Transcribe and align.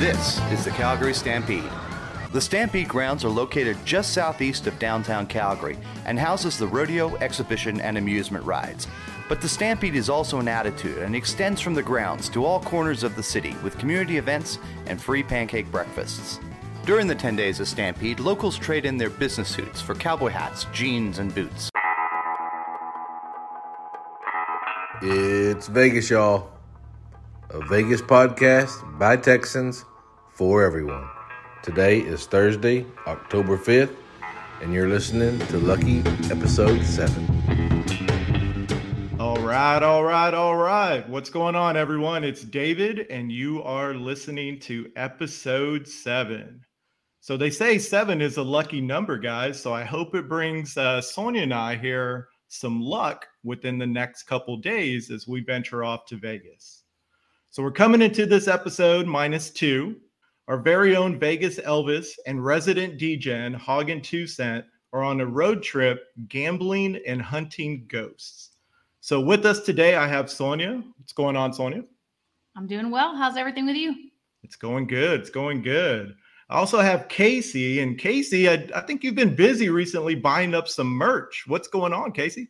This 0.00 0.40
is 0.50 0.64
the 0.64 0.70
Calgary 0.70 1.12
Stampede. 1.12 1.70
The 2.32 2.40
Stampede 2.40 2.88
grounds 2.88 3.22
are 3.22 3.28
located 3.28 3.76
just 3.84 4.14
southeast 4.14 4.66
of 4.66 4.78
downtown 4.78 5.26
Calgary 5.26 5.76
and 6.06 6.18
houses 6.18 6.56
the 6.56 6.66
rodeo, 6.66 7.16
exhibition, 7.16 7.82
and 7.82 7.98
amusement 7.98 8.42
rides. 8.46 8.88
But 9.28 9.42
the 9.42 9.48
Stampede 9.50 9.94
is 9.94 10.08
also 10.08 10.38
an 10.38 10.48
attitude 10.48 11.02
and 11.02 11.14
extends 11.14 11.60
from 11.60 11.74
the 11.74 11.82
grounds 11.82 12.30
to 12.30 12.46
all 12.46 12.60
corners 12.60 13.02
of 13.02 13.14
the 13.14 13.22
city 13.22 13.54
with 13.62 13.76
community 13.76 14.16
events 14.16 14.58
and 14.86 14.98
free 14.98 15.22
pancake 15.22 15.70
breakfasts. 15.70 16.40
During 16.86 17.06
the 17.06 17.14
10 17.14 17.36
days 17.36 17.60
of 17.60 17.68
Stampede, 17.68 18.20
locals 18.20 18.56
trade 18.56 18.86
in 18.86 18.96
their 18.96 19.10
business 19.10 19.50
suits 19.50 19.82
for 19.82 19.94
cowboy 19.94 20.30
hats, 20.30 20.66
jeans, 20.72 21.18
and 21.18 21.34
boots. 21.34 21.68
It's 25.02 25.68
Vegas, 25.68 26.08
y'all. 26.08 26.48
A 27.50 27.60
Vegas 27.66 28.00
podcast 28.00 28.98
by 28.98 29.18
Texans 29.18 29.84
for 30.40 30.64
everyone. 30.64 31.06
Today 31.62 31.98
is 31.98 32.24
Thursday, 32.24 32.86
October 33.06 33.58
5th, 33.58 33.94
and 34.62 34.72
you're 34.72 34.88
listening 34.88 35.38
to 35.48 35.58
Lucky 35.58 35.98
Episode 36.30 36.82
7. 36.82 37.28
All 39.20 39.36
right, 39.42 39.82
all 39.82 40.02
right, 40.02 40.32
all 40.32 40.56
right. 40.56 41.06
What's 41.10 41.28
going 41.28 41.56
on, 41.56 41.76
everyone? 41.76 42.24
It's 42.24 42.40
David, 42.42 43.00
and 43.10 43.30
you 43.30 43.62
are 43.64 43.92
listening 43.92 44.58
to 44.60 44.90
episode 44.96 45.86
seven. 45.86 46.62
So 47.20 47.36
they 47.36 47.50
say 47.50 47.76
seven 47.76 48.22
is 48.22 48.38
a 48.38 48.42
lucky 48.42 48.80
number, 48.80 49.18
guys. 49.18 49.60
So 49.60 49.74
I 49.74 49.84
hope 49.84 50.14
it 50.14 50.26
brings 50.26 50.74
uh, 50.78 51.02
Sonia 51.02 51.42
and 51.42 51.52
I 51.52 51.76
here 51.76 52.28
some 52.48 52.80
luck 52.80 53.26
within 53.44 53.76
the 53.76 53.86
next 53.86 54.22
couple 54.22 54.56
days 54.56 55.10
as 55.10 55.28
we 55.28 55.44
venture 55.44 55.84
off 55.84 56.06
to 56.06 56.16
Vegas. 56.16 56.84
So 57.50 57.62
we're 57.62 57.72
coming 57.72 58.00
into 58.00 58.24
this 58.24 58.48
episode 58.48 59.06
minus 59.06 59.50
two. 59.50 59.96
Our 60.50 60.56
very 60.56 60.96
own 60.96 61.16
Vegas 61.16 61.60
Elvis 61.60 62.18
and 62.26 62.44
resident 62.44 62.98
DJ 62.98 63.54
Hog 63.54 63.88
and 63.88 64.02
Two 64.02 64.26
Cent 64.26 64.64
are 64.92 65.04
on 65.04 65.20
a 65.20 65.24
road 65.24 65.62
trip 65.62 66.08
gambling 66.26 67.00
and 67.06 67.22
hunting 67.22 67.84
ghosts. 67.86 68.56
So 69.00 69.20
with 69.20 69.46
us 69.46 69.60
today, 69.60 69.94
I 69.94 70.08
have 70.08 70.28
Sonia. 70.28 70.82
What's 70.96 71.12
going 71.12 71.36
on, 71.36 71.52
Sonia? 71.52 71.84
I'm 72.56 72.66
doing 72.66 72.90
well. 72.90 73.16
How's 73.16 73.36
everything 73.36 73.64
with 73.64 73.76
you? 73.76 73.94
It's 74.42 74.56
going 74.56 74.88
good. 74.88 75.20
It's 75.20 75.30
going 75.30 75.62
good. 75.62 76.16
I 76.48 76.56
also 76.56 76.80
have 76.80 77.06
Casey. 77.06 77.78
And 77.78 77.96
Casey, 77.96 78.48
I, 78.48 78.68
I 78.74 78.80
think 78.80 79.04
you've 79.04 79.14
been 79.14 79.36
busy 79.36 79.68
recently 79.68 80.16
buying 80.16 80.52
up 80.52 80.66
some 80.66 80.88
merch. 80.88 81.44
What's 81.46 81.68
going 81.68 81.92
on, 81.92 82.10
Casey? 82.10 82.48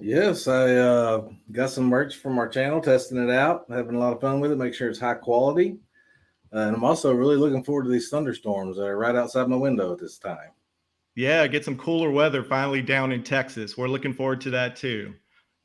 Yes, 0.00 0.48
I 0.48 0.74
uh, 0.74 1.28
got 1.52 1.70
some 1.70 1.84
merch 1.84 2.16
from 2.16 2.40
our 2.40 2.48
channel, 2.48 2.80
testing 2.80 3.22
it 3.22 3.30
out, 3.30 3.66
having 3.70 3.94
a 3.94 4.00
lot 4.00 4.14
of 4.14 4.20
fun 4.20 4.40
with 4.40 4.50
it, 4.50 4.56
make 4.56 4.74
sure 4.74 4.90
it's 4.90 4.98
high 4.98 5.14
quality. 5.14 5.78
Uh, 6.52 6.60
and 6.60 6.76
I'm 6.76 6.84
also 6.84 7.12
really 7.14 7.36
looking 7.36 7.62
forward 7.62 7.84
to 7.84 7.90
these 7.90 8.08
thunderstorms 8.08 8.76
that 8.76 8.84
are 8.84 8.98
right 8.98 9.14
outside 9.14 9.48
my 9.48 9.56
window 9.56 9.92
at 9.92 9.98
this 9.98 10.18
time. 10.18 10.50
Yeah, 11.14 11.46
get 11.46 11.64
some 11.64 11.76
cooler 11.76 12.10
weather 12.10 12.42
finally 12.42 12.82
down 12.82 13.12
in 13.12 13.22
Texas. 13.22 13.76
We're 13.76 13.88
looking 13.88 14.14
forward 14.14 14.40
to 14.42 14.50
that 14.50 14.76
too. 14.76 15.14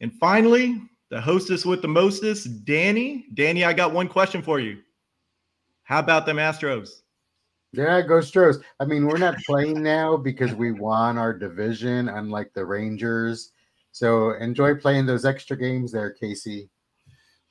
And 0.02 0.14
finally, 0.14 0.82
the 1.10 1.22
hostess 1.22 1.66
with 1.66 1.82
the 1.82 1.88
mostest, 1.88 2.66
Danny. 2.66 3.26
Danny, 3.34 3.64
I 3.64 3.74
got 3.74 3.94
one 3.94 4.08
question 4.08 4.42
for 4.42 4.60
you. 4.60 4.80
How 5.84 6.00
about 6.00 6.26
them 6.26 6.38
Astros? 6.38 7.02
Yeah, 7.72 8.02
go 8.02 8.22
Stros. 8.22 8.60
I 8.80 8.86
mean, 8.86 9.06
we're 9.06 9.18
not 9.18 9.38
playing 9.46 9.84
now 9.84 10.18
because 10.18 10.54
we 10.54 10.72
won 10.72 11.18
our 11.18 11.34
division, 11.34 12.10
unlike 12.10 12.54
the 12.54 12.66
Rangers. 12.66 13.52
So 13.92 14.32
enjoy 14.36 14.76
playing 14.76 15.06
those 15.06 15.26
extra 15.26 15.58
games 15.58 15.92
there, 15.92 16.12
Casey. 16.12 16.70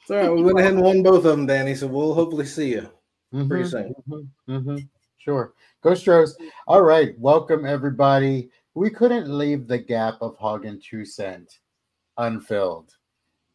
It's 0.01 0.11
all 0.11 0.17
right. 0.17 0.33
We 0.33 0.43
went 0.43 0.59
ahead 0.59 0.75
and 0.75 0.83
won 0.83 1.03
both 1.03 1.25
of 1.25 1.25
them, 1.25 1.47
Danny. 1.47 1.75
So 1.75 1.87
we'll 1.87 2.15
hopefully 2.15 2.47
see 2.47 2.73
you 2.73 2.91
mm-hmm, 3.35 3.49
pretty 3.49 3.69
soon. 3.69 3.95
Mm-hmm, 4.09 4.53
mm-hmm. 4.53 4.77
Sure. 5.19 5.55
Go 5.83 5.95
Stros. 5.95 6.37
All 6.67 6.83
right. 6.83 7.19
Welcome, 7.19 7.67
everybody. 7.67 8.51
We 8.75 8.91
couldn't 8.91 9.29
leave 9.29 9.67
the 9.67 9.79
gap 9.79 10.15
of 10.21 10.37
Hog 10.37 10.65
and 10.65 10.83
Two 10.83 11.05
Cent 11.05 11.59
unfilled. 12.19 12.93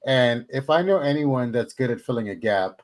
And 0.05 0.45
if 0.49 0.69
I 0.69 0.81
know 0.81 0.99
anyone 0.99 1.51
that's 1.51 1.73
good 1.73 1.91
at 1.91 2.01
filling 2.01 2.29
a 2.29 2.35
gap, 2.35 2.81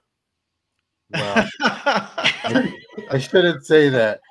well, 1.11 1.49
I, 1.61 2.73
I 3.11 3.17
shouldn't 3.17 3.65
say 3.65 3.89
that. 3.89 4.21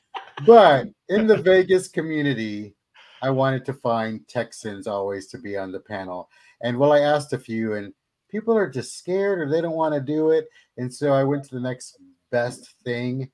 But 0.46 0.88
in 1.08 1.26
the 1.26 1.36
Vegas 1.36 1.88
community, 1.88 2.74
I 3.22 3.30
wanted 3.30 3.64
to 3.66 3.74
find 3.74 4.26
Texans 4.28 4.86
always 4.86 5.28
to 5.28 5.38
be 5.38 5.56
on 5.56 5.72
the 5.72 5.80
panel. 5.80 6.28
And 6.62 6.78
well, 6.78 6.92
I 6.92 7.00
asked 7.00 7.32
a 7.32 7.38
few, 7.38 7.74
and 7.74 7.92
people 8.28 8.56
are 8.56 8.68
just 8.68 8.98
scared 8.98 9.38
or 9.38 9.48
they 9.48 9.60
don't 9.60 9.76
want 9.76 9.94
to 9.94 10.00
do 10.00 10.30
it. 10.30 10.48
And 10.76 10.92
so 10.92 11.12
I 11.12 11.24
went 11.24 11.44
to 11.44 11.54
the 11.54 11.60
next 11.60 11.98
best 12.34 12.74
thing. 12.84 13.30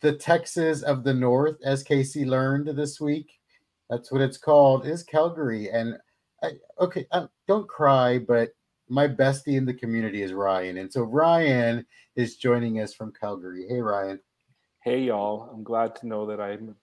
The 0.00 0.14
Texas 0.14 0.82
of 0.82 1.04
the 1.04 1.12
North, 1.12 1.56
as 1.62 1.82
Casey 1.82 2.24
learned 2.24 2.68
this 2.68 2.98
week, 2.98 3.30
that's 3.90 4.10
what 4.10 4.22
it's 4.22 4.38
called, 4.38 4.86
is 4.86 5.02
Calgary. 5.02 5.68
And 5.68 5.98
I, 6.42 6.52
okay, 6.80 7.06
I, 7.12 7.26
don't 7.46 7.68
cry, 7.68 8.18
but 8.18 8.48
my 8.88 9.06
bestie 9.06 9.58
in 9.58 9.66
the 9.66 9.74
community 9.74 10.22
is 10.22 10.32
Ryan. 10.32 10.78
And 10.78 10.90
so 10.90 11.02
Ryan 11.02 11.84
is 12.16 12.36
joining 12.36 12.80
us 12.80 12.94
from 12.94 13.12
Calgary. 13.20 13.66
Hey, 13.68 13.82
Ryan. 13.82 14.18
Hey, 14.82 15.00
y'all. 15.00 15.50
I'm 15.52 15.62
glad 15.62 15.94
to 15.96 16.06
know 16.06 16.24
that 16.24 16.40
I'm 16.40 16.74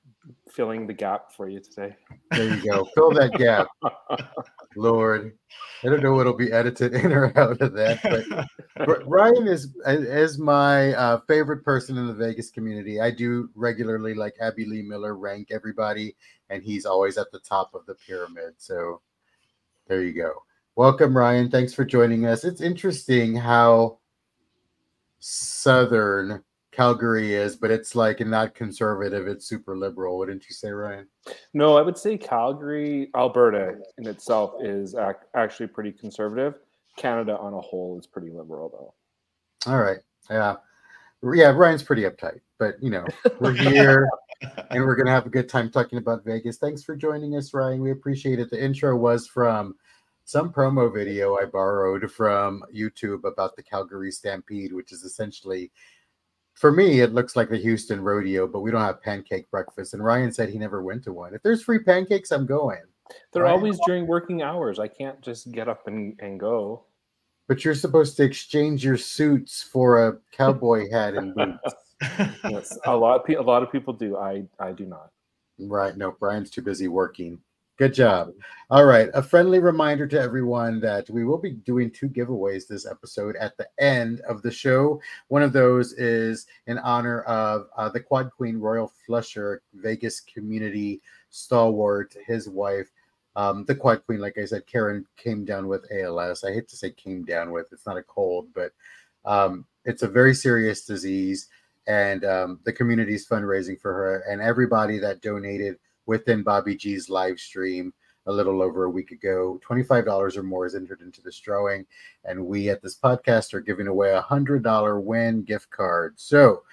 filling 0.51 0.85
the 0.85 0.93
gap 0.93 1.31
for 1.35 1.49
you 1.49 1.59
today. 1.59 1.95
There 2.29 2.47
you 2.47 2.63
go. 2.71 2.85
Fill 2.93 3.11
that 3.13 3.33
gap. 3.33 3.67
Lord. 4.77 5.35
I 5.83 5.89
don't 5.89 6.01
know 6.01 6.13
what'll 6.13 6.33
be 6.33 6.51
edited 6.51 6.93
in 7.03 7.11
or 7.11 7.37
out 7.37 7.61
of 7.61 7.73
that, 7.73 8.49
but 8.75 9.07
Ryan 9.07 9.47
is 9.47 9.75
is 9.85 10.39
my 10.39 10.93
uh, 10.93 11.19
favorite 11.27 11.63
person 11.63 11.97
in 11.97 12.07
the 12.07 12.13
Vegas 12.13 12.49
community. 12.49 12.99
I 12.99 13.11
do 13.11 13.49
regularly, 13.55 14.13
like 14.13 14.35
Abby 14.41 14.65
Lee 14.65 14.81
Miller, 14.81 15.15
rank 15.15 15.49
everybody, 15.51 16.15
and 16.49 16.63
he's 16.63 16.85
always 16.85 17.17
at 17.17 17.31
the 17.31 17.39
top 17.39 17.73
of 17.75 17.85
the 17.85 17.95
pyramid. 17.95 18.55
So 18.57 19.01
there 19.87 20.03
you 20.03 20.13
go. 20.13 20.43
Welcome, 20.75 21.15
Ryan. 21.15 21.49
Thanks 21.49 21.73
for 21.73 21.85
joining 21.85 22.25
us. 22.25 22.43
It's 22.43 22.61
interesting 22.61 23.35
how 23.35 23.99
southern 25.19 26.43
Calgary 26.77 27.33
is, 27.33 27.55
but 27.55 27.71
it's 27.71 27.95
like 27.95 28.19
not 28.19 28.53
conservative, 28.53 29.27
it's 29.27 29.47
super 29.47 29.75
liberal. 29.75 30.19
Wouldn't 30.19 30.47
you 30.47 30.53
say, 30.53 30.69
Ryan? 30.69 31.07
No, 31.55 31.75
I 31.75 31.81
would 31.81 31.97
say 31.97 32.19
Calgary, 32.19 33.09
Alberta 33.15 33.79
in 33.97 34.05
itself 34.05 34.53
is 34.61 34.93
ac- 34.93 35.17
actually 35.35 35.67
pretty 35.67 35.91
conservative. 35.91 36.59
Canada 36.95 37.35
on 37.35 37.55
a 37.55 37.59
whole 37.59 37.97
is 37.97 38.05
pretty 38.05 38.29
liberal, 38.29 38.69
though. 38.69 39.71
All 39.71 39.81
right. 39.81 39.97
Yeah. 40.29 40.57
Yeah, 41.23 41.49
Ryan's 41.49 41.81
pretty 41.81 42.03
uptight, 42.03 42.41
but 42.59 42.75
you 42.79 42.91
know, 42.91 43.07
we're 43.39 43.53
here 43.53 44.07
and 44.69 44.85
we're 44.85 44.95
going 44.95 45.07
to 45.07 45.11
have 45.11 45.25
a 45.25 45.31
good 45.31 45.49
time 45.49 45.71
talking 45.71 45.97
about 45.97 46.23
Vegas. 46.23 46.57
Thanks 46.57 46.83
for 46.83 46.95
joining 46.95 47.35
us, 47.35 47.55
Ryan. 47.55 47.81
We 47.81 47.89
appreciate 47.89 48.37
it. 48.37 48.51
The 48.51 48.63
intro 48.63 48.95
was 48.95 49.25
from 49.25 49.73
some 50.25 50.53
promo 50.53 50.93
video 50.93 51.37
I 51.37 51.45
borrowed 51.45 52.11
from 52.11 52.61
YouTube 52.71 53.23
about 53.23 53.55
the 53.55 53.63
Calgary 53.63 54.11
Stampede, 54.11 54.73
which 54.73 54.91
is 54.91 55.01
essentially, 55.01 55.71
for 56.57 56.71
me, 56.71 57.01
it 57.01 57.13
looks 57.13 57.35
like 57.35 57.49
the 57.49 57.57
Houston 57.57 58.01
Rodeo, 58.01 58.47
but 58.47 58.61
we 58.61 58.71
don't 58.71 58.81
have 58.81 58.99
pancake 59.01 59.49
breakfast. 59.51 59.93
And 59.93 60.03
Ryan 60.03 60.31
said 60.31 60.49
he 60.49 60.57
never 60.57 60.81
went 60.81 61.03
to 61.03 61.13
one. 61.13 61.35
If 61.35 61.43
there's 61.43 61.61
free 61.61 61.77
pancakes, 61.77 62.31
I'm 62.31 62.47
going. 62.47 62.81
They're 63.31 63.43
Ryan, 63.43 63.57
always 63.57 63.79
during 63.85 64.07
working 64.07 64.41
hours. 64.41 64.79
I 64.79 64.87
can't 64.87 65.21
just 65.21 65.51
get 65.51 65.69
up 65.69 65.85
and, 65.85 66.19
and 66.19 66.39
go. 66.39 66.85
But 67.47 67.63
you're 67.63 67.75
supposed 67.75 68.17
to 68.17 68.23
exchange 68.23 68.83
your 68.83 68.97
suits 68.97 69.61
for 69.61 70.07
a 70.07 70.17
cowboy 70.35 70.89
hat 70.91 71.13
and 71.13 71.35
boots. 71.35 71.75
yes, 72.43 72.75
a 72.85 72.97
lot 72.97 73.19
of 73.19 73.25
people. 73.25 73.43
A 73.43 73.47
lot 73.47 73.61
of 73.61 73.71
people 73.71 73.93
do. 73.93 74.17
I 74.17 74.43
I 74.59 74.71
do 74.71 74.85
not. 74.85 75.11
Right. 75.59 75.95
No, 75.95 76.11
Brian's 76.11 76.49
too 76.49 76.63
busy 76.63 76.87
working. 76.87 77.39
Good 77.77 77.93
job. 77.93 78.33
All 78.71 78.85
right. 78.85 79.09
A 79.13 79.21
friendly 79.21 79.59
reminder 79.59 80.07
to 80.07 80.19
everyone 80.19 80.79
that 80.79 81.07
we 81.11 81.23
will 81.23 81.37
be 81.37 81.51
doing 81.51 81.91
two 81.91 82.09
giveaways 82.09 82.65
this 82.65 82.87
episode 82.87 83.35
at 83.35 83.55
the 83.55 83.67
end 83.77 84.21
of 84.21 84.41
the 84.41 84.49
show. 84.49 84.99
One 85.27 85.43
of 85.43 85.53
those 85.53 85.93
is 85.93 86.47
in 86.65 86.79
honor 86.79 87.21
of 87.21 87.67
uh, 87.77 87.89
the 87.89 87.99
Quad 87.99 88.31
Queen 88.35 88.57
Royal 88.57 88.91
Flusher, 89.05 89.61
Vegas 89.75 90.21
community 90.21 91.01
stalwart, 91.29 92.15
his 92.25 92.49
wife. 92.49 92.89
Um, 93.35 93.63
the 93.65 93.75
Quad 93.75 94.03
Queen, 94.07 94.19
like 94.19 94.39
I 94.39 94.45
said, 94.45 94.65
Karen 94.65 95.05
came 95.15 95.45
down 95.45 95.67
with 95.67 95.85
ALS. 95.91 96.43
I 96.43 96.53
hate 96.53 96.67
to 96.69 96.75
say 96.75 96.89
came 96.89 97.23
down 97.25 97.51
with, 97.51 97.71
it's 97.71 97.85
not 97.85 97.97
a 97.97 98.03
cold, 98.03 98.47
but 98.55 98.71
um, 99.23 99.67
it's 99.85 100.01
a 100.01 100.07
very 100.07 100.33
serious 100.33 100.83
disease. 100.83 101.47
And 101.85 102.25
um, 102.25 102.59
the 102.65 102.73
community's 102.73 103.27
fundraising 103.27 103.79
for 103.79 103.93
her, 103.93 104.23
and 104.27 104.41
everybody 104.41 104.97
that 104.97 105.21
donated 105.21 105.77
within 106.07 106.41
Bobby 106.41 106.75
G's 106.75 107.09
live 107.09 107.39
stream 107.39 107.93
a 108.25 108.31
little 108.31 108.61
over 108.61 108.85
a 108.85 108.89
week 108.89 109.11
ago. 109.11 109.59
$25 109.67 110.35
or 110.35 110.43
more 110.43 110.65
is 110.65 110.75
entered 110.75 111.01
into 111.01 111.21
this 111.21 111.39
drawing. 111.39 111.85
And 112.25 112.45
we 112.45 112.69
at 112.69 112.81
this 112.81 112.97
podcast 112.97 113.53
are 113.53 113.61
giving 113.61 113.87
away 113.87 114.11
a 114.11 114.21
$100 114.21 115.03
Wynn 115.03 115.43
gift 115.43 115.69
card. 115.69 116.15
So 116.17 116.63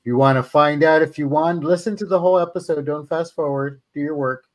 if 0.00 0.06
you 0.06 0.16
want 0.16 0.36
to 0.36 0.42
find 0.42 0.82
out 0.82 1.02
if 1.02 1.18
you 1.18 1.28
won, 1.28 1.60
listen 1.60 1.96
to 1.96 2.06
the 2.06 2.18
whole 2.18 2.38
episode. 2.38 2.86
Don't 2.86 3.08
fast 3.08 3.34
forward, 3.34 3.82
do 3.92 4.00
your 4.00 4.16
work. 4.16 4.46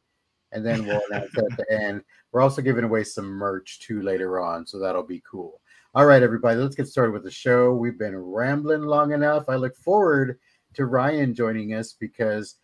And 0.51 0.65
then 0.65 0.85
we'll 0.85 1.01
announce 1.09 1.37
at 1.37 1.57
the 1.57 1.65
end. 1.71 2.03
We're 2.31 2.41
also 2.41 2.61
giving 2.61 2.83
away 2.83 3.03
some 3.03 3.25
merch 3.25 3.79
too 3.79 4.01
later 4.01 4.39
on, 4.39 4.65
so 4.65 4.79
that'll 4.79 5.03
be 5.03 5.23
cool. 5.29 5.61
All 5.93 6.05
right, 6.05 6.23
everybody, 6.23 6.57
let's 6.57 6.75
get 6.75 6.87
started 6.87 7.11
with 7.11 7.23
the 7.23 7.31
show. 7.31 7.73
We've 7.73 7.99
been 7.99 8.17
rambling 8.17 8.83
long 8.83 9.11
enough. 9.11 9.45
I 9.49 9.55
look 9.55 9.75
forward 9.75 10.39
to 10.73 10.85
Ryan 10.85 11.33
joining 11.33 11.73
us 11.73 11.93
because 11.93 12.55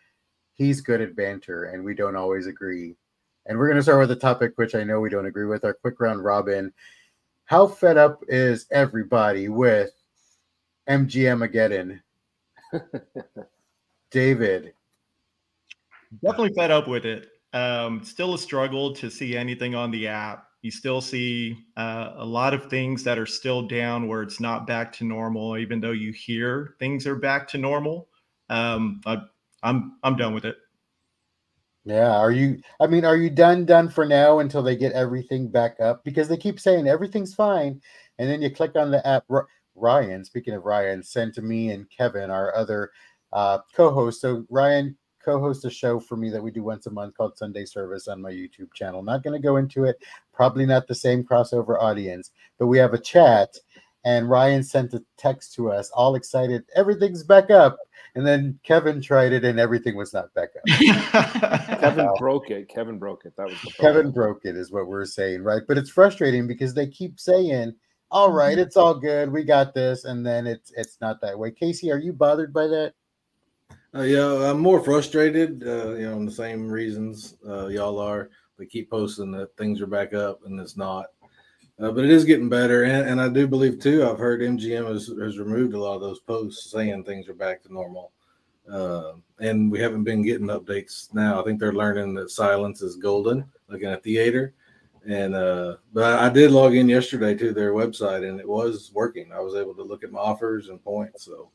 he's 0.58 0.82
good 0.82 1.02
at 1.02 1.16
banter 1.16 1.66
and 1.66 1.84
we 1.84 1.94
don't 1.94 2.16
always 2.16 2.48
agree. 2.48 2.96
And 3.46 3.58
we're 3.58 3.68
going 3.68 3.78
to 3.78 3.84
start 3.84 4.00
with 4.00 4.12
a 4.12 4.16
topic 4.16 4.54
which 4.56 4.76
I 4.76 4.84
know 4.84 5.00
we 5.00 5.10
don't 5.10 5.26
agree 5.26 5.46
with 5.46 5.64
our 5.64 5.74
quick 5.74 6.00
round 6.00 6.24
robin. 6.24 6.74
How 7.46 7.66
fed 7.66 7.98
up 7.98 8.24
is 8.28 8.68
everybody 8.72 9.48
with 9.48 9.92
MGM 10.90 11.44
Again? 11.44 12.02
David. 14.12 14.74
Definitely 16.22 16.54
fed 16.54 16.72
up 16.72 16.88
with 16.88 17.06
it. 17.06 17.30
Um, 17.54 18.04
still 18.04 18.34
a 18.34 18.38
struggle 18.38 18.94
to 18.96 19.10
see 19.10 19.38
anything 19.38 19.76
on 19.76 19.92
the 19.92 20.08
app 20.08 20.48
you 20.62 20.72
still 20.72 21.02
see 21.02 21.66
uh, 21.78 22.14
a 22.18 22.26
lot 22.26 22.54
of 22.54 22.70
things 22.70 23.04
that 23.04 23.18
are 23.18 23.26
still 23.26 23.62
down 23.62 24.08
where 24.08 24.22
it's 24.22 24.40
not 24.40 24.68
back 24.68 24.92
to 24.94 25.06
normal, 25.06 25.58
even 25.58 25.80
though 25.80 25.92
you 25.92 26.12
hear 26.12 26.76
things 26.80 27.06
are 27.06 27.16
back 27.16 27.48
to 27.50 27.58
normal. 27.58 28.10
Um, 28.50 29.02
I, 29.06 29.22
I'm 29.64 29.98
I'm 30.04 30.16
done 30.16 30.34
with 30.34 30.46
it. 30.46 30.58
Yeah, 31.86 32.18
are 32.18 32.32
you? 32.32 32.60
I 32.82 32.88
mean, 32.88 33.06
are 33.06 33.16
you 33.16 33.30
done 33.30 33.66
done 33.66 33.88
for 33.90 34.06
now 34.06 34.40
until 34.40 34.62
they 34.62 34.76
get 34.76 34.92
everything 34.92 35.48
back 35.48 35.80
up? 35.80 36.04
Because 36.04 36.28
they 36.28 36.36
keep 36.36 36.60
saying 36.60 36.88
everything's 36.88 37.34
fine, 37.34 37.82
and 38.20 38.30
then 38.30 38.42
you 38.42 38.50
click 38.52 38.76
on 38.76 38.92
the 38.92 39.06
app. 39.08 39.24
Ryan, 39.76 40.26
speaking 40.26 40.54
of 40.54 40.66
Ryan, 40.66 41.02
sent 41.04 41.36
to 41.36 41.42
me 41.42 41.72
and 41.72 41.90
Kevin, 41.90 42.30
our 42.30 42.54
other 42.56 42.92
uh, 43.32 43.60
co-host. 43.74 44.22
So 44.22 44.46
Ryan 44.50 44.98
co-host 45.24 45.66
a 45.66 45.70
show 45.70 46.00
for 46.00 46.16
me 46.16 46.30
that 46.30 46.42
we 46.42 46.52
do 46.52 46.64
once 46.64 46.88
a 46.88 46.92
month 46.92 47.16
called 47.16 47.38
Sunday 47.38 47.66
Service 47.66 48.08
on 48.08 48.22
my 48.22 48.32
YouTube 48.32 48.74
channel. 48.74 49.04
Not 49.04 49.24
going 49.24 49.40
to 49.40 49.46
go 49.46 49.58
into 49.58 49.84
it. 49.84 50.02
Probably 50.34 50.66
not 50.66 50.88
the 50.88 50.96
same 50.96 51.24
crossover 51.24 51.82
audience, 51.82 52.32
but 52.58 52.68
we 52.68 52.78
have 52.78 52.94
a 52.94 53.00
chat. 53.00 53.50
And 54.08 54.30
Ryan 54.30 54.64
sent 54.64 54.94
a 54.94 55.04
text 55.18 55.54
to 55.56 55.70
us, 55.70 55.92
all 55.94 56.16
excited. 56.16 56.64
Everything's 56.74 57.26
back 57.26 57.52
up. 57.52 57.78
And 58.16 58.26
then 58.26 58.58
Kevin 58.64 59.02
tried 59.02 59.34
it, 59.34 59.44
and 59.44 59.60
everything 59.60 59.98
was 59.98 60.14
not 60.14 60.34
back 60.34 60.52
up. 60.56 60.64
Kevin 61.82 62.08
broke 62.18 62.50
it. 62.50 62.70
Kevin 62.70 63.00
broke 63.00 63.26
it. 63.26 63.34
That 63.36 63.48
was 63.48 63.58
Kevin 63.78 64.12
broke 64.12 64.46
it, 64.46 64.56
is 64.56 64.72
what 64.72 64.88
we're 64.88 65.04
saying, 65.04 65.44
right? 65.44 65.62
But 65.68 65.78
it's 65.78 65.90
frustrating 65.90 66.48
because 66.48 66.74
they 66.74 66.88
keep 66.88 67.20
saying, 67.20 67.76
"All 68.10 68.32
right, 68.32 68.54
mm-hmm. 68.54 68.62
it's 68.62 68.78
all 68.78 68.96
good. 68.96 69.30
We 69.30 69.44
got 69.44 69.74
this," 69.74 70.06
and 70.06 70.26
then 70.26 70.48
it's 70.48 70.72
it's 70.78 70.98
not 71.02 71.20
that 71.20 71.38
way. 71.38 71.52
Casey, 71.52 71.92
are 71.92 72.00
you 72.00 72.14
bothered 72.14 72.54
by 72.54 72.68
that? 72.68 72.94
Uh, 73.94 74.04
yeah, 74.04 74.50
I'm 74.50 74.62
more 74.62 74.82
frustrated. 74.82 75.64
Uh, 75.68 75.96
you 75.96 76.08
know, 76.08 76.16
on 76.16 76.26
the 76.26 76.32
same 76.32 76.70
reasons 76.70 77.36
uh, 77.46 77.68
y'all 77.68 78.00
are. 78.00 78.30
They 78.58 78.68
keep 78.68 78.90
posting 78.90 79.32
that 79.34 79.56
things 79.58 79.82
are 79.82 79.86
back 79.86 80.14
up, 80.14 80.40
and 80.46 80.60
it's 80.62 80.78
not. 80.78 81.08
Uh, 81.80 81.92
but 81.92 82.04
it 82.04 82.10
is 82.10 82.26
getting 82.26 82.50
better, 82.50 82.86
and, 82.86 83.08
and, 83.08 83.22
I 83.22 83.30
do 83.30 83.48
believe 83.48 83.80
too. 83.80 84.04
I've 84.04 84.18
heard 84.18 84.42
MGM 84.42 84.88
has, 84.88 85.12
has 85.22 85.38
removed 85.38 85.76
a 85.76 85.80
lot 85.80 85.94
of 85.94 86.02
those 86.02 86.20
posts 86.20 86.72
saying 86.72 87.04
things 87.04 87.30
are 87.30 87.36
back 87.36 87.62
to 87.64 87.72
normal, 87.72 88.12
uh, 88.72 89.12
and 89.40 89.72
we 89.72 89.80
haven't 89.80 90.04
been 90.04 90.24
getting 90.24 90.48
updates 90.48 91.14
now. 91.14 91.40
I 91.40 91.44
think 91.44 91.60
they're 91.60 91.74
learning 91.74 92.16
that 92.16 92.32
silence 92.32 92.82
is 92.82 92.96
golden, 92.96 93.46
like 93.70 93.84
in 93.84 93.94
a 93.94 93.98
theater. 93.98 94.56
And 95.08 95.36
uh, 95.36 95.78
but 95.94 96.20
I 96.20 96.30
did 96.30 96.52
log 96.52 96.74
in 96.74 96.90
yesterday 96.90 97.36
to 97.36 97.54
their 97.54 97.74
website, 97.74 98.28
and 98.28 98.40
it 98.40 98.48
was 98.48 98.92
working. 98.94 99.32
I 99.32 99.40
was 99.40 99.56
able 99.56 99.76
to 99.76 99.84
look 99.84 100.04
at 100.04 100.12
my 100.12 100.20
offers 100.20 100.70
and 100.70 100.84
points. 100.84 101.26
So 101.26 101.50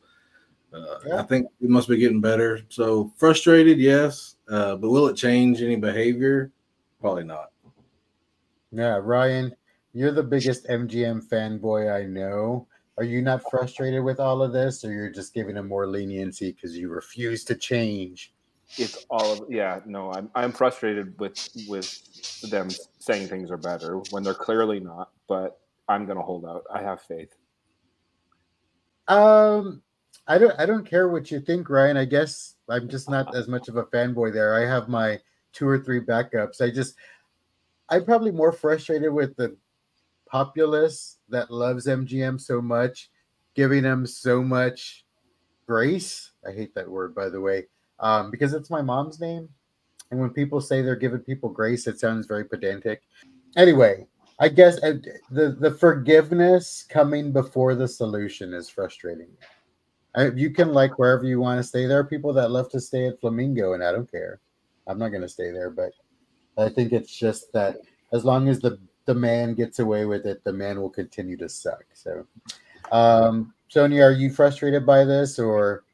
uh, 0.73 0.99
yeah. 1.07 1.21
I 1.21 1.23
think 1.23 1.49
it 1.61 1.69
must 1.69 1.89
be 1.89 1.99
getting 1.99 2.21
better. 2.21 2.61
So 2.69 3.13
frustrated, 3.17 3.79
yes, 3.79 4.37
uh, 4.49 4.77
but 4.77 4.89
will 4.89 5.09
it 5.09 5.17
change 5.17 5.61
any 5.61 5.77
behavior? 5.77 6.51
Probably 7.01 7.25
not. 7.25 7.51
Yeah, 8.71 8.99
Ryan, 9.03 9.55
you're 9.93 10.13
the 10.13 10.23
biggest 10.23 10.67
MGM 10.69 11.29
fanboy 11.29 11.93
I 11.95 12.07
know. 12.07 12.67
Are 12.99 13.05
you 13.05 13.23
not 13.23 13.43
frustrated 13.51 14.05
with 14.05 14.21
all 14.21 14.43
of 14.43 14.53
this, 14.53 14.85
or 14.85 14.93
you're 14.93 15.11
just 15.11 15.35
giving 15.35 15.55
them 15.55 15.69
more 15.69 15.87
leniency 15.87 16.53
because 16.53 16.77
you 16.77 16.89
refuse 16.89 17.45
to 17.45 17.55
change? 17.55 18.33
It's 18.79 19.07
all 19.11 19.33
of 19.33 19.43
yeah. 19.51 19.81
No, 19.87 20.13
I'm 20.13 20.31
I'm 20.35 20.53
frustrated 20.53 21.19
with 21.19 21.49
with 21.69 22.51
them 22.51 22.69
saying 22.99 23.29
things 23.29 23.51
are 23.51 23.57
better 23.57 23.99
when 24.11 24.23
they're 24.23 24.35
clearly 24.35 24.81
not. 24.81 25.11
But 25.29 25.59
I'm 25.89 26.07
gonna 26.07 26.23
hold 26.23 26.45
out. 26.45 26.65
I 26.73 26.83
have 26.83 27.01
faith. 27.03 27.35
Um, 29.09 29.83
I 30.27 30.39
don't 30.39 30.59
I 30.59 30.67
don't 30.67 30.87
care 30.87 31.09
what 31.09 31.31
you 31.31 31.41
think, 31.41 31.69
Ryan. 31.69 31.97
I 31.97 32.05
guess 32.05 32.55
I'm 32.69 32.89
just 32.89 33.11
not 33.11 33.35
as 33.35 33.49
much 33.49 33.69
of 33.69 33.77
a 33.77 33.85
fanboy 33.85 34.33
there. 34.33 34.55
I 34.55 34.67
have 34.67 34.89
my 34.89 35.19
two 35.53 35.67
or 35.67 35.79
three 35.79 36.01
backups. 36.01 36.61
I 36.61 36.71
just 36.71 36.95
I'm 37.89 38.05
probably 38.05 38.31
more 38.31 38.53
frustrated 38.53 39.13
with 39.13 39.37
the 39.37 39.57
populace 40.33 41.19
that 41.29 41.51
loves 41.51 41.87
MGM 41.87 42.41
so 42.41 42.63
much, 42.63 43.11
giving 43.55 43.83
them 43.83 44.07
so 44.07 44.43
much 44.43 45.05
grace. 45.67 46.33
I 46.49 46.53
hate 46.53 46.75
that 46.75 46.91
word 46.91 47.15
by 47.15 47.29
the 47.29 47.41
way. 47.41 47.67
Um, 48.01 48.31
because 48.31 48.55
it's 48.55 48.71
my 48.71 48.83
mom's 48.83 49.21
name. 49.21 49.49
And 50.11 50.19
when 50.19 50.31
people 50.31 50.61
say 50.61 50.83
they're 50.83 50.97
giving 50.97 51.21
people 51.21 51.49
grace, 51.49 51.87
it 51.87 52.01
sounds 52.01 52.27
very 52.27 52.45
pedantic. 52.45 53.03
Anyway, 53.57 54.07
I 54.41 54.49
guess 54.49 54.83
uh, 54.83 54.95
the 55.31 55.57
the 55.61 55.71
forgiveness 55.71 56.85
coming 56.89 57.33
before 57.33 57.75
the 57.75 57.87
solution 57.87 58.53
is 58.55 58.69
frustrating. 58.69 59.29
I, 60.15 60.31
you 60.31 60.51
can 60.51 60.73
like 60.73 60.99
wherever 60.99 61.25
you 61.25 61.41
want 61.41 61.59
to 61.59 61.65
stay. 61.65 61.87
There 61.87 61.99
are 61.99 62.05
people 62.05 62.33
that 62.35 62.51
love 62.51 62.71
to 62.71 62.81
stay 62.81 63.07
at 63.07 63.21
Flamingo, 63.21 63.73
and 63.75 63.85
I 63.85 63.93
don't 63.93 64.11
care. 64.11 64.41
I'm 64.87 64.99
not 64.99 65.11
going 65.11 65.23
to 65.23 65.29
stay 65.29 65.51
there, 65.51 65.71
but 65.71 65.93
I 66.59 66.69
think 66.69 66.93
it's 66.93 67.15
just 67.15 67.53
that 67.53 67.79
as 68.13 68.25
long 68.25 68.49
as 68.49 68.61
the 68.61 68.79
the 69.05 69.15
man 69.15 69.55
gets 69.55 69.79
away 69.79 70.05
with 70.05 70.27
it, 70.27 70.45
the 70.45 70.53
man 70.53 70.81
will 70.81 70.91
continue 70.91 71.37
to 71.37 71.49
suck. 71.49 71.85
So, 71.95 72.27
um, 72.91 73.53
Sonia, 73.69 74.03
are 74.05 74.13
you 74.13 74.31
frustrated 74.31 74.85
by 74.85 75.05
this, 75.05 75.39
or 75.39 75.85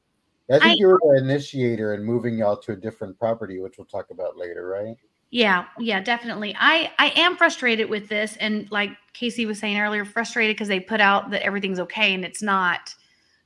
I 0.50 0.58
think 0.58 0.64
I, 0.64 0.74
you 0.78 0.88
were 0.88 1.00
the 1.02 1.22
initiator 1.22 1.94
in 1.94 2.04
moving 2.04 2.38
y'all 2.38 2.56
to 2.56 2.72
a 2.72 2.76
different 2.76 3.18
property, 3.18 3.60
which 3.60 3.78
we'll 3.78 3.86
talk 3.86 4.10
about 4.10 4.36
later, 4.36 4.66
right? 4.66 4.96
Yeah, 5.30 5.66
yeah, 5.78 6.00
definitely. 6.00 6.56
I 6.58 6.90
I 6.98 7.12
am 7.16 7.36
frustrated 7.36 7.90
with 7.90 8.08
this, 8.08 8.36
and 8.36 8.70
like 8.70 8.90
Casey 9.12 9.44
was 9.44 9.58
saying 9.58 9.78
earlier, 9.78 10.04
frustrated 10.04 10.56
because 10.56 10.68
they 10.68 10.80
put 10.80 11.00
out 11.00 11.30
that 11.30 11.44
everything's 11.44 11.80
okay 11.80 12.14
and 12.14 12.24
it's 12.24 12.42
not. 12.42 12.94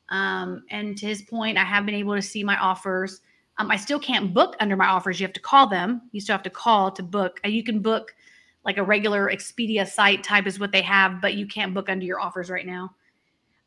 Um, 0.09 0.65
and 0.71 0.97
to 0.99 1.07
his 1.07 1.23
point, 1.23 1.59
I 1.59 1.65
have 1.65 1.85
been 1.87 1.95
able 1.95 2.15
to 2.15 2.23
see 2.23 2.45
my 2.45 2.57
offers. 2.59 3.21
Um, 3.59 3.71
I 3.71 3.77
still 3.77 3.99
can't 3.99 4.33
book 4.33 4.57
under 4.61 4.77
my 4.77 4.87
offers. 4.87 5.19
You 5.19 5.27
have 5.27 5.35
to 5.35 5.41
call 5.41 5.67
them. 5.67 6.03
You 6.13 6.21
still 6.21 6.35
have 6.35 6.43
to 6.45 6.51
call 6.51 6.91
to 6.93 7.03
book. 7.03 7.41
Uh, 7.45 7.49
you 7.49 7.65
can 7.65 7.81
book 7.81 8.15
like 8.65 8.79
a 8.79 8.83
regular 8.83 9.31
Expedia 9.31 9.87
site 9.87 10.23
type 10.23 10.47
is 10.47 10.61
what 10.61 10.73
they 10.73 10.83
have, 10.83 11.21
but 11.21 11.35
you 11.35 11.47
can't 11.47 11.75
book 11.75 11.89
under 11.89 12.05
your 12.05 12.21
offers 12.21 12.51
right 12.51 12.67
now. 12.67 12.95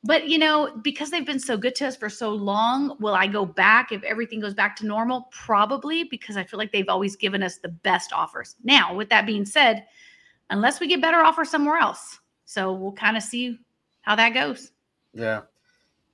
But 0.03 0.27
you 0.27 0.37
know, 0.37 0.71
because 0.83 1.09
they've 1.09 1.25
been 1.25 1.39
so 1.39 1.57
good 1.57 1.73
to 1.75 1.87
us 1.87 1.95
for 1.95 2.09
so 2.09 2.29
long, 2.29 2.95
will 2.99 3.15
I 3.15 3.25
go 3.25 3.43
back 3.43 3.91
if 3.91 4.03
everything 4.03 4.39
goes 4.39 4.53
back 4.53 4.75
to 4.77 4.85
normal? 4.85 5.29
Probably 5.31 6.03
because 6.03 6.37
I 6.37 6.43
feel 6.43 6.59
like 6.59 6.71
they've 6.71 6.87
always 6.87 7.15
given 7.15 7.41
us 7.41 7.57
the 7.57 7.69
best 7.69 8.13
offers. 8.13 8.55
Now, 8.63 8.93
with 8.93 9.09
that 9.09 9.25
being 9.25 9.45
said, 9.45 9.85
unless 10.51 10.79
we 10.79 10.87
get 10.87 11.01
better 11.01 11.17
offers 11.17 11.49
somewhere 11.49 11.77
else. 11.77 12.19
So 12.45 12.71
we'll 12.71 12.91
kind 12.91 13.17
of 13.17 13.23
see 13.23 13.59
how 14.01 14.15
that 14.15 14.35
goes. 14.35 14.71
Yeah. 15.13 15.41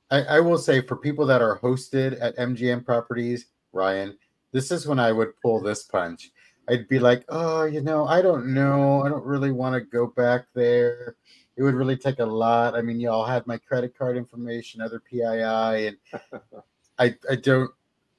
I, 0.10 0.22
I 0.22 0.40
will 0.40 0.58
say 0.58 0.82
for 0.82 0.96
people 0.96 1.26
that 1.26 1.42
are 1.42 1.60
hosted 1.60 2.18
at 2.22 2.38
MGM 2.38 2.86
properties, 2.86 3.48
Ryan, 3.74 4.18
this 4.54 4.72
is 4.72 4.88
when 4.88 5.00
I 5.00 5.12
would 5.12 5.40
pull 5.42 5.62
this 5.62 5.84
punch. 5.84 6.32
I'd 6.70 6.88
be 6.88 7.00
like, 7.00 7.26
oh, 7.30 7.64
you 7.64 7.82
know, 7.82 8.06
I 8.08 8.22
don't 8.22 8.54
know. 8.54 9.04
I 9.04 9.10
don't 9.10 9.26
really 9.26 9.52
want 9.52 9.76
to 9.76 9.82
go 9.82 10.08
back 10.08 10.46
there. 10.54 11.16
It 11.58 11.64
would 11.64 11.76
really 11.76 11.98
take 11.98 12.20
a 12.20 12.26
lot. 12.26 12.76
I 12.76 12.82
mean, 12.82 13.00
y'all 13.00 13.26
had 13.26 13.46
my 13.46 13.58
credit 13.58 13.98
card 13.98 14.16
information, 14.18 14.82
other 14.82 15.00
PII, 15.00 15.88
and 15.88 15.98
I, 17.00 17.16
I 17.30 17.36
don't, 17.36 17.72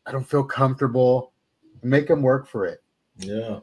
I 0.07 0.13
don't 0.13 0.29
feel 0.29 0.45
comfortable. 0.45 1.33
Make 1.83 2.09
them 2.09 2.23
work 2.23 2.47
for 2.47 2.67
it. 2.67 2.83
Yeah. 3.19 3.61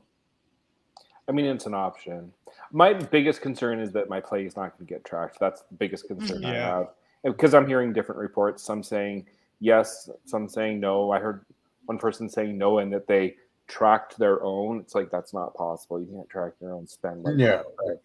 I 1.27 1.31
mean, 1.31 1.45
it's 1.45 1.67
an 1.67 1.75
option. 1.75 2.33
My 2.71 2.93
biggest 2.93 3.41
concern 3.41 3.79
is 3.79 3.91
that 3.91 4.09
my 4.09 4.19
play 4.19 4.45
is 4.45 4.55
not 4.55 4.77
going 4.77 4.87
to 4.87 4.93
get 4.93 5.05
tracked. 5.05 5.39
That's 5.39 5.61
the 5.61 5.75
biggest 5.75 6.05
mm-hmm. 6.05 6.19
concern 6.19 6.41
yeah. 6.41 6.49
I 6.49 6.53
have 6.53 6.87
because 7.23 7.53
I'm 7.53 7.67
hearing 7.67 7.93
different 7.93 8.19
reports. 8.19 8.63
Some 8.63 8.81
saying 8.81 9.27
yes, 9.59 10.09
some 10.25 10.47
saying 10.47 10.79
no. 10.79 11.11
I 11.11 11.19
heard 11.19 11.45
one 11.85 11.97
person 11.97 12.29
saying 12.29 12.57
no, 12.57 12.79
and 12.79 12.91
that 12.93 13.07
they 13.07 13.35
tracked 13.69 14.17
their 14.17 14.43
own. 14.43 14.79
It's 14.79 14.95
like 14.95 15.09
that's 15.09 15.33
not 15.33 15.53
possible. 15.53 16.01
You 16.01 16.07
can't 16.07 16.29
track 16.29 16.53
your 16.59 16.73
own 16.73 16.87
spend. 16.87 17.23
Like 17.23 17.35
yeah, 17.37 17.61
that. 17.85 17.99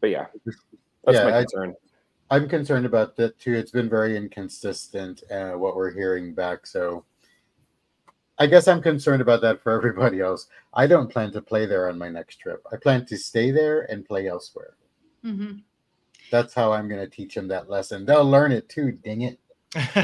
but 0.00 0.10
yeah, 0.10 0.26
that's 1.04 1.18
yeah, 1.18 1.24
my 1.24 1.40
concern. 1.40 1.74
I, 2.30 2.36
am 2.36 2.48
concerned 2.48 2.84
about 2.84 3.16
that 3.16 3.38
too. 3.38 3.54
It's 3.54 3.70
been 3.70 3.88
very 3.88 4.16
inconsistent 4.16 5.22
uh, 5.30 5.52
what 5.52 5.76
we're 5.76 5.92
hearing 5.92 6.34
back. 6.34 6.66
So 6.66 7.04
I 8.38 8.46
guess 8.46 8.68
I'm 8.68 8.82
concerned 8.82 9.22
about 9.22 9.40
that 9.42 9.62
for 9.62 9.72
everybody 9.76 10.20
else. 10.20 10.48
I 10.74 10.86
don't 10.86 11.10
plan 11.10 11.32
to 11.32 11.40
play 11.40 11.64
there 11.64 11.88
on 11.88 11.96
my 11.96 12.08
next 12.08 12.36
trip. 12.36 12.62
I 12.70 12.76
plan 12.76 13.06
to 13.06 13.16
stay 13.16 13.50
there 13.50 13.82
and 13.90 14.04
play 14.04 14.28
elsewhere. 14.28 14.74
Mm-hmm. 15.24 15.58
That's 16.30 16.54
how 16.54 16.72
I'm 16.72 16.88
going 16.88 17.00
to 17.00 17.14
teach 17.14 17.34
them 17.34 17.48
that 17.48 17.70
lesson. 17.70 18.04
They'll 18.04 18.28
learn 18.28 18.52
it 18.52 18.68
too. 18.68 18.92
Dang 18.92 19.22
it. 19.22 19.38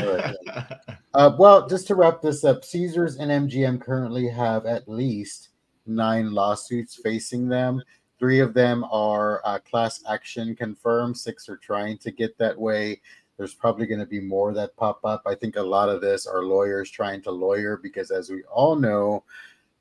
uh, 1.14 1.32
well, 1.38 1.68
just 1.68 1.86
to 1.88 1.94
wrap 1.94 2.22
this 2.22 2.44
up, 2.44 2.64
Caesars 2.64 3.16
and 3.16 3.50
MGM 3.50 3.80
currently 3.80 4.28
have 4.28 4.66
at 4.66 4.88
least 4.88 5.50
nine 5.86 6.32
lawsuits 6.32 6.96
facing 7.02 7.48
them 7.48 7.82
Three 8.18 8.40
of 8.40 8.52
them 8.52 8.84
are 8.90 9.40
uh, 9.44 9.60
class 9.60 10.02
action 10.08 10.56
confirmed. 10.56 11.16
Six 11.16 11.48
are 11.48 11.56
trying 11.56 11.98
to 11.98 12.10
get 12.10 12.36
that 12.38 12.58
way. 12.58 13.00
There's 13.36 13.54
probably 13.54 13.86
going 13.86 14.00
to 14.00 14.06
be 14.06 14.20
more 14.20 14.52
that 14.52 14.76
pop 14.76 15.04
up. 15.04 15.22
I 15.24 15.36
think 15.36 15.54
a 15.54 15.62
lot 15.62 15.88
of 15.88 16.00
this 16.00 16.26
are 16.26 16.42
lawyers 16.42 16.90
trying 16.90 17.22
to 17.22 17.30
lawyer 17.30 17.76
because, 17.76 18.10
as 18.10 18.28
we 18.28 18.42
all 18.52 18.74
know, 18.74 19.22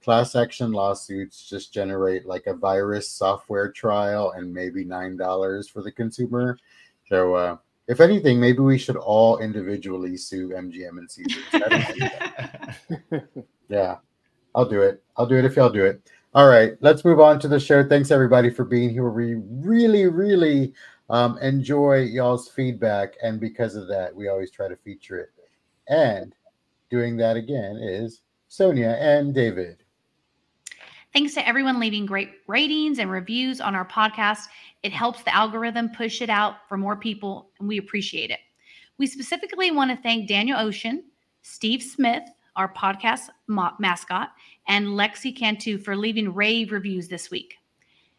class 0.03 0.36
action 0.36 0.72
lawsuits 0.72 1.50
just 1.50 1.74
generate 1.74 2.27
like 2.27 2.46
a 2.46 2.53
virus 2.53 3.10
software 3.10 3.72
trial 3.72 4.34
and 4.38 4.53
maybe 4.53 4.84
nine 4.84 5.17
dollars 5.17 5.67
for 5.67 5.82
the 5.82 5.91
consumer. 5.91 6.60
So, 7.10 7.34
uh, 7.34 7.58
if 7.88 8.01
anything, 8.01 8.39
maybe 8.39 8.60
we 8.60 8.77
should 8.77 8.98
all 8.98 9.38
individually 9.39 10.17
sue 10.17 10.50
MGM 10.50 10.98
and 10.98 11.10
Caesars. 11.10 11.44
yeah, 13.70 13.98
I'll 14.53 14.67
do 14.67 14.82
it. 14.82 15.01
I'll 15.15 15.25
do 15.25 15.38
it 15.38 15.46
if 15.46 15.56
y'all 15.56 15.70
do 15.70 15.86
it. 15.86 16.01
All 16.34 16.48
right, 16.48 16.74
let's 16.82 17.06
move 17.06 17.20
on 17.20 17.39
to 17.39 17.48
the 17.48 17.60
show. 17.60 17.88
Thanks 17.88 18.12
everybody 18.12 18.50
for 18.50 18.65
being 18.65 18.89
here. 18.89 19.10
We 19.10 19.36
really, 19.36 20.08
really 20.08 20.74
um, 21.10 21.38
enjoy 21.39 22.03
y'all's 22.03 22.50
feedback, 22.50 23.13
and 23.24 23.39
because 23.39 23.75
of 23.75 23.88
that, 23.88 24.13
we 24.13 24.27
always 24.27 24.51
try 24.51 24.67
to 24.67 24.75
feature 24.75 25.17
it. 25.17 25.32
And 25.88 26.36
doing 26.89 27.15
that 27.17 27.38
again 27.38 27.77
is 27.77 28.22
Sonia 28.50 28.98
and 29.00 29.34
David. 29.34 29.84
Thanks 31.17 31.33
to 31.33 31.47
everyone 31.47 31.79
leaving 31.79 32.05
great 32.05 32.29
ratings 32.45 33.00
and 33.00 33.09
reviews 33.09 33.59
on 33.59 33.74
our 33.74 33.88
podcast. 33.88 34.50
It 34.83 34.93
helps 34.93 35.24
the 35.24 35.33
algorithm 35.33 35.89
push 35.89 36.21
it 36.21 36.29
out 36.29 36.57
for 36.69 36.77
more 36.77 36.95
people, 36.95 37.50
and 37.57 37.67
we 37.67 37.79
appreciate 37.79 38.29
it. 38.29 38.38
We 39.00 39.07
specifically 39.07 39.71
want 39.71 39.89
to 39.89 39.97
thank 39.97 40.27
Daniel 40.27 40.59
Ocean, 40.59 41.05
Steve 41.41 41.81
Smith, 41.81 42.21
our 42.55 42.71
podcast 42.71 43.29
ma- 43.47 43.74
mascot, 43.79 44.29
and 44.67 44.89
Lexi 44.89 45.36
Cantu 45.36 45.79
for 45.79 45.95
leaving 45.95 46.36
rave 46.36 46.71
reviews 46.71 47.07
this 47.07 47.31
week. 47.31 47.55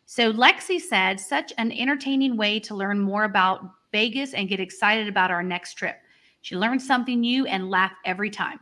So, 0.07 0.33
Lexi 0.33 0.81
said, 0.81 1.21
such 1.21 1.52
an 1.57 1.71
entertaining 1.71 2.37
way 2.37 2.59
to 2.59 2.75
learn 2.75 2.99
more 2.99 3.23
about 3.23 3.61
Vegas 3.93 4.35
and 4.35 4.49
get 4.49 4.59
excited 4.59 5.07
about 5.07 5.31
our 5.31 5.45
next 5.45 5.75
trip. 5.75 6.00
She 6.40 6.57
learned 6.57 6.83
something 6.83 7.21
new 7.21 7.47
and 7.47 7.71
laughed 7.71 7.95
every 8.05 8.31
time. 8.31 8.59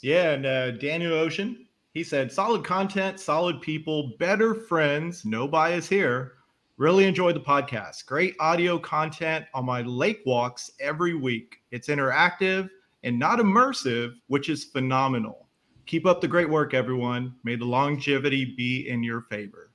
Yeah, 0.00 0.30
and 0.30 0.46
uh, 0.46 0.70
Daniel 0.70 1.12
Ocean, 1.12 1.66
he 1.94 2.04
said, 2.04 2.30
solid 2.30 2.64
content, 2.64 3.18
solid 3.18 3.60
people, 3.60 4.12
better 4.18 4.54
friends, 4.54 5.24
no 5.24 5.48
bias 5.48 5.88
here. 5.88 6.34
Really 6.76 7.06
enjoyed 7.06 7.34
the 7.34 7.40
podcast. 7.40 8.06
Great 8.06 8.36
audio 8.38 8.78
content 8.78 9.46
on 9.52 9.64
my 9.64 9.82
lake 9.82 10.20
walks 10.24 10.70
every 10.80 11.14
week. 11.14 11.56
It's 11.72 11.88
interactive 11.88 12.70
and 13.02 13.18
not 13.18 13.40
immersive, 13.40 14.12
which 14.28 14.48
is 14.48 14.64
phenomenal. 14.64 15.48
Keep 15.86 16.06
up 16.06 16.20
the 16.20 16.28
great 16.28 16.48
work, 16.48 16.74
everyone. 16.74 17.34
May 17.42 17.56
the 17.56 17.64
longevity 17.64 18.54
be 18.56 18.88
in 18.88 19.02
your 19.02 19.22
favor. 19.22 19.70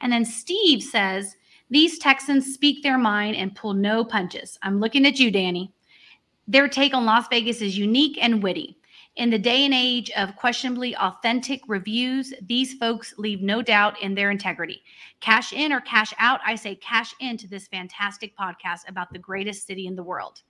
And 0.00 0.12
then 0.12 0.24
Steve 0.24 0.82
says, 0.82 1.34
These 1.70 1.98
Texans 1.98 2.52
speak 2.52 2.82
their 2.82 2.98
mind 2.98 3.36
and 3.36 3.54
pull 3.54 3.72
no 3.72 4.04
punches. 4.04 4.58
I'm 4.62 4.78
looking 4.78 5.06
at 5.06 5.18
you, 5.18 5.30
Danny. 5.30 5.72
Their 6.46 6.68
take 6.68 6.92
on 6.92 7.06
Las 7.06 7.28
Vegas 7.28 7.62
is 7.62 7.78
unique 7.78 8.18
and 8.20 8.42
witty. 8.42 8.76
In 9.16 9.28
the 9.28 9.38
day 9.38 9.66
and 9.66 9.74
age 9.74 10.10
of 10.16 10.36
questionably 10.36 10.96
authentic 10.96 11.60
reviews, 11.68 12.32
these 12.48 12.72
folks 12.74 13.12
leave 13.18 13.42
no 13.42 13.60
doubt 13.60 14.00
in 14.00 14.14
their 14.14 14.30
integrity. 14.30 14.82
Cash 15.20 15.52
in 15.52 15.70
or 15.70 15.82
cash 15.82 16.14
out, 16.18 16.40
I 16.46 16.54
say 16.54 16.76
cash 16.76 17.14
into 17.20 17.46
this 17.46 17.68
fantastic 17.68 18.34
podcast 18.38 18.88
about 18.88 19.12
the 19.12 19.18
greatest 19.18 19.66
city 19.66 19.86
in 19.86 19.96
the 19.96 20.02
world. 20.02 20.40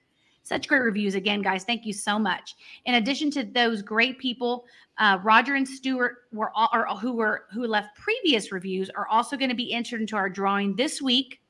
Such 0.45 0.69
great 0.69 0.83
reviews 0.83 1.17
again, 1.17 1.43
guys. 1.43 1.65
Thank 1.65 1.85
you 1.85 1.93
so 1.93 2.21
much. 2.21 2.55
In 2.85 2.95
addition 2.95 3.33
to 3.33 3.43
those 3.43 3.83
great 3.83 4.19
people, 4.19 4.65
uh, 4.99 5.19
Roger 5.25 5.57
and 5.57 5.67
Stuart 5.67 6.19
were 6.33 6.53
all, 6.55 6.69
or 6.73 6.87
who 6.97 7.15
were 7.15 7.47
who 7.53 7.67
left 7.67 7.97
previous 7.97 8.53
reviews 8.53 8.91
are 8.91 9.09
also 9.09 9.37
going 9.37 9.51
to 9.51 9.57
be 9.57 9.73
entered 9.73 10.01
into 10.01 10.15
our 10.15 10.29
drawing 10.29 10.77
this 10.77 11.03
week 11.03 11.41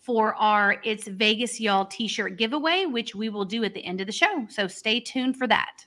for 0.00 0.34
our 0.34 0.80
It's 0.84 1.06
Vegas 1.06 1.60
Y'all 1.60 1.86
t-shirt 1.86 2.36
giveaway, 2.36 2.86
which 2.86 3.14
we 3.14 3.28
will 3.28 3.44
do 3.44 3.62
at 3.62 3.74
the 3.74 3.84
end 3.84 4.00
of 4.00 4.06
the 4.06 4.12
show. 4.12 4.46
So 4.48 4.66
stay 4.66 4.98
tuned 4.98 5.36
for 5.36 5.46
that. 5.46 5.84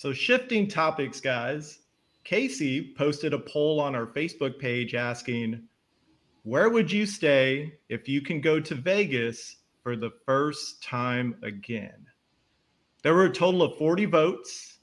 So 0.00 0.14
shifting 0.14 0.66
topics, 0.66 1.20
guys. 1.20 1.80
Casey 2.24 2.94
posted 2.96 3.34
a 3.34 3.38
poll 3.38 3.78
on 3.78 3.94
our 3.94 4.06
Facebook 4.06 4.58
page 4.58 4.94
asking, 4.94 5.68
"Where 6.42 6.70
would 6.70 6.90
you 6.90 7.04
stay 7.04 7.74
if 7.90 8.08
you 8.08 8.22
can 8.22 8.40
go 8.40 8.60
to 8.60 8.74
Vegas 8.74 9.58
for 9.82 9.96
the 9.96 10.12
first 10.24 10.82
time 10.82 11.36
again. 11.42 12.06
There 13.02 13.12
were 13.12 13.26
a 13.26 13.30
total 13.30 13.62
of 13.62 13.76
40 13.76 14.06
votes 14.06 14.78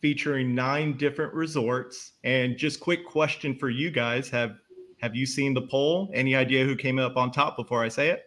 featuring 0.00 0.54
nine 0.54 0.96
different 0.96 1.34
resorts. 1.34 2.12
And 2.24 2.56
just 2.56 2.80
quick 2.80 3.04
question 3.04 3.54
for 3.54 3.68
you 3.68 3.90
guys 3.90 4.30
have 4.30 4.56
have 5.02 5.14
you 5.14 5.26
seen 5.26 5.52
the 5.52 5.66
poll? 5.66 6.10
Any 6.14 6.34
idea 6.34 6.64
who 6.64 6.76
came 6.76 6.98
up 6.98 7.18
on 7.18 7.30
top 7.30 7.58
before 7.58 7.84
I 7.84 7.88
say 7.88 8.08
it? 8.08 8.22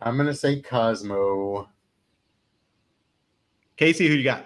I'm 0.00 0.16
gonna 0.16 0.34
say 0.34 0.60
Cosmo. 0.60 1.68
Casey, 3.80 4.06
who 4.08 4.12
you 4.12 4.22
got? 4.22 4.44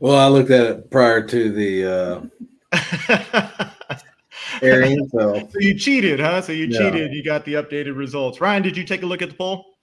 Well, 0.00 0.16
I 0.16 0.26
looked 0.26 0.50
at 0.50 0.66
it 0.66 0.90
prior 0.90 1.24
to 1.24 1.52
the 1.52 2.28
uh 2.72 3.70
airing. 4.60 5.08
So. 5.12 5.48
so 5.48 5.58
you 5.60 5.78
cheated, 5.78 6.18
huh? 6.18 6.42
So 6.42 6.50
you 6.50 6.66
yeah. 6.66 6.78
cheated. 6.78 7.14
You 7.14 7.22
got 7.22 7.44
the 7.44 7.54
updated 7.54 7.96
results. 7.96 8.40
Ryan, 8.40 8.64
did 8.64 8.76
you 8.76 8.82
take 8.82 9.04
a 9.04 9.06
look 9.06 9.22
at 9.22 9.28
the 9.28 9.36
poll? 9.36 9.76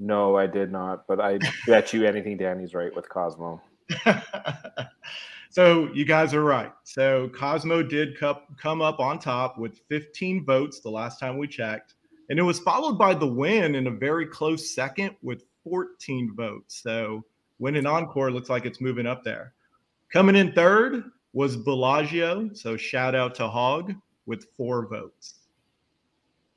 No, 0.00 0.36
I 0.36 0.48
did 0.48 0.72
not. 0.72 1.06
But 1.06 1.20
I 1.20 1.38
bet 1.68 1.92
you 1.92 2.04
anything 2.04 2.36
Danny's 2.36 2.74
right 2.74 2.92
with 2.92 3.08
Cosmo. 3.08 3.62
so 5.50 5.88
you 5.94 6.04
guys 6.04 6.34
are 6.34 6.42
right. 6.42 6.72
So 6.82 7.28
Cosmo 7.28 7.84
did 7.84 8.18
come 8.18 8.82
up 8.82 8.98
on 8.98 9.20
top 9.20 9.58
with 9.58 9.78
15 9.88 10.44
votes 10.44 10.80
the 10.80 10.90
last 10.90 11.20
time 11.20 11.38
we 11.38 11.46
checked. 11.46 11.94
And 12.30 12.38
it 12.40 12.42
was 12.42 12.58
followed 12.58 12.98
by 12.98 13.14
the 13.14 13.28
Wynn 13.28 13.76
in 13.76 13.86
a 13.86 13.92
very 13.92 14.26
close 14.26 14.74
second 14.74 15.14
with 15.22 15.44
14 15.62 16.34
votes. 16.34 16.82
So 16.82 17.22
Wynn 17.58 17.76
and 17.76 17.86
Encore 17.86 18.30
looks 18.30 18.48
like 18.50 18.66
it's 18.66 18.80
moving 18.80 19.06
up 19.06 19.24
there. 19.24 19.52
Coming 20.12 20.36
in 20.36 20.52
third 20.52 21.04
was 21.32 21.56
Bellagio. 21.56 22.50
So 22.54 22.76
shout 22.76 23.14
out 23.14 23.34
to 23.36 23.48
Hog 23.48 23.94
with 24.26 24.46
four 24.56 24.86
votes. 24.86 25.34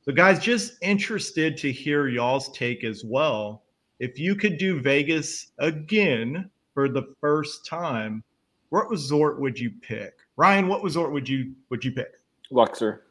So, 0.01 0.13
guys, 0.13 0.39
just 0.39 0.73
interested 0.81 1.57
to 1.57 1.71
hear 1.71 2.07
y'all's 2.07 2.51
take 2.51 2.83
as 2.83 3.03
well. 3.03 3.63
If 3.99 4.17
you 4.17 4.35
could 4.35 4.57
do 4.57 4.79
Vegas 4.79 5.51
again 5.59 6.49
for 6.73 6.87
the 6.87 7.13
first 7.19 7.65
time, 7.65 8.23
what 8.69 8.89
resort 8.89 9.41
would 9.41 9.59
you 9.59 9.71
pick? 9.81 10.13
Ryan, 10.37 10.67
what 10.67 10.83
resort 10.83 11.11
would 11.11 11.27
you 11.27 11.53
would 11.69 11.83
you 11.83 11.91
pick? 11.91 12.13
Luxor. 12.49 13.03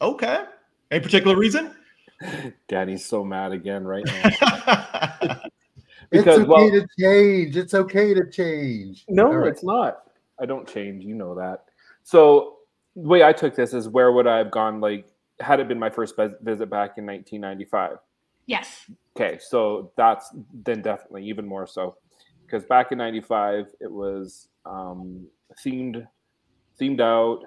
Okay. 0.00 0.44
Any 0.90 1.00
particular 1.00 1.36
reason? 1.36 1.74
Daddy's 2.68 3.04
so 3.04 3.24
mad 3.24 3.52
again 3.52 3.84
right 3.86 4.04
now. 4.40 5.40
Because, 6.10 6.40
it's 6.40 6.48
okay 6.48 6.70
well, 6.70 6.70
to 6.70 6.86
change. 6.98 7.56
It's 7.56 7.74
okay 7.74 8.14
to 8.14 8.30
change. 8.30 9.04
No, 9.08 9.32
right. 9.32 9.48
it's 9.48 9.62
not. 9.62 10.02
I 10.40 10.46
don't 10.46 10.66
change. 10.66 11.04
You 11.04 11.14
know 11.14 11.34
that. 11.34 11.64
So 12.02 12.58
the 12.96 13.08
way 13.08 13.22
I 13.22 13.32
took 13.32 13.54
this 13.54 13.74
is 13.74 13.88
where 13.88 14.12
would 14.12 14.26
I 14.26 14.38
have 14.38 14.50
gone? 14.50 14.80
Like, 14.80 15.06
had 15.40 15.60
it 15.60 15.68
been 15.68 15.78
my 15.78 15.90
first 15.90 16.16
visit 16.16 16.70
back 16.70 16.98
in 16.98 17.06
1995? 17.06 17.98
Yes. 18.46 18.90
Okay, 19.14 19.38
so 19.38 19.92
that's 19.96 20.30
then 20.64 20.80
definitely 20.80 21.24
even 21.26 21.46
more 21.46 21.66
so, 21.66 21.96
because 22.42 22.64
back 22.64 22.92
in 22.92 22.98
'95 22.98 23.66
it 23.80 23.90
was 23.90 24.48
um, 24.64 25.26
themed, 25.64 26.06
themed 26.80 27.00
out. 27.00 27.40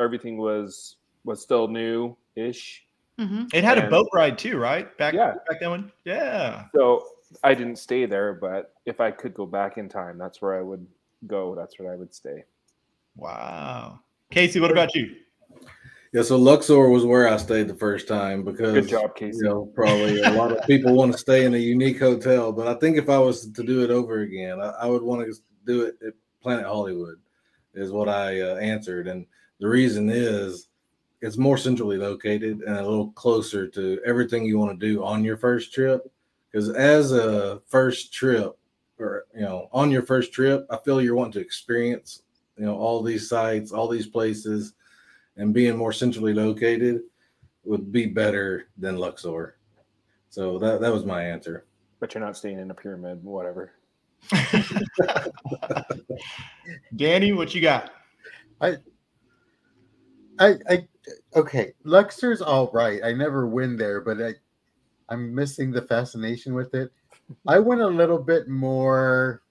Everything 0.00 0.38
was 0.38 0.96
was 1.24 1.40
still 1.40 1.68
new 1.68 2.16
ish. 2.36 2.84
Mm-hmm. 3.20 3.44
It 3.52 3.62
had 3.62 3.78
and, 3.78 3.86
a 3.86 3.90
boat 3.90 4.08
ride 4.14 4.38
too, 4.38 4.56
right? 4.58 4.96
Back 4.98 5.14
yeah. 5.14 5.34
back 5.48 5.60
then 5.60 5.70
when 5.70 5.92
yeah. 6.04 6.64
So 6.74 7.04
I 7.42 7.54
didn't 7.54 7.76
stay 7.76 8.06
there, 8.06 8.34
but 8.34 8.74
if 8.86 9.00
I 9.00 9.10
could 9.10 9.34
go 9.34 9.46
back 9.46 9.78
in 9.78 9.88
time, 9.88 10.18
that's 10.18 10.42
where 10.42 10.58
I 10.58 10.62
would 10.62 10.86
go. 11.26 11.54
That's 11.54 11.78
where 11.78 11.92
I 11.92 11.96
would 11.96 12.14
stay. 12.14 12.44
Wow. 13.16 14.00
Casey, 14.30 14.60
what 14.60 14.70
about 14.70 14.94
you? 14.94 15.16
Yeah, 16.12 16.22
so 16.22 16.36
Luxor 16.36 16.88
was 16.88 17.04
where 17.04 17.28
I 17.28 17.36
stayed 17.36 17.68
the 17.68 17.74
first 17.74 18.08
time 18.08 18.42
because 18.42 18.72
good 18.72 18.88
job, 18.88 19.14
Casey. 19.14 19.38
You 19.38 19.44
know, 19.44 19.66
probably 19.74 20.20
a 20.20 20.32
lot 20.32 20.50
of 20.50 20.66
people 20.66 20.94
want 20.94 21.12
to 21.12 21.18
stay 21.18 21.44
in 21.44 21.54
a 21.54 21.58
unique 21.58 22.00
hotel, 22.00 22.50
but 22.50 22.66
I 22.66 22.74
think 22.74 22.96
if 22.96 23.08
I 23.08 23.18
was 23.18 23.48
to 23.48 23.62
do 23.62 23.84
it 23.84 23.90
over 23.90 24.20
again, 24.20 24.60
I, 24.60 24.70
I 24.70 24.86
would 24.86 25.02
want 25.02 25.24
to 25.24 25.32
do 25.66 25.82
it 25.82 25.94
at 26.04 26.14
Planet 26.42 26.66
Hollywood, 26.66 27.20
is 27.74 27.92
what 27.92 28.08
I 28.08 28.40
uh, 28.40 28.56
answered, 28.56 29.06
and 29.06 29.24
the 29.60 29.68
reason 29.68 30.10
is 30.10 30.68
it's 31.22 31.36
more 31.36 31.56
centrally 31.56 31.96
located 31.96 32.62
and 32.62 32.76
a 32.76 32.88
little 32.88 33.12
closer 33.12 33.68
to 33.68 34.00
everything 34.04 34.44
you 34.44 34.58
want 34.58 34.78
to 34.78 34.86
do 34.86 35.04
on 35.04 35.22
your 35.22 35.36
first 35.36 35.72
trip. 35.72 36.10
Because 36.50 36.70
as 36.70 37.12
a 37.12 37.60
first 37.66 38.12
trip, 38.12 38.56
or 38.98 39.26
you 39.34 39.42
know, 39.42 39.68
on 39.72 39.90
your 39.90 40.02
first 40.02 40.32
trip, 40.32 40.66
I 40.70 40.76
feel 40.78 41.00
you're 41.00 41.14
wanting 41.14 41.32
to 41.32 41.40
experience 41.40 42.22
you 42.56 42.66
know 42.66 42.76
all 42.76 43.02
these 43.02 43.28
sites, 43.28 43.72
all 43.72 43.88
these 43.88 44.06
places, 44.06 44.74
and 45.36 45.54
being 45.54 45.76
more 45.76 45.92
centrally 45.92 46.34
located 46.34 47.02
would 47.64 47.92
be 47.92 48.06
better 48.06 48.68
than 48.76 48.96
Luxor. 48.96 49.56
So 50.28 50.58
that 50.58 50.80
that 50.80 50.92
was 50.92 51.04
my 51.04 51.22
answer. 51.24 51.66
But 52.00 52.14
you're 52.14 52.24
not 52.24 52.36
staying 52.36 52.58
in 52.58 52.70
a 52.70 52.74
pyramid, 52.74 53.22
whatever. 53.22 53.72
Danny, 56.96 57.32
what 57.32 57.54
you 57.54 57.60
got? 57.60 57.92
I 58.60 58.76
I, 60.40 60.54
I, 60.70 60.88
okay, 61.36 61.74
Luxor's 61.84 62.40
all 62.40 62.70
right. 62.72 63.00
I 63.04 63.12
never 63.12 63.46
win 63.46 63.76
there, 63.76 64.00
but 64.00 64.22
I, 64.22 64.34
I'm 65.10 65.34
missing 65.34 65.72
the 65.72 65.82
fascination 65.82 66.54
with 66.54 66.74
it. 66.74 66.92
I 67.46 67.58
went 67.58 67.80
a 67.80 67.86
little 67.86 68.18
bit 68.18 68.48
more 68.48 69.42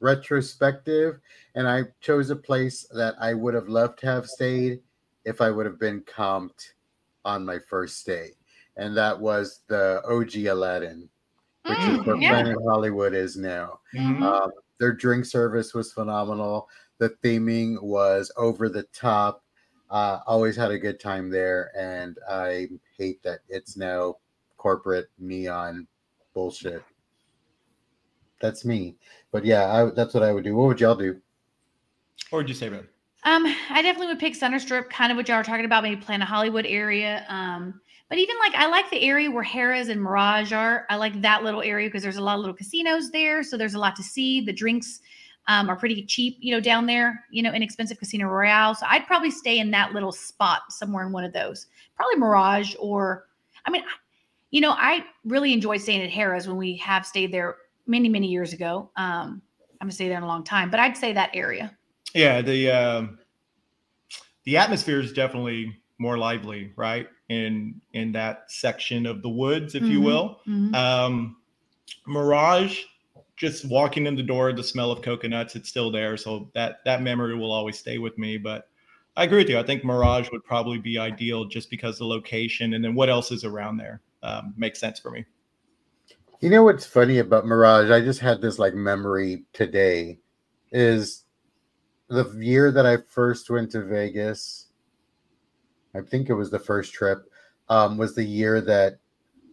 retrospective, 0.00 1.18
and 1.54 1.68
I 1.68 1.84
chose 2.00 2.30
a 2.30 2.36
place 2.36 2.86
that 2.94 3.14
I 3.20 3.34
would 3.34 3.54
have 3.54 3.68
loved 3.68 3.98
to 4.00 4.06
have 4.06 4.26
stayed 4.26 4.80
if 5.24 5.40
I 5.40 5.50
would 5.50 5.66
have 5.66 5.78
been 5.78 6.02
comped 6.02 6.72
on 7.24 7.44
my 7.44 7.58
first 7.58 8.06
day. 8.06 8.30
and 8.78 8.96
that 8.96 9.18
was 9.18 9.62
the 9.66 10.00
OG 10.08 10.46
Aladdin, 10.46 11.08
which 11.66 11.78
mm, 11.78 11.98
is 12.00 12.06
where 12.06 12.16
yeah. 12.16 12.30
Planet 12.30 12.58
Hollywood 12.64 13.12
is 13.12 13.36
now. 13.36 13.80
Mm-hmm. 13.92 14.22
Um, 14.22 14.52
their 14.78 14.92
drink 14.92 15.24
service 15.24 15.74
was 15.74 15.92
phenomenal. 15.92 16.68
The 16.98 17.10
theming 17.24 17.82
was 17.82 18.30
over 18.36 18.68
the 18.68 18.84
top. 18.94 19.42
Uh, 19.90 20.20
always 20.26 20.54
had 20.54 20.70
a 20.70 20.78
good 20.78 21.00
time 21.00 21.28
there, 21.28 21.72
and 21.76 22.18
I 22.30 22.68
hate 22.96 23.20
that 23.24 23.40
it's 23.48 23.76
now 23.76 24.16
corporate 24.58 25.08
neon 25.18 25.86
bullshit. 26.34 26.82
That's 28.40 28.64
me. 28.64 28.96
But 29.32 29.44
yeah, 29.44 29.72
I, 29.72 29.90
that's 29.90 30.14
what 30.14 30.22
I 30.22 30.32
would 30.32 30.44
do. 30.44 30.54
What 30.54 30.68
would 30.68 30.80
y'all 30.80 30.94
do? 30.94 31.20
Or 32.30 32.38
would 32.38 32.48
you 32.48 32.54
say, 32.54 32.68
Ben? 32.68 32.86
Um, 33.24 33.46
I 33.70 33.82
definitely 33.82 34.08
would 34.08 34.20
pick 34.20 34.34
Center 34.34 34.58
Strip, 34.58 34.90
kind 34.90 35.10
of 35.10 35.16
what 35.16 35.26
y'all 35.28 35.38
are 35.38 35.44
talking 35.44 35.64
about, 35.64 35.82
maybe 35.82 36.00
Planet 36.00 36.28
Hollywood 36.28 36.66
area. 36.66 37.24
Um, 37.28 37.80
but 38.08 38.18
even 38.18 38.36
like 38.38 38.54
I 38.54 38.68
like 38.68 38.88
the 38.90 39.02
area 39.02 39.30
where 39.30 39.44
Harrah's 39.44 39.88
and 39.88 40.00
Mirage 40.00 40.52
are. 40.52 40.86
I 40.88 40.96
like 40.96 41.20
that 41.20 41.42
little 41.42 41.62
area 41.62 41.88
because 41.88 42.02
there's 42.02 42.16
a 42.16 42.22
lot 42.22 42.34
of 42.34 42.40
little 42.40 42.54
casinos 42.54 43.10
there, 43.10 43.42
so 43.42 43.56
there's 43.56 43.74
a 43.74 43.78
lot 43.78 43.96
to 43.96 44.02
see. 44.02 44.40
The 44.40 44.52
drinks 44.52 45.00
um, 45.48 45.68
are 45.68 45.76
pretty 45.76 46.04
cheap, 46.04 46.36
you 46.40 46.54
know, 46.54 46.60
down 46.60 46.86
there, 46.86 47.24
you 47.30 47.42
know, 47.42 47.52
inexpensive 47.52 47.98
Casino 47.98 48.28
Royale. 48.28 48.74
So 48.74 48.86
I'd 48.88 49.06
probably 49.06 49.30
stay 49.30 49.58
in 49.58 49.70
that 49.72 49.92
little 49.92 50.12
spot 50.12 50.62
somewhere 50.70 51.06
in 51.06 51.12
one 51.12 51.24
of 51.24 51.32
those. 51.32 51.66
Probably 51.96 52.16
Mirage 52.16 52.74
or, 52.78 53.26
I 53.66 53.70
mean, 53.70 53.82
you 54.50 54.60
know, 54.60 54.72
I 54.72 55.04
really 55.24 55.52
enjoyed 55.52 55.80
staying 55.80 56.02
at 56.02 56.10
Harrah's 56.10 56.48
when 56.48 56.56
we 56.56 56.76
have 56.78 57.04
stayed 57.04 57.32
there 57.32 57.56
many, 57.86 58.08
many 58.08 58.28
years 58.28 58.52
ago. 58.52 58.90
Um, 58.96 59.42
I'm 59.80 59.86
gonna 59.86 59.92
stay 59.92 60.08
there 60.08 60.16
in 60.16 60.24
a 60.24 60.26
long 60.28 60.44
time, 60.44 60.70
but 60.70 60.80
I'd 60.80 60.96
say 60.96 61.12
that 61.12 61.30
area. 61.34 61.76
Yeah, 62.14 62.40
the 62.40 62.70
um, 62.70 63.18
the 64.44 64.56
atmosphere 64.56 65.00
is 65.00 65.12
definitely 65.12 65.76
more 65.98 66.18
lively, 66.18 66.72
right? 66.76 67.08
In 67.28 67.80
in 67.92 68.12
that 68.12 68.50
section 68.50 69.06
of 69.06 69.22
the 69.22 69.28
woods, 69.28 69.74
if 69.74 69.82
mm-hmm. 69.82 69.92
you 69.92 70.00
will. 70.00 70.40
Mm-hmm. 70.48 70.74
Um, 70.74 71.36
Mirage, 72.06 72.82
just 73.36 73.66
walking 73.66 74.06
in 74.06 74.16
the 74.16 74.22
door, 74.22 74.52
the 74.52 74.64
smell 74.64 74.90
of 74.90 75.02
coconuts, 75.02 75.54
it's 75.54 75.68
still 75.68 75.90
there. 75.92 76.16
So 76.16 76.50
that 76.54 76.78
that 76.84 77.02
memory 77.02 77.36
will 77.36 77.52
always 77.52 77.78
stay 77.78 77.98
with 77.98 78.16
me. 78.18 78.38
But 78.38 78.68
I 79.16 79.24
agree 79.24 79.38
with 79.38 79.50
you. 79.50 79.58
I 79.58 79.62
think 79.62 79.84
Mirage 79.84 80.30
would 80.32 80.44
probably 80.44 80.78
be 80.78 80.98
ideal 80.98 81.44
just 81.44 81.70
because 81.70 81.98
the 81.98 82.06
location 82.06 82.74
and 82.74 82.84
then 82.84 82.94
what 82.94 83.10
else 83.10 83.30
is 83.30 83.44
around 83.44 83.76
there 83.76 84.00
um, 84.22 84.54
makes 84.56 84.80
sense 84.80 84.98
for 84.98 85.10
me. 85.10 85.24
You 86.40 86.50
know 86.50 86.62
what's 86.62 86.86
funny 86.86 87.18
about 87.18 87.46
Mirage? 87.46 87.90
I 87.90 88.00
just 88.00 88.20
had 88.20 88.40
this 88.40 88.58
like 88.58 88.74
memory 88.74 89.44
today. 89.52 90.18
Is 90.70 91.24
the 92.08 92.24
year 92.38 92.70
that 92.72 92.86
I 92.86 92.96
first 92.96 93.50
went 93.50 93.70
to 93.72 93.82
Vegas. 93.82 94.66
I 95.94 96.00
think 96.00 96.28
it 96.28 96.34
was 96.34 96.50
the 96.50 96.58
first 96.58 96.92
trip. 96.92 97.30
Um, 97.68 97.98
was 97.98 98.14
the 98.14 98.24
year 98.24 98.60
that 98.62 98.98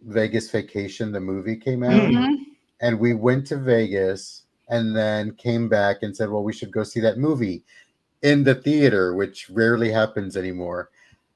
Vegas 0.04 0.50
Vacation, 0.50 1.12
the 1.12 1.20
movie, 1.20 1.56
came 1.56 1.82
out, 1.82 1.92
mm-hmm. 1.92 2.34
and 2.80 2.98
we 2.98 3.12
went 3.12 3.46
to 3.48 3.56
Vegas 3.56 4.44
and 4.68 4.96
then 4.96 5.34
came 5.34 5.68
back 5.68 5.98
and 6.02 6.16
said, 6.16 6.30
"Well, 6.30 6.42
we 6.42 6.52
should 6.52 6.70
go 6.70 6.82
see 6.82 7.00
that 7.00 7.18
movie 7.18 7.62
in 8.22 8.42
the 8.42 8.54
theater," 8.54 9.14
which 9.14 9.50
rarely 9.50 9.90
happens 9.90 10.36
anymore. 10.36 10.90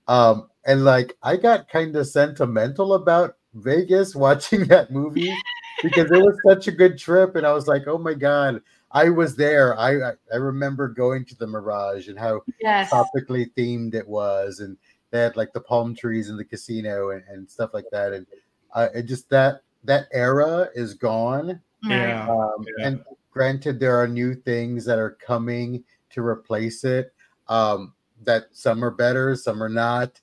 Um, 0.08 0.49
and 0.64 0.84
like, 0.84 1.16
I 1.22 1.36
got 1.36 1.68
kind 1.68 1.94
of 1.96 2.06
sentimental 2.06 2.94
about 2.94 3.36
Vegas 3.54 4.14
watching 4.14 4.64
that 4.66 4.90
movie 4.90 5.34
because 5.82 6.10
it 6.10 6.22
was 6.22 6.36
such 6.46 6.68
a 6.68 6.72
good 6.72 6.98
trip, 6.98 7.36
and 7.36 7.46
I 7.46 7.52
was 7.52 7.66
like, 7.66 7.86
"Oh 7.86 7.98
my 7.98 8.14
god." 8.14 8.62
I 8.92 9.08
was 9.08 9.36
there. 9.36 9.78
I 9.78 10.14
I 10.32 10.36
remember 10.36 10.88
going 10.88 11.24
to 11.26 11.36
the 11.36 11.46
Mirage 11.46 12.08
and 12.08 12.18
how 12.18 12.42
yes. 12.60 12.90
tropically 12.90 13.46
themed 13.56 13.94
it 13.94 14.06
was, 14.06 14.58
and 14.58 14.76
they 15.10 15.20
had 15.20 15.36
like 15.36 15.52
the 15.52 15.60
palm 15.60 15.94
trees 15.94 16.28
in 16.28 16.36
the 16.36 16.44
casino 16.44 17.10
and, 17.10 17.22
and 17.28 17.48
stuff 17.48 17.70
like 17.72 17.86
that. 17.92 18.12
And 18.12 18.26
uh, 18.74 18.88
it 18.94 19.04
just 19.04 19.28
that 19.30 19.62
that 19.84 20.06
era 20.12 20.68
is 20.74 20.94
gone. 20.94 21.60
Yeah. 21.82 22.28
Um, 22.28 22.64
yeah. 22.78 22.86
And 22.86 23.04
granted, 23.30 23.78
there 23.78 23.96
are 24.00 24.08
new 24.08 24.34
things 24.34 24.84
that 24.86 24.98
are 24.98 25.16
coming 25.24 25.84
to 26.10 26.22
replace 26.22 26.84
it. 26.84 27.12
Um, 27.48 27.94
that 28.22 28.46
some 28.52 28.84
are 28.84 28.90
better, 28.90 29.34
some 29.34 29.62
are 29.62 29.68
not. 29.68 30.20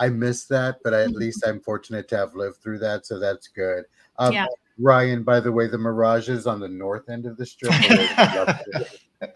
I 0.00 0.08
miss 0.08 0.46
that, 0.46 0.78
but 0.82 0.94
at 0.94 1.10
mm-hmm. 1.10 1.18
least 1.18 1.44
I'm 1.46 1.60
fortunate 1.60 2.08
to 2.08 2.16
have 2.16 2.34
lived 2.34 2.56
through 2.62 2.78
that, 2.80 3.06
so 3.06 3.20
that's 3.20 3.48
good. 3.48 3.84
Um, 4.18 4.32
yeah. 4.32 4.46
Ryan, 4.78 5.22
by 5.22 5.40
the 5.40 5.52
way, 5.52 5.66
the 5.68 5.76
Mirage 5.76 6.30
is 6.30 6.46
on 6.46 6.58
the 6.58 6.68
north 6.68 7.10
end 7.10 7.26
of 7.26 7.36
the 7.36 7.44
strip. 7.44 7.72
you 7.90 7.96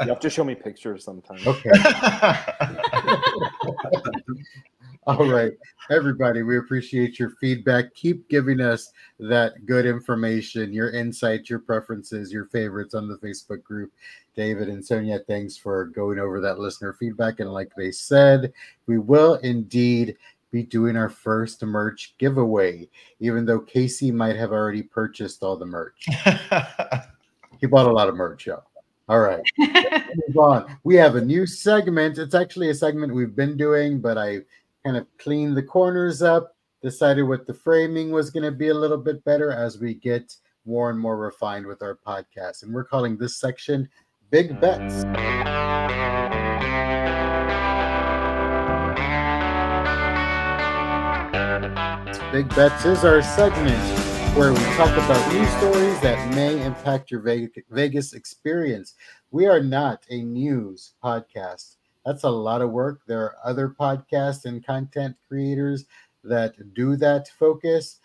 have 0.09 0.20
to 0.20 0.31
show 0.31 0.42
me 0.42 0.55
pictures 0.55 1.05
sometime. 1.05 1.38
Okay. 1.46 1.70
All 5.07 5.29
right, 5.31 5.53
everybody, 5.90 6.42
we 6.42 6.57
appreciate 6.57 7.18
your 7.18 7.29
feedback. 7.38 7.94
Keep 7.94 8.31
giving 8.31 8.62
us 8.62 8.90
that 9.18 9.66
good 9.66 9.85
information, 9.85 10.72
your 10.72 10.92
insights, 10.92 11.50
your 11.50 11.59
preferences, 11.59 12.33
your 12.33 12.46
favorites 12.46 12.94
on 12.94 13.07
the 13.07 13.18
Facebook 13.18 13.62
group. 13.62 13.92
David 14.35 14.70
and 14.70 14.83
Sonia, 14.83 15.18
thanks 15.18 15.59
for 15.59 15.85
going 15.85 16.18
over 16.18 16.40
that 16.40 16.59
listener 16.59 16.94
feedback. 16.94 17.40
And 17.40 17.53
like 17.53 17.70
they 17.77 17.90
said, 17.90 18.55
we 18.87 18.96
will 18.96 19.35
indeed 19.37 20.16
be 20.54 20.62
doing 20.62 20.96
our 20.96 21.08
first 21.08 21.64
merch 21.64 22.14
giveaway, 22.16 22.88
even 23.18 23.44
though 23.44 23.58
Casey 23.58 24.12
might 24.12 24.36
have 24.36 24.52
already 24.52 24.84
purchased 24.84 25.42
all 25.42 25.56
the 25.56 25.66
merch. 25.66 26.06
he 27.60 27.66
bought 27.66 27.86
a 27.86 27.92
lot 27.92 28.08
of 28.08 28.14
merch, 28.14 28.46
y'all. 28.46 28.62
All 29.08 29.18
right. 29.18 29.42
move 29.58 30.38
on. 30.38 30.78
We 30.84 30.94
have 30.94 31.16
a 31.16 31.20
new 31.20 31.44
segment. 31.44 32.18
It's 32.18 32.36
actually 32.36 32.70
a 32.70 32.74
segment 32.74 33.12
we've 33.12 33.34
been 33.34 33.56
doing, 33.56 34.00
but 34.00 34.16
I 34.16 34.42
kind 34.84 34.96
of 34.96 35.08
cleaned 35.18 35.56
the 35.56 35.62
corners 35.62 36.22
up, 36.22 36.54
decided 36.82 37.24
what 37.24 37.48
the 37.48 37.54
framing 37.54 38.12
was 38.12 38.30
going 38.30 38.44
to 38.44 38.52
be 38.52 38.68
a 38.68 38.74
little 38.74 38.96
bit 38.96 39.24
better 39.24 39.50
as 39.50 39.80
we 39.80 39.94
get 39.94 40.36
more 40.64 40.88
and 40.88 41.00
more 41.00 41.16
refined 41.16 41.66
with 41.66 41.82
our 41.82 41.98
podcast. 42.06 42.62
And 42.62 42.72
we're 42.72 42.84
calling 42.84 43.16
this 43.16 43.38
section 43.38 43.88
Big 44.30 44.60
Bets. 44.60 45.02
Uh, 45.02 45.73
Big 52.35 52.49
Bets 52.57 52.85
is 52.85 53.05
our 53.05 53.23
segment 53.23 53.79
where 54.37 54.53
we 54.53 54.59
talk 54.75 54.90
about 54.97 55.33
news 55.33 55.49
stories 55.51 56.01
that 56.01 56.35
may 56.35 56.61
impact 56.64 57.09
your 57.09 57.20
Vegas 57.70 58.12
experience. 58.12 58.94
We 59.31 59.47
are 59.47 59.62
not 59.62 60.03
a 60.11 60.20
news 60.20 60.94
podcast. 61.01 61.77
That's 62.05 62.25
a 62.25 62.29
lot 62.29 62.61
of 62.61 62.73
work. 62.73 63.03
There 63.07 63.20
are 63.20 63.37
other 63.44 63.68
podcasts 63.68 64.47
and 64.47 64.66
content 64.66 65.14
creators 65.29 65.85
that 66.25 66.75
do 66.75 66.97
that 66.97 67.29
focus. 67.38 68.01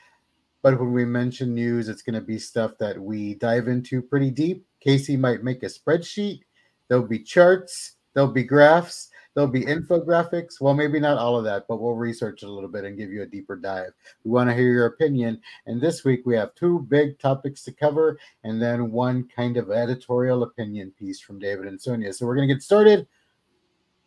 But 0.62 0.80
when 0.80 0.94
we 0.94 1.06
mention 1.06 1.56
news, 1.56 1.90
it's 1.90 2.04
going 2.04 2.14
to 2.14 2.22
be 2.22 2.38
stuff 2.38 2.74
that 2.80 3.02
we 3.02 3.34
dive 3.34 3.68
into 3.68 4.00
pretty 4.00 4.30
deep. 4.30 4.64
Casey 4.80 5.18
might 5.18 5.44
make 5.44 5.64
a 5.64 5.72
spreadsheet. 5.72 6.42
There'll 6.88 7.08
be 7.08 7.24
charts, 7.24 7.96
there'll 8.14 8.32
be 8.32 8.44
graphs, 8.44 9.09
There'll 9.34 9.50
be 9.50 9.66
infographics. 9.66 10.60
Well, 10.60 10.74
maybe 10.74 11.00
not 11.00 11.18
all 11.18 11.38
of 11.38 11.44
that, 11.46 11.66
but 11.68 11.80
we'll 11.80 11.94
research 11.94 12.44
a 12.44 12.50
little 12.50 12.70
bit 12.70 12.84
and 12.84 12.98
give 12.98 13.12
you 13.12 13.22
a 13.22 13.28
deeper 13.28 13.56
dive. 13.56 13.92
We 14.24 14.32
want 14.32 14.50
to 14.50 14.56
hear 14.56 14.72
your 14.72 14.88
opinion. 14.88 15.40
And 15.66 15.80
this 15.80 16.04
week 16.04 16.22
we 16.26 16.36
have 16.36 16.56
two 16.56 16.80
big 16.90 17.20
topics 17.20 17.64
to 17.64 17.72
cover 17.72 18.20
and 18.44 18.62
then 18.62 18.92
one 18.92 19.28
kind 19.34 19.58
of 19.58 19.72
editorial 19.72 20.44
opinion 20.44 20.92
piece 20.98 21.20
from 21.20 21.40
David 21.40 21.68
and 21.68 21.82
Sonia. 21.82 22.12
So 22.12 22.26
we're 22.26 22.36
going 22.36 22.48
to 22.48 22.54
get 22.54 22.64
started 22.64 23.08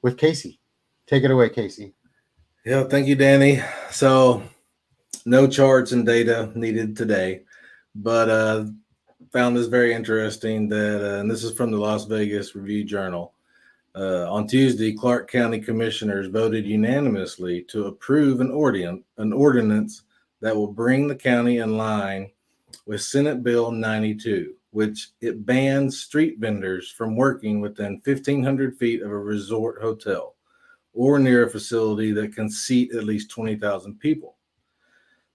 with 0.03 0.19
Casey. 0.19 0.59
Take 1.07 1.25
it 1.25 1.31
away, 1.31 1.49
Casey. 1.51 1.95
Yeah, 2.65 2.85
thank 2.85 3.07
you, 3.07 3.17
Danny. 3.17 3.61
So, 3.91 4.43
no 5.25 5.49
charts 5.49 5.93
and 5.93 6.07
data 6.07 6.53
needed 6.55 6.97
today, 6.97 7.43
but 7.95 8.29
uh, 8.29 8.67
found 9.33 9.57
this 9.57 9.67
very 9.67 9.93
interesting. 9.93 10.69
That 10.69 11.03
uh, 11.03 11.21
and 11.21 11.31
this 11.31 11.43
is 11.43 11.57
from 11.57 11.71
the 11.71 11.79
Las 11.79 12.05
Vegas 12.05 12.55
Review 12.55 12.85
Journal. 12.85 13.35
Uh, 13.95 14.27
on 14.33 14.47
Tuesday, 14.47 14.93
Clark 14.93 15.31
County 15.31 15.61
commissioners 15.61 16.29
voted 16.29 16.65
unanimously 16.65 17.63
to 17.65 17.87
approve 17.87 18.41
an, 18.41 18.51
ordin- 18.51 19.03
an 19.19 19.33
ordinance 19.33 20.03
that 20.41 20.57
will 20.57 20.73
bring 20.73 21.07
the 21.07 21.15
county 21.15 21.59
in 21.59 21.77
line 21.77 22.31
with 22.87 23.03
Senate 23.03 23.43
Bill 23.43 23.71
92, 23.71 24.55
which 24.71 25.11
it 25.21 25.45
bans 25.45 26.01
street 26.01 26.39
vendors 26.39 26.91
from 26.91 27.17
working 27.17 27.61
within 27.61 28.01
1,500 28.05 28.79
feet 28.79 29.03
of 29.03 29.11
a 29.11 29.19
resort 29.19 29.81
hotel 29.83 30.37
or 30.95 31.19
near 31.19 31.47
a 31.47 31.51
facility 31.51 32.13
that 32.13 32.35
can 32.35 32.51
seat 32.51 32.95
at 32.95 33.05
least 33.05 33.31
20,000 33.31 33.99
people. 33.99 34.37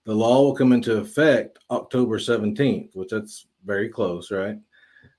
The 0.06 0.16
law 0.16 0.42
will 0.42 0.56
come 0.56 0.72
into 0.72 0.98
effect 0.98 1.60
October 1.70 2.18
17th, 2.18 2.96
which 2.96 3.10
that's 3.10 3.48
very 3.66 3.90
close, 3.90 4.32
right? 4.32 4.58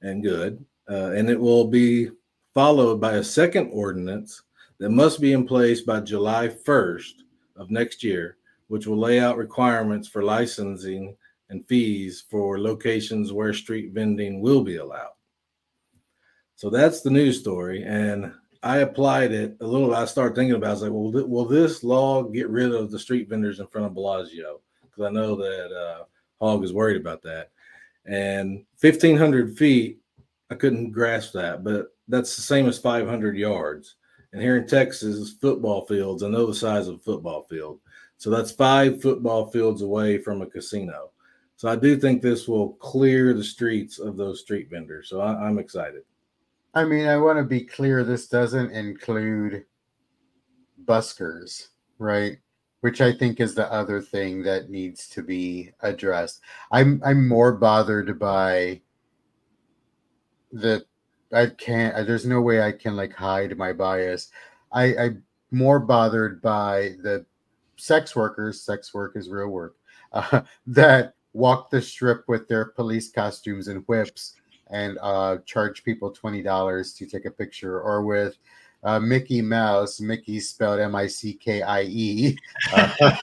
And 0.02 0.22
good. 0.22 0.64
Uh, 0.90 1.12
and 1.14 1.28
it 1.28 1.38
will 1.38 1.66
be 1.66 2.10
followed 2.58 3.00
by 3.00 3.12
a 3.12 3.22
second 3.22 3.70
ordinance 3.72 4.42
that 4.78 4.90
must 4.90 5.20
be 5.20 5.32
in 5.32 5.46
place 5.46 5.82
by 5.82 6.00
July 6.00 6.48
1st 6.48 7.22
of 7.54 7.70
next 7.70 8.02
year, 8.02 8.36
which 8.66 8.84
will 8.84 8.98
lay 8.98 9.20
out 9.20 9.36
requirements 9.36 10.08
for 10.08 10.24
licensing 10.24 11.16
and 11.50 11.64
fees 11.68 12.24
for 12.28 12.60
locations 12.60 13.32
where 13.32 13.52
street 13.54 13.92
vending 13.92 14.40
will 14.40 14.64
be 14.64 14.78
allowed. 14.78 15.12
So 16.56 16.68
that's 16.68 17.00
the 17.00 17.10
news 17.10 17.38
story. 17.38 17.84
And 17.84 18.32
I 18.64 18.78
applied 18.78 19.30
it 19.30 19.56
a 19.60 19.64
little. 19.64 19.94
I 19.94 20.04
started 20.06 20.34
thinking 20.34 20.56
about. 20.56 20.66
It. 20.66 20.70
I 20.70 20.72
was 20.72 20.82
like, 20.82 20.92
well, 20.92 21.12
th- 21.12 21.26
will 21.26 21.44
this 21.44 21.84
law 21.84 22.24
get 22.24 22.50
rid 22.50 22.74
of 22.74 22.90
the 22.90 22.98
street 22.98 23.28
vendors 23.28 23.60
in 23.60 23.68
front 23.68 23.86
of 23.86 23.94
Bellagio? 23.94 24.58
Because 24.82 25.04
I 25.06 25.10
know 25.10 25.36
that 25.36 25.70
uh, 25.70 26.04
Hog 26.44 26.64
is 26.64 26.72
worried 26.72 27.00
about 27.00 27.22
that. 27.22 27.50
And 28.04 28.64
fifteen 28.78 29.16
hundred 29.16 29.56
feet, 29.56 30.00
I 30.50 30.56
couldn't 30.56 30.90
grasp 30.90 31.34
that, 31.34 31.62
but 31.62 31.92
that's 32.08 32.36
the 32.36 32.42
same 32.42 32.66
as 32.66 32.78
five 32.78 33.06
hundred 33.06 33.36
yards. 33.36 33.96
And 34.32 34.42
here 34.42 34.56
in 34.56 34.66
Texas, 34.66 35.32
football 35.40 35.86
fields, 35.86 36.22
I 36.22 36.28
know 36.28 36.46
the 36.46 36.54
size 36.54 36.88
of 36.88 36.96
a 36.96 36.98
football 36.98 37.44
field. 37.44 37.80
So 38.18 38.30
that's 38.30 38.50
five 38.50 39.00
football 39.00 39.50
fields 39.50 39.82
away 39.82 40.18
from 40.18 40.42
a 40.42 40.46
casino. 40.46 41.10
So 41.56 41.68
I 41.68 41.76
do 41.76 41.96
think 41.96 42.20
this 42.20 42.46
will 42.46 42.70
clear 42.74 43.32
the 43.32 43.44
streets 43.44 43.98
of 43.98 44.16
those 44.16 44.40
street 44.40 44.68
vendors. 44.70 45.08
So 45.08 45.20
I, 45.20 45.48
am 45.48 45.58
excited. 45.58 46.02
I 46.74 46.84
mean, 46.84 47.06
I 47.06 47.16
want 47.16 47.38
to 47.38 47.44
be 47.44 47.64
clear. 47.64 48.04
This 48.04 48.28
doesn't 48.28 48.70
include 48.70 49.64
buskers, 50.84 51.68
right? 51.98 52.38
Which 52.80 53.00
I 53.00 53.12
think 53.12 53.40
is 53.40 53.54
the 53.54 53.72
other 53.72 54.00
thing 54.00 54.42
that 54.42 54.70
needs 54.70 55.08
to 55.08 55.22
be 55.22 55.72
addressed. 55.80 56.40
I'm 56.70 57.02
I'm 57.04 57.26
more 57.26 57.52
bothered 57.52 58.18
by 58.20 58.80
the 60.52 60.84
I 61.32 61.46
can't. 61.46 62.06
There's 62.06 62.26
no 62.26 62.40
way 62.40 62.62
I 62.62 62.72
can 62.72 62.96
like 62.96 63.12
hide 63.12 63.56
my 63.56 63.72
bias. 63.72 64.30
I, 64.72 64.96
I'm 64.96 65.22
more 65.50 65.78
bothered 65.78 66.40
by 66.40 66.94
the 67.02 67.24
sex 67.76 68.14
workers. 68.16 68.62
Sex 68.62 68.92
work 68.94 69.12
is 69.16 69.28
real 69.28 69.48
work. 69.48 69.76
Uh, 70.12 70.42
that 70.66 71.14
walk 71.32 71.70
the 71.70 71.80
strip 71.80 72.24
with 72.28 72.48
their 72.48 72.66
police 72.66 73.10
costumes 73.10 73.68
and 73.68 73.84
whips 73.86 74.34
and 74.70 74.98
uh, 75.02 75.38
charge 75.44 75.84
people 75.84 76.10
twenty 76.10 76.42
dollars 76.42 76.92
to 76.94 77.06
take 77.06 77.24
a 77.24 77.30
picture, 77.30 77.80
or 77.80 78.02
with 78.02 78.36
uh, 78.84 79.00
Mickey 79.00 79.42
Mouse, 79.42 80.00
Mickey 80.00 80.40
spelled 80.40 80.80
M 80.80 80.94
I 80.94 81.06
C 81.06 81.34
K 81.34 81.62
I 81.62 81.82
E, 81.82 82.36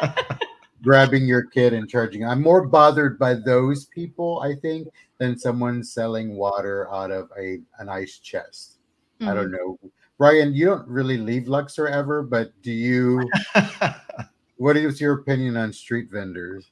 grabbing 0.82 1.26
your 1.26 1.44
kid 1.44 1.72
and 1.72 1.88
charging. 1.88 2.24
I'm 2.24 2.42
more 2.42 2.66
bothered 2.66 3.18
by 3.18 3.34
those 3.34 3.86
people, 3.86 4.40
I 4.40 4.54
think, 4.54 4.88
than 5.18 5.38
someone 5.38 5.82
selling 5.82 6.36
water 6.36 6.92
out 6.92 7.10
of 7.10 7.30
a 7.38 7.58
an 7.78 7.88
ice 7.88 8.18
chest. 8.18 8.78
Mm-hmm. 9.20 9.30
I 9.30 9.34
don't 9.34 9.46
mm-hmm. 9.46 9.54
know. 9.54 9.78
Ryan, 10.18 10.52
you 10.52 10.66
don't 10.66 10.88
really 10.88 11.16
leave 11.16 11.46
Luxor 11.48 11.86
ever, 11.86 12.22
but 12.22 12.50
do 12.62 12.72
you? 12.72 13.28
what 14.56 14.76
is 14.76 15.00
your 15.00 15.14
opinion 15.14 15.56
on 15.56 15.72
street 15.72 16.08
vendors? 16.10 16.70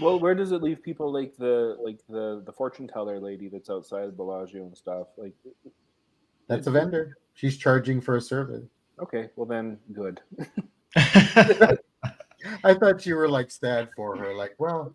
Well, 0.00 0.18
where 0.18 0.34
does 0.34 0.52
it 0.52 0.62
leave 0.62 0.82
people 0.82 1.12
like 1.12 1.36
the 1.36 1.76
like 1.82 2.00
the 2.08 2.42
the 2.44 2.52
fortune 2.52 2.88
teller 2.88 3.20
lady 3.20 3.48
that's 3.48 3.70
outside 3.70 4.16
Bellagio 4.16 4.62
and 4.62 4.76
stuff? 4.76 5.08
Like 5.16 5.34
that's 6.48 6.66
a 6.66 6.70
vendor. 6.70 7.16
She's 7.34 7.56
charging 7.56 8.00
for 8.00 8.16
a 8.16 8.20
service. 8.20 8.66
Okay, 9.00 9.30
well 9.36 9.46
then 9.46 9.78
good. 9.92 10.20
I 12.64 12.74
thought 12.74 13.06
you 13.06 13.16
were 13.16 13.28
like 13.28 13.50
sad 13.50 13.88
for 13.96 14.16
her. 14.16 14.34
Like, 14.34 14.54
well, 14.58 14.94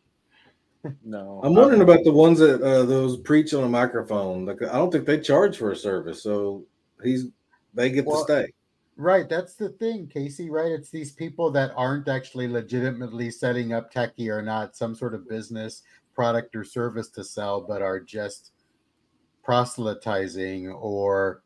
no. 1.04 1.42
I'm 1.44 1.56
wondering 1.56 1.82
about 1.82 2.04
the 2.04 2.12
ones 2.12 2.40
that 2.40 2.62
uh, 2.62 2.84
those 2.84 3.18
preach 3.18 3.54
on 3.54 3.64
a 3.64 3.70
microphone. 3.70 4.46
Like, 4.46 4.62
I 4.62 4.74
don't 4.74 4.92
think 4.92 5.06
they 5.06 5.20
charge 5.20 5.58
for 5.58 5.72
a 5.72 5.76
service, 5.76 6.22
so 6.22 6.64
he's 7.04 7.28
they 7.74 7.90
get 7.90 8.06
well, 8.06 8.26
to 8.26 8.34
stay. 8.34 8.54
Right, 8.98 9.28
that's 9.28 9.56
the 9.56 9.70
thing, 9.70 10.08
Casey. 10.08 10.50
Right, 10.50 10.72
it's 10.72 10.90
these 10.90 11.12
people 11.12 11.52
that 11.52 11.72
aren't 11.76 12.08
actually 12.08 12.48
legitimately 12.48 13.32
setting 13.32 13.74
up 13.74 13.94
techie 13.94 14.30
or 14.30 14.42
not 14.42 14.76
some 14.76 14.96
sort 14.96 15.14
of 15.14 15.28
business 15.28 15.84
product 16.14 16.56
or 16.56 16.64
service 16.64 17.10
to 17.10 17.24
sell, 17.24 17.62
but 17.62 17.82
are 17.82 18.00
just 18.00 18.52
proselytizing 19.44 20.70
or 20.70 21.44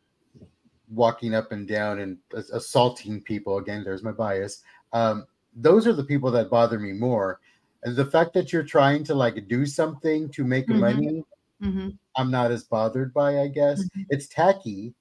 walking 0.89 1.33
up 1.33 1.51
and 1.51 1.67
down 1.67 1.99
and 1.99 2.17
assaulting 2.53 3.21
people. 3.21 3.57
Again, 3.57 3.83
there's 3.83 4.03
my 4.03 4.11
bias. 4.11 4.63
Um, 4.93 5.25
those 5.55 5.87
are 5.87 5.93
the 5.93 6.03
people 6.03 6.31
that 6.31 6.49
bother 6.49 6.79
me 6.79 6.93
more. 6.93 7.39
And 7.83 7.95
the 7.95 8.05
fact 8.05 8.33
that 8.33 8.51
you're 8.51 8.63
trying 8.63 9.03
to 9.05 9.15
like 9.15 9.47
do 9.47 9.65
something 9.65 10.29
to 10.29 10.43
make 10.43 10.67
mm-hmm. 10.67 10.79
money, 10.79 11.25
mm-hmm. 11.61 11.89
I'm 12.15 12.31
not 12.31 12.51
as 12.51 12.63
bothered 12.63 13.13
by, 13.13 13.39
I 13.39 13.47
guess. 13.47 13.83
Mm-hmm. 13.83 14.01
It's 14.09 14.27
tacky. 14.27 14.93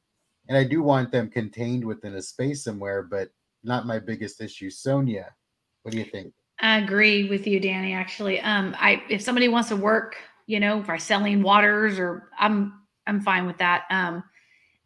And 0.49 0.57
I 0.57 0.65
do 0.65 0.83
want 0.83 1.13
them 1.13 1.29
contained 1.29 1.85
within 1.85 2.15
a 2.15 2.23
space 2.23 2.65
somewhere, 2.65 3.03
but 3.03 3.31
not 3.65 3.87
my 3.87 3.99
biggest 3.99 4.41
issue. 4.41 4.71
Sonia, 4.71 5.35
what 5.83 5.93
do 5.93 5.99
you 5.99 6.05
think? 6.05 6.33
I 6.61 6.79
agree 6.79 7.29
with 7.29 7.47
you, 7.47 7.61
Danny. 7.61 7.93
Actually, 7.93 8.41
um, 8.41 8.75
I 8.79 9.03
if 9.09 9.23
somebody 9.23 9.49
wants 9.49 9.69
to 9.69 9.77
work, 9.77 10.17
you 10.47 10.59
know, 10.59 10.81
by 10.81 10.97
selling 10.97 11.43
waters, 11.43 11.99
or 11.99 12.31
I'm 12.39 12.81
I'm 13.07 13.21
fine 13.21 13.47
with 13.47 13.59
that. 13.59 13.85
Um, 13.91 14.25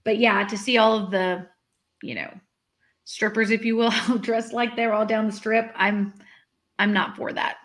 but 0.04 0.18
yeah, 0.18 0.44
to 0.44 0.58
see 0.58 0.78
all 0.78 0.96
of 0.96 1.10
the, 1.10 1.46
you 2.02 2.14
know, 2.14 2.30
strippers, 3.04 3.50
if 3.50 3.64
you 3.64 3.76
will, 3.76 3.90
dressed 4.20 4.52
like 4.52 4.76
they're 4.76 4.94
all 4.94 5.06
down 5.06 5.26
the 5.26 5.32
strip. 5.32 5.72
I'm 5.76 6.14
I'm 6.78 6.92
not 6.92 7.16
for 7.16 7.32
that. 7.32 7.56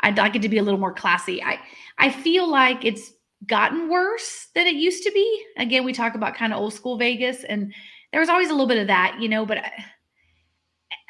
I'd 0.00 0.18
like 0.18 0.34
it 0.34 0.42
to 0.42 0.48
be 0.48 0.58
a 0.58 0.62
little 0.62 0.80
more 0.80 0.92
classy. 0.92 1.42
I 1.42 1.58
I 1.98 2.10
feel 2.10 2.48
like 2.48 2.84
it's 2.84 3.12
gotten 3.46 3.88
worse 3.88 4.48
than 4.54 4.66
it 4.66 4.74
used 4.74 5.02
to 5.04 5.12
be. 5.12 5.44
Again, 5.56 5.84
we 5.84 5.92
talk 5.92 6.14
about 6.14 6.34
kind 6.34 6.52
of 6.52 6.60
old 6.60 6.74
school 6.74 6.96
Vegas, 6.96 7.44
and 7.44 7.72
there 8.12 8.20
was 8.20 8.28
always 8.28 8.48
a 8.48 8.52
little 8.52 8.66
bit 8.66 8.78
of 8.78 8.86
that, 8.88 9.16
you 9.20 9.28
know. 9.28 9.46
But 9.46 9.58
I, 9.58 9.84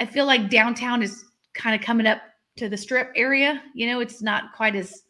I 0.01 0.07
feel 0.07 0.27
like 0.27 0.51
downtown 0.51 1.03
is 1.03 1.25
kind 1.55 1.75
of 1.75 1.85
coming 1.85 2.07
up 2.07 2.23
to 2.57 2.69
the 2.69 2.77
strip 2.77 3.13
area. 3.17 3.63
You 3.75 3.87
know, 3.89 4.01
it's 4.01 4.23
not 4.23 4.53
quite 4.55 4.77
as 4.77 5.03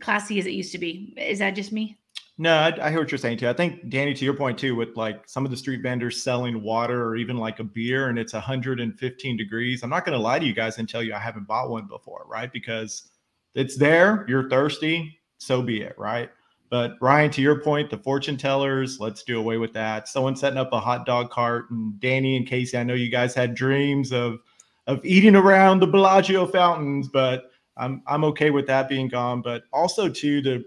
classy 0.00 0.38
as 0.38 0.46
it 0.46 0.52
used 0.52 0.72
to 0.72 0.78
be. 0.78 1.14
Is 1.16 1.38
that 1.38 1.54
just 1.54 1.72
me? 1.72 1.98
No, 2.38 2.54
I, 2.54 2.86
I, 2.86 2.90
hear 2.90 2.98
what 2.98 3.10
you're 3.10 3.18
saying 3.18 3.38
too. 3.38 3.48
I 3.48 3.52
think 3.52 3.90
Danny, 3.90 4.14
to 4.14 4.24
your 4.24 4.34
point 4.34 4.58
too, 4.58 4.74
with 4.74 4.96
like 4.96 5.28
some 5.28 5.44
of 5.44 5.50
the 5.50 5.56
street 5.56 5.82
vendors 5.82 6.22
selling 6.22 6.62
water 6.62 7.04
or 7.04 7.16
even 7.16 7.36
like 7.36 7.58
a 7.60 7.64
beer 7.64 8.08
and 8.08 8.18
it's 8.18 8.32
115 8.32 9.36
degrees. 9.36 9.82
I'm 9.82 9.90
not 9.90 10.04
going 10.04 10.16
to 10.16 10.22
lie 10.22 10.38
to 10.38 10.46
you 10.46 10.54
guys 10.54 10.78
and 10.78 10.88
tell 10.88 11.02
you 11.02 11.14
I 11.14 11.18
haven't 11.18 11.46
bought 11.46 11.70
one 11.70 11.86
before, 11.86 12.24
right? 12.26 12.50
Because 12.50 13.10
it's 13.54 13.76
there. 13.76 14.24
You're 14.28 14.48
thirsty, 14.48 15.20
so 15.38 15.60
be 15.62 15.82
it, 15.82 15.94
right? 15.98 16.30
But 16.70 16.96
Ryan, 17.02 17.30
to 17.32 17.42
your 17.42 17.60
point, 17.60 17.90
the 17.90 17.98
fortune 17.98 18.38
tellers, 18.38 18.98
let's 18.98 19.22
do 19.24 19.38
away 19.38 19.58
with 19.58 19.74
that. 19.74 20.08
Someone 20.08 20.34
setting 20.34 20.58
up 20.58 20.72
a 20.72 20.80
hot 20.80 21.04
dog 21.04 21.30
cart, 21.30 21.70
and 21.70 22.00
Danny 22.00 22.38
and 22.38 22.46
Casey, 22.46 22.78
I 22.78 22.82
know 22.82 22.94
you 22.94 23.10
guys 23.10 23.34
had 23.34 23.54
dreams 23.54 24.10
of 24.10 24.38
of 24.86 25.04
eating 25.04 25.36
around 25.36 25.80
the 25.80 25.86
Bellagio 25.86 26.46
fountains, 26.46 27.08
but 27.12 27.50
I'm 27.76 28.02
I'm 28.06 28.24
okay 28.24 28.50
with 28.50 28.66
that 28.68 28.88
being 28.88 29.08
gone. 29.08 29.42
But 29.42 29.64
also 29.72 30.08
too 30.08 30.40
the 30.40 30.64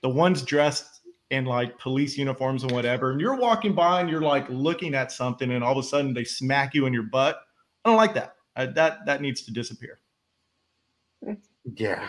the 0.00 0.08
ones 0.08 0.42
dressed 0.42 0.91
in 1.32 1.46
like 1.46 1.78
police 1.78 2.16
uniforms 2.16 2.62
and 2.62 2.72
whatever, 2.72 3.10
and 3.10 3.20
you're 3.20 3.36
walking 3.36 3.74
by 3.74 4.00
and 4.00 4.10
you're 4.10 4.20
like 4.20 4.48
looking 4.48 4.94
at 4.94 5.10
something, 5.10 5.50
and 5.50 5.64
all 5.64 5.72
of 5.72 5.78
a 5.78 5.82
sudden 5.82 6.12
they 6.14 6.24
smack 6.24 6.74
you 6.74 6.86
in 6.86 6.92
your 6.92 7.04
butt. 7.04 7.40
I 7.84 7.88
don't 7.88 7.96
like 7.96 8.14
that. 8.14 8.36
Uh, 8.54 8.66
that 8.74 9.04
that 9.06 9.22
needs 9.22 9.42
to 9.42 9.50
disappear. 9.50 9.98
Yeah, 11.74 12.06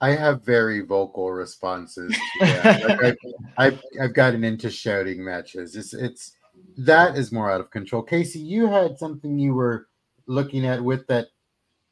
I 0.00 0.10
have 0.10 0.44
very 0.44 0.80
vocal 0.80 1.30
responses. 1.30 2.16
like 2.40 2.64
I've, 2.64 3.16
I've, 3.58 3.82
I've 4.00 4.14
gotten 4.14 4.44
into 4.44 4.70
shouting 4.70 5.22
matches. 5.22 5.76
It's 5.76 5.92
it's 5.92 6.32
that 6.78 7.16
is 7.16 7.30
more 7.30 7.50
out 7.50 7.60
of 7.60 7.70
control. 7.70 8.02
Casey, 8.02 8.38
you 8.38 8.66
had 8.66 8.98
something 8.98 9.38
you 9.38 9.54
were 9.54 9.88
looking 10.26 10.64
at 10.64 10.82
with 10.82 11.06
that 11.08 11.26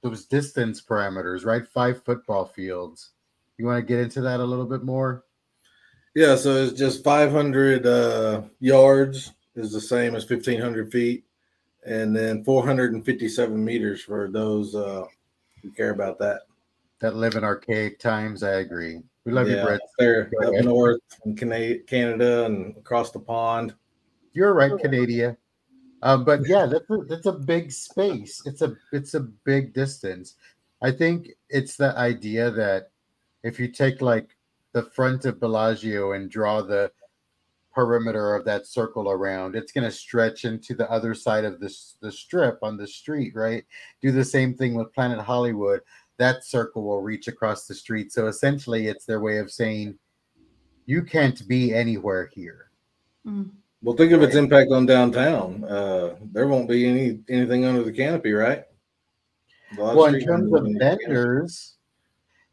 those 0.02 0.24
distance 0.24 0.80
parameters, 0.80 1.44
right? 1.44 1.68
Five 1.68 2.02
football 2.04 2.46
fields. 2.46 3.10
You 3.58 3.66
want 3.66 3.78
to 3.78 3.86
get 3.86 4.00
into 4.00 4.22
that 4.22 4.40
a 4.40 4.44
little 4.44 4.66
bit 4.66 4.84
more? 4.84 5.25
Yeah, 6.16 6.34
so 6.34 6.54
it's 6.54 6.72
just 6.72 7.04
500 7.04 7.86
uh, 7.86 8.40
yards 8.58 9.34
is 9.54 9.70
the 9.70 9.80
same 9.82 10.14
as 10.14 10.26
1500 10.26 10.90
feet, 10.90 11.26
and 11.84 12.16
then 12.16 12.42
457 12.42 13.62
meters 13.62 14.00
for 14.00 14.30
those 14.30 14.74
uh, 14.74 15.04
who 15.60 15.70
care 15.72 15.90
about 15.90 16.18
that. 16.20 16.44
That 17.00 17.16
live 17.16 17.34
in 17.34 17.44
archaic 17.44 17.98
times. 17.98 18.42
I 18.42 18.60
agree. 18.60 19.02
We 19.26 19.32
love 19.32 19.46
yeah, 19.46 19.58
you, 19.58 19.66
Brett. 19.66 19.80
There 19.98 20.30
up 20.42 20.64
north 20.64 21.02
in 21.26 21.36
Canada 21.86 22.46
and 22.46 22.74
across 22.78 23.10
the 23.10 23.20
pond. 23.20 23.74
You're 24.32 24.54
right, 24.54 24.72
Canada. 24.80 25.36
Um, 26.02 26.24
but 26.24 26.48
yeah, 26.48 26.64
that's 26.64 26.88
a, 26.88 26.96
that's 27.10 27.26
a 27.26 27.32
big 27.32 27.70
space. 27.70 28.40
It's 28.46 28.62
a 28.62 28.74
it's 28.90 29.12
a 29.12 29.20
big 29.20 29.74
distance. 29.74 30.36
I 30.82 30.92
think 30.92 31.32
it's 31.50 31.76
the 31.76 31.94
idea 31.98 32.50
that 32.52 32.90
if 33.42 33.60
you 33.60 33.68
take 33.68 34.00
like 34.00 34.35
the 34.76 34.82
front 34.82 35.24
of 35.24 35.40
Bellagio 35.40 36.12
and 36.12 36.28
draw 36.30 36.60
the 36.60 36.92
perimeter 37.74 38.34
of 38.34 38.44
that 38.44 38.66
circle 38.66 39.10
around. 39.10 39.56
It's 39.56 39.72
going 39.72 39.84
to 39.84 39.90
stretch 39.90 40.44
into 40.44 40.74
the 40.74 40.90
other 40.90 41.14
side 41.14 41.46
of 41.46 41.60
this 41.60 41.96
the 42.02 42.12
strip 42.12 42.58
on 42.60 42.76
the 42.76 42.86
street, 42.86 43.34
right? 43.34 43.64
Do 44.02 44.12
the 44.12 44.22
same 44.22 44.52
thing 44.54 44.74
with 44.74 44.92
Planet 44.92 45.18
Hollywood. 45.18 45.80
That 46.18 46.44
circle 46.44 46.82
will 46.84 47.00
reach 47.00 47.26
across 47.26 47.66
the 47.66 47.74
street. 47.74 48.12
So 48.12 48.26
essentially, 48.26 48.88
it's 48.88 49.06
their 49.06 49.20
way 49.20 49.38
of 49.38 49.50
saying 49.50 49.98
you 50.84 51.02
can't 51.02 51.48
be 51.48 51.72
anywhere 51.72 52.28
here. 52.34 52.70
Mm. 53.26 53.52
Well, 53.82 53.96
think 53.96 54.12
of 54.12 54.22
its 54.22 54.36
impact 54.36 54.72
on 54.72 54.84
downtown. 54.84 55.64
Uh, 55.64 56.16
there 56.32 56.48
won't 56.48 56.68
be 56.68 56.86
any 56.86 57.20
anything 57.30 57.64
under 57.64 57.82
the 57.82 57.92
canopy, 57.92 58.34
right? 58.34 58.64
Well, 59.78 60.04
in 60.04 60.20
terms 60.20 60.52
of 60.52 60.66
vendors, 60.78 61.76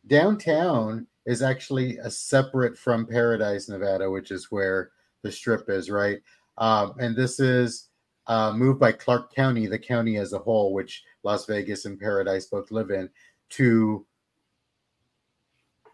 downtown 0.08 1.08
is 1.26 1.42
actually 1.42 1.98
a 1.98 2.10
separate 2.10 2.78
from 2.78 3.06
Paradise, 3.06 3.70
Nevada, 3.70 4.10
which 4.10 4.32
is 4.32 4.52
where 4.52 4.92
the 5.22 5.32
strip 5.32 5.70
is, 5.70 5.90
right? 5.90 6.22
Um, 6.58 6.94
and 7.00 7.16
this 7.16 7.40
is 7.40 7.90
uh, 8.28 8.54
moved 8.54 8.80
by 8.80 8.92
Clark 8.92 9.34
County, 9.34 9.66
the 9.66 9.80
county 9.80 10.18
as 10.18 10.34
a 10.34 10.40
whole, 10.40 10.74
which 10.74 11.04
Las 11.24 11.46
Vegas 11.46 11.86
and 11.86 12.00
Paradise 12.00 12.46
both 12.46 12.72
live 12.72 12.92
in, 12.92 13.10
to 13.52 14.06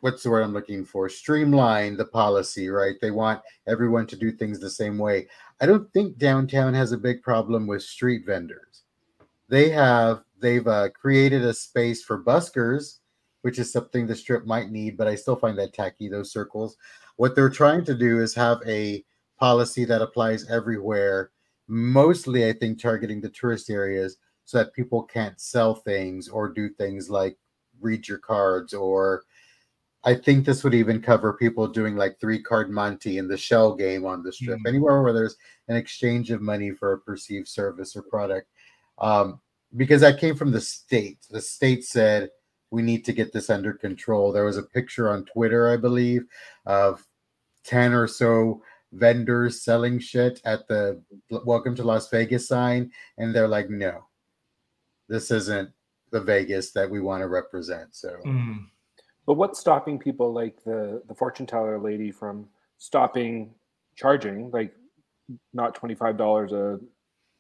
what's 0.02 0.24
the 0.24 0.30
word 0.30 0.44
I'm 0.44 0.54
looking 0.54 0.86
for? 0.86 1.10
Streamline 1.10 1.98
the 1.98 2.06
policy, 2.06 2.70
right? 2.70 2.96
They 3.02 3.12
want 3.12 3.42
everyone 3.68 4.08
to 4.08 4.16
do 4.16 4.32
things 4.32 4.60
the 4.60 4.70
same 4.70 4.98
way. 4.98 5.28
I 5.62 5.66
don't 5.66 5.92
think 5.92 6.18
downtown 6.18 6.74
has 6.74 6.92
a 6.92 6.98
big 6.98 7.22
problem 7.22 7.68
with 7.68 7.84
street 7.84 8.26
vendors. 8.26 8.84
They 9.50 9.70
have 9.70 10.24
they've 10.40 10.68
uh, 10.68 10.90
created 10.90 11.44
a 11.44 11.54
space 11.54 12.04
for 12.04 12.24
buskers, 12.24 13.00
which 13.42 13.60
is 13.60 13.72
something 13.72 14.06
the 14.06 14.16
strip 14.16 14.46
might 14.46 14.72
need, 14.72 14.98
but 14.98 15.08
I 15.08 15.16
still 15.16 15.36
find 15.36 15.58
that 15.60 15.74
tacky. 15.74 16.10
Those 16.10 16.32
circles. 16.32 16.78
What 17.18 17.36
they're 17.36 17.50
trying 17.50 17.86
to 17.86 17.96
do 17.96 18.20
is 18.20 18.34
have 18.36 18.60
a 18.66 19.04
policy 19.40 19.86
that 19.86 20.02
applies 20.02 20.50
everywhere. 20.50 21.32
Mostly, 21.68 22.48
I 22.48 22.54
think 22.54 22.82
targeting 22.82 23.22
the 23.22 23.30
tourist 23.30 23.70
areas 23.70 24.18
so 24.46 24.58
that 24.58 24.74
people 24.74 25.04
can't 25.04 25.40
sell 25.40 25.76
things 25.76 26.28
or 26.28 26.50
do 26.50 26.70
things 26.70 27.10
like 27.10 27.38
read 27.80 28.08
your 28.08 28.18
cards 28.18 28.74
or 28.74 29.24
I 30.04 30.16
think 30.16 30.46
this 30.46 30.64
would 30.64 30.74
even 30.74 31.02
cover 31.02 31.34
people 31.34 31.68
doing 31.68 31.98
like 31.98 32.20
three 32.20 32.42
card 32.42 32.70
Monte 32.70 33.18
in 33.18 33.28
the 33.28 33.38
shell 33.38 33.76
game 33.76 34.06
on 34.06 34.24
the 34.24 34.32
strip, 34.32 34.58
mm-hmm. 34.60 34.68
anywhere 34.68 35.02
where 35.02 35.14
there's 35.14 35.36
an 35.68 35.76
exchange 35.76 36.32
of 36.32 36.42
money 36.42 36.72
for 36.72 36.94
a 36.94 37.00
perceived 37.00 37.48
service 37.48 37.96
or 37.96 38.02
product. 38.04 38.48
Um, 38.98 39.42
because 39.76 40.02
that 40.02 40.20
came 40.20 40.36
from 40.36 40.52
the 40.52 40.62
state. 40.62 41.20
The 41.30 41.42
state 41.42 41.84
said 41.84 42.30
we 42.72 42.82
need 42.82 43.06
to 43.06 43.14
get 43.14 43.34
this 43.34 43.50
under 43.50 43.74
control. 43.74 44.32
There 44.32 44.46
was 44.46 44.58
a 44.58 44.64
picture 44.64 45.10
on 45.10 45.26
Twitter, 45.26 45.70
I 45.70 45.78
believe, 45.78 46.26
of 46.66 47.06
10 47.66 47.94
or 47.94 48.08
so 48.08 48.62
vendors 48.92 49.64
selling 49.64 50.00
shit 50.00 50.42
at 50.46 50.68
the 50.68 51.02
Welcome 51.30 51.76
to 51.76 51.84
Las 51.84 52.10
Vegas 52.10 52.48
sign. 52.48 52.92
And 53.18 53.34
they're 53.34 53.48
like, 53.48 53.70
no, 53.70 54.06
this 55.08 55.32
isn't 55.32 55.72
the 56.12 56.22
Vegas 56.22 56.72
that 56.72 56.90
we 56.90 57.00
want 57.00 57.22
to 57.22 57.28
represent. 57.28 57.96
So. 57.96 58.16
Mm 58.26 58.66
but 59.30 59.36
what's 59.36 59.60
stopping 59.60 60.00
people 60.00 60.34
like 60.34 60.64
the 60.64 61.04
the 61.08 61.14
fortune 61.14 61.46
teller 61.46 61.78
lady 61.78 62.10
from 62.10 62.48
stopping 62.80 63.54
charging 63.96 64.50
like 64.50 64.74
not 65.54 65.76
twenty 65.76 65.94
five 65.94 66.18
dollars 66.18 66.52
a 66.52 66.80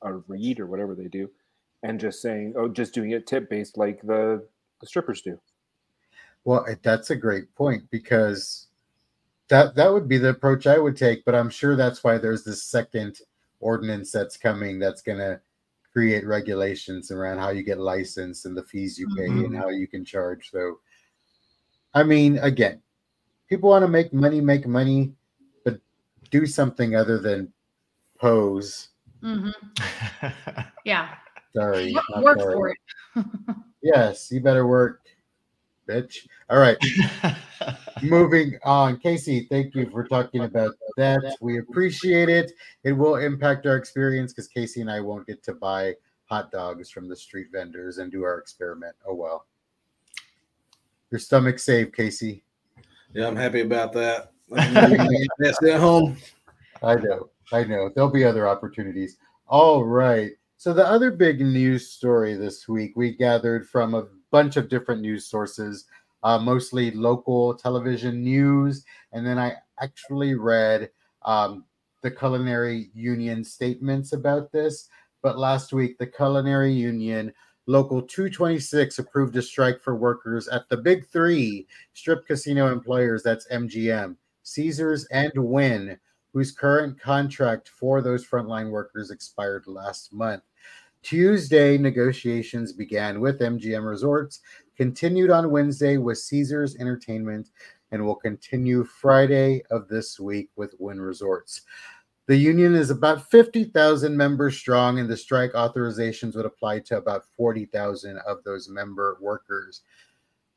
a 0.04 0.14
read 0.28 0.60
or 0.60 0.68
whatever 0.68 0.94
they 0.94 1.08
do, 1.08 1.28
and 1.82 2.00
just 2.00 2.22
saying 2.22 2.54
oh 2.56 2.68
just 2.68 2.94
doing 2.94 3.10
it 3.10 3.26
tip 3.26 3.50
based 3.50 3.76
like 3.76 4.00
the 4.04 4.48
the 4.80 4.88
strippers 4.88 5.22
do. 5.22 5.40
Well, 6.46 6.66
that's 6.84 7.10
a 7.10 7.16
great 7.16 7.54
point 7.56 7.84
because 7.92 8.68
that 9.50 9.76
that 9.76 9.92
would 9.92 10.08
be 10.08 10.18
the 10.18 10.30
approach 10.30 10.68
I 10.68 10.78
would 10.78 10.96
take. 10.96 11.26
But 11.26 11.36
I'm 11.36 11.50
sure 11.50 11.76
that's 11.76 12.04
why 12.04 12.18
there's 12.18 12.44
this 12.44 12.64
second 12.64 13.20
ordinance 13.60 14.12
that's 14.12 14.38
coming 14.38 14.80
that's 14.80 15.02
going 15.02 15.18
to 15.18 15.42
create 15.92 16.26
regulations 16.26 17.12
around 17.12 17.40
how 17.40 17.50
you 17.50 17.64
get 17.64 17.80
licensed 17.80 18.46
and 18.46 18.56
the 18.56 18.64
fees 18.64 18.98
you 18.98 19.08
pay 19.18 19.28
mm-hmm. 19.28 19.46
and 19.46 19.58
how 19.58 19.70
you 19.70 19.88
can 19.88 20.06
charge. 20.06 20.50
So 20.52 20.80
I 21.94 22.04
mean, 22.04 22.38
again, 22.40 22.82
people 23.50 23.70
want 23.70 23.84
to 23.84 23.88
make 23.88 24.14
money, 24.14 24.40
make 24.40 24.68
money, 24.68 25.14
but 25.66 25.80
do 26.32 26.46
something 26.46 26.96
other 26.96 27.18
than 27.18 27.52
pose. 28.20 28.90
Mm-hmm. 29.24 30.28
yeah. 30.86 31.16
Sorry. 31.56 31.96
Work 32.22 32.40
sorry. 32.40 32.54
for 32.54 32.70
it. 32.70 33.26
yes, 33.82 34.32
you 34.32 34.42
better 34.42 34.68
work, 34.68 35.02
bitch. 35.88 36.28
All 36.50 36.60
right. 36.60 36.78
Moving 38.04 38.58
on. 38.64 38.98
Casey, 38.98 39.48
thank 39.50 39.76
you 39.76 39.90
for 39.90 40.08
talking 40.08 40.44
about 40.44 40.76
that. 40.98 41.36
We 41.42 41.60
appreciate 41.60 42.30
it. 42.30 42.54
It 42.84 42.94
will 42.94 43.16
impact 43.16 43.66
our 43.66 43.76
experience 43.76 44.32
because 44.32 44.48
Casey 44.48 44.82
and 44.82 44.90
I 44.90 45.02
won't 45.02 45.28
get 45.28 45.44
to 45.44 45.54
buy 45.54 45.96
hot 46.26 46.52
dogs 46.52 46.90
from 46.90 47.10
the 47.10 47.16
street 47.16 47.48
vendors 47.52 47.98
and 47.98 48.12
do 48.12 48.24
our 48.24 48.38
experiment. 48.38 48.96
Oh 49.06 49.16
well 49.16 49.46
your 51.12 51.20
stomach 51.20 51.60
saved, 51.60 51.96
Casey. 51.96 52.44
Yeah, 53.14 53.28
I'm 53.28 53.36
happy 53.36 53.62
about 53.62 53.94
that. 53.94 54.32
That's 55.40 55.64
at 55.64 55.80
home. 55.80 56.18
I 56.84 56.96
know. 56.96 57.30
I 57.52 57.64
know. 57.64 57.90
There'll 57.94 58.12
be 58.12 58.24
other 58.24 58.48
opportunities. 58.48 59.18
All 59.48 59.84
right. 59.84 60.32
So 60.60 60.74
the 60.74 60.86
other 60.86 61.10
big 61.10 61.40
news 61.40 61.90
story 61.90 62.34
this 62.34 62.68
week 62.68 62.92
we 62.98 63.16
gathered 63.16 63.66
from 63.66 63.94
a 63.94 64.08
bunch 64.30 64.58
of 64.58 64.68
different 64.68 65.00
news 65.00 65.26
sources, 65.26 65.86
uh, 66.24 66.38
mostly 66.38 66.92
local 66.92 67.54
television 67.54 68.22
news, 68.22 68.84
and 69.14 69.26
then 69.26 69.40
I 69.40 69.54
actually 69.82 70.34
read 70.34 70.90
um, 71.22 71.64
the 72.02 72.12
culinary 72.12 72.92
union 72.94 73.42
statements 73.42 74.12
about 74.12 74.52
this. 74.52 74.90
But 75.22 75.38
last 75.40 75.72
week, 75.72 75.98
the 75.98 76.08
culinary 76.08 76.74
union 76.74 77.32
Local 77.66 78.02
226 78.02 79.00
approved 79.00 79.38
a 79.38 79.42
strike 79.42 79.80
for 79.80 79.96
workers 79.96 80.50
at 80.50 80.68
the 80.68 80.76
big 80.76 81.08
three 81.08 81.68
strip 81.94 82.26
casino 82.26 82.70
employers 82.70 83.24
that's 83.24 83.48
MGM, 83.48 84.18
Caesars, 84.44 85.06
and 85.12 85.32
Wynn, 85.36 85.98
whose 86.34 86.52
current 86.52 87.00
contract 87.00 87.70
for 87.70 88.02
those 88.02 88.26
frontline 88.26 88.72
workers 88.72 89.12
expired 89.12 89.68
last 89.68 90.12
month. 90.12 90.42
Tuesday, 91.02 91.78
negotiations 91.78 92.74
began 92.74 93.20
with 93.20 93.40
MGM 93.40 93.88
Resorts, 93.88 94.42
continued 94.76 95.30
on 95.30 95.52
Wednesday 95.52 95.98
with 95.98 96.18
Caesars 96.18 96.76
Entertainment, 96.78 97.50
and 97.92 98.04
will 98.04 98.16
continue 98.16 98.84
Friday 98.84 99.64
of 99.72 99.88
this 99.88 100.20
week 100.20 100.50
with 100.56 100.76
Wynn 100.80 101.02
Resorts. 101.02 101.62
The 102.28 102.36
union 102.36 102.76
is 102.76 102.92
about 102.92 103.30
50,000 103.32 104.16
members 104.16 104.56
strong, 104.56 105.00
and 105.00 105.10
the 105.10 105.18
strike 105.18 105.54
authorizations 105.54 106.36
would 106.36 106.46
apply 106.46 106.80
to 106.82 106.98
about 106.98 107.26
40,000 107.36 108.18
of 108.20 108.44
those 108.44 108.70
member 108.70 109.18
workers. 109.20 109.82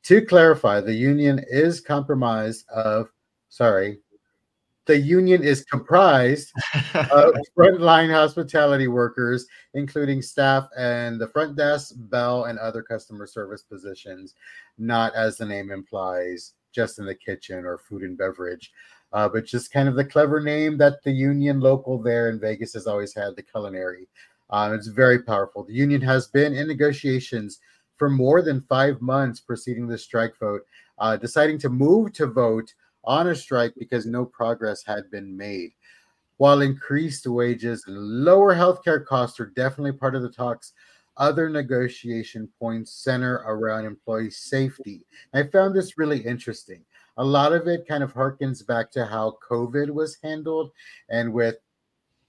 To 0.03 0.21
clarify, 0.21 0.81
the 0.81 0.93
union 0.93 1.43
is 1.49 1.81
compromised 1.81 2.69
of, 2.69 3.09
sorry, 3.49 4.01
the 4.87 4.97
union 4.97 5.43
is 5.43 5.65
comprised 5.65 6.53
of 6.95 7.35
frontline 7.57 8.13
hospitality 8.13 8.89
workers, 8.89 9.47
including 9.75 10.23
staff 10.23 10.69
and 10.77 11.21
the 11.21 11.29
front 11.29 11.57
desk, 11.57 11.95
bell, 11.97 12.45
and 12.45 12.59
other 12.59 12.83
customer 12.83 13.27
service 13.27 13.63
positions, 13.63 14.35
not 14.79 15.15
as 15.15 15.37
the 15.37 15.47
name 15.47 15.71
implies, 15.71 16.55
just 16.73 16.99
in 16.99 17.05
the 17.05 17.15
kitchen 17.15 17.65
or 17.65 17.79
food 17.79 18.03
and 18.03 18.19
beverage 18.19 18.73
uh, 19.13 19.29
but 19.29 19.45
just 19.45 19.73
kind 19.73 19.89
of 19.89 19.95
the 19.95 20.05
clever 20.05 20.41
name 20.41 20.79
that 20.79 21.03
the 21.03 21.13
union 21.13 21.61
local 21.61 22.01
there 22.01 22.31
in 22.31 22.41
Vegas 22.41 22.73
has 22.73 22.87
always 22.87 23.15
had, 23.15 23.37
the 23.37 23.43
culinary. 23.43 24.09
Uh, 24.51 24.73
it's 24.75 24.89
very 24.89 25.23
powerful. 25.23 25.65
The 25.65 25.75
union 25.75 26.01
has 26.03 26.29
been 26.29 26.55
in 26.55 26.67
negotiations 26.67 27.61
for 27.97 28.09
more 28.09 28.43
than 28.43 28.65
five 28.69 29.01
months 29.01 29.41
preceding 29.41 29.87
the 29.87 29.99
strike 29.99 30.39
vote, 30.39 30.63
uh, 30.99 31.17
deciding 31.17 31.59
to 31.59 31.69
move 31.69 32.13
to 32.15 32.27
vote 32.27 32.73
on 33.05 33.29
a 33.29 33.35
strike 33.35 33.75
because 33.79 34.07
no 34.07 34.25
progress 34.25 34.85
had 34.85 35.11
been 35.11 35.37
made. 35.37 35.73
While 36.37 36.63
increased 36.63 37.27
wages 37.27 37.85
and 37.87 37.97
lower 37.97 38.55
healthcare 38.55 39.05
costs 39.05 39.39
are 39.39 39.47
definitely 39.47 39.93
part 39.93 40.15
of 40.15 40.23
the 40.23 40.31
talks, 40.31 40.73
other 41.17 41.49
negotiation 41.49 42.49
points 42.59 42.93
center 42.93 43.45
around 43.47 43.85
employee 43.85 44.31
safety. 44.31 45.05
I 45.35 45.45
found 45.45 45.75
this 45.75 45.99
really 45.99 46.21
interesting 46.21 46.85
a 47.17 47.25
lot 47.25 47.53
of 47.53 47.69
it 47.69 47.87
kind 47.87 48.03
of 48.03 48.15
harkens 48.15 48.67
back 48.67 48.91
to 48.93 49.05
how 49.05 49.37
COVID 49.49 49.91
was 49.91 50.17
handled, 50.23 50.73
and 51.09 51.33
with 51.33 51.57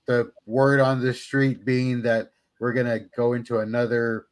the 0.06 0.32
word 0.46 0.80
on 0.80 1.02
the 1.02 1.14
street 1.14 1.64
being 1.64 2.02
that 2.02 2.32
we're 2.60 2.74
gonna 2.74 3.00
go 3.16 3.34
into 3.34 3.60
another 3.60 4.28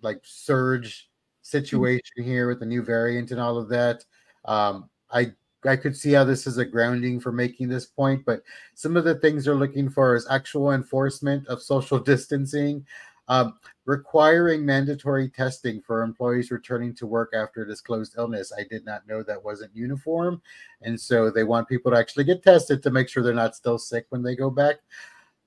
like 0.00 0.20
surge 0.22 1.10
situation 1.42 2.22
here 2.22 2.48
with 2.48 2.60
the 2.60 2.66
new 2.66 2.82
variant 2.82 3.30
and 3.32 3.40
all 3.40 3.58
of 3.58 3.68
that. 3.68 4.04
Um, 4.44 4.88
I 5.10 5.32
I 5.66 5.76
could 5.76 5.96
see 5.96 6.12
how 6.12 6.24
this 6.24 6.46
is 6.46 6.58
a 6.58 6.64
grounding 6.64 7.20
for 7.20 7.32
making 7.32 7.68
this 7.68 7.86
point, 7.86 8.24
but 8.24 8.42
some 8.74 8.96
of 8.96 9.04
the 9.04 9.16
things 9.16 9.44
they're 9.44 9.54
looking 9.54 9.88
for 9.88 10.14
is 10.14 10.26
actual 10.30 10.72
enforcement 10.72 11.46
of 11.46 11.62
social 11.62 11.98
distancing, 12.12 12.84
um, 13.28 13.58
requiring 13.84 14.64
mandatory 14.66 15.28
testing 15.28 15.80
for 15.80 16.02
employees 16.02 16.50
returning 16.50 16.94
to 16.96 17.06
work 17.06 17.32
after 17.34 17.64
disclosed 17.64 18.14
illness. 18.18 18.52
I 18.56 18.64
did 18.64 18.84
not 18.84 19.06
know 19.06 19.22
that 19.22 19.42
wasn't 19.42 19.74
uniform. 19.74 20.42
And 20.82 21.00
so 21.00 21.30
they 21.30 21.44
want 21.44 21.68
people 21.68 21.92
to 21.92 21.98
actually 21.98 22.24
get 22.24 22.42
tested 22.42 22.82
to 22.82 22.90
make 22.90 23.08
sure 23.08 23.22
they're 23.22 23.34
not 23.34 23.56
still 23.56 23.78
sick 23.78 24.06
when 24.10 24.22
they 24.22 24.36
go 24.36 24.50
back. 24.50 24.76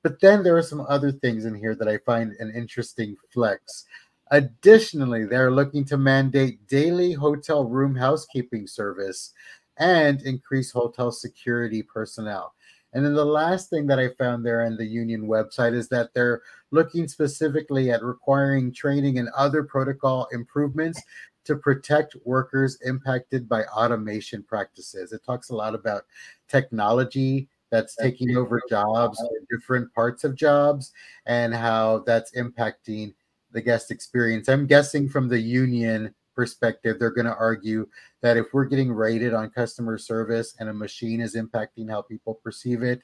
But 0.04 0.19
then 0.21 0.43
there 0.43 0.58
are 0.58 0.63
some 0.63 0.86
other 0.88 1.12
things 1.12 1.45
in 1.45 1.56
here 1.56 1.75
that 1.75 1.88
I 1.88 1.97
find 1.97 2.34
an 2.39 2.54
interesting 2.56 3.15
flex. 3.34 3.86
Additionally, 4.32 5.25
they're 5.25 5.51
looking 5.51 5.86
to 5.86 5.97
mandate 5.97 6.65
daily 6.67 7.13
hotel 7.13 7.65
room 7.65 7.95
housekeeping 7.95 8.67
service 8.67 9.34
and 9.77 10.21
increase 10.21 10.71
hotel 10.71 11.11
security 11.11 11.81
personnel. 11.81 12.53
And 12.93 13.05
then 13.05 13.13
the 13.13 13.25
last 13.25 13.69
thing 13.69 13.88
that 13.88 13.99
I 13.99 14.09
found 14.17 14.45
there 14.45 14.63
on 14.65 14.77
the 14.77 14.85
union 14.85 15.23
website 15.23 15.73
is 15.73 15.89
that 15.89 16.13
they're 16.13 16.41
looking 16.71 17.09
specifically 17.09 17.91
at 17.91 18.01
requiring 18.01 18.71
training 18.71 19.19
and 19.19 19.27
other 19.35 19.63
protocol 19.63 20.27
improvements 20.31 21.01
to 21.43 21.57
protect 21.57 22.15
workers 22.23 22.79
impacted 22.85 23.49
by 23.49 23.63
automation 23.65 24.43
practices. 24.43 25.11
It 25.11 25.25
talks 25.25 25.49
a 25.49 25.55
lot 25.55 25.75
about 25.75 26.05
technology 26.47 27.49
that's 27.69 27.95
taking 27.95 28.38
over 28.38 28.61
jobs 28.69 29.21
different 29.49 29.93
parts 29.93 30.23
of 30.23 30.35
jobs 30.35 30.93
and 31.25 31.53
how 31.53 31.99
that's 32.05 32.31
impacting 32.31 33.13
the 33.51 33.61
guest 33.61 33.91
experience. 33.91 34.47
I'm 34.47 34.67
guessing 34.67 35.09
from 35.09 35.27
the 35.27 35.39
union 35.39 36.13
perspective, 36.36 36.98
they're 37.00 37.10
going 37.12 37.26
to 37.26 37.36
argue 37.36 37.88
that 38.21 38.38
if 38.38 38.48
we're 38.54 38.65
getting 38.65 38.91
rated 38.91 39.34
on 39.34 39.50
customer 39.50 39.98
service 39.98 40.56
and 40.60 40.69
a 40.69 40.74
machine 40.74 41.21
is 41.21 41.36
impacting 41.36 41.89
how 41.89 42.02
people 42.02 42.36
perceive 42.36 42.84
it, 42.84 43.02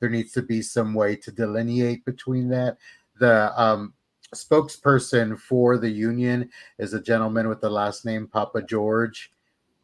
there 0.00 0.10
needs 0.10 0.32
to 0.32 0.42
be 0.42 0.60
some 0.62 0.94
way 0.94 1.16
to 1.16 1.32
delineate 1.32 2.04
between 2.04 2.48
that. 2.48 2.76
The 3.18 3.58
um, 3.60 3.94
spokesperson 4.34 5.38
for 5.38 5.78
the 5.78 5.90
union 5.90 6.50
is 6.78 6.94
a 6.94 7.00
gentleman 7.00 7.48
with 7.48 7.60
the 7.60 7.70
last 7.70 8.04
name 8.04 8.28
Pappageorge. 8.32 9.28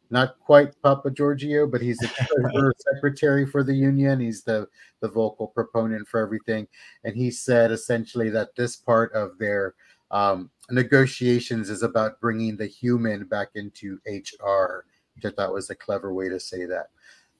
Not 0.09 0.37
quite 0.41 0.79
Papa 0.81 1.09
Giorgio, 1.09 1.65
but 1.67 1.81
he's 1.81 1.97
the 1.97 2.73
secretary 2.93 3.45
for 3.45 3.63
the 3.63 3.73
union. 3.73 4.19
He's 4.19 4.43
the, 4.43 4.67
the 4.99 5.07
vocal 5.07 5.47
proponent 5.47 6.05
for 6.05 6.19
everything. 6.19 6.67
And 7.05 7.15
he 7.15 7.31
said 7.31 7.71
essentially 7.71 8.29
that 8.31 8.53
this 8.57 8.75
part 8.75 9.13
of 9.13 9.37
their 9.39 9.73
um, 10.11 10.49
negotiations 10.69 11.69
is 11.69 11.83
about 11.83 12.19
bringing 12.19 12.55
the 12.55 12.67
human 12.67 13.25
back 13.25 13.49
into 13.55 13.99
HR, 14.05 14.85
which 15.15 15.25
I 15.25 15.29
thought 15.31 15.53
was 15.53 15.69
a 15.69 15.75
clever 15.75 16.13
way 16.13 16.29
to 16.29 16.39
say 16.39 16.65
that. 16.65 16.87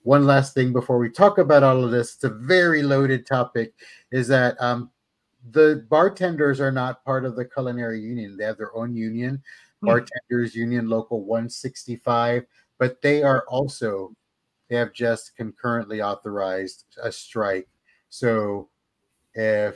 One 0.03 0.25
last 0.25 0.53
thing 0.53 0.73
before 0.73 0.97
we 0.97 1.09
talk 1.09 1.37
about 1.37 1.63
all 1.63 1.83
of 1.83 1.91
this, 1.91 2.15
it's 2.15 2.23
a 2.23 2.29
very 2.29 2.81
loaded 2.81 3.27
topic, 3.27 3.73
is 4.11 4.27
that 4.29 4.59
um, 4.59 4.89
the 5.51 5.85
bartenders 5.89 6.59
are 6.59 6.71
not 6.71 7.03
part 7.05 7.25
of 7.25 7.35
the 7.35 7.45
culinary 7.45 7.99
union. 7.99 8.37
They 8.37 8.45
have 8.45 8.57
their 8.57 8.75
own 8.75 8.95
union, 8.95 9.43
hmm. 9.81 9.87
bartenders 9.87 10.55
union 10.55 10.87
local 10.87 11.23
165, 11.23 12.45
but 12.79 13.01
they 13.01 13.21
are 13.21 13.45
also 13.47 14.15
they 14.69 14.77
have 14.77 14.93
just 14.93 15.35
concurrently 15.35 16.01
authorized 16.01 16.85
a 17.03 17.11
strike. 17.11 17.67
So 18.09 18.69
if 19.33 19.75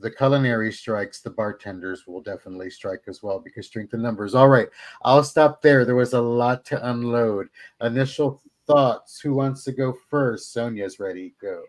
the 0.00 0.10
culinary 0.10 0.72
strikes, 0.72 1.20
the 1.20 1.30
bartenders 1.30 2.06
will 2.06 2.20
definitely 2.20 2.70
strike 2.70 3.02
as 3.08 3.22
well 3.22 3.38
because 3.38 3.66
strength 3.66 3.94
in 3.94 4.02
numbers. 4.02 4.34
All 4.34 4.48
right, 4.48 4.68
I'll 5.02 5.24
stop 5.24 5.62
there. 5.62 5.84
There 5.84 5.94
was 5.94 6.12
a 6.12 6.20
lot 6.20 6.64
to 6.66 6.90
unload. 6.90 7.48
Initial 7.80 8.42
thoughts. 8.66 9.20
Who 9.20 9.34
wants 9.34 9.64
to 9.64 9.72
go 9.72 9.96
first? 10.10 10.52
Sonia's 10.52 11.00
ready. 11.00 11.34
Go. 11.40 11.64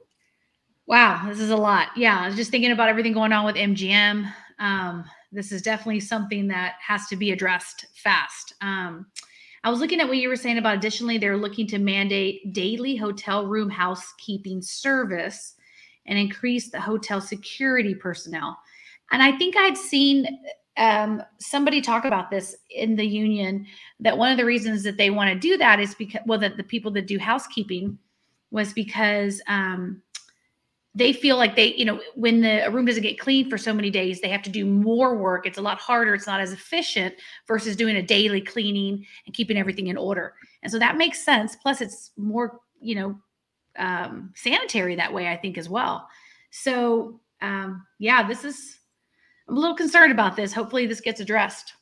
Wow, 0.87 1.23
this 1.27 1.39
is 1.39 1.49
a 1.49 1.57
lot. 1.57 1.89
Yeah, 1.95 2.19
I 2.19 2.27
was 2.27 2.35
just 2.35 2.51
thinking 2.51 2.71
about 2.71 2.89
everything 2.89 3.13
going 3.13 3.33
on 3.33 3.45
with 3.45 3.55
MGM. 3.55 4.31
Um, 4.59 5.05
this 5.31 5.51
is 5.51 5.61
definitely 5.61 5.99
something 5.99 6.47
that 6.47 6.75
has 6.85 7.07
to 7.07 7.15
be 7.15 7.31
addressed 7.31 7.85
fast. 7.95 8.53
Um, 8.61 9.07
I 9.63 9.69
was 9.69 9.79
looking 9.79 9.99
at 9.99 10.07
what 10.07 10.17
you 10.17 10.29
were 10.29 10.35
saying 10.35 10.57
about 10.57 10.77
additionally, 10.77 11.17
they're 11.17 11.37
looking 11.37 11.67
to 11.67 11.77
mandate 11.77 12.53
daily 12.53 12.95
hotel 12.95 13.45
room 13.47 13.69
housekeeping 13.69 14.61
service 14.61 15.55
and 16.07 16.17
increase 16.17 16.69
the 16.69 16.79
hotel 16.79 17.21
security 17.21 17.93
personnel. 17.93 18.57
And 19.11 19.21
I 19.21 19.31
think 19.37 19.55
I'd 19.55 19.77
seen 19.77 20.39
um, 20.77 21.23
somebody 21.39 21.81
talk 21.81 22.05
about 22.05 22.29
this 22.29 22.55
in 22.69 22.95
the 22.95 23.05
union 23.05 23.65
that 23.99 24.17
one 24.17 24.31
of 24.31 24.37
the 24.37 24.45
reasons 24.45 24.83
that 24.83 24.97
they 24.97 25.09
want 25.09 25.31
to 25.31 25.39
do 25.39 25.57
that 25.57 25.79
is 25.79 25.95
because, 25.95 26.21
well, 26.25 26.39
that 26.39 26.57
the 26.57 26.63
people 26.63 26.91
that 26.91 27.07
do 27.07 27.17
housekeeping 27.17 27.97
was 28.51 28.73
because 28.73 29.41
um, 29.47 30.01
they 30.93 31.13
feel 31.13 31.37
like 31.37 31.55
they, 31.55 31.73
you 31.75 31.85
know, 31.85 31.99
when 32.15 32.41
the 32.41 32.67
room 32.71 32.85
doesn't 32.85 33.03
get 33.03 33.19
cleaned 33.19 33.49
for 33.49 33.57
so 33.57 33.73
many 33.73 33.89
days, 33.89 34.21
they 34.21 34.29
have 34.29 34.43
to 34.43 34.49
do 34.49 34.65
more 34.65 35.17
work. 35.17 35.45
It's 35.45 35.57
a 35.57 35.61
lot 35.61 35.79
harder. 35.79 36.13
It's 36.13 36.27
not 36.27 36.39
as 36.39 36.53
efficient 36.53 37.15
versus 37.47 37.75
doing 37.75 37.97
a 37.97 38.01
daily 38.01 38.41
cleaning 38.41 39.05
and 39.25 39.35
keeping 39.35 39.57
everything 39.57 39.87
in 39.87 39.97
order. 39.97 40.35
And 40.63 40.71
so 40.71 40.79
that 40.79 40.97
makes 40.97 41.23
sense. 41.23 41.55
Plus, 41.55 41.81
it's 41.81 42.11
more, 42.17 42.59
you 42.79 42.95
know, 42.95 43.19
um, 43.77 44.33
sanitary 44.35 44.95
that 44.95 45.13
way, 45.13 45.27
I 45.27 45.37
think, 45.37 45.57
as 45.57 45.69
well. 45.69 46.07
So, 46.51 47.19
um, 47.41 47.85
yeah, 47.99 48.27
this 48.27 48.43
is, 48.43 48.79
I'm 49.47 49.57
a 49.57 49.59
little 49.59 49.75
concerned 49.75 50.11
about 50.11 50.35
this. 50.35 50.53
Hopefully, 50.53 50.85
this 50.85 51.01
gets 51.01 51.19
addressed. 51.19 51.73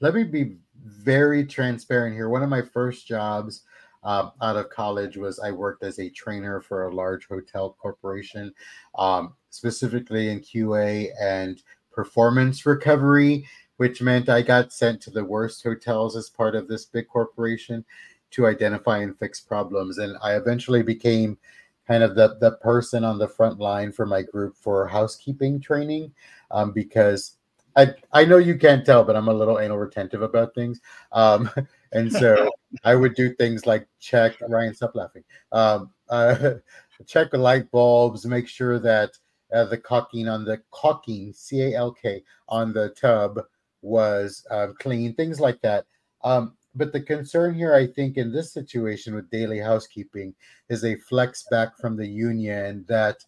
Let 0.00 0.14
me 0.14 0.24
be 0.24 0.56
very 0.84 1.44
transparent 1.44 2.14
here. 2.14 2.28
One 2.28 2.42
of 2.42 2.48
my 2.48 2.62
first 2.62 3.06
jobs 3.06 3.62
uh, 4.04 4.30
out 4.42 4.56
of 4.56 4.70
college 4.70 5.16
was 5.16 5.38
I 5.40 5.50
worked 5.50 5.82
as 5.82 5.98
a 5.98 6.10
trainer 6.10 6.60
for 6.60 6.86
a 6.86 6.94
large 6.94 7.26
hotel 7.26 7.76
corporation, 7.80 8.52
um, 8.96 9.34
specifically 9.50 10.30
in 10.30 10.40
QA 10.40 11.08
and 11.20 11.60
performance 11.90 12.64
recovery, 12.64 13.46
which 13.76 14.00
meant 14.00 14.28
I 14.28 14.42
got 14.42 14.72
sent 14.72 15.00
to 15.02 15.10
the 15.10 15.24
worst 15.24 15.62
hotels 15.62 16.16
as 16.16 16.30
part 16.30 16.54
of 16.54 16.68
this 16.68 16.84
big 16.84 17.08
corporation 17.08 17.84
to 18.32 18.46
identify 18.46 18.98
and 18.98 19.18
fix 19.18 19.40
problems. 19.40 19.98
And 19.98 20.16
I 20.22 20.36
eventually 20.36 20.82
became 20.82 21.38
kind 21.86 22.02
of 22.02 22.14
the, 22.14 22.36
the 22.40 22.52
person 22.52 23.04
on 23.04 23.18
the 23.18 23.28
front 23.28 23.58
line 23.58 23.92
for 23.92 24.06
my 24.06 24.22
group 24.22 24.56
for 24.56 24.86
housekeeping 24.86 25.60
training 25.60 26.12
um, 26.50 26.72
because 26.72 27.36
I, 27.76 27.94
I 28.12 28.24
know 28.24 28.38
you 28.38 28.56
can't 28.58 28.84
tell, 28.84 29.04
but 29.04 29.16
I'm 29.16 29.28
a 29.28 29.32
little 29.32 29.58
anal 29.58 29.78
retentive 29.78 30.22
about 30.22 30.54
things. 30.54 30.80
Um, 31.12 31.50
and 31.92 32.12
so 32.12 32.50
I 32.84 32.94
would 32.94 33.14
do 33.14 33.34
things 33.34 33.66
like 33.66 33.86
check, 34.00 34.36
Ryan, 34.46 34.74
stop 34.74 34.94
laughing, 34.94 35.24
um, 35.52 35.90
uh, 36.10 36.54
check 37.06 37.30
the 37.30 37.38
light 37.38 37.70
bulbs, 37.70 38.26
make 38.26 38.48
sure 38.48 38.78
that 38.80 39.12
uh, 39.52 39.64
the 39.64 39.78
caulking 39.78 40.28
on 40.28 40.44
the 40.44 40.60
caulking, 40.70 41.32
C 41.32 41.62
A 41.62 41.76
L 41.76 41.92
K, 41.92 42.22
on 42.48 42.72
the 42.72 42.90
tub 42.90 43.40
was 43.80 44.46
uh, 44.50 44.68
clean, 44.78 45.14
things 45.14 45.40
like 45.40 45.60
that. 45.62 45.86
Um, 46.22 46.54
but 46.74 46.92
the 46.92 47.00
concern 47.00 47.54
here, 47.54 47.74
I 47.74 47.86
think, 47.86 48.16
in 48.16 48.32
this 48.32 48.52
situation 48.52 49.14
with 49.14 49.30
daily 49.30 49.58
housekeeping 49.58 50.34
is 50.68 50.84
a 50.84 50.96
flex 50.96 51.44
back 51.50 51.76
from 51.78 51.96
the 51.96 52.06
union 52.06 52.84
that 52.88 53.24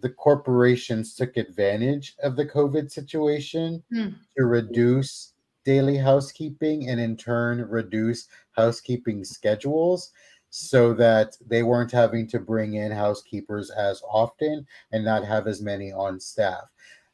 the 0.00 0.10
corporations 0.10 1.14
took 1.14 1.36
advantage 1.36 2.14
of 2.22 2.36
the 2.36 2.46
COVID 2.46 2.90
situation 2.90 3.82
mm. 3.92 4.14
to 4.36 4.44
reduce 4.44 5.32
daily 5.64 5.96
housekeeping 5.96 6.88
and 6.88 7.00
in 7.00 7.16
turn 7.16 7.60
reduce 7.68 8.28
housekeeping 8.52 9.24
schedules 9.24 10.12
so 10.50 10.94
that 10.94 11.36
they 11.46 11.62
weren't 11.62 11.92
having 11.92 12.26
to 12.26 12.38
bring 12.38 12.74
in 12.74 12.90
housekeepers 12.90 13.70
as 13.70 14.02
often 14.10 14.66
and 14.92 15.04
not 15.04 15.24
have 15.24 15.46
as 15.46 15.60
many 15.60 15.92
on 15.92 16.18
staff 16.18 16.64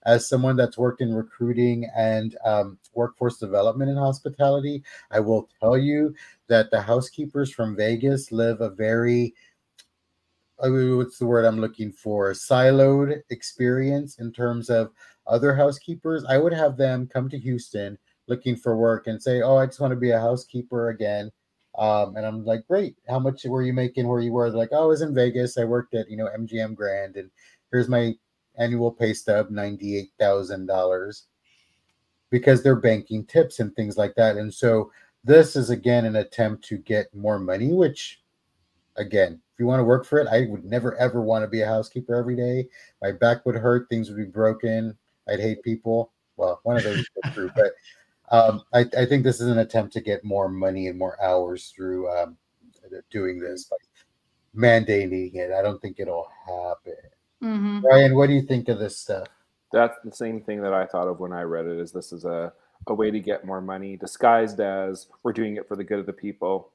as 0.07 0.29
someone 0.29 0.57
that's 0.57 0.79
worked 0.79 1.01
in 1.01 1.15
recruiting 1.15 1.89
and 1.97 2.37
um, 2.45 2.79
workforce 2.95 3.39
development 3.39 3.91
in 3.91 3.97
hospitality, 3.97 4.83
I 5.11 5.21
will 5.21 5.49
tell 5.61 5.79
you 5.79 6.15
that 6.49 6.71
the 6.71 6.81
housekeepers 6.81 7.51
from 7.51 7.77
Vegas 7.77 8.31
live 8.33 8.61
a 8.61 8.71
very 8.71 9.35
uh, 10.63 10.71
what's 10.97 11.19
the 11.19 11.27
word 11.27 11.45
I'm 11.45 11.61
looking 11.61 11.93
for? 11.93 12.33
Siloed 12.33 13.23
experience 13.31 14.19
in 14.19 14.33
terms 14.33 14.71
of 14.71 14.93
other 15.27 15.55
housekeepers. 15.55 16.25
I 16.29 16.39
would 16.39 16.53
have 16.53 16.77
them 16.77 17.09
come 17.13 17.29
to 17.31 17.39
Houston 17.39 17.99
looking 18.29 18.57
for 18.57 18.77
work 18.77 19.07
and 19.07 19.23
say, 19.23 19.43
"Oh, 19.43 19.57
I 19.57 19.67
just 19.67 19.81
want 19.81 19.93
to 19.93 19.97
be 19.97 20.11
a 20.11 20.21
housekeeper 20.21 20.91
again." 20.91 21.31
Um, 21.77 22.17
and 22.17 22.25
I'm 22.25 22.45
like, 22.45 22.67
"Great! 22.69 22.97
How 23.09 23.19
much 23.19 23.45
were 23.45 23.63
you 23.63 23.73
making 23.73 24.07
where 24.07 24.21
you 24.21 24.33
were?" 24.33 24.49
They're 24.51 24.59
like, 24.59 24.71
"Oh, 24.73 24.85
I 24.85 24.87
was 24.87 25.03
in 25.03 25.15
Vegas. 25.15 25.59
I 25.59 25.65
worked 25.65 25.95
at 25.95 26.09
you 26.11 26.17
know 26.17 26.29
MGM 26.29 26.75
Grand, 26.75 27.17
and 27.17 27.31
here's 27.73 27.89
my 27.89 28.15
annual 28.59 28.91
pay 28.91 29.13
stub 29.13 29.51
$98,000 29.51 31.23
because 32.31 32.63
they're 32.63 32.77
banking 32.77 33.25
tips 33.27 33.61
and 33.61 33.75
things 33.75 33.97
like 33.97 34.15
that. 34.17 34.37
And 34.37 34.53
so 34.53 34.91
this 35.23 35.57
is 35.57 35.71
again 35.71 36.05
an 36.05 36.17
attempt 36.17 36.65
to 36.65 36.79
get 36.79 37.15
more 37.15 37.39
money, 37.39 37.73
which 37.73 38.21
again, 38.97 39.41
if 39.53 39.61
you 39.61 39.67
want 39.67 39.81
to 39.81 39.85
work 39.85 40.05
for 40.05 40.19
it, 40.19 40.29
I 40.29 40.47
would 40.51 40.65
never 40.65 40.97
ever 40.97 41.23
want 41.23 41.45
to 41.45 41.49
be 41.49 41.63
a 41.63 41.67
housekeeper 41.67 42.15
every 42.15 42.37
day. 42.37 42.69
My 43.01 43.13
back 43.13 43.47
would 43.47 43.55
hurt, 43.55 43.89
things 43.89 44.09
would 44.09 44.19
be 44.19 44.25
broken. 44.25 44.97
I'd 45.29 45.41
hate 45.41 45.63
people. 45.63 46.13
Well, 46.37 46.61
one 46.65 46.77
of 46.77 46.83
those 46.83 47.07
true, 47.33 47.51
but 47.55 47.73
um, 48.31 48.63
I, 48.73 48.87
I, 48.99 49.07
think 49.07 49.23
this 49.23 49.41
is 49.41 49.49
an 49.49 49.59
attempt 49.59 49.93
to 49.93 50.01
get 50.01 50.25
more 50.25 50.49
money 50.49 50.89
and 50.89 50.99
more 50.99 51.23
hours 51.23 51.73
through 51.75 52.11
um, 52.11 52.37
doing 53.11 53.39
this, 53.39 53.65
by 53.65 53.77
mandating 54.57 55.35
it. 55.35 55.53
I 55.53 55.63
don't 55.63 55.81
think 55.81 56.01
it'll 56.01 56.29
happen. 56.47 56.97
Mm-hmm. 57.45 57.85
Ryan, 57.85 58.17
what 58.17 58.29
do 58.29 58.33
you 58.33 58.43
think 58.43 58.69
of 58.69 58.79
this 58.79 58.99
stuff? 58.99 59.29
That's 59.73 59.97
the 60.05 60.13
same 60.13 60.41
thing 60.41 60.63
that 60.63 60.73
I 60.73 60.87
thought 60.87 61.09
of 61.09 61.21
when 61.21 61.33
I 61.33 61.43
read 61.43 61.67
it. 61.67 61.79
Is 61.79 61.93
this 61.93 62.13
is 62.13 62.25
a 62.25 62.53
a 62.87 62.95
way 62.95 63.11
to 63.11 63.21
get 63.21 63.45
more 63.45 63.61
money 63.61 63.97
disguised 63.97 64.61
as 64.61 65.09
we're 65.23 65.33
doing 65.33 65.57
it 65.57 65.67
for 65.67 65.77
the 65.77 65.85
good 65.85 65.99
of 65.99 66.07
the 66.07 66.13
people. 66.13 66.71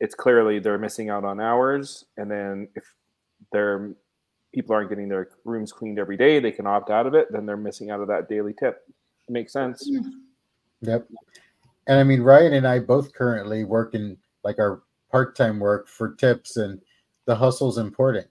It's 0.00 0.14
clearly 0.14 0.58
they're 0.58 0.78
missing 0.78 1.10
out 1.10 1.24
on 1.24 1.40
hours, 1.40 2.06
and 2.16 2.30
then 2.30 2.68
if 2.74 2.84
their 3.52 3.92
people 4.52 4.74
aren't 4.74 4.88
getting 4.88 5.08
their 5.08 5.28
rooms 5.44 5.72
cleaned 5.72 5.98
every 5.98 6.16
day, 6.16 6.40
they 6.40 6.50
can 6.50 6.66
opt 6.66 6.90
out 6.90 7.06
of 7.06 7.14
it. 7.14 7.28
Then 7.30 7.46
they're 7.46 7.56
missing 7.56 7.90
out 7.90 8.00
of 8.00 8.08
that 8.08 8.28
daily 8.28 8.54
tip. 8.58 8.82
It 9.28 9.32
makes 9.32 9.52
sense. 9.52 9.88
Mm-hmm. 9.88 10.10
Yep. 10.82 11.06
And 11.86 12.00
I 12.00 12.04
mean, 12.04 12.22
Ryan 12.22 12.54
and 12.54 12.66
I 12.66 12.78
both 12.78 13.12
currently 13.12 13.64
work 13.64 13.94
in 13.94 14.16
like 14.42 14.58
our 14.58 14.82
part-time 15.10 15.60
work 15.60 15.86
for 15.86 16.14
tips, 16.14 16.56
and 16.56 16.80
the 17.26 17.34
hustle's 17.34 17.78
important 17.78 18.26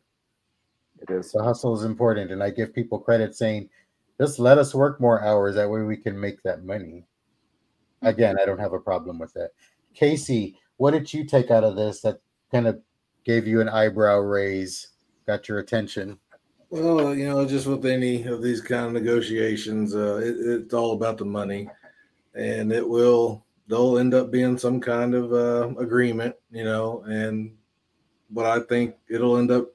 It 1.01 1.09
is. 1.11 1.31
The 1.31 1.43
hustle 1.43 1.75
is 1.77 1.83
important, 1.83 2.31
and 2.31 2.43
I 2.43 2.49
give 2.49 2.73
people 2.73 2.99
credit 2.99 3.35
saying, 3.35 3.69
just 4.19 4.37
let 4.39 4.57
us 4.57 4.75
work 4.75 4.99
more 4.99 5.23
hours. 5.23 5.55
That 5.55 5.69
way 5.69 5.81
we 5.83 5.95
can 5.95 6.19
make 6.19 6.43
that 6.43 6.65
money. 6.65 7.05
Again, 8.01 8.37
I 8.41 8.45
don't 8.45 8.59
have 8.59 8.73
a 8.73 8.79
problem 8.79 9.17
with 9.17 9.33
that. 9.33 9.51
Casey, 9.93 10.57
what 10.77 10.91
did 10.91 11.13
you 11.13 11.25
take 11.25 11.51
out 11.51 11.63
of 11.63 11.75
this 11.75 12.01
that 12.01 12.19
kind 12.51 12.67
of 12.67 12.81
gave 13.25 13.47
you 13.47 13.61
an 13.61 13.69
eyebrow 13.69 14.19
raise, 14.19 14.89
got 15.25 15.47
your 15.47 15.59
attention? 15.59 16.19
Well, 16.69 17.15
you 17.15 17.27
know, 17.27 17.45
just 17.45 17.65
with 17.65 17.85
any 17.85 18.23
of 18.23 18.41
these 18.41 18.61
kind 18.61 18.85
of 18.85 18.93
negotiations, 18.93 19.95
uh, 19.95 20.17
it, 20.17 20.35
it's 20.39 20.73
all 20.73 20.93
about 20.93 21.17
the 21.17 21.25
money, 21.25 21.69
and 22.35 22.71
it 22.71 22.87
will 22.87 23.43
they'll 23.67 23.97
end 23.97 24.13
up 24.13 24.31
being 24.31 24.57
some 24.57 24.79
kind 24.79 25.15
of 25.15 25.33
uh, 25.33 25.69
agreement, 25.79 26.35
you 26.51 26.63
know, 26.63 27.03
and 27.07 27.55
but 28.29 28.45
I 28.45 28.59
think 28.59 28.95
it'll 29.09 29.37
end 29.37 29.51
up 29.51 29.69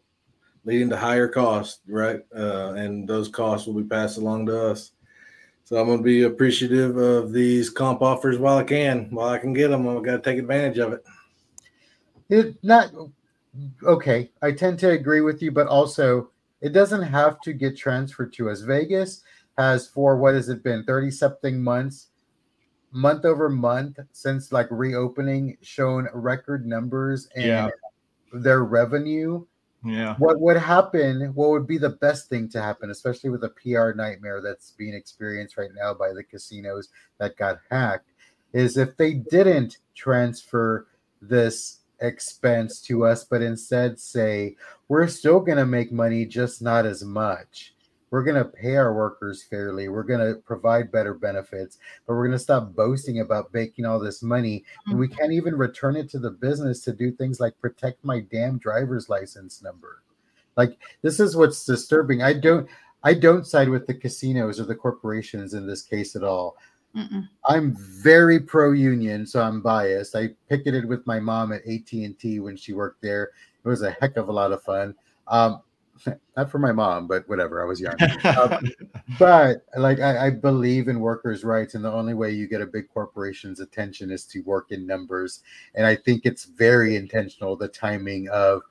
leading 0.64 0.88
to 0.90 0.96
higher 0.96 1.28
costs, 1.28 1.80
right? 1.86 2.20
Uh, 2.34 2.72
and 2.72 3.08
those 3.08 3.28
costs 3.28 3.66
will 3.66 3.74
be 3.74 3.88
passed 3.88 4.18
along 4.18 4.46
to 4.46 4.70
us. 4.70 4.92
So 5.64 5.76
I'm 5.76 5.86
going 5.86 5.98
to 5.98 6.04
be 6.04 6.24
appreciative 6.24 6.96
of 6.96 7.32
these 7.32 7.70
comp 7.70 8.02
offers 8.02 8.38
while 8.38 8.58
I 8.58 8.64
can, 8.64 9.08
while 9.10 9.28
I 9.28 9.38
can 9.38 9.52
get 9.52 9.68
them. 9.68 9.88
I've 9.88 10.04
got 10.04 10.16
to 10.16 10.30
take 10.30 10.38
advantage 10.38 10.78
of 10.78 10.92
it. 10.92 11.04
It 12.28 12.56
not 12.62 12.90
okay. 13.82 14.30
I 14.42 14.52
tend 14.52 14.78
to 14.80 14.90
agree 14.90 15.20
with 15.20 15.42
you, 15.42 15.52
but 15.52 15.66
also 15.66 16.30
it 16.60 16.70
doesn't 16.70 17.02
have 17.02 17.40
to 17.42 17.52
get 17.52 17.76
transferred 17.76 18.32
to 18.34 18.50
us. 18.50 18.60
Vegas 18.60 19.22
has 19.56 19.86
for 19.86 20.16
what 20.16 20.34
has 20.34 20.48
it 20.48 20.62
been 20.62 20.84
30 20.84 21.10
something 21.10 21.62
months 21.62 22.08
month 22.94 23.24
over 23.24 23.48
month 23.48 23.98
since 24.12 24.52
like 24.52 24.68
reopening 24.70 25.56
shown 25.62 26.08
record 26.14 26.64
numbers 26.64 27.28
and 27.34 27.44
yeah. 27.44 27.68
their 28.32 28.64
revenue 28.64 29.44
yeah. 29.84 30.14
What 30.18 30.40
would 30.40 30.56
happen 30.56 31.32
what 31.34 31.50
would 31.50 31.66
be 31.66 31.78
the 31.78 31.90
best 31.90 32.28
thing 32.28 32.48
to 32.50 32.62
happen 32.62 32.90
especially 32.90 33.30
with 33.30 33.44
a 33.44 33.50
pr 33.50 33.92
nightmare 33.96 34.40
that's 34.40 34.70
being 34.72 34.94
experienced 34.94 35.56
right 35.56 35.70
now 35.74 35.92
by 35.92 36.12
the 36.12 36.24
casinos 36.24 36.88
that 37.18 37.36
got 37.36 37.58
hacked 37.70 38.12
is 38.52 38.76
if 38.76 38.96
they 38.96 39.14
didn't 39.14 39.78
transfer 39.94 40.86
this 41.20 41.80
expense 42.00 42.80
to 42.82 43.04
us 43.04 43.24
but 43.24 43.42
instead 43.42 43.98
say 43.98 44.56
we're 44.88 45.06
still 45.06 45.40
going 45.40 45.58
to 45.58 45.66
make 45.66 45.92
money 45.92 46.24
just 46.24 46.60
not 46.60 46.86
as 46.86 47.04
much 47.04 47.73
we're 48.14 48.22
going 48.22 48.36
to 48.36 48.44
pay 48.44 48.76
our 48.76 48.94
workers 48.94 49.42
fairly. 49.42 49.88
We're 49.88 50.04
going 50.04 50.20
to 50.20 50.40
provide 50.42 50.92
better 50.92 51.14
benefits, 51.14 51.78
but 52.06 52.14
we're 52.14 52.28
going 52.28 52.38
to 52.38 52.44
stop 52.44 52.72
boasting 52.72 53.18
about 53.18 53.52
making 53.52 53.86
all 53.86 53.98
this 53.98 54.22
money. 54.22 54.60
Mm-hmm. 54.60 54.90
And 54.92 55.00
we 55.00 55.08
can't 55.08 55.32
even 55.32 55.56
return 55.56 55.96
it 55.96 56.08
to 56.10 56.20
the 56.20 56.30
business 56.30 56.78
to 56.82 56.92
do 56.92 57.10
things 57.10 57.40
like 57.40 57.58
protect 57.58 58.04
my 58.04 58.20
damn 58.20 58.58
driver's 58.58 59.08
license 59.08 59.62
number. 59.62 60.04
Like 60.56 60.78
this 61.02 61.18
is 61.18 61.36
what's 61.36 61.64
disturbing. 61.64 62.22
I 62.22 62.34
don't 62.34 62.68
I 63.02 63.14
don't 63.14 63.48
side 63.48 63.68
with 63.68 63.88
the 63.88 63.94
casinos 63.94 64.60
or 64.60 64.64
the 64.66 64.76
corporations 64.76 65.52
in 65.52 65.66
this 65.66 65.82
case 65.82 66.14
at 66.14 66.22
all. 66.22 66.56
Mm-mm. 66.96 67.28
I'm 67.46 67.76
very 67.76 68.38
pro 68.38 68.70
union, 68.70 69.26
so 69.26 69.42
I'm 69.42 69.60
biased. 69.60 70.14
I 70.14 70.28
picketed 70.48 70.84
with 70.84 71.04
my 71.04 71.18
mom 71.18 71.52
at 71.52 71.66
AT&T 71.66 72.38
when 72.38 72.56
she 72.56 72.74
worked 72.74 73.02
there. 73.02 73.32
It 73.64 73.68
was 73.68 73.82
a 73.82 73.90
heck 73.90 74.16
of 74.16 74.28
a 74.28 74.32
lot 74.32 74.52
of 74.52 74.62
fun. 74.62 74.94
Um, 75.26 75.62
not 76.36 76.50
for 76.50 76.58
my 76.58 76.72
mom, 76.72 77.06
but 77.06 77.28
whatever. 77.28 77.62
I 77.62 77.66
was 77.66 77.80
young. 77.80 78.00
uh, 78.00 78.60
but 79.18 79.64
like, 79.76 80.00
I, 80.00 80.26
I, 80.26 80.30
believe 80.30 80.88
in 80.88 81.00
workers' 81.00 81.44
rights, 81.44 81.74
and 81.74 81.84
the 81.84 81.92
only 81.92 82.14
way 82.14 82.32
you 82.32 82.48
get 82.48 82.60
a 82.60 82.66
big 82.66 82.88
corporation's 82.88 83.60
attention 83.60 84.10
is 84.10 84.24
to 84.26 84.40
work 84.40 84.70
in 84.70 84.86
numbers. 84.86 85.42
And 85.74 85.86
I 85.86 85.96
think 85.96 86.22
it's 86.24 86.44
very 86.44 86.96
intentional 86.96 87.56
the 87.56 87.68
timing 87.68 88.28
of 88.28 88.62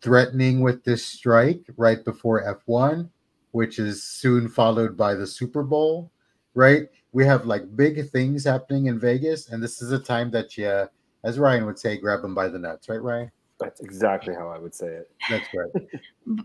threatening 0.00 0.60
with 0.60 0.84
this 0.84 1.04
strike 1.04 1.64
right 1.76 2.04
before 2.04 2.60
F1, 2.68 3.08
which 3.52 3.78
is 3.78 4.02
soon 4.02 4.48
followed 4.48 4.96
by 4.96 5.14
the 5.14 5.26
Super 5.26 5.62
Bowl, 5.62 6.10
right? 6.54 6.88
We 7.12 7.24
have 7.24 7.46
like 7.46 7.74
big 7.76 8.10
things 8.10 8.44
happening 8.44 8.86
in 8.86 9.00
Vegas, 9.00 9.48
and 9.48 9.62
this 9.62 9.80
is 9.80 9.92
a 9.92 9.98
time 9.98 10.30
that 10.32 10.56
you, 10.58 10.86
as 11.24 11.38
Ryan 11.38 11.64
would 11.66 11.78
say, 11.78 11.96
grab 11.96 12.22
them 12.22 12.34
by 12.34 12.48
the 12.48 12.58
nuts, 12.58 12.88
right, 12.88 13.02
Ryan? 13.02 13.30
That's 13.58 13.80
exactly 13.80 14.34
how 14.34 14.48
I 14.48 14.58
would 14.58 14.74
say 14.74 14.88
it. 14.88 15.10
That's 15.30 15.46
right. 15.54 15.88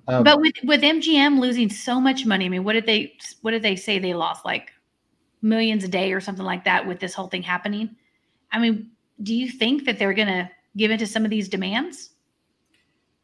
Um, 0.08 0.24
but 0.24 0.40
with 0.40 0.54
with 0.64 0.84
MGM 0.84 1.40
losing 1.40 1.68
so 1.68 2.00
much 2.00 2.24
money, 2.24 2.46
I 2.46 2.50
mean, 2.50 2.64
what 2.64 2.74
did 2.74 2.86
they 2.86 3.14
what 3.42 3.50
did 3.50 3.64
they 3.64 3.76
say 3.76 3.98
they 3.98 4.14
lost 4.14 4.46
like 4.46 4.70
millions 5.42 5.84
a 5.84 5.88
day 5.88 6.14
or 6.14 6.22
something 6.22 6.46
like 6.46 6.64
that 6.66 6.86
with 6.86 7.00
this 7.00 7.16
whole 7.16 7.28
thing 7.28 7.42
happening? 7.42 7.96
I 8.52 8.60
mean, 8.60 8.92
do 9.24 9.34
you 9.34 9.50
think 9.50 9.86
that 9.86 9.98
they're 9.98 10.14
going 10.14 10.28
to 10.28 10.52
give 10.78 10.92
into 10.92 11.08
some 11.08 11.26
of 11.26 11.32
these 11.32 11.50
demands? 11.50 12.12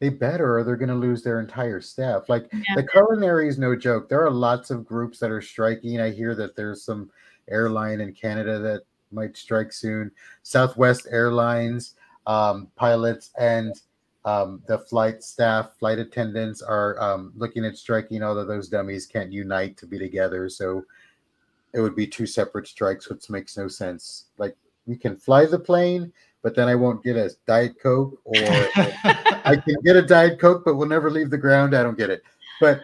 They 0.00 0.08
better, 0.08 0.58
or 0.58 0.64
they're 0.64 0.76
going 0.76 0.88
to 0.88 0.96
lose 0.96 1.22
their 1.22 1.38
entire 1.38 1.80
staff. 1.80 2.28
Like 2.28 2.48
yeah. 2.52 2.74
the 2.74 2.86
culinary 2.86 3.48
is 3.48 3.56
no 3.56 3.76
joke. 3.76 4.08
There 4.08 4.24
are 4.24 4.30
lots 4.30 4.70
of 4.70 4.84
groups 4.84 5.20
that 5.20 5.30
are 5.30 5.40
striking. 5.40 6.00
I 6.00 6.10
hear 6.10 6.34
that 6.34 6.56
there's 6.56 6.82
some 6.82 7.10
airline 7.48 8.00
in 8.00 8.12
Canada 8.12 8.58
that 8.58 8.82
might 9.10 9.36
strike 9.36 9.72
soon. 9.72 10.10
Southwest 10.42 11.06
Airlines 11.10 11.94
um, 12.28 12.68
pilots 12.76 13.30
and 13.38 13.80
um, 14.24 14.62
the 14.68 14.78
flight 14.78 15.24
staff, 15.24 15.70
flight 15.78 15.98
attendants 15.98 16.60
are 16.60 17.00
um, 17.00 17.32
looking 17.34 17.64
at 17.64 17.76
striking, 17.76 18.22
although 18.22 18.44
those 18.44 18.68
dummies 18.68 19.06
can't 19.06 19.32
unite 19.32 19.78
to 19.78 19.86
be 19.86 19.98
together. 19.98 20.48
So 20.50 20.84
it 21.72 21.80
would 21.80 21.96
be 21.96 22.06
two 22.06 22.26
separate 22.26 22.68
strikes, 22.68 23.08
which 23.08 23.30
makes 23.30 23.56
no 23.56 23.68
sense. 23.68 24.26
Like 24.36 24.54
we 24.86 24.96
can 24.96 25.16
fly 25.16 25.46
the 25.46 25.58
plane, 25.58 26.12
but 26.42 26.54
then 26.54 26.68
I 26.68 26.74
won't 26.74 27.02
get 27.02 27.16
a 27.16 27.30
Diet 27.46 27.80
Coke, 27.82 28.20
or 28.24 28.36
I 28.36 29.60
can 29.64 29.76
get 29.82 29.96
a 29.96 30.02
Diet 30.02 30.38
Coke, 30.38 30.62
but 30.64 30.74
we'll 30.76 30.88
never 30.88 31.10
leave 31.10 31.30
the 31.30 31.38
ground. 31.38 31.74
I 31.74 31.82
don't 31.82 31.98
get 31.98 32.10
it. 32.10 32.22
But 32.60 32.82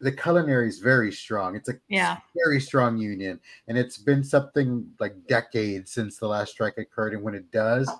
the 0.00 0.12
culinary 0.12 0.68
is 0.68 0.80
very 0.80 1.10
strong. 1.10 1.56
It's 1.56 1.70
a 1.70 1.74
yeah. 1.88 2.18
very 2.44 2.60
strong 2.60 2.98
union, 2.98 3.40
and 3.68 3.78
it's 3.78 3.96
been 3.96 4.22
something 4.22 4.86
like 5.00 5.14
decades 5.28 5.92
since 5.92 6.18
the 6.18 6.28
last 6.28 6.52
strike 6.52 6.76
occurred. 6.76 7.14
And 7.14 7.22
when 7.22 7.34
it 7.34 7.50
does, 7.50 7.90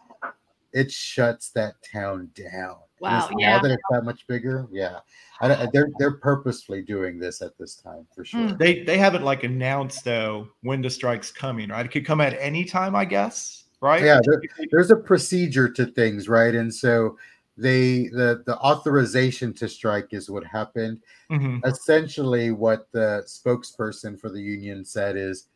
it 0.74 0.90
shuts 0.90 1.50
that 1.50 1.74
town 1.82 2.28
down. 2.34 2.76
Wow. 3.00 3.30
Yeah. 3.38 3.56
Now 3.56 3.62
that 3.62 3.70
it's 3.70 3.82
that 3.90 4.04
much 4.04 4.26
bigger, 4.26 4.66
yeah, 4.70 5.00
I, 5.40 5.68
they're 5.72 5.88
they're 5.98 6.16
purposefully 6.18 6.82
doing 6.82 7.18
this 7.18 7.42
at 7.42 7.56
this 7.58 7.76
time 7.76 8.06
for 8.14 8.24
sure. 8.24 8.40
Mm. 8.40 8.58
They 8.58 8.82
they 8.82 8.98
haven't 8.98 9.24
like 9.24 9.44
announced 9.44 10.04
though 10.04 10.48
when 10.62 10.82
the 10.82 10.90
strike's 10.90 11.30
coming, 11.30 11.70
right? 11.70 11.86
It 11.86 11.92
could 11.92 12.06
come 12.06 12.20
at 12.20 12.36
any 12.40 12.64
time, 12.64 12.94
I 12.94 13.04
guess, 13.04 13.64
right? 13.80 14.02
Yeah, 14.02 14.20
there, 14.24 14.42
there's 14.70 14.90
a 14.90 14.96
procedure 14.96 15.68
to 15.70 15.86
things, 15.86 16.28
right? 16.28 16.54
And 16.54 16.74
so 16.74 17.18
they 17.56 18.08
the 18.08 18.42
the 18.46 18.56
authorization 18.58 19.52
to 19.54 19.68
strike 19.68 20.08
is 20.12 20.30
what 20.30 20.44
happened. 20.44 21.00
Mm-hmm. 21.30 21.66
Essentially, 21.66 22.52
what 22.52 22.88
the 22.92 23.22
spokesperson 23.26 24.18
for 24.18 24.30
the 24.30 24.40
union 24.40 24.84
said 24.84 25.16
is 25.16 25.48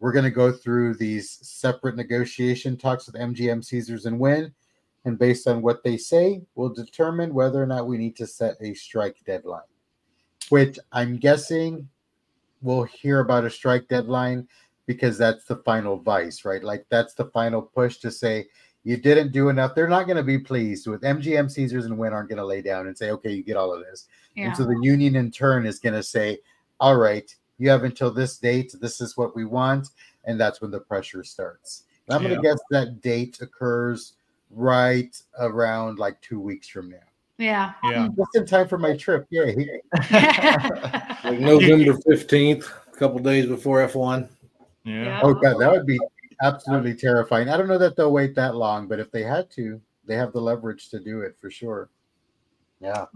we're 0.00 0.12
going 0.12 0.24
to 0.24 0.30
go 0.30 0.50
through 0.50 0.94
these 0.94 1.38
separate 1.42 1.94
negotiation 1.94 2.76
talks 2.76 3.06
with 3.06 3.16
MGM, 3.16 3.64
Caesars, 3.64 4.06
and 4.06 4.18
Wynn. 4.18 4.52
And 5.04 5.18
based 5.18 5.48
on 5.48 5.62
what 5.62 5.82
they 5.82 5.96
say, 5.96 6.42
we'll 6.54 6.74
determine 6.74 7.32
whether 7.32 7.62
or 7.62 7.66
not 7.66 7.86
we 7.86 7.96
need 7.96 8.16
to 8.16 8.26
set 8.26 8.56
a 8.60 8.74
strike 8.74 9.16
deadline, 9.24 9.62
which 10.50 10.78
I'm 10.92 11.16
guessing 11.16 11.88
we'll 12.60 12.84
hear 12.84 13.20
about 13.20 13.44
a 13.44 13.50
strike 13.50 13.88
deadline 13.88 14.46
because 14.86 15.16
that's 15.16 15.44
the 15.44 15.56
final 15.56 15.96
vice, 15.98 16.44
right? 16.44 16.62
Like 16.62 16.84
that's 16.90 17.14
the 17.14 17.26
final 17.26 17.62
push 17.62 17.98
to 17.98 18.10
say 18.10 18.46
you 18.82 18.96
didn't 18.96 19.32
do 19.32 19.48
enough. 19.48 19.74
They're 19.74 19.88
not 19.88 20.06
going 20.06 20.16
to 20.16 20.22
be 20.22 20.38
pleased 20.38 20.86
with 20.86 21.02
MGM, 21.02 21.50
Caesars, 21.50 21.84
and 21.84 21.98
Wynn 21.98 22.12
aren't 22.12 22.28
going 22.28 22.38
to 22.38 22.44
lay 22.44 22.62
down 22.62 22.86
and 22.86 22.96
say, 22.96 23.10
okay, 23.10 23.30
you 23.30 23.42
get 23.42 23.56
all 23.56 23.72
of 23.72 23.80
this. 23.80 24.06
Yeah. 24.34 24.46
And 24.46 24.56
so 24.56 24.64
the 24.64 24.78
union 24.82 25.16
in 25.16 25.30
turn 25.30 25.66
is 25.66 25.78
going 25.78 25.94
to 25.94 26.02
say, 26.02 26.38
all 26.78 26.96
right, 26.96 27.34
you 27.58 27.68
have 27.68 27.84
until 27.84 28.10
this 28.10 28.38
date. 28.38 28.74
This 28.80 29.00
is 29.00 29.16
what 29.16 29.36
we 29.36 29.44
want. 29.44 29.88
And 30.24 30.40
that's 30.40 30.60
when 30.60 30.70
the 30.70 30.80
pressure 30.80 31.22
starts. 31.24 31.84
And 32.06 32.16
I'm 32.16 32.22
yeah. 32.22 32.30
going 32.30 32.42
to 32.42 32.48
guess 32.48 32.60
that 32.70 33.00
date 33.02 33.38
occurs 33.42 34.14
right 34.50 35.16
around 35.38 35.98
like 35.98 36.20
two 36.20 36.40
weeks 36.40 36.68
from 36.68 36.90
now. 36.90 36.96
Yeah. 37.38 37.72
Yeah. 37.84 38.08
Just 38.16 38.36
in 38.36 38.46
time 38.46 38.68
for 38.68 38.78
my 38.78 38.96
trip. 38.96 39.26
Yeah, 39.30 39.44
like 41.24 41.40
November 41.40 41.94
15th, 41.94 42.70
a 42.92 42.96
couple 42.96 43.18
days 43.18 43.46
before 43.46 43.86
F1. 43.86 44.28
Yeah. 44.84 45.20
Oh, 45.22 45.32
God, 45.34 45.58
that 45.58 45.70
would 45.70 45.86
be 45.86 45.98
absolutely 46.42 46.94
terrifying. 46.94 47.48
I 47.48 47.56
don't 47.56 47.68
know 47.68 47.78
that 47.78 47.96
they'll 47.96 48.12
wait 48.12 48.34
that 48.34 48.56
long, 48.56 48.88
but 48.88 49.00
if 49.00 49.10
they 49.10 49.22
had 49.22 49.50
to, 49.52 49.80
they 50.06 50.16
have 50.16 50.32
the 50.32 50.40
leverage 50.40 50.90
to 50.90 51.00
do 51.00 51.20
it 51.22 51.36
for 51.40 51.50
sure. 51.50 51.88
Yeah. 52.80 53.06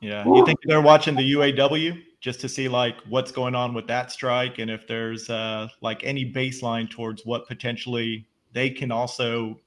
Yeah. 0.00 0.24
You 0.26 0.44
think 0.44 0.58
they're 0.64 0.80
watching 0.80 1.16
the 1.16 1.32
UAW 1.32 2.00
just 2.20 2.40
to 2.40 2.48
see 2.48 2.68
like 2.68 2.96
what's 3.08 3.32
going 3.32 3.54
on 3.54 3.74
with 3.74 3.86
that 3.88 4.12
strike 4.12 4.58
and 4.58 4.70
if 4.70 4.86
there's 4.86 5.28
uh, 5.30 5.68
like 5.80 6.02
any 6.04 6.30
baseline 6.30 6.88
towards 6.88 7.24
what 7.26 7.46
potentially 7.48 8.26
they 8.52 8.70
can 8.70 8.92
also 8.92 9.58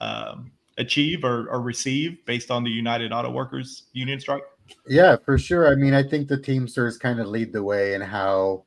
um, 0.00 0.50
achieve 0.78 1.24
or, 1.24 1.48
or 1.48 1.60
receive 1.60 2.24
based 2.24 2.50
on 2.50 2.64
the 2.64 2.70
United 2.70 3.12
Auto 3.12 3.30
Workers 3.30 3.84
union 3.92 4.18
strike? 4.20 4.42
Yeah, 4.86 5.16
for 5.24 5.38
sure. 5.38 5.70
I 5.70 5.74
mean, 5.74 5.94
I 5.94 6.02
think 6.02 6.28
the 6.28 6.40
Teamsters 6.40 6.98
kind 6.98 7.20
of 7.20 7.26
lead 7.26 7.52
the 7.52 7.62
way 7.62 7.94
in 7.94 8.00
how 8.00 8.64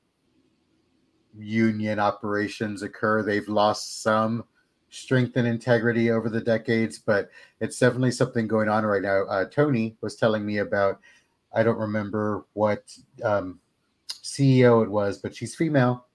union 1.37 1.99
operations 1.99 2.83
occur. 2.83 3.23
They've 3.23 3.47
lost 3.47 4.01
some 4.03 4.43
strength 4.89 5.37
and 5.37 5.47
integrity 5.47 6.11
over 6.11 6.29
the 6.29 6.41
decades, 6.41 6.99
but 6.99 7.29
it's 7.59 7.79
definitely 7.79 8.11
something 8.11 8.47
going 8.47 8.67
on 8.67 8.85
right 8.85 9.01
now. 9.01 9.23
Uh, 9.23 9.45
Tony 9.45 9.95
was 10.01 10.15
telling 10.15 10.45
me 10.45 10.57
about 10.57 10.99
I 11.53 11.63
don't 11.63 11.77
remember 11.77 12.45
what 12.53 12.95
um, 13.23 13.59
CEO 14.09 14.83
it 14.83 14.89
was, 14.89 15.17
but 15.17 15.35
she's 15.35 15.55
female. 15.55 16.05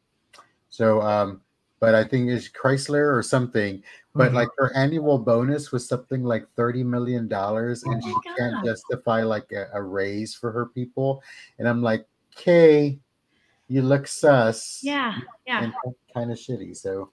So, 0.70 1.00
um, 1.02 1.42
but 1.78 1.94
I 1.94 2.04
think 2.04 2.30
it's 2.30 2.48
Chrysler 2.48 3.16
or 3.16 3.22
something. 3.22 3.82
But 4.16 4.32
Mhm. 4.32 4.34
like 4.34 4.48
her 4.56 4.74
annual 4.74 5.18
bonus 5.18 5.72
was 5.72 5.86
something 5.86 6.24
like 6.24 6.46
thirty 6.56 6.82
million 6.82 7.28
dollars, 7.28 7.82
and 7.82 8.02
Oh 8.02 8.08
she 8.08 8.20
can't 8.38 8.54
God. 8.54 8.64
justify 8.64 9.22
like 9.22 9.52
a, 9.52 9.66
a 9.74 9.82
raise 9.82 10.34
for 10.34 10.50
her 10.52 10.66
people. 10.66 11.22
And 11.58 11.68
I'm 11.68 11.82
like, 11.82 12.06
Kay, 12.34 12.98
you 13.68 13.82
look 13.82 14.06
sus. 14.06 14.80
Yeah, 14.82 15.14
yeah. 15.46 15.64
and 15.64 15.74
kind 16.14 16.32
of 16.32 16.38
shitty. 16.38 16.74
So, 16.76 17.10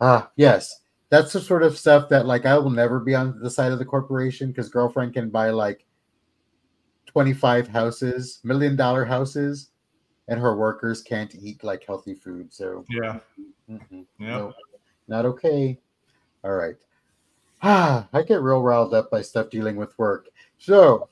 uh, 0.00 0.26
yes, 0.36 0.82
that's 1.08 1.32
the 1.32 1.40
sort 1.40 1.64
of 1.64 1.76
stuff 1.76 2.08
that 2.10 2.26
like 2.26 2.46
I 2.46 2.56
will 2.58 2.70
never 2.70 3.00
be 3.00 3.14
on 3.16 3.40
the 3.40 3.50
side 3.50 3.72
of 3.72 3.78
the 3.80 3.84
corporation 3.84 4.48
because 4.48 4.68
girlfriend 4.68 5.14
can 5.14 5.30
buy 5.30 5.50
like 5.50 5.84
25 7.06 7.66
houses, 7.66 8.40
million 8.44 8.76
dollar 8.76 9.04
houses, 9.04 9.70
and 10.28 10.38
her 10.38 10.56
workers 10.56 11.02
can't 11.02 11.34
eat 11.34 11.64
like 11.64 11.82
healthy 11.84 12.14
food. 12.14 12.52
So, 12.52 12.84
Yeah. 12.88 13.18
mhm, 13.68 14.06
Yeah. 14.20 14.26
no, 14.36 14.52
not 15.08 15.24
okay. 15.26 15.80
All 16.46 16.54
right. 16.54 16.76
Ah, 17.62 18.08
I 18.12 18.22
get 18.22 18.40
real 18.40 18.62
riled 18.62 18.94
up 18.94 19.10
by 19.10 19.20
stuff 19.20 19.50
dealing 19.50 19.76
with 19.76 19.98
work. 19.98 20.28
So, 20.58 21.08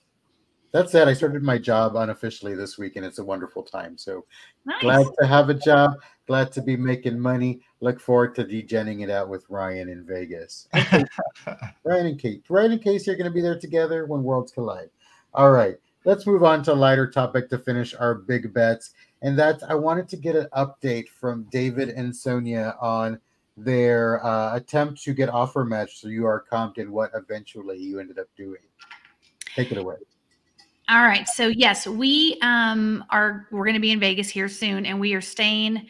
that 0.70 0.90
said, 0.90 1.08
I 1.08 1.14
started 1.14 1.42
my 1.42 1.58
job 1.58 1.96
unofficially 1.96 2.54
this 2.54 2.78
week, 2.78 2.96
and 2.96 3.04
it's 3.04 3.18
a 3.18 3.24
wonderful 3.24 3.64
time. 3.64 3.98
So, 3.98 4.24
Nice. 4.66 4.80
glad 4.80 5.06
to 5.20 5.26
have 5.26 5.50
a 5.50 5.54
job 5.54 5.92
glad 6.26 6.50
to 6.50 6.62
be 6.62 6.74
making 6.74 7.18
money 7.20 7.60
look 7.80 8.00
forward 8.00 8.34
to 8.34 8.44
degenning 8.44 9.02
it 9.02 9.10
out 9.10 9.28
with 9.28 9.44
ryan 9.50 9.90
in 9.90 10.04
vegas 10.06 10.68
ryan 11.84 12.06
and 12.06 12.18
kate 12.18 12.42
ryan 12.48 12.72
and 12.72 12.82
case 12.82 13.06
are 13.06 13.14
going 13.14 13.28
to 13.28 13.34
be 13.34 13.42
there 13.42 13.58
together 13.58 14.06
when 14.06 14.22
worlds 14.22 14.52
collide 14.52 14.88
all 15.34 15.52
right 15.52 15.76
let's 16.04 16.26
move 16.26 16.42
on 16.42 16.62
to 16.62 16.72
a 16.72 16.74
lighter 16.74 17.10
topic 17.10 17.50
to 17.50 17.58
finish 17.58 17.94
our 17.94 18.14
big 18.14 18.54
bets 18.54 18.94
and 19.20 19.38
that's 19.38 19.62
i 19.64 19.74
wanted 19.74 20.08
to 20.08 20.16
get 20.16 20.34
an 20.34 20.48
update 20.56 21.08
from 21.08 21.46
david 21.50 21.90
and 21.90 22.16
sonia 22.16 22.74
on 22.80 23.20
their 23.56 24.24
uh, 24.24 24.56
attempt 24.56 25.02
to 25.02 25.12
get 25.12 25.28
offer 25.28 25.64
match 25.64 26.00
so 26.00 26.08
you 26.08 26.26
are 26.26 26.44
comped 26.50 26.78
and 26.78 26.90
what 26.90 27.10
eventually 27.14 27.78
you 27.78 28.00
ended 28.00 28.18
up 28.18 28.26
doing 28.36 28.60
take 29.54 29.70
it 29.70 29.78
away 29.78 29.96
All 30.88 31.02
right. 31.02 31.26
So 31.28 31.48
yes, 31.48 31.86
we 31.86 32.38
um 32.42 33.04
are 33.08 33.46
we're 33.50 33.64
going 33.64 33.74
to 33.74 33.80
be 33.80 33.90
in 33.90 34.00
Vegas 34.00 34.28
here 34.28 34.48
soon, 34.48 34.84
and 34.84 35.00
we 35.00 35.14
are 35.14 35.20
staying 35.22 35.86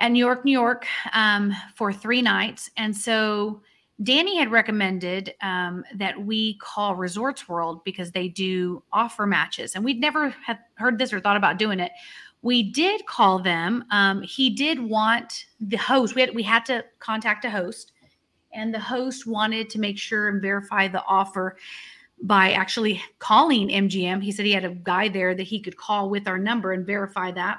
at 0.00 0.10
New 0.10 0.18
York, 0.18 0.44
New 0.44 0.52
York, 0.52 0.86
um, 1.12 1.54
for 1.76 1.92
three 1.92 2.22
nights. 2.22 2.70
And 2.76 2.96
so 2.96 3.62
Danny 4.02 4.36
had 4.36 4.50
recommended 4.50 5.34
um, 5.42 5.84
that 5.94 6.20
we 6.20 6.54
call 6.58 6.94
Resorts 6.94 7.48
World 7.48 7.82
because 7.84 8.12
they 8.12 8.28
do 8.28 8.82
offer 8.92 9.26
matches, 9.26 9.76
and 9.76 9.84
we'd 9.84 10.00
never 10.00 10.30
had 10.30 10.58
heard 10.74 10.98
this 10.98 11.12
or 11.12 11.20
thought 11.20 11.36
about 11.36 11.58
doing 11.58 11.78
it. 11.78 11.92
We 12.42 12.62
did 12.62 13.04
call 13.06 13.40
them. 13.40 13.84
Um, 13.90 14.22
he 14.22 14.50
did 14.50 14.80
want 14.80 15.46
the 15.60 15.76
host. 15.76 16.14
We 16.14 16.20
had 16.20 16.34
we 16.34 16.42
had 16.42 16.64
to 16.66 16.84
contact 16.98 17.44
a 17.44 17.50
host, 17.50 17.92
and 18.52 18.72
the 18.72 18.80
host 18.80 19.26
wanted 19.26 19.70
to 19.70 19.80
make 19.80 19.98
sure 19.98 20.28
and 20.28 20.40
verify 20.40 20.88
the 20.88 21.04
offer 21.04 21.56
by 22.22 22.52
actually 22.52 23.02
calling 23.18 23.68
MGM. 23.68 24.22
He 24.22 24.32
said 24.32 24.46
he 24.46 24.52
had 24.52 24.64
a 24.64 24.70
guy 24.70 25.08
there 25.08 25.34
that 25.34 25.42
he 25.42 25.60
could 25.60 25.76
call 25.76 26.10
with 26.10 26.26
our 26.26 26.38
number 26.38 26.72
and 26.72 26.86
verify 26.86 27.30
that. 27.32 27.58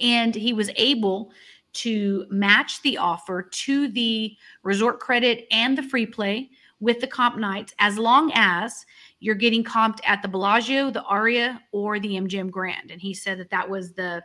And 0.00 0.34
he 0.34 0.52
was 0.52 0.70
able 0.76 1.32
to 1.74 2.26
match 2.30 2.82
the 2.82 2.98
offer 2.98 3.42
to 3.42 3.88
the 3.88 4.36
resort 4.62 5.00
credit 5.00 5.46
and 5.50 5.76
the 5.76 5.82
free 5.82 6.06
play 6.06 6.50
with 6.80 7.00
the 7.00 7.06
comp 7.06 7.36
nights 7.36 7.74
as 7.78 7.98
long 7.98 8.30
as 8.34 8.84
you're 9.24 9.34
getting 9.34 9.64
comped 9.64 10.00
at 10.06 10.20
the 10.20 10.28
Bellagio, 10.28 10.90
the 10.90 11.02
Aria, 11.04 11.58
or 11.72 11.98
the 11.98 12.10
MGM 12.10 12.50
Grand. 12.50 12.90
And 12.90 13.00
he 13.00 13.14
said 13.14 13.40
that 13.40 13.48
that 13.48 13.68
was 13.68 13.94
the 13.94 14.22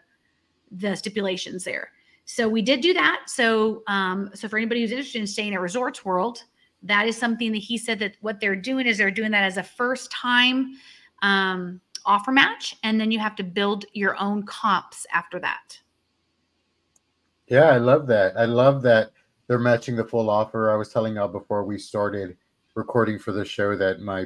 the 0.72 0.94
stipulations 0.94 1.64
there. 1.64 1.92
So 2.26 2.50
we 2.50 2.62
did 2.62 2.82
do 2.82 2.94
that. 2.94 3.22
So 3.28 3.82
um, 3.88 4.30
so 4.34 4.50
for 4.50 4.58
anybody 4.58 4.82
who's 4.82 4.92
interested 4.92 5.20
in 5.20 5.26
staying 5.26 5.54
at 5.54 5.62
Resorts 5.62 6.04
World, 6.04 6.44
that 6.84 7.08
is 7.08 7.18
something 7.18 7.54
that 7.54 7.60
he 7.60 7.78
said 7.78 7.98
that 8.00 8.18
what 8.20 8.42
they're 8.42 8.58
doing 8.58 8.88
is 8.88 8.98
they're 8.98 9.10
doing 9.10 9.32
that 9.32 9.46
as 9.46 9.56
a 9.56 9.64
first 9.64 10.12
time 10.12 10.76
um, 11.22 11.80
offer 12.06 12.34
match, 12.34 12.76
and 12.84 13.00
then 13.00 13.10
you 13.10 13.20
have 13.20 13.38
to 13.38 13.44
build 13.44 13.86
your 13.94 14.20
own 14.20 14.44
comps 14.44 15.08
after 15.14 15.40
that. 15.40 15.80
Yeah, 17.48 17.70
I 17.70 17.78
love 17.78 18.06
that. 18.08 18.38
I 18.38 18.44
love 18.44 18.82
that 18.82 19.12
they're 19.48 19.60
matching 19.60 19.96
the 19.96 20.04
full 20.04 20.30
offer. 20.30 20.70
I 20.70 20.76
was 20.76 20.90
telling 20.90 21.16
y'all 21.16 21.30
before 21.30 21.64
we 21.64 21.78
started 21.78 22.36
recording 22.76 23.18
for 23.18 23.32
the 23.32 23.46
show 23.46 23.78
that 23.78 24.02
my 24.02 24.26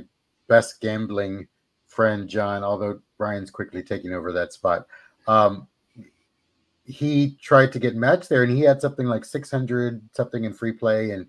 best 0.54 0.80
gambling 0.82 1.47
friend 1.88 2.30
John, 2.30 2.64
although 2.64 2.99
Brian's 3.18 3.49
quickly 3.49 3.82
taking 3.82 4.14
over 4.14 4.32
that 4.34 4.54
spot, 4.54 4.86
um, 5.28 5.68
he 6.86 7.38
tried 7.41 7.72
to 7.72 7.80
get 7.80 7.95
matched 7.95 8.30
there, 8.30 8.43
and 8.43 8.56
he 8.56 8.62
had 8.62 8.80
something 8.80 9.08
like 9.08 9.26
six 9.26 9.49
hundred 9.49 9.99
something 10.12 10.43
in 10.43 10.54
free 10.54 10.74
play 10.74 11.10
and 11.10 11.26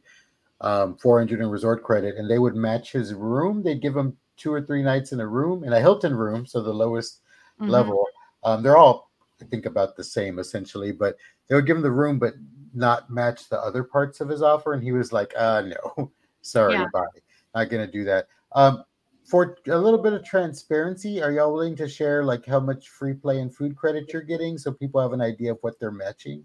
um, 0.60 0.96
four 0.98 1.18
hundred 1.18 1.40
in 1.40 1.48
resort 1.48 1.82
credit, 1.82 2.16
and 2.16 2.30
they 2.30 2.38
would 2.38 2.54
match 2.54 2.92
his 2.92 3.14
room. 3.14 3.62
They'd 3.62 3.80
give 3.80 3.96
him 3.96 4.14
two 4.36 4.52
or 4.52 4.60
three 4.60 4.82
nights 4.82 5.12
in 5.12 5.20
a 5.20 5.26
room 5.26 5.64
in 5.64 5.72
a 5.72 5.80
Hilton 5.80 6.14
room, 6.14 6.44
so 6.44 6.60
the 6.60 6.70
lowest 6.84 7.20
Mhm. 7.60 7.70
level. 7.70 8.06
Um, 8.42 8.62
they're 8.62 8.76
all, 8.76 9.10
I 9.40 9.46
think, 9.46 9.64
about 9.64 9.96
the 9.96 10.04
same 10.04 10.38
essentially, 10.38 10.92
but 10.92 11.16
they 11.48 11.54
would 11.54 11.66
give 11.66 11.78
him 11.78 11.82
the 11.82 11.90
room, 11.90 12.18
but 12.18 12.34
not 12.74 13.08
match 13.08 13.48
the 13.48 13.58
other 13.58 13.84
parts 13.84 14.20
of 14.20 14.28
his 14.28 14.42
offer. 14.42 14.74
And 14.74 14.82
he 14.82 14.92
was 14.92 15.14
like, 15.14 15.32
uh, 15.34 15.62
no, 15.62 16.10
sorry, 16.42 16.76
Yeah. 16.76 16.86
bye. 16.92 17.20
Not 17.54 17.70
going 17.70 17.86
to 17.86 17.90
do 17.90 18.04
that. 18.04 18.26
Um, 18.52 18.84
for 19.24 19.58
a 19.68 19.78
little 19.78 20.02
bit 20.02 20.12
of 20.12 20.24
transparency, 20.24 21.22
are 21.22 21.32
y'all 21.32 21.52
willing 21.52 21.76
to 21.76 21.88
share 21.88 22.24
like 22.24 22.44
how 22.44 22.60
much 22.60 22.90
free 22.90 23.14
play 23.14 23.40
and 23.40 23.54
food 23.54 23.76
credit 23.76 24.12
you're 24.12 24.22
getting 24.22 24.58
so 24.58 24.70
people 24.70 25.00
have 25.00 25.12
an 25.12 25.22
idea 25.22 25.52
of 25.52 25.58
what 25.62 25.78
they're 25.80 25.90
matching? 25.90 26.44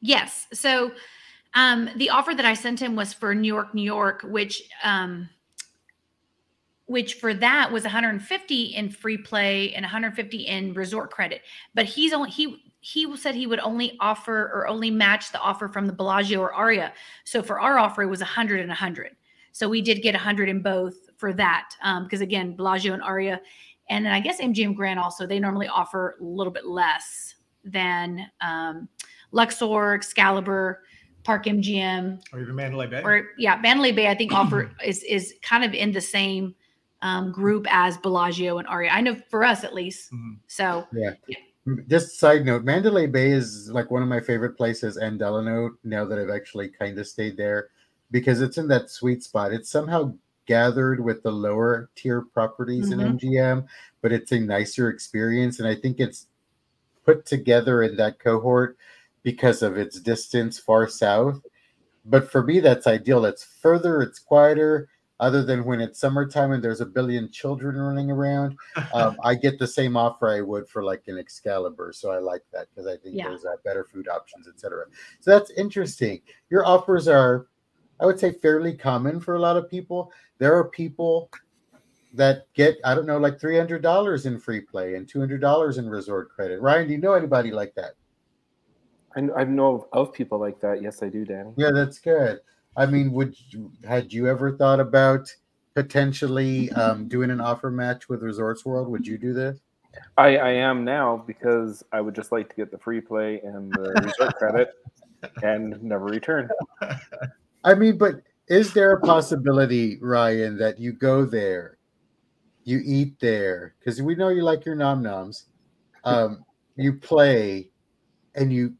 Yes. 0.00 0.46
So 0.52 0.92
um, 1.54 1.88
the 1.96 2.10
offer 2.10 2.34
that 2.34 2.44
I 2.44 2.54
sent 2.54 2.80
him 2.80 2.94
was 2.94 3.12
for 3.12 3.34
New 3.34 3.52
York, 3.52 3.74
New 3.74 3.82
York, 3.82 4.22
which 4.24 4.68
um, 4.84 5.28
which 6.86 7.14
for 7.14 7.34
that 7.34 7.70
was 7.70 7.82
150 7.82 8.64
in 8.64 8.90
free 8.90 9.18
play 9.18 9.74
and 9.74 9.84
150 9.84 10.38
in 10.38 10.72
resort 10.72 11.10
credit. 11.10 11.42
But 11.74 11.86
he's 11.86 12.12
only 12.12 12.30
he 12.30 12.62
he 12.80 13.16
said 13.16 13.34
he 13.34 13.46
would 13.46 13.60
only 13.60 13.96
offer 14.00 14.50
or 14.54 14.68
only 14.68 14.90
match 14.90 15.32
the 15.32 15.40
offer 15.40 15.68
from 15.68 15.86
the 15.86 15.92
Bellagio 15.92 16.40
or 16.40 16.54
Aria. 16.54 16.92
So 17.24 17.42
for 17.42 17.60
our 17.60 17.78
offer, 17.78 18.02
it 18.02 18.06
was 18.06 18.20
100 18.20 18.60
and 18.60 18.68
100. 18.68 19.16
So 19.58 19.68
we 19.68 19.82
did 19.82 20.02
get 20.02 20.14
100 20.14 20.48
in 20.48 20.62
both 20.62 20.94
for 21.16 21.32
that 21.32 21.70
because 22.04 22.20
again, 22.20 22.54
Bellagio 22.54 22.94
and 22.94 23.02
Aria, 23.02 23.40
and 23.90 24.06
then 24.06 24.12
I 24.12 24.20
guess 24.20 24.40
MGM 24.40 24.76
Grand 24.76 25.00
also 25.00 25.26
they 25.26 25.40
normally 25.40 25.66
offer 25.66 26.14
a 26.20 26.22
little 26.22 26.52
bit 26.52 26.64
less 26.64 27.34
than 27.64 28.24
um, 28.40 28.88
Luxor, 29.32 29.94
Excalibur, 29.94 30.84
Park 31.24 31.46
MGM, 31.46 32.22
Or 32.32 32.40
even 32.40 32.54
Mandalay 32.54 32.86
Bay. 32.86 33.02
or 33.02 33.30
yeah, 33.36 33.56
Mandalay 33.56 33.90
Bay. 33.90 34.06
I 34.06 34.14
think 34.14 34.32
offer 34.32 34.70
is 34.84 35.02
is 35.02 35.34
kind 35.42 35.64
of 35.64 35.74
in 35.74 35.90
the 35.90 36.00
same 36.00 36.54
um, 37.02 37.32
group 37.32 37.66
as 37.68 37.98
Bellagio 37.98 38.58
and 38.58 38.68
Aria. 38.68 38.90
I 38.90 39.00
know 39.00 39.16
for 39.28 39.42
us 39.42 39.64
at 39.64 39.74
least. 39.74 40.12
Mhm. 40.12 40.36
So 40.46 40.86
Just 41.88 42.20
side 42.20 42.46
note, 42.46 42.62
Mandalay 42.62 43.08
Bay 43.08 43.32
is 43.32 43.70
like 43.72 43.90
one 43.90 44.04
of 44.04 44.08
my 44.08 44.20
favorite 44.20 44.56
places 44.56 44.98
and 44.98 45.18
Delano 45.18 45.72
now 45.82 46.04
that 46.04 46.16
I've 46.16 46.30
actually 46.30 46.68
kind 46.68 46.96
of 46.96 47.08
stayed 47.08 47.36
there 47.36 47.70
because 48.10 48.40
it's 48.40 48.58
in 48.58 48.68
that 48.68 48.90
sweet 48.90 49.22
spot. 49.22 49.52
It's 49.52 49.70
somehow 49.70 50.14
gathered 50.46 51.00
with 51.04 51.22
the 51.22 51.30
lower 51.30 51.90
tier 51.94 52.22
properties 52.22 52.88
Mhm. 52.88 52.92
in 52.92 53.00
MGM, 53.00 53.66
but 54.00 54.12
it's 54.12 54.32
a 54.32 54.40
nicer 54.40 54.88
experience. 54.88 55.58
And 55.58 55.68
I 55.68 55.74
think 55.74 56.00
it's 56.00 56.26
put 57.04 57.26
together 57.26 57.82
in 57.82 57.96
that 57.96 58.18
cohort 58.18 58.76
because 59.22 59.62
of 59.62 59.76
its 59.76 60.00
distance 60.00 60.58
far 60.58 60.88
south. 60.88 61.42
But 62.04 62.30
for 62.30 62.42
me, 62.42 62.60
that's 62.60 62.86
ideal. 62.86 63.24
It's 63.26 63.44
further, 63.44 64.00
it's 64.00 64.18
quieter, 64.18 64.88
other 65.20 65.42
than 65.42 65.64
when 65.64 65.80
it's 65.80 65.98
summertime 65.98 66.52
and 66.52 66.62
there's 66.62 66.80
a 66.80 66.86
billion 66.86 67.28
children 67.28 67.76
running 67.76 68.08
around 68.10 68.56
um, 68.94 69.16
I 69.24 69.34
get 69.34 69.58
the 69.58 69.66
same 69.66 69.96
offer 69.96 70.28
I 70.28 70.40
would 70.40 70.68
for 70.68 70.82
like 70.84 71.02
an 71.08 71.18
Excalibur, 71.18 71.92
so 71.92 72.10
I 72.12 72.18
like 72.18 72.44
that 72.52 72.68
because 72.70 72.86
I 72.86 72.96
think 72.96 73.16
Yeah. 73.16 73.28
there's 73.28 73.44
uh, 73.44 73.56
better 73.64 73.84
food 73.84 74.06
options, 74.08 74.46
etc. 74.48 74.84
So 75.20 75.32
that's 75.32 75.50
interesting. 75.50 76.22
Your 76.50 76.64
offers 76.64 77.08
are, 77.08 77.46
I 78.00 78.06
would 78.06 78.18
say, 78.18 78.32
fairly 78.32 78.74
common 78.74 79.20
for 79.20 79.34
a 79.34 79.40
lot 79.40 79.56
of 79.56 79.68
people. 79.68 80.12
There 80.38 80.56
are 80.56 80.64
people 80.68 81.30
that 82.14 82.46
get 82.54 82.78
I 82.84 82.94
don't 82.94 83.06
know 83.06 83.18
like 83.18 83.38
three 83.38 83.56
hundred 83.56 83.82
dollars 83.82 84.26
in 84.26 84.38
free 84.38 84.60
play 84.60 84.94
and 84.94 85.08
two 85.08 85.20
hundred 85.20 85.40
dollars 85.40 85.78
in 85.78 85.88
resort 85.88 86.30
credit. 86.30 86.60
Ryan, 86.60 86.86
do 86.86 86.92
you 86.92 86.98
know 86.98 87.12
anybody 87.12 87.50
like 87.50 87.74
that? 87.74 87.92
I, 89.16 89.40
I 89.40 89.44
know 89.44 89.88
of, 89.92 90.12
people 90.12 90.38
like 90.38 90.60
that. 90.60 90.82
Yes, 90.82 91.02
I 91.02 91.08
do, 91.08 91.24
Danny. 91.24 91.52
Yeah, 91.56 91.70
that's 91.72 91.98
good. 91.98 92.40
I 92.76 92.86
mean, 92.86 93.12
would 93.12 93.34
you, 93.50 93.72
had 93.86 94.12
you 94.12 94.28
ever 94.28 94.56
thought 94.56 94.80
about 94.80 95.34
potentially 95.74 96.70
um, 96.72 97.08
doing 97.08 97.30
an 97.30 97.40
offer 97.40 97.70
match 97.70 98.08
with 98.08 98.22
Resorts 98.22 98.64
World? 98.64 98.88
Would 98.88 99.06
you 99.06 99.18
do 99.18 99.32
this? 99.32 99.58
I, 100.16 100.36
I 100.36 100.50
am 100.50 100.84
now 100.84 101.24
because 101.26 101.82
I 101.92 102.00
would 102.00 102.14
just 102.14 102.30
like 102.30 102.48
to 102.50 102.56
get 102.56 102.70
the 102.70 102.78
free 102.78 103.00
play 103.00 103.40
and 103.42 103.72
the 103.72 104.00
resort 104.04 104.36
credit 104.36 104.70
and 105.42 105.82
never 105.82 106.04
return. 106.04 106.48
I 107.64 107.74
mean, 107.74 107.98
but 107.98 108.22
is 108.48 108.72
there 108.72 108.92
a 108.92 109.00
possibility, 109.00 109.98
Ryan, 110.00 110.56
that 110.58 110.78
you 110.78 110.92
go 110.92 111.24
there, 111.24 111.78
you 112.64 112.80
eat 112.84 113.18
there 113.20 113.74
because 113.78 114.00
we 114.02 114.14
know 114.14 114.28
you 114.28 114.42
like 114.42 114.64
your 114.64 114.74
nom 114.74 115.02
noms. 115.02 115.46
Um, 116.04 116.44
you 116.76 116.94
play, 116.94 117.70
and 118.34 118.52
you, 118.52 118.74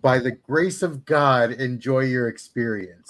by 0.00 0.18
the 0.18 0.30
grace 0.30 0.82
of 0.82 1.04
God, 1.04 1.52
enjoy 1.52 2.00
your 2.00 2.28
experience. 2.28 3.08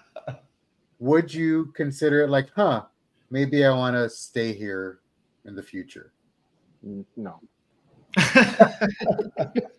Would 0.98 1.34
you 1.34 1.72
consider 1.74 2.22
it 2.22 2.30
like, 2.30 2.48
huh? 2.54 2.84
Maybe 3.30 3.64
I 3.64 3.70
want 3.70 3.96
to 3.96 4.08
stay 4.08 4.52
here 4.52 5.00
in 5.44 5.56
the 5.56 5.62
future. 5.62 6.12
No. 7.16 7.40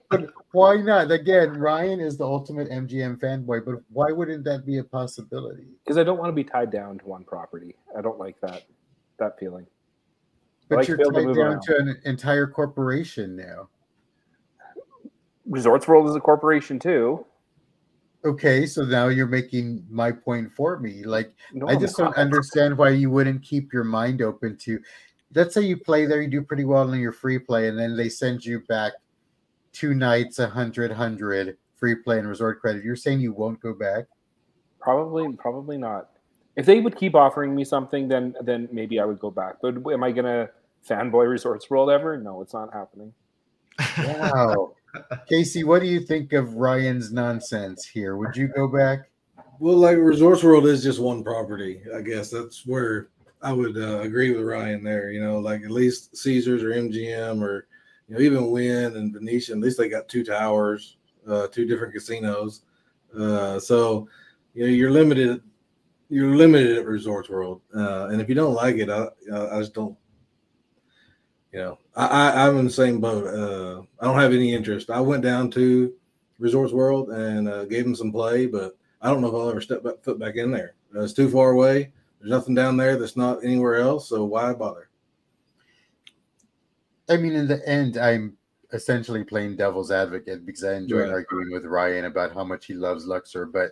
But 0.09 0.29
why 0.51 0.77
not? 0.77 1.11
Again, 1.11 1.53
Ryan 1.57 1.99
is 1.99 2.17
the 2.17 2.25
ultimate 2.25 2.69
MGM 2.69 3.19
fanboy, 3.19 3.65
but 3.65 3.75
why 3.89 4.11
wouldn't 4.11 4.43
that 4.45 4.65
be 4.65 4.77
a 4.77 4.83
possibility? 4.83 5.67
Because 5.83 5.97
I 5.97 6.03
don't 6.03 6.17
want 6.17 6.29
to 6.29 6.33
be 6.33 6.43
tied 6.43 6.71
down 6.71 6.97
to 6.99 7.05
one 7.05 7.23
property. 7.23 7.75
I 7.97 8.01
don't 8.01 8.17
like 8.17 8.39
that 8.41 8.63
that 9.19 9.37
feeling. 9.39 9.65
But 10.69 10.79
like 10.79 10.87
you're 10.87 10.97
to 10.97 11.11
tied 11.11 11.25
move 11.25 11.35
down 11.35 11.45
around. 11.45 11.61
to 11.63 11.77
an 11.77 12.01
entire 12.05 12.47
corporation 12.47 13.35
now. 13.35 13.69
Resorts 15.45 15.87
World 15.87 16.09
is 16.09 16.15
a 16.15 16.19
corporation 16.19 16.79
too. 16.79 17.25
Okay, 18.25 18.65
so 18.65 18.83
now 18.83 19.07
you're 19.07 19.27
making 19.27 19.85
my 19.89 20.11
point 20.11 20.51
for 20.53 20.79
me. 20.79 21.03
Like, 21.03 21.33
No, 21.53 21.67
I 21.67 21.75
just 21.75 21.95
don't 21.95 22.15
understand 22.17 22.77
why 22.77 22.89
you 22.89 23.09
wouldn't 23.09 23.43
keep 23.43 23.71
your 23.71 23.83
mind 23.83 24.21
open 24.21 24.57
to. 24.57 24.79
Let's 25.35 25.53
say 25.53 25.61
you 25.61 25.77
play 25.77 26.05
there, 26.05 26.21
you 26.21 26.29
do 26.29 26.41
pretty 26.41 26.65
well 26.65 26.91
in 26.91 26.99
your 26.99 27.11
free 27.11 27.39
play, 27.39 27.67
and 27.67 27.77
then 27.77 27.97
they 27.97 28.09
send 28.09 28.45
you 28.45 28.61
back 28.67 28.93
two 29.73 29.93
nights, 29.93 30.39
a 30.39 30.47
hundred, 30.47 30.91
hundred 30.91 31.57
free 31.75 31.95
play 31.95 32.19
and 32.19 32.27
resort 32.27 32.59
credit. 32.59 32.83
You're 32.83 32.95
saying 32.95 33.19
you 33.19 33.33
won't 33.33 33.59
go 33.59 33.73
back? 33.73 34.05
Probably, 34.79 35.31
probably 35.33 35.77
not. 35.77 36.09
If 36.55 36.65
they 36.65 36.79
would 36.79 36.95
keep 36.95 37.13
offering 37.13 37.53
me 37.53 37.63
something, 37.63 38.07
then 38.07 38.35
then 38.41 38.67
maybe 38.71 38.99
I 38.99 39.05
would 39.05 39.19
go 39.19 39.29
back. 39.29 39.55
But 39.61 39.75
am 39.91 40.03
I 40.03 40.11
gonna 40.11 40.49
fanboy 40.87 41.29
Resorts 41.29 41.69
World 41.69 41.89
ever? 41.89 42.17
No, 42.17 42.41
it's 42.41 42.53
not 42.53 42.73
happening. 42.73 43.13
Wow. 43.99 44.73
Casey, 45.29 45.63
what 45.63 45.81
do 45.81 45.87
you 45.87 45.99
think 45.99 46.33
of 46.33 46.55
Ryan's 46.55 47.11
nonsense 47.11 47.85
here? 47.85 48.17
Would 48.17 48.35
you 48.35 48.47
go 48.47 48.67
back? 48.67 49.09
Well, 49.59 49.75
like 49.75 49.97
Resorts 49.97 50.43
World 50.43 50.65
is 50.65 50.83
just 50.83 50.99
one 50.99 51.23
property. 51.23 51.81
I 51.95 52.01
guess 52.01 52.31
that's 52.31 52.65
where 52.65 53.09
I 53.41 53.53
would 53.53 53.77
uh, 53.77 53.99
agree 54.01 54.31
with 54.31 54.45
Ryan 54.45 54.83
there. 54.83 55.11
You 55.11 55.21
know, 55.21 55.39
like 55.39 55.63
at 55.63 55.71
least 55.71 56.15
Caesars 56.17 56.63
or 56.63 56.69
MGM 56.69 57.41
or 57.41 57.67
you 58.07 58.15
know 58.15 58.21
even 58.21 58.51
Wynn 58.51 58.95
and 58.95 59.13
Venetian. 59.13 59.59
At 59.59 59.63
least 59.63 59.77
they 59.77 59.89
got 59.89 60.07
two 60.07 60.23
towers, 60.23 60.97
uh, 61.27 61.47
two 61.47 61.65
different 61.65 61.93
casinos. 61.93 62.61
Uh, 63.17 63.59
so 63.59 64.07
you 64.53 64.63
know 64.63 64.69
you're 64.71 64.91
limited. 64.91 65.41
You're 66.09 66.35
limited 66.35 66.77
at 66.77 66.85
Resorts 66.85 67.29
World, 67.29 67.61
uh, 67.75 68.07
and 68.07 68.21
if 68.21 68.29
you 68.29 68.35
don't 68.35 68.53
like 68.53 68.77
it, 68.77 68.89
I, 68.89 69.07
I 69.33 69.59
just 69.59 69.73
don't. 69.73 69.97
You 71.51 71.59
know, 71.59 71.79
I, 71.95 72.47
I'm 72.47 72.57
in 72.57 72.65
the 72.65 72.71
same 72.71 72.99
boat. 73.01 73.25
Uh, 73.25 73.81
I 73.99 74.05
don't 74.05 74.19
have 74.19 74.33
any 74.33 74.53
interest. 74.53 74.89
I 74.89 74.99
went 75.01 75.23
down 75.23 75.49
to 75.51 75.93
Resorts 76.39 76.71
World 76.71 77.09
and 77.09 77.49
uh, 77.49 77.65
gave 77.65 77.83
them 77.83 77.95
some 77.95 78.11
play, 78.11 78.45
but 78.45 78.77
I 79.01 79.09
don't 79.09 79.21
know 79.21 79.27
if 79.27 79.33
I'll 79.33 79.49
ever 79.49 79.61
step 79.61 79.83
back, 79.83 80.03
foot 80.03 80.19
back 80.19 80.35
in 80.35 80.51
there. 80.51 80.75
It's 80.95 81.13
too 81.13 81.29
far 81.29 81.51
away. 81.51 81.91
There's 82.19 82.31
nothing 82.31 82.55
down 82.55 82.77
there 82.77 82.97
that's 82.97 83.17
not 83.17 83.43
anywhere 83.43 83.75
else. 83.75 84.09
So 84.09 84.23
why 84.25 84.53
bother? 84.53 84.89
I 87.09 87.17
mean, 87.17 87.33
in 87.33 87.47
the 87.47 87.67
end, 87.67 87.97
I'm 87.97 88.37
essentially 88.73 89.23
playing 89.23 89.55
devil's 89.55 89.91
advocate 89.91 90.45
because 90.45 90.63
I 90.63 90.75
enjoy 90.75 91.01
Right. 91.01 91.09
arguing 91.09 91.51
with 91.51 91.65
Ryan 91.65 92.05
about 92.05 92.33
how 92.33 92.43
much 92.43 92.65
he 92.65 92.73
loves 92.73 93.05
Luxor, 93.05 93.45
but 93.45 93.71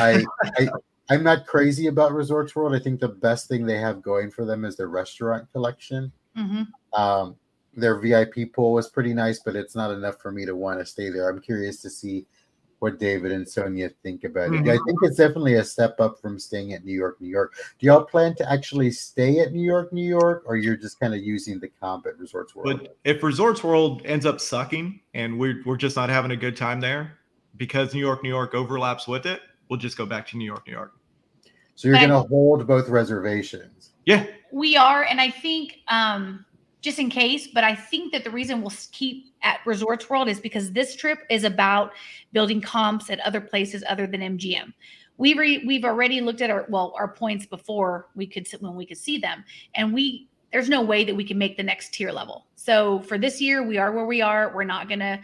I, 0.00 0.24
I 0.56 0.68
I'm 1.10 1.22
not 1.22 1.46
crazy 1.46 1.86
about 1.88 2.14
Resorts 2.14 2.56
World. 2.56 2.74
I 2.74 2.78
think 2.78 2.98
the 2.98 3.08
best 3.08 3.46
thing 3.46 3.66
they 3.66 3.76
have 3.76 4.02
going 4.02 4.30
for 4.30 4.44
them 4.46 4.64
is 4.64 4.76
their 4.76 4.88
restaurant 4.88 5.50
collection. 5.52 6.10
hmm 6.34 6.62
Um, 6.94 7.36
their 7.76 7.98
VIP 7.98 8.52
pool 8.52 8.72
was 8.72 8.88
pretty 8.88 9.12
nice, 9.12 9.40
but 9.40 9.54
it's 9.56 9.74
not 9.76 9.90
enough 9.90 10.20
for 10.20 10.32
me 10.32 10.46
to 10.46 10.56
want 10.56 10.78
to 10.78 10.86
stay 10.86 11.10
there. 11.10 11.28
I'm 11.28 11.40
curious 11.40 11.82
to 11.82 11.90
see 11.90 12.26
what 12.78 12.98
David 12.98 13.32
and 13.32 13.48
Sonia 13.48 13.90
think 14.02 14.24
about 14.24 14.52
it. 14.52 14.60
I 14.60 14.78
think 14.86 14.98
it's 15.02 15.16
definitely 15.16 15.54
a 15.54 15.64
step 15.64 16.00
up 16.00 16.20
from 16.20 16.38
staying 16.38 16.72
at 16.72 16.84
New 16.84 16.92
York, 16.92 17.20
New 17.20 17.28
York. 17.28 17.54
Do 17.78 17.86
y'all 17.86 18.04
plan 18.04 18.34
to 18.36 18.52
actually 18.52 18.90
stay 18.90 19.40
at 19.40 19.52
New 19.52 19.62
York, 19.62 19.92
New 19.92 20.06
York, 20.06 20.44
or 20.46 20.56
you're 20.56 20.76
just 20.76 21.00
kind 21.00 21.14
of 21.14 21.20
using 21.20 21.58
the 21.58 21.68
comp 21.68 22.06
at 22.06 22.18
Resorts 22.18 22.54
World? 22.54 22.80
But 22.82 22.96
if 23.04 23.22
Resorts 23.22 23.64
World 23.64 24.02
ends 24.04 24.26
up 24.26 24.40
sucking 24.40 25.00
and 25.14 25.38
we're, 25.38 25.62
we're 25.64 25.76
just 25.76 25.96
not 25.96 26.10
having 26.10 26.32
a 26.32 26.36
good 26.36 26.56
time 26.56 26.80
there 26.80 27.18
because 27.56 27.94
New 27.94 28.00
York, 28.00 28.22
New 28.22 28.28
York 28.28 28.54
overlaps 28.54 29.08
with 29.08 29.26
it, 29.26 29.40
we'll 29.68 29.78
just 29.78 29.96
go 29.96 30.06
back 30.06 30.26
to 30.28 30.36
New 30.36 30.44
York, 30.44 30.66
New 30.66 30.72
York. 30.72 30.92
so 31.74 31.88
you're 31.88 31.96
going 31.96 32.10
to 32.10 32.20
hold 32.20 32.66
both 32.66 32.88
reservations. 32.88 33.90
Yeah. 34.04 34.26
We 34.52 34.76
are, 34.76 35.04
and 35.04 35.20
I 35.20 35.30
think 35.30 35.80
um, 35.88 36.44
just 36.84 36.98
in 36.98 37.08
case, 37.08 37.48
but 37.48 37.64
I 37.64 37.74
think 37.74 38.12
that 38.12 38.24
the 38.24 38.30
reason 38.30 38.60
we'll 38.60 38.72
keep 38.92 39.32
at 39.42 39.60
Resorts 39.64 40.10
World 40.10 40.28
is 40.28 40.38
because 40.38 40.70
this 40.72 40.94
trip 40.94 41.20
is 41.30 41.42
about 41.42 41.92
building 42.32 42.60
comps 42.60 43.08
at 43.08 43.18
other 43.20 43.40
places 43.40 43.82
other 43.88 44.06
than 44.06 44.20
MGM. 44.20 44.74
We 45.16 45.32
re, 45.32 45.64
we've 45.66 45.86
already 45.86 46.20
looked 46.20 46.42
at 46.42 46.50
our 46.50 46.66
well 46.68 46.92
our 46.98 47.08
points 47.08 47.46
before 47.46 48.08
we 48.14 48.26
could 48.26 48.46
when 48.60 48.74
we 48.74 48.84
could 48.84 48.98
see 48.98 49.16
them, 49.16 49.44
and 49.74 49.94
we 49.94 50.28
there's 50.52 50.68
no 50.68 50.82
way 50.82 51.04
that 51.04 51.16
we 51.16 51.24
can 51.24 51.38
make 51.38 51.56
the 51.56 51.62
next 51.62 51.94
tier 51.94 52.12
level. 52.12 52.46
So 52.54 53.00
for 53.00 53.16
this 53.16 53.40
year, 53.40 53.62
we 53.62 53.78
are 53.78 53.90
where 53.90 54.06
we 54.06 54.20
are. 54.20 54.52
We're 54.54 54.64
not 54.64 54.86
gonna 54.88 55.22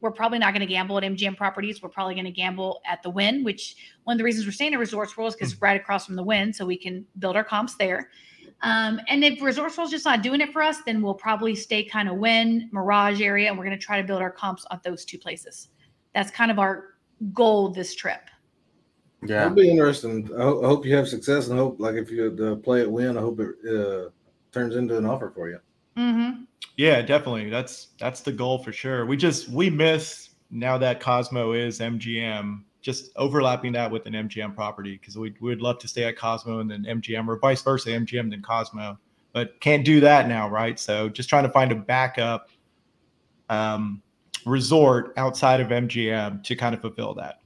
we're 0.00 0.12
probably 0.12 0.38
not 0.38 0.52
going 0.52 0.66
to 0.66 0.66
gamble 0.66 0.98
at 0.98 1.04
MGM 1.04 1.36
properties. 1.36 1.82
We're 1.82 1.88
probably 1.88 2.14
going 2.14 2.24
to 2.24 2.32
gamble 2.32 2.80
at 2.86 3.02
the 3.02 3.10
Wynn, 3.10 3.44
which 3.44 3.76
one 4.04 4.14
of 4.14 4.18
the 4.18 4.24
reasons 4.24 4.46
we're 4.46 4.52
staying 4.52 4.74
at 4.74 4.80
Resorts 4.80 5.16
World 5.16 5.28
is 5.28 5.36
because 5.36 5.52
hmm. 5.52 5.64
right 5.64 5.80
across 5.80 6.06
from 6.06 6.16
the 6.16 6.22
Wynn, 6.22 6.52
so 6.52 6.64
we 6.64 6.76
can 6.76 7.04
build 7.18 7.36
our 7.36 7.44
comps 7.44 7.74
there. 7.76 8.10
Um, 8.62 9.00
and 9.08 9.24
if 9.24 9.42
Resorts 9.42 9.76
World's 9.76 9.90
just 9.90 10.04
not 10.04 10.22
doing 10.22 10.40
it 10.40 10.52
for 10.52 10.62
us, 10.62 10.78
then 10.86 11.02
we'll 11.02 11.14
probably 11.14 11.54
stay 11.54 11.84
kind 11.84 12.08
of 12.08 12.16
Wynn, 12.16 12.68
Mirage 12.72 13.20
area, 13.20 13.48
and 13.48 13.58
we're 13.58 13.64
going 13.64 13.76
to 13.76 13.84
try 13.84 14.00
to 14.00 14.06
build 14.06 14.22
our 14.22 14.30
comps 14.30 14.64
on 14.70 14.80
those 14.84 15.04
two 15.04 15.18
places. 15.18 15.68
That's 16.14 16.30
kind 16.30 16.50
of 16.50 16.58
our 16.58 16.94
goal 17.32 17.70
this 17.70 17.94
trip. 17.94 18.20
Yeah. 19.24 19.46
It'll 19.46 19.54
be 19.54 19.70
interesting. 19.70 20.28
I, 20.38 20.42
ho- 20.42 20.62
I 20.62 20.66
hope 20.66 20.84
you 20.84 20.94
have 20.96 21.08
success 21.08 21.48
and 21.48 21.58
hope, 21.58 21.80
like, 21.80 21.94
if 21.96 22.10
you 22.10 22.36
uh, 22.40 22.56
play 22.56 22.82
it 22.82 22.90
Wynn, 22.90 23.16
I 23.16 23.20
hope 23.20 23.40
it 23.40 23.50
uh, 23.68 24.10
turns 24.52 24.76
into 24.76 24.96
an 24.96 25.06
offer 25.06 25.32
for 25.34 25.48
you. 25.48 25.58
Mm-hmm. 25.96 26.44
Yeah, 26.76 27.02
definitely. 27.02 27.50
That's 27.50 27.88
that's 27.98 28.20
the 28.20 28.32
goal 28.32 28.58
for 28.62 28.72
sure. 28.72 29.04
We 29.04 29.16
just 29.16 29.48
we 29.50 29.68
miss 29.68 30.30
now 30.50 30.78
that 30.78 31.00
Cosmo 31.00 31.52
is 31.52 31.80
MGM, 31.80 32.62
just 32.82 33.12
overlapping 33.16 33.72
that 33.72 33.90
with 33.90 34.06
an 34.06 34.12
MGM 34.12 34.54
property 34.54 34.98
because 35.00 35.16
we 35.16 35.32
would 35.40 35.62
love 35.62 35.78
to 35.78 35.88
stay 35.88 36.04
at 36.04 36.16
Cosmo 36.16 36.58
and 36.58 36.70
then 36.70 36.84
MGM 36.84 37.28
or 37.28 37.38
vice 37.38 37.62
versa, 37.62 37.90
MGM 37.90 38.30
then 38.30 38.42
Cosmo, 38.42 38.98
but 39.32 39.58
can't 39.60 39.84
do 39.84 40.00
that 40.00 40.28
now, 40.28 40.48
right? 40.48 40.78
So 40.78 41.08
just 41.08 41.28
trying 41.28 41.44
to 41.44 41.50
find 41.50 41.70
a 41.70 41.76
backup 41.76 42.50
um, 43.48 44.02
resort 44.44 45.14
outside 45.16 45.60
of 45.60 45.68
MGM 45.68 46.42
to 46.42 46.56
kind 46.56 46.74
of 46.74 46.80
fulfill 46.80 47.14
that. 47.14 47.38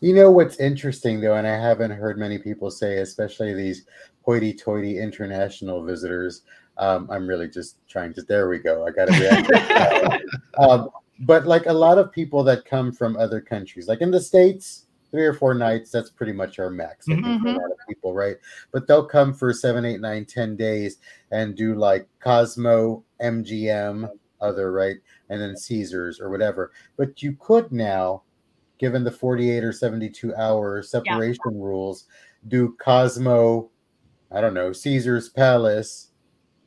You 0.00 0.12
know 0.12 0.32
what's 0.32 0.58
interesting 0.58 1.20
though, 1.20 1.34
and 1.34 1.46
I 1.46 1.56
haven't 1.56 1.92
heard 1.92 2.18
many 2.18 2.36
people 2.36 2.72
say, 2.72 2.98
especially 2.98 3.54
these 3.54 3.86
hoity-toity 4.22 4.98
international 4.98 5.84
visitors. 5.84 6.42
Um, 6.76 7.08
I'm 7.10 7.28
really 7.28 7.48
just 7.48 7.76
trying 7.88 8.12
to. 8.14 8.22
There 8.22 8.48
we 8.48 8.58
go. 8.58 8.84
I 8.84 8.90
got 8.90 9.06
to 9.06 9.20
react. 9.20 10.24
um, 10.58 10.90
but 11.20 11.46
like 11.46 11.66
a 11.66 11.72
lot 11.72 11.98
of 11.98 12.12
people 12.12 12.42
that 12.44 12.64
come 12.64 12.92
from 12.92 13.16
other 13.16 13.40
countries, 13.40 13.88
like 13.88 14.00
in 14.00 14.10
the 14.10 14.20
states, 14.20 14.86
three 15.10 15.26
or 15.26 15.34
four 15.34 15.54
nights, 15.54 15.90
that's 15.90 16.10
pretty 16.10 16.32
much 16.32 16.58
our 16.58 16.70
max. 16.70 17.06
I 17.08 17.14
think, 17.14 17.40
for 17.42 17.48
a 17.48 17.52
Mhm. 17.52 17.56
lot 17.62 17.70
of 17.70 17.76
people, 17.88 18.14
right? 18.14 18.36
But 18.72 18.86
they'll 18.86 19.04
come 19.06 19.34
for 19.34 19.52
seven, 19.52 19.84
eight, 19.84 20.00
nine, 20.00 20.24
ten 20.24 20.56
days 20.56 20.98
and 21.30 21.54
do 21.54 21.74
like 21.74 22.08
Cosmo, 22.20 23.04
MGM, 23.20 24.08
other 24.40 24.72
right, 24.72 24.96
and 25.28 25.40
then 25.40 25.56
Caesars 25.56 26.18
or 26.20 26.30
whatever. 26.30 26.72
But 26.96 27.22
you 27.22 27.36
could 27.38 27.70
now 27.72 28.24
given 28.78 29.04
the 29.04 29.10
48 29.12 29.62
or 29.62 29.70
72 29.72 30.34
hour 30.34 30.82
separation 30.82 31.60
rules, 31.60 32.06
do 32.48 32.74
Cosmo, 32.80 33.70
I 34.32 34.40
don't 34.40 34.54
know, 34.54 34.72
Caesar's 34.72 35.28
Palace, 35.28 36.08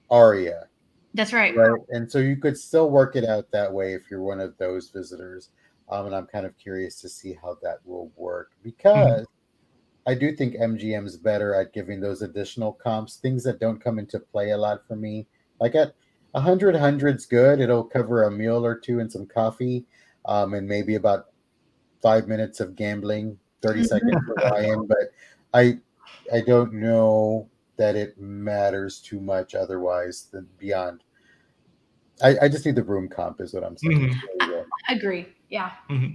Aria, 0.09 0.69
That's 1.15 1.31
right. 1.31 1.55
right? 1.55 1.79
And 1.89 2.11
so 2.11 2.19
you 2.19 2.35
could 2.35 2.57
still 2.57 2.89
work 2.89 3.15
it 3.15 3.23
out 3.23 3.49
that 3.51 3.71
way 3.71 3.93
if 3.93 4.11
you're 4.11 4.21
one 4.21 4.41
of 4.41 4.57
those 4.57 4.89
visitors. 4.89 5.49
Um, 5.89 6.07
and 6.07 6.15
I'm 6.15 6.27
kind 6.27 6.45
of 6.45 6.57
curious 6.57 6.99
to 7.01 7.09
see 7.09 7.37
how 7.41 7.57
that 7.63 7.77
will 7.85 8.11
work 8.17 8.51
because 8.63 9.25
I 10.05 10.13
do 10.13 10.35
think 10.35 10.55
MGM 10.55 11.05
is 11.05 11.15
better 11.15 11.55
at 11.55 11.73
giving 11.73 12.01
those 12.01 12.21
additional 12.21 12.73
comps, 12.73 13.15
things 13.15 13.43
that 13.45 13.59
don't 13.59 13.81
come 13.83 13.97
into 13.97 14.19
play 14.19 14.51
a 14.51 14.57
lot 14.57 14.85
for 14.87 14.95
me. 14.95 15.25
Like 15.61 15.73
at 15.75 15.95
100, 16.31 16.75
100's 16.75 17.25
good. 17.25 17.61
It'll 17.61 17.83
cover 17.83 18.23
a 18.23 18.31
meal 18.31 18.65
or 18.65 18.77
two 18.77 18.99
and 18.99 19.09
some 19.09 19.25
coffee 19.25 19.85
um, 20.25 20.53
and 20.53 20.67
maybe 20.67 20.95
about 20.95 21.27
five 22.01 22.27
minutes 22.27 22.59
of 22.59 22.75
gambling, 22.75 23.39
30 23.61 23.83
seconds 23.85 24.17
for 24.27 24.35
Ryan. 24.51 24.85
But 24.87 25.11
I, 25.53 25.79
I 26.33 26.41
don't 26.41 26.73
know 26.73 27.47
that 27.77 27.95
it 27.95 28.19
matters 28.19 28.99
too 28.99 29.21
much 29.21 29.55
otherwise 29.55 30.27
than 30.31 30.47
beyond. 30.59 31.04
I, 32.23 32.35
I 32.43 32.47
just 32.47 32.65
need 32.65 32.75
the 32.75 32.83
room 32.83 33.07
comp, 33.07 33.41
is 33.41 33.53
what 33.53 33.63
I'm 33.63 33.77
saying. 33.77 33.99
Mm-hmm. 33.99 34.19
There 34.39 34.47
you 34.47 34.53
go. 34.55 34.65
I 34.87 34.93
agree. 34.93 35.27
Yeah. 35.49 35.71
Mm-hmm. 35.89 36.13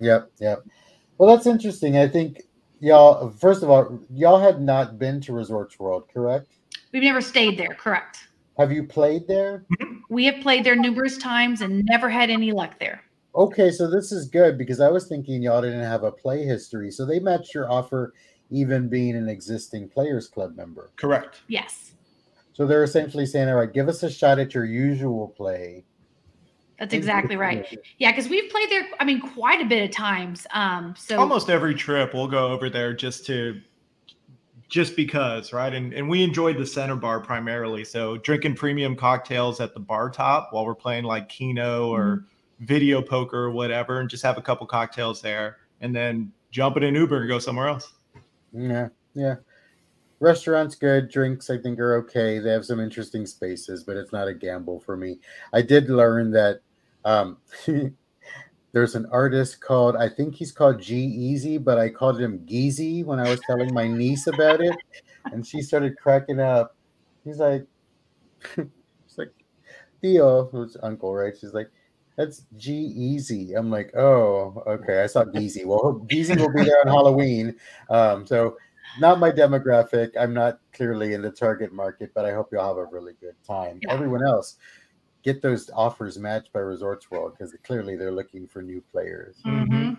Yep, 0.00 0.30
yep. 0.40 0.64
Well, 1.18 1.34
that's 1.34 1.46
interesting. 1.46 1.96
I 1.98 2.08
think 2.08 2.42
y'all, 2.80 3.30
first 3.30 3.62
of 3.62 3.70
all, 3.70 4.00
y'all 4.10 4.40
had 4.40 4.60
not 4.60 4.98
been 4.98 5.20
to 5.22 5.32
Resorts 5.32 5.78
World, 5.78 6.04
correct? 6.12 6.48
We've 6.92 7.02
never 7.02 7.20
stayed 7.20 7.58
there, 7.58 7.68
correct? 7.68 8.28
Have 8.58 8.72
you 8.72 8.84
played 8.84 9.28
there? 9.28 9.64
Mm-hmm. 9.80 9.98
We 10.08 10.24
have 10.26 10.42
played 10.42 10.64
there 10.64 10.76
numerous 10.76 11.16
times 11.16 11.60
and 11.62 11.84
never 11.86 12.08
had 12.08 12.30
any 12.30 12.52
luck 12.52 12.78
there. 12.78 13.02
Okay, 13.34 13.70
so 13.70 13.88
this 13.88 14.12
is 14.12 14.28
good 14.28 14.58
because 14.58 14.80
I 14.80 14.90
was 14.90 15.06
thinking 15.06 15.42
y'all 15.42 15.62
didn't 15.62 15.84
have 15.84 16.02
a 16.02 16.12
play 16.12 16.44
history. 16.44 16.90
So 16.90 17.06
they 17.06 17.18
matched 17.18 17.54
your 17.54 17.70
offer 17.70 18.12
even 18.50 18.88
being 18.88 19.16
an 19.16 19.28
existing 19.28 19.88
players 19.88 20.28
club 20.28 20.54
member. 20.54 20.90
Correct. 20.96 21.40
Yes, 21.48 21.94
So 22.52 22.66
they're 22.66 22.84
essentially 22.84 23.26
saying, 23.26 23.48
all 23.48 23.56
right, 23.56 23.72
give 23.72 23.88
us 23.88 24.02
a 24.02 24.10
shot 24.10 24.38
at 24.38 24.54
your 24.54 24.64
usual 24.64 25.28
play. 25.28 25.84
that's 26.78 26.92
exactly 26.92 27.36
right. 27.36 27.66
Yeah, 27.98 28.12
because 28.12 28.28
we've 28.28 28.50
played 28.50 28.70
there. 28.70 28.88
I 29.00 29.04
mean, 29.04 29.20
quite 29.20 29.60
a 29.60 29.64
bit 29.64 29.84
of 29.84 29.90
times. 29.90 30.46
Um, 30.52 30.94
so 30.98 31.18
Almost 31.18 31.48
every 31.48 31.74
trip 31.74 32.12
we'll 32.12 32.28
go 32.28 32.48
over 32.48 32.68
there 32.68 32.92
just 32.92 33.24
to 33.26 33.60
just 34.68 34.96
because, 34.96 35.52
right? 35.52 35.72
And 35.72 35.92
and 35.92 36.08
we 36.08 36.22
enjoyed 36.22 36.58
the 36.58 36.66
center 36.66 36.96
bar 36.96 37.20
primarily. 37.20 37.84
So 37.84 38.16
drinking 38.18 38.56
premium 38.56 38.96
cocktails 38.96 39.60
at 39.60 39.74
the 39.74 39.80
bar 39.80 40.10
top 40.10 40.48
while 40.50 40.64
we're 40.66 40.74
playing 40.74 41.04
like 41.04 41.28
Keno 41.28 41.88
or 41.88 42.24
video 42.60 43.02
poker 43.02 43.44
or 43.44 43.50
whatever, 43.50 44.00
and 44.00 44.08
just 44.08 44.22
have 44.22 44.38
a 44.38 44.42
couple 44.42 44.66
cocktails 44.66 45.20
there, 45.20 45.58
and 45.80 45.94
then 45.94 46.32
jump 46.50 46.76
in 46.76 46.82
an 46.82 46.94
Uber 46.94 47.20
and 47.20 47.28
go 47.28 47.38
somewhere 47.38 47.68
else. 47.68 47.92
Yeah, 48.52 48.88
yeah. 49.14 49.36
Restaurants 50.22 50.76
good, 50.76 51.10
drinks 51.10 51.50
I 51.50 51.58
think 51.58 51.80
are 51.80 51.96
okay. 51.96 52.38
They 52.38 52.52
have 52.52 52.64
some 52.64 52.78
interesting 52.78 53.26
spaces, 53.26 53.82
but 53.82 53.96
it's 53.96 54.12
not 54.12 54.28
a 54.28 54.34
gamble 54.34 54.78
for 54.78 54.96
me. 54.96 55.18
I 55.52 55.62
did 55.62 55.90
learn 55.90 56.30
that 56.30 56.60
um 57.04 57.38
there's 58.72 58.94
an 58.94 59.06
artist 59.10 59.60
called 59.60 59.96
I 59.96 60.08
think 60.08 60.36
he's 60.36 60.52
called 60.52 60.80
G-Eazy, 60.80 61.62
but 61.64 61.76
I 61.76 61.88
called 61.88 62.20
him 62.20 62.38
Geezy 62.46 63.04
when 63.04 63.18
I 63.18 63.28
was 63.28 63.40
telling 63.40 63.74
my 63.74 63.88
niece 63.88 64.28
about 64.28 64.60
it, 64.60 64.76
and 65.24 65.44
she 65.44 65.60
started 65.60 65.98
cracking 65.98 66.38
up. 66.38 66.76
He's 67.24 67.38
like, 67.38 67.66
she's 68.54 69.18
like, 69.18 69.32
Theo, 70.00 70.44
who's 70.52 70.76
uncle, 70.84 71.12
right? 71.12 71.34
She's 71.36 71.52
like, 71.52 71.68
that's 72.16 72.44
G-Eazy. 72.56 73.58
I'm 73.58 73.70
like, 73.72 73.92
oh, 73.96 74.62
okay. 74.68 75.02
I 75.02 75.06
saw 75.06 75.24
Geezy. 75.24 75.66
Well, 75.66 76.06
Geezy 76.08 76.38
will 76.38 76.52
be 76.52 76.62
there 76.62 76.80
on 76.82 76.86
Halloween. 76.86 77.56
Um, 77.90 78.24
so 78.24 78.56
not 78.98 79.18
my 79.18 79.30
demographic. 79.30 80.10
I'm 80.18 80.34
not 80.34 80.60
clearly 80.72 81.14
in 81.14 81.22
the 81.22 81.30
target 81.30 81.72
market, 81.72 82.12
but 82.14 82.24
I 82.24 82.32
hope 82.32 82.48
you'll 82.52 82.66
have 82.66 82.76
a 82.76 82.86
really 82.86 83.14
good 83.20 83.36
time. 83.46 83.80
Yeah. 83.82 83.92
Everyone 83.92 84.24
else, 84.24 84.56
get 85.22 85.42
those 85.42 85.70
offers 85.74 86.18
matched 86.18 86.52
by 86.52 86.60
Resorts 86.60 87.10
World 87.10 87.34
because 87.36 87.54
clearly 87.64 87.96
they're 87.96 88.12
looking 88.12 88.46
for 88.46 88.62
new 88.62 88.82
players. 88.92 89.36
mhm. 89.46 89.96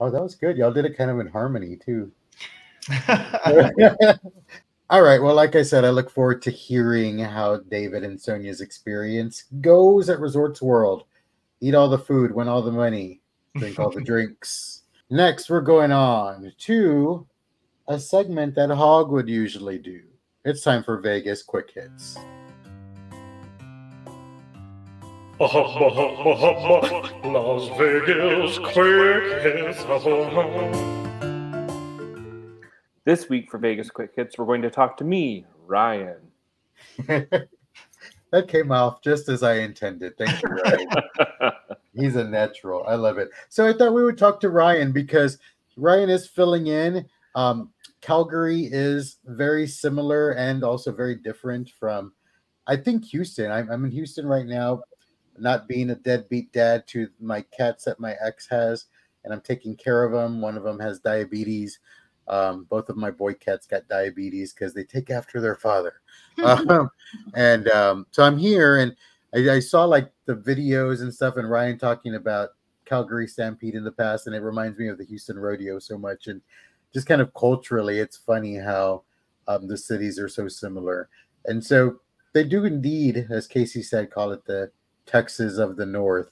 Oh, 0.00 0.10
that 0.10 0.22
was 0.22 0.36
good. 0.36 0.56
Y'all 0.56 0.72
did 0.72 0.84
it 0.84 0.96
kind 0.96 1.10
of 1.10 1.18
in 1.18 1.26
harmony 1.26 1.76
too. 1.76 2.12
All 4.90 5.02
right. 5.02 5.20
Well, 5.20 5.34
like 5.34 5.54
I 5.54 5.62
said, 5.62 5.84
I 5.84 5.90
look 5.90 6.08
forward 6.08 6.40
to 6.42 6.50
hearing 6.50 7.18
how 7.18 7.58
David 7.58 8.04
and 8.04 8.18
Sonia's 8.18 8.62
experience 8.62 9.44
goes 9.60 10.08
at 10.08 10.18
Resorts 10.18 10.62
World. 10.62 11.04
Eat 11.60 11.74
all 11.74 11.90
the 11.90 11.98
food, 11.98 12.32
win 12.32 12.48
all 12.48 12.62
the 12.62 12.72
money, 12.72 13.20
drink 13.56 13.78
all 13.78 13.90
the 13.90 14.00
drinks. 14.04 14.84
Next, 15.10 15.50
we're 15.50 15.60
going 15.60 15.92
on 15.92 16.52
to 16.56 17.26
a 17.88 17.98
segment 17.98 18.54
that 18.54 18.70
Hog 18.70 19.10
would 19.10 19.28
usually 19.28 19.78
do. 19.78 20.02
It's 20.44 20.62
time 20.62 20.84
for 20.84 20.98
Vegas 20.98 21.42
quick 21.42 21.70
hits. 21.70 22.16
Las 25.40 27.68
Vegas 27.78 28.58
quick 28.58 29.42
hits. 29.42 29.82
This 33.04 33.28
week 33.30 33.50
for 33.50 33.56
Vegas 33.56 33.88
Quick 33.88 34.10
Hits, 34.14 34.36
we're 34.36 34.44
going 34.44 34.60
to 34.60 34.70
talk 34.70 34.98
to 34.98 35.04
me, 35.04 35.46
Ryan. 35.66 36.18
that 37.06 37.48
came 38.48 38.70
off 38.70 39.00
just 39.00 39.30
as 39.30 39.42
I 39.42 39.60
intended. 39.60 40.18
Thank 40.18 40.42
you, 40.42 40.50
Ryan. 40.50 40.88
He's 41.94 42.16
a 42.16 42.24
natural. 42.24 42.84
I 42.86 42.96
love 42.96 43.16
it. 43.16 43.30
So 43.48 43.66
I 43.66 43.72
thought 43.72 43.94
we 43.94 44.04
would 44.04 44.18
talk 44.18 44.40
to 44.40 44.50
Ryan 44.50 44.92
because 44.92 45.38
Ryan 45.78 46.10
is 46.10 46.26
filling 46.26 46.66
in. 46.66 47.06
Um, 47.34 47.70
Calgary 48.00 48.68
is 48.70 49.18
very 49.24 49.66
similar 49.66 50.32
and 50.32 50.62
also 50.62 50.92
very 50.92 51.16
different 51.16 51.70
from, 51.70 52.12
I 52.66 52.76
think, 52.76 53.04
Houston. 53.06 53.50
I'm, 53.50 53.70
I'm 53.70 53.84
in 53.84 53.90
Houston 53.90 54.26
right 54.26 54.46
now, 54.46 54.82
not 55.38 55.68
being 55.68 55.90
a 55.90 55.96
deadbeat 55.96 56.52
dad 56.52 56.86
to 56.88 57.08
my 57.20 57.42
cats 57.56 57.84
that 57.84 58.00
my 58.00 58.14
ex 58.20 58.46
has, 58.48 58.86
and 59.24 59.32
I'm 59.32 59.40
taking 59.40 59.76
care 59.76 60.04
of 60.04 60.12
them. 60.12 60.40
One 60.40 60.56
of 60.56 60.62
them 60.62 60.78
has 60.78 61.00
diabetes. 61.00 61.80
Um, 62.28 62.66
both 62.68 62.88
of 62.88 62.96
my 62.96 63.10
boy 63.10 63.34
cats 63.34 63.66
got 63.66 63.88
diabetes 63.88 64.52
because 64.52 64.74
they 64.74 64.84
take 64.84 65.10
after 65.10 65.40
their 65.40 65.56
father. 65.56 65.94
um, 66.44 66.90
and 67.34 67.68
um, 67.68 68.06
so 68.10 68.22
I'm 68.22 68.38
here, 68.38 68.78
and 68.78 68.94
I, 69.34 69.56
I 69.56 69.60
saw 69.60 69.84
like 69.84 70.12
the 70.26 70.36
videos 70.36 71.00
and 71.00 71.12
stuff, 71.12 71.36
and 71.36 71.50
Ryan 71.50 71.78
talking 71.78 72.14
about 72.14 72.50
Calgary 72.84 73.26
Stampede 73.26 73.74
in 73.74 73.84
the 73.84 73.92
past, 73.92 74.26
and 74.26 74.36
it 74.36 74.40
reminds 74.40 74.78
me 74.78 74.88
of 74.88 74.98
the 74.98 75.04
Houston 75.04 75.38
Rodeo 75.38 75.78
so 75.78 75.98
much, 75.98 76.26
and 76.26 76.40
just 76.92 77.06
kind 77.06 77.20
of 77.20 77.34
culturally, 77.34 77.98
it's 77.98 78.16
funny 78.16 78.56
how 78.56 79.02
um, 79.46 79.66
the 79.66 79.76
cities 79.76 80.18
are 80.18 80.28
so 80.28 80.48
similar, 80.48 81.08
and 81.46 81.64
so 81.64 82.00
they 82.32 82.44
do 82.44 82.64
indeed, 82.64 83.26
as 83.30 83.46
Casey 83.46 83.82
said, 83.82 84.10
call 84.10 84.32
it 84.32 84.44
the 84.44 84.70
Texas 85.06 85.58
of 85.58 85.76
the 85.76 85.86
North. 85.86 86.30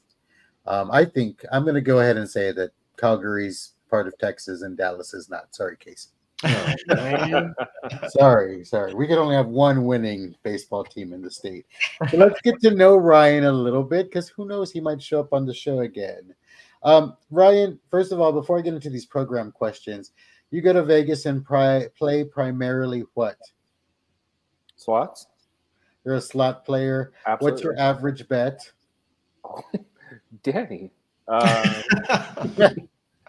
Um, 0.66 0.90
I 0.90 1.04
think 1.04 1.44
I'm 1.52 1.62
going 1.62 1.74
to 1.74 1.80
go 1.80 2.00
ahead 2.00 2.16
and 2.16 2.28
say 2.28 2.52
that 2.52 2.70
Calgary's 2.96 3.72
part 3.88 4.06
of 4.06 4.18
Texas 4.18 4.62
and 4.62 4.76
Dallas 4.76 5.14
is 5.14 5.30
not. 5.30 5.54
Sorry, 5.54 5.76
Casey. 5.76 6.10
Oh, 6.44 6.74
sorry, 8.08 8.64
sorry. 8.64 8.94
We 8.94 9.06
can 9.06 9.18
only 9.18 9.36
have 9.36 9.46
one 9.46 9.84
winning 9.84 10.34
baseball 10.42 10.84
team 10.84 11.12
in 11.12 11.22
the 11.22 11.30
state. 11.30 11.66
So 12.10 12.18
let's 12.18 12.40
get 12.42 12.60
to 12.60 12.72
know 12.72 12.96
Ryan 12.96 13.44
a 13.44 13.52
little 13.52 13.82
bit 13.82 14.06
because 14.06 14.28
who 14.28 14.46
knows, 14.46 14.70
he 14.70 14.80
might 14.80 15.02
show 15.02 15.20
up 15.20 15.32
on 15.32 15.46
the 15.46 15.54
show 15.54 15.80
again. 15.80 16.34
Um, 16.82 17.16
Ryan, 17.30 17.78
first 17.90 18.12
of 18.12 18.20
all, 18.20 18.32
before 18.32 18.58
I 18.58 18.62
get 18.62 18.74
into 18.74 18.90
these 18.90 19.06
program 19.06 19.50
questions, 19.50 20.12
you 20.50 20.60
go 20.60 20.72
to 20.72 20.82
Vegas 20.82 21.26
and 21.26 21.44
pri- 21.44 21.88
play 21.98 22.24
primarily 22.24 23.04
what? 23.14 23.36
Slots? 24.76 25.26
You're 26.04 26.16
a 26.16 26.20
slot 26.20 26.64
player. 26.64 27.12
Absolutely. 27.26 27.52
What's 27.52 27.62
your 27.64 27.78
average 27.78 28.28
bet? 28.28 28.70
Danny. 30.42 30.92
Uh, 31.26 31.82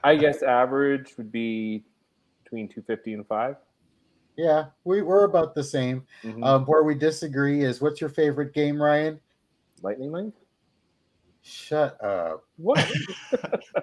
I 0.04 0.16
guess 0.16 0.44
average 0.44 1.18
would 1.18 1.32
be 1.32 1.84
between 2.44 2.68
250 2.68 3.14
and 3.14 3.28
5. 3.28 3.56
Yeah, 4.38 4.66
we, 4.84 5.02
we're 5.02 5.24
about 5.24 5.56
the 5.56 5.64
same. 5.64 6.06
Mhm. 6.24 6.46
Um, 6.46 6.66
where 6.66 6.84
we 6.84 6.94
disagree 6.94 7.64
is 7.64 7.82
what's 7.82 8.00
your 8.00 8.12
favorite 8.12 8.54
game, 8.54 8.82
Ryan? 8.82 9.20
Lightning 9.82 10.12
Link? 10.12 10.36
Shut 11.48 12.04
up. 12.04 12.44
What? 12.58 12.92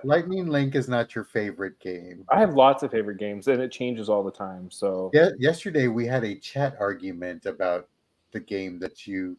Lightning 0.03 0.47
Link 0.49 0.75
is 0.75 0.89
not 0.89 1.15
your 1.15 1.25
favorite 1.25 1.79
game. 1.79 2.25
I 2.29 2.39
have 2.41 2.55
lots 2.55 2.83
of 2.83 2.91
favorite 2.91 3.19
games 3.19 3.47
and 3.49 3.63
it 3.63 3.71
changes 3.71 4.09
all 4.09 4.23
the 4.25 4.31
time. 4.31 4.71
So 4.71 5.11
Yeah, 5.15 5.31
yesterday 5.39 5.87
we 5.89 6.07
had 6.07 6.25
a 6.25 6.35
chat 6.35 6.77
argument 6.81 7.47
about 7.47 7.89
the 8.33 8.41
game 8.41 8.79
that 8.81 9.07
you 9.07 9.37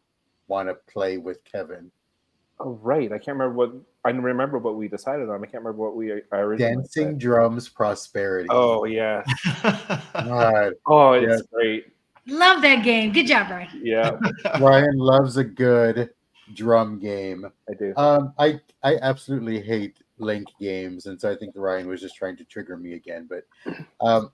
want 0.47 0.69
to 0.69 0.76
play 0.91 1.17
with 1.17 1.43
Kevin. 1.43 1.91
Oh 2.59 2.80
right, 2.82 3.11
I 3.11 3.17
can't 3.17 3.38
remember 3.38 3.53
what 3.55 3.73
I 4.05 4.09
remember 4.11 4.57
what 4.57 4.76
we 4.76 4.88
decided 4.88 5.30
on. 5.30 5.43
I 5.43 5.45
can't 5.45 5.63
remember 5.63 5.84
what 5.84 5.95
we 5.95 6.13
I 6.13 6.38
originally 6.38 6.76
Dancing 6.78 7.09
said. 7.09 7.19
Drums 7.19 7.67
Prosperity. 7.69 8.47
Oh 8.49 8.86
yeah. 8.86 9.23
God. 10.15 10.73
Oh, 10.88 11.11
it's 11.13 11.28
Yeah. 11.28 11.39
great. 11.51 11.88
Love 12.28 12.61
that 12.61 12.84
game. 12.84 13.11
Good 13.11 13.28
job, 13.28 13.51
Ryan. 13.51 13.69
Yeah, 13.84 14.17
Ryan 14.59 14.97
loves 14.97 15.38
a 15.38 15.43
good 15.43 16.09
drum 16.53 16.99
game. 16.99 17.45
I 17.69 17.73
do. 17.73 17.93
Um, 17.97 18.33
I 18.37 18.59
I 18.83 18.97
absolutely 19.01 19.61
hate 19.61 19.99
Link 20.17 20.47
games, 20.59 21.07
and 21.07 21.19
so 21.19 21.31
I 21.31 21.35
think 21.35 21.53
Ryan 21.55 21.87
was 21.87 22.01
just 22.01 22.15
trying 22.15 22.37
to 22.37 22.45
trigger 22.45 22.77
me 22.77 22.93
again. 22.93 23.27
But 23.29 23.45
um, 24.01 24.31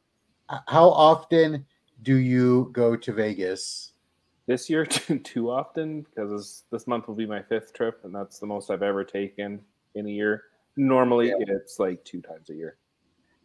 how 0.68 0.90
often 0.90 1.66
do 2.04 2.16
you 2.16 2.70
go 2.74 2.96
to 2.96 3.14
Vegas? 3.14 3.94
This 4.48 4.70
year 4.70 4.86
too, 4.88 5.20
too 5.20 5.50
often 5.50 6.02
because 6.02 6.32
this, 6.32 6.64
this 6.72 6.88
month 6.88 7.08
will 7.08 7.16
be 7.16 7.26
my 7.26 7.42
fifth 7.42 7.74
trip, 7.74 8.02
and 8.04 8.14
that's 8.14 8.40
the 8.40 8.46
most 8.46 8.70
I've 8.70 8.84
ever 8.84 9.04
taken 9.04 9.62
in 9.96 10.08
a 10.08 10.12
year. 10.12 10.44
Normally, 10.78 11.34
it's 11.38 11.80
like 11.80 12.04
two 12.06 12.22
times 12.22 12.50
a 12.50 12.54
year. 12.54 12.78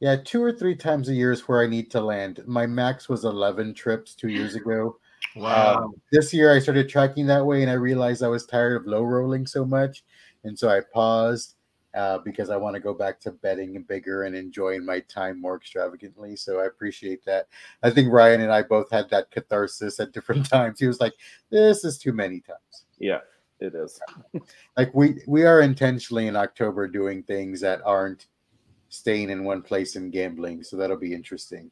Yeah, 0.00 0.16
two 0.16 0.42
or 0.42 0.52
three 0.52 0.76
times 0.76 1.08
a 1.08 1.14
year 1.14 1.32
is 1.32 1.48
where 1.48 1.62
I 1.62 1.66
need 1.66 1.90
to 1.92 2.00
land. 2.00 2.42
My 2.46 2.66
max 2.66 3.08
was 3.08 3.24
eleven 3.24 3.72
trips 3.72 4.14
two 4.14 4.28
years 4.28 4.54
ago. 4.54 4.98
Wow. 5.36 5.84
Um, 5.84 5.94
this 6.12 6.32
year 6.32 6.52
I 6.52 6.58
started 6.58 6.88
tracking 6.88 7.26
that 7.26 7.44
way 7.44 7.62
and 7.62 7.70
I 7.70 7.74
realized 7.74 8.22
I 8.22 8.28
was 8.28 8.46
tired 8.46 8.76
of 8.76 8.86
low 8.86 9.02
rolling 9.02 9.46
so 9.46 9.64
much. 9.64 10.04
And 10.44 10.58
so 10.58 10.68
I 10.68 10.80
paused 10.92 11.56
uh, 11.94 12.18
because 12.18 12.50
I 12.50 12.56
want 12.56 12.74
to 12.74 12.80
go 12.80 12.92
back 12.92 13.18
to 13.20 13.30
betting 13.30 13.82
bigger 13.82 14.24
and 14.24 14.36
enjoying 14.36 14.84
my 14.84 15.00
time 15.00 15.40
more 15.40 15.56
extravagantly. 15.56 16.36
So 16.36 16.60
I 16.60 16.66
appreciate 16.66 17.24
that. 17.24 17.48
I 17.82 17.90
think 17.90 18.12
Ryan 18.12 18.42
and 18.42 18.52
I 18.52 18.62
both 18.62 18.90
had 18.90 19.08
that 19.10 19.30
catharsis 19.30 19.98
at 19.98 20.12
different 20.12 20.46
times. 20.50 20.78
He 20.78 20.86
was 20.86 21.00
like, 21.00 21.14
this 21.50 21.84
is 21.84 21.98
too 21.98 22.12
many 22.12 22.40
times. 22.40 22.84
Yeah, 22.98 23.20
it 23.60 23.74
is. 23.74 24.00
Like 24.76 24.94
we 24.94 25.22
we 25.26 25.44
are 25.44 25.62
intentionally 25.62 26.26
in 26.26 26.36
October 26.36 26.86
doing 26.86 27.22
things 27.22 27.62
that 27.62 27.80
aren't 27.86 28.26
staying 28.90 29.30
in 29.30 29.42
one 29.42 29.62
place 29.62 29.96
and 29.96 30.12
gambling. 30.12 30.62
So 30.62 30.76
that'll 30.76 30.98
be 30.98 31.14
interesting. 31.14 31.70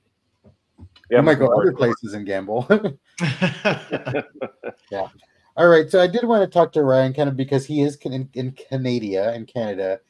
Yeah, 1.11 1.19
I 1.19 1.21
might 1.21 1.39
go 1.39 1.49
other 1.49 1.73
places 1.73 2.15
and 2.15 2.27
gamble. 2.27 2.67
yeah. 3.21 5.09
All 5.57 5.69
right. 5.69 5.89
So 5.91 6.01
I 6.01 6.07
did 6.07 6.25
want 6.25 6.43
to 6.43 6.53
talk 6.53 6.73
to 6.73 6.83
Ryan 6.83 7.13
kind 7.13 7.29
of 7.29 7.37
because 7.37 7.67
he 7.67 7.83
is 7.83 7.97
in, 7.97 8.29
in 8.35 8.53
Canada 8.53 9.35
in 9.35 9.47
Canada, 9.47 10.01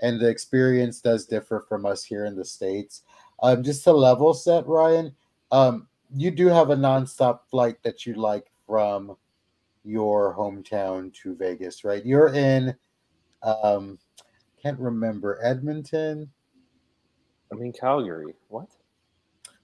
and 0.00 0.20
the 0.20 0.28
experience 0.28 1.00
does 1.00 1.26
differ 1.26 1.64
from 1.68 1.86
us 1.86 2.04
here 2.04 2.26
in 2.26 2.36
the 2.36 2.44
states. 2.44 3.02
Um, 3.42 3.62
just 3.62 3.82
to 3.84 3.92
level 3.92 4.34
set, 4.34 4.66
Ryan, 4.66 5.14
um, 5.50 5.88
you 6.14 6.30
do 6.30 6.46
have 6.46 6.70
a 6.70 6.76
nonstop 6.76 7.40
flight 7.50 7.82
that 7.82 8.06
you 8.06 8.14
like 8.14 8.46
from 8.66 9.16
your 9.84 10.36
hometown 10.36 11.12
to 11.14 11.34
Vegas, 11.34 11.82
right? 11.84 12.04
You're 12.04 12.32
in, 12.34 12.74
um, 13.42 13.98
can't 14.62 14.78
remember 14.78 15.40
Edmonton. 15.42 16.30
I 17.50 17.56
mean, 17.56 17.72
Calgary. 17.72 18.34
What? 18.48 18.68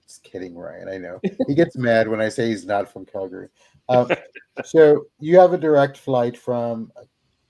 Just 0.09 0.23
kidding, 0.23 0.57
Ryan. 0.57 0.89
I 0.89 0.97
know 0.97 1.21
he 1.47 1.53
gets 1.53 1.77
mad 1.77 2.07
when 2.07 2.19
I 2.19 2.29
say 2.29 2.47
he's 2.47 2.65
not 2.65 2.91
from 2.91 3.05
Calgary. 3.05 3.49
Um, 3.89 4.09
so 4.65 5.05
you 5.19 5.37
have 5.37 5.53
a 5.53 5.57
direct 5.57 5.97
flight 5.97 6.35
from 6.35 6.91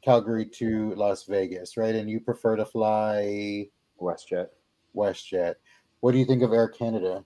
Calgary 0.03 0.45
to 0.55 0.93
Las 0.95 1.24
Vegas, 1.24 1.78
right? 1.78 1.95
And 1.95 2.10
you 2.10 2.20
prefer 2.20 2.57
to 2.57 2.66
fly 2.66 3.70
WestJet. 4.01 4.47
WestJet. 4.93 5.55
What 6.01 6.12
do 6.12 6.18
you 6.18 6.26
think 6.26 6.43
of 6.43 6.51
Air 6.51 6.68
Canada? 6.68 7.24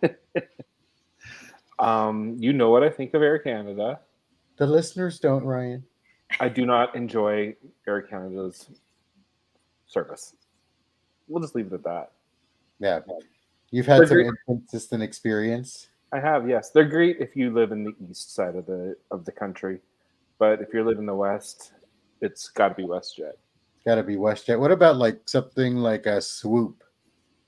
Um, 1.80 2.36
you 2.38 2.52
know 2.52 2.68
what 2.68 2.84
I 2.84 2.90
think 2.90 3.14
of 3.14 3.22
Air 3.22 3.38
Canada. 3.38 4.00
The 4.58 4.66
listeners 4.66 5.18
don't, 5.18 5.44
Ryan. 5.44 5.82
I 6.38 6.50
do 6.50 6.66
not 6.66 6.94
enjoy 6.94 7.56
Air 7.88 8.02
Canada's 8.02 8.68
service. 9.86 10.34
We'll 11.26 11.42
just 11.42 11.54
leave 11.54 11.68
it 11.68 11.72
at 11.72 11.84
that. 11.84 12.12
Yeah, 12.78 13.00
you've 13.70 13.86
had 13.86 14.00
They're 14.00 14.06
some 14.06 14.16
great. 14.16 14.32
inconsistent 14.48 15.02
experience. 15.02 15.88
I 16.12 16.20
have, 16.20 16.48
yes. 16.48 16.70
They're 16.70 16.88
great 16.88 17.18
if 17.20 17.36
you 17.36 17.52
live 17.52 17.72
in 17.72 17.84
the 17.84 17.94
east 18.10 18.34
side 18.34 18.56
of 18.56 18.66
the 18.66 18.96
of 19.10 19.24
the 19.24 19.32
country, 19.32 19.78
but 20.38 20.60
if 20.60 20.74
you 20.74 20.84
live 20.84 20.98
in 20.98 21.06
the 21.06 21.14
west, 21.14 21.72
it's 22.20 22.48
got 22.48 22.68
to 22.68 22.74
be 22.74 22.82
WestJet. 22.82 23.32
Got 23.86 23.94
to 23.96 24.02
be 24.02 24.16
WestJet. 24.16 24.58
What 24.58 24.72
about 24.72 24.96
like 24.96 25.20
something 25.26 25.76
like 25.76 26.06
a 26.06 26.20
Swoop? 26.20 26.82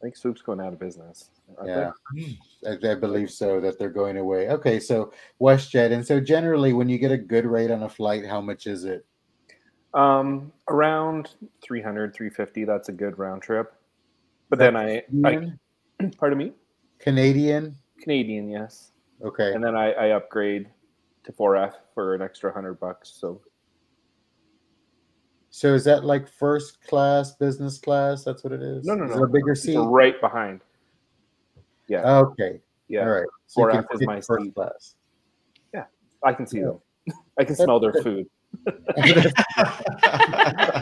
I 0.01 0.07
think 0.07 0.16
Swoop's 0.16 0.43
going 0.43 0.61
out 0.61 0.73
of 0.73 0.81
business. 0.81 1.31
Yeah, 1.64 1.91
I, 2.66 2.91
I 2.91 2.95
believe 2.95 3.31
so. 3.31 3.61
That 3.61 3.79
they're 3.79 3.91
going 3.91 4.16
away. 4.16 4.49
Okay, 4.49 4.81
so 4.81 5.12
WestJet, 5.41 5.93
and 5.93 6.07
so 6.07 6.20
generally, 6.20 6.73
when 6.73 6.89
you 6.89 6.99
get 6.99 7.12
a 7.12 7.18
good 7.18 7.47
rate 7.47 7.70
on 7.70 7.83
a 7.83 7.89
flight, 7.89 8.27
how 8.27 8.41
much 8.41 8.66
is 8.66 8.85
it? 8.85 9.05
Um, 9.95 10.53
around 10.68 11.35
300, 11.62 12.14
350. 12.14 12.64
That's 12.64 12.89
a 12.89 12.93
good 12.93 13.18
round 13.18 13.43
trip. 13.43 13.75
But 14.49 14.59
then 14.59 14.77
I, 14.77 15.03
I? 15.25 15.53
Pardon 16.11 16.38
me, 16.38 16.53
Canadian. 16.98 17.74
Canadian, 18.00 18.48
yes. 18.48 18.90
Okay. 19.24 19.53
And 19.55 19.62
then 19.62 19.76
I, 19.76 19.92
I 19.92 20.07
upgrade 20.16 20.68
to 21.24 21.32
4F 21.32 21.74
for 21.94 22.14
an 22.14 22.22
extra 22.22 22.53
hundred 22.53 22.80
bucks. 22.80 23.09
So 23.11 23.40
So 25.50 25.74
is 25.74 25.84
that 25.84 26.05
like 26.05 26.28
first 26.28 26.82
class, 26.86 27.34
business 27.36 27.78
class? 27.78 28.24
That's 28.24 28.42
what 28.42 28.53
it 28.53 28.62
is. 28.62 28.84
No, 28.84 28.94
no, 28.94 29.05
Is 29.05 29.16
no. 29.16 29.24
a 29.24 29.28
bigger 29.28 29.53
it's 29.53 29.62
seat. 29.62 29.76
right 29.78 30.20
behind. 30.20 30.61
Yeah, 31.88 32.18
Okay. 32.18 32.61
yeah. 32.88 33.03
All 33.03 33.11
right. 33.11 33.26
So 33.46 33.62
4F 33.62 33.84
is 33.94 34.07
my 34.07 34.20
first 34.20 34.44
seat. 34.46 34.55
class. 34.55 34.94
Yeah, 35.74 35.84
I 36.24 36.32
can 36.32 36.46
see 36.46 36.61
them. 36.61 36.80
I 37.38 37.44
can 37.44 37.55
smell 37.55 37.78
their 37.80 37.92
food. 38.03 38.26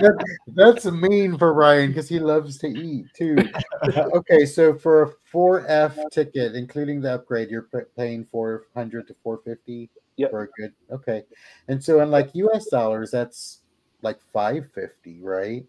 That- 0.01 0.39
that's 0.49 0.85
mean 0.87 1.39
for 1.39 1.53
Ryan 1.53 1.89
because 1.91 2.09
he 2.09 2.19
loves 2.19 2.59
to 2.59 2.69
eat 2.69 3.07
too. 3.15 3.37
okay, 4.15 4.45
so 4.47 4.75
for 4.75 5.03
a 5.03 5.13
4F 5.33 6.11
ticket, 6.11 6.55
including 6.55 7.01
the 7.01 7.15
upgrade, 7.15 7.51
you're 7.51 7.69
paying 7.97 8.27
400 8.31 9.07
to 9.09 9.15
450 9.23 9.91
Yep. 10.17 10.31
for 10.31 10.43
a 10.43 10.49
good. 10.49 10.73
Okay, 10.91 11.23
and 11.69 11.83
so 11.83 12.01
in 12.01 12.11
like 12.11 12.35
U.S. 12.35 12.67
dollars, 12.67 13.11
that's 13.11 13.61
like 14.03 14.19
550, 14.33 15.21
right? 15.23 15.65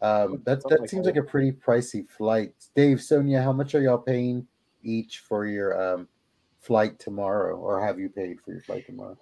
Um, 0.00 0.42
that 0.44 0.62
that 0.68 0.90
seems 0.90 1.06
like 1.06 1.16
a 1.16 1.22
pretty 1.22 1.52
pricey 1.52 2.08
flight. 2.10 2.54
Dave, 2.74 3.00
Sonia, 3.00 3.40
how 3.40 3.52
much 3.52 3.76
are 3.76 3.80
y'all 3.80 3.98
paying 3.98 4.48
each 4.82 5.20
for 5.20 5.46
your 5.46 5.80
um, 5.94 6.08
flight 6.58 6.98
tomorrow, 6.98 7.56
or 7.56 7.84
have 7.84 8.00
you 8.00 8.08
paid 8.08 8.40
for 8.40 8.50
your 8.50 8.62
flight 8.62 8.84
tomorrow? 8.84 9.16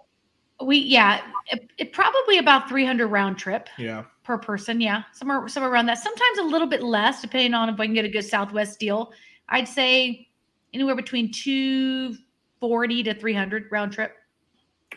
We 0.63 0.79
yeah, 0.79 1.23
it, 1.51 1.71
it 1.79 1.93
probably 1.93 2.39
about 2.39 2.69
300 2.69 3.07
round 3.07 3.39
trip 3.39 3.69
yeah. 3.79 4.05
per 4.25 4.37
person. 4.39 4.81
Yeah, 4.81 5.05
somewhere 5.13 5.49
somewhere 5.49 5.73
around 5.73 5.87
that. 5.87 5.99
Sometimes 5.99 6.39
a 6.39 6.43
little 6.43 6.67
bit 6.67 6.83
less, 6.83 7.23
depending 7.23 7.55
on 7.55 7.69
if 7.69 7.81
I 7.81 7.87
can 7.87 7.95
get 7.95 8.05
a 8.05 8.09
good 8.09 8.25
Southwest 8.25 8.79
deal. 8.79 9.13
I'd 9.49 9.69
say 9.69 10.29
anywhere 10.75 10.95
between 10.95 11.33
240 11.33 13.03
to 13.05 13.15
300 13.15 13.69
round 13.71 13.93
trip. 13.93 14.17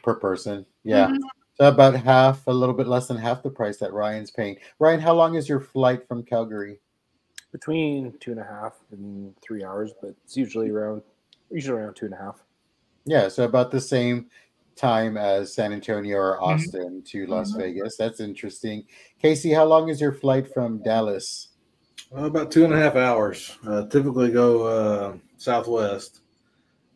per 0.02 0.16
person. 0.16 0.66
Yeah. 0.84 1.08
Mhm. 1.08 1.20
So 1.56 1.68
about 1.68 1.96
half, 1.96 2.48
a 2.48 2.52
little 2.52 2.74
bit 2.74 2.88
less 2.88 3.08
than 3.08 3.16
half 3.18 3.44
the 3.44 3.50
price 3.50 3.78
that 3.78 3.94
Ryan's 3.94 4.32
paying. 4.32 4.58
Ryan, 4.80 5.00
how 5.00 5.14
long 5.14 5.36
is 5.36 5.48
your 5.48 5.60
flight 5.60 6.08
from 6.08 6.24
Calgary? 6.24 6.80
Between 7.52 8.18
two 8.20 8.32
and 8.32 8.40
a 8.40 8.44
half 8.44 8.74
and 8.92 9.36
three 9.40 9.64
hours, 9.64 9.94
but 10.02 10.16
it's 10.24 10.36
usually 10.36 10.72
around 10.72 11.04
usually 11.52 11.80
around 11.80 11.96
two 11.96 12.06
and 12.06 12.16
a 12.16 12.18
half. 12.18 12.44
Yeah, 13.06 13.28
so 13.28 13.44
about 13.44 13.70
the 13.70 13.80
same 13.80 14.30
time 14.76 15.18
as 15.18 15.54
San 15.54 15.74
Antonio 15.74 16.18
or 16.18 16.36
Mm-hmm. 16.38 16.44
Austin 16.44 17.02
to 17.04 17.26
Las 17.28 17.54
Mhm. 17.54 17.58
Vegas. 17.60 17.98
That's 17.98 18.20
interesting. 18.20 18.86
Casey, 19.22 19.52
how 19.52 19.66
long 19.66 19.90
is 19.90 20.02
your 20.02 20.12
flight 20.14 20.52
from 20.54 20.80
Dallas? 20.84 21.50
Well, 22.12 22.26
about 22.26 22.52
two 22.52 22.64
and 22.66 22.74
a 22.74 22.78
half 22.78 22.96
hours. 22.96 23.58
Uh, 23.66 23.86
typically 23.88 24.32
go 24.32 24.64
uh, 24.64 25.18
Southwest, 25.38 26.20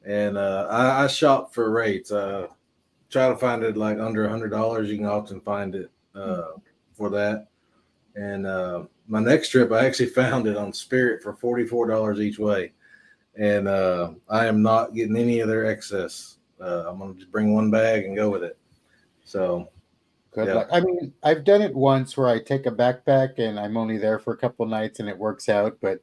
and 0.06 0.38
uh, 0.38 0.68
I, 0.70 1.04
I 1.04 1.08
shop 1.08 1.54
for 1.54 1.72
rates. 1.72 2.12
Uh, 2.12 2.48
try 3.10 3.28
to 3.30 3.36
find 3.38 3.64
it 3.64 3.78
like 3.78 4.00
under 4.00 4.26
a 4.26 4.30
hundred 4.30 4.50
dollars. 4.50 4.90
You 4.90 4.98
can 4.98 5.06
often 5.08 5.42
find 5.42 5.74
it 5.76 5.90
uh, 6.14 6.50
for 6.94 7.10
that. 7.12 7.48
And 8.16 8.46
uh, 8.46 8.84
my 9.08 9.20
next 9.20 9.50
trip, 9.50 9.72
I 9.72 9.86
actually 9.86 10.10
found 10.22 10.48
it 10.48 10.58
on 10.58 10.72
Spirit 10.74 11.24
for 11.24 11.34
forty 11.34 11.66
four 11.66 11.88
dollars 11.88 12.20
each 12.20 12.38
way, 12.38 12.74
and 13.36 13.68
uh, 13.68 14.12
I 14.30 14.46
am 14.46 14.62
not 14.62 14.94
getting 14.94 15.18
any 15.18 15.40
of 15.40 15.48
their 15.48 15.66
excess. 15.66 16.37
Uh, 16.62 16.86
I'm 16.88 17.00
gonna 17.00 17.14
just 17.14 17.32
bring 17.32 17.54
one 17.54 17.70
bag 17.72 18.06
and 18.06 18.16
go 18.16 18.30
with 18.30 18.44
it. 18.44 18.58
So 19.24 19.70
Good 20.32 20.48
Yeah. 20.50 20.56
luck. 20.56 20.68
I 20.72 20.82
mean, 20.82 21.14
I've 21.24 21.44
done 21.44 21.62
it 21.64 21.74
once 21.74 22.16
where 22.16 22.28
I 22.28 22.40
take 22.40 22.68
a 22.68 22.72
backpack 22.72 23.40
and 23.40 23.60
I'm 23.60 23.76
only 23.76 23.98
there 23.98 24.20
for 24.20 24.34
a 24.34 24.38
couple 24.38 24.66
nights 24.68 25.00
and 25.00 25.10
it 25.10 25.18
works 25.18 25.50
out, 25.50 25.78
but 25.82 26.00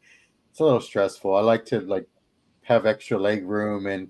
it's 0.50 0.59
a 0.61 0.64
little 0.64 0.80
stressful. 0.80 1.34
I 1.36 1.40
like 1.40 1.64
to 1.66 1.80
like 1.80 2.09
have 2.62 2.84
extra 2.84 3.16
leg 3.18 3.44
room 3.46 3.86
and 3.86 4.09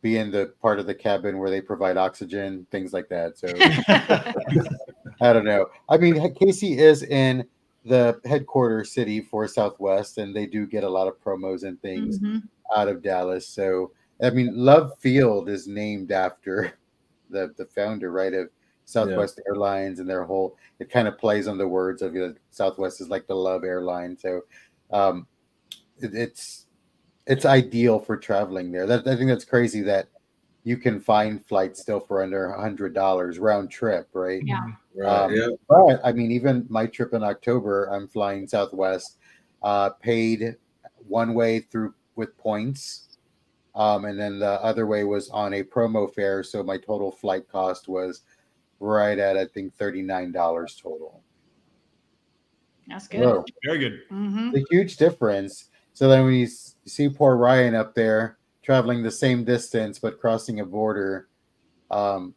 be 0.00 0.16
in 0.16 0.30
the 0.30 0.54
part 0.62 0.78
of 0.78 0.86
the 0.86 0.94
cabin 0.94 1.38
where 1.38 1.50
they 1.50 1.60
provide 1.60 1.96
oxygen, 1.98 2.66
things 2.70 2.92
like 2.94 3.08
that. 3.10 3.36
So 3.36 3.48
I 5.20 5.32
don't 5.32 5.44
know. 5.44 5.66
I 5.88 5.98
mean, 5.98 6.34
Casey 6.34 6.78
is 6.78 7.02
in 7.02 7.46
the 7.84 8.20
headquarters 8.24 8.92
city 8.92 9.20
for 9.20 9.46
Southwest, 9.48 10.18
and 10.18 10.34
they 10.34 10.46
do 10.46 10.66
get 10.66 10.84
a 10.84 10.88
lot 10.88 11.08
of 11.08 11.20
promos 11.20 11.64
and 11.64 11.80
things 11.82 12.20
Mhm. 12.20 12.42
out 12.74 12.88
of 12.88 13.02
Dallas. 13.02 13.46
So, 13.48 13.92
I 14.22 14.30
mean, 14.30 14.52
Love 14.54 14.98
Field 14.98 15.48
is 15.48 15.66
named 15.66 16.12
after 16.12 16.72
the 17.30 17.54
the 17.56 17.66
founder, 17.66 18.10
right, 18.10 18.34
of 18.34 18.50
Southwest 18.84 19.40
Airlines, 19.46 20.00
and 20.00 20.08
their 20.08 20.24
whole. 20.24 20.56
It 20.78 20.90
kind 20.90 21.08
of 21.08 21.18
plays 21.18 21.48
on 21.48 21.58
the 21.58 21.68
words 21.68 22.02
of 22.02 22.14
you 22.14 22.20
know, 22.20 22.34
Southwest 22.50 23.00
is 23.00 23.08
like 23.08 23.26
the 23.26 23.34
Love 23.34 23.64
airline. 23.64 24.16
So, 24.16 24.42
um, 24.90 25.26
it, 25.98 26.14
it's 26.14 26.66
it's 27.26 27.44
ideal 27.44 27.98
for 28.00 28.16
traveling 28.16 28.72
there. 28.72 28.86
That 28.86 29.06
I 29.06 29.16
think 29.16 29.28
that's 29.28 29.44
crazy 29.44 29.82
that 29.82 30.08
you 30.64 30.76
can 30.76 31.00
find 31.00 31.44
flights 31.46 31.80
still 31.80 32.00
for 32.00 32.22
under 32.22 32.46
a 32.46 32.60
hundred 32.60 32.94
dollars 32.94 33.38
round 33.38 33.70
trip, 33.70 34.08
right? 34.12 34.42
Yeah. 34.44 34.66
right, 34.96 35.08
Um, 35.08 35.34
yeah. 35.34 35.48
But 35.68 36.00
I 36.04 36.12
mean, 36.12 36.30
even 36.30 36.66
my 36.68 36.86
trip 36.86 37.14
in 37.14 37.22
October, 37.22 37.86
I'm 37.86 38.08
flying 38.08 38.46
Southwest, 38.46 39.18
uh, 39.62 39.90
paid 39.90 40.56
one 41.06 41.34
way 41.34 41.60
through 41.60 41.94
with 42.16 42.36
points, 42.36 43.07
um, 43.78 44.04
and 44.06 44.18
then 44.18 44.40
the 44.40 44.62
other 44.62 44.86
way 44.86 45.04
was 45.04 45.30
on 45.30 45.54
a 45.54 45.62
promo 45.62 46.12
fare. 46.12 46.42
So 46.42 46.62
my 46.64 46.76
total 46.76 47.12
flight 47.12 47.48
cost 47.48 47.88
was 47.88 48.22
right 48.80 49.18
at 49.18 49.36
I 49.36 49.46
think 49.46 49.74
thirty 49.74 50.02
nine 50.02 50.32
dollars 50.32 50.78
total. 50.82 51.22
That's 52.88 53.06
good. 53.06 53.20
Whoa, 53.20 53.44
Very 53.64 53.78
good. 53.78 54.00
hmm 54.08 54.50
a 54.54 54.64
huge 54.70 54.96
difference. 54.96 55.66
So 55.94 56.08
then 56.08 56.24
when 56.24 56.34
you 56.34 56.48
see 56.86 57.08
poor 57.08 57.36
Ryan 57.36 57.74
up 57.74 57.94
there 57.94 58.38
traveling 58.62 59.02
the 59.02 59.10
same 59.10 59.44
distance 59.44 59.98
but 59.98 60.20
crossing 60.20 60.60
a 60.60 60.64
border, 60.64 61.28
um, 61.90 62.34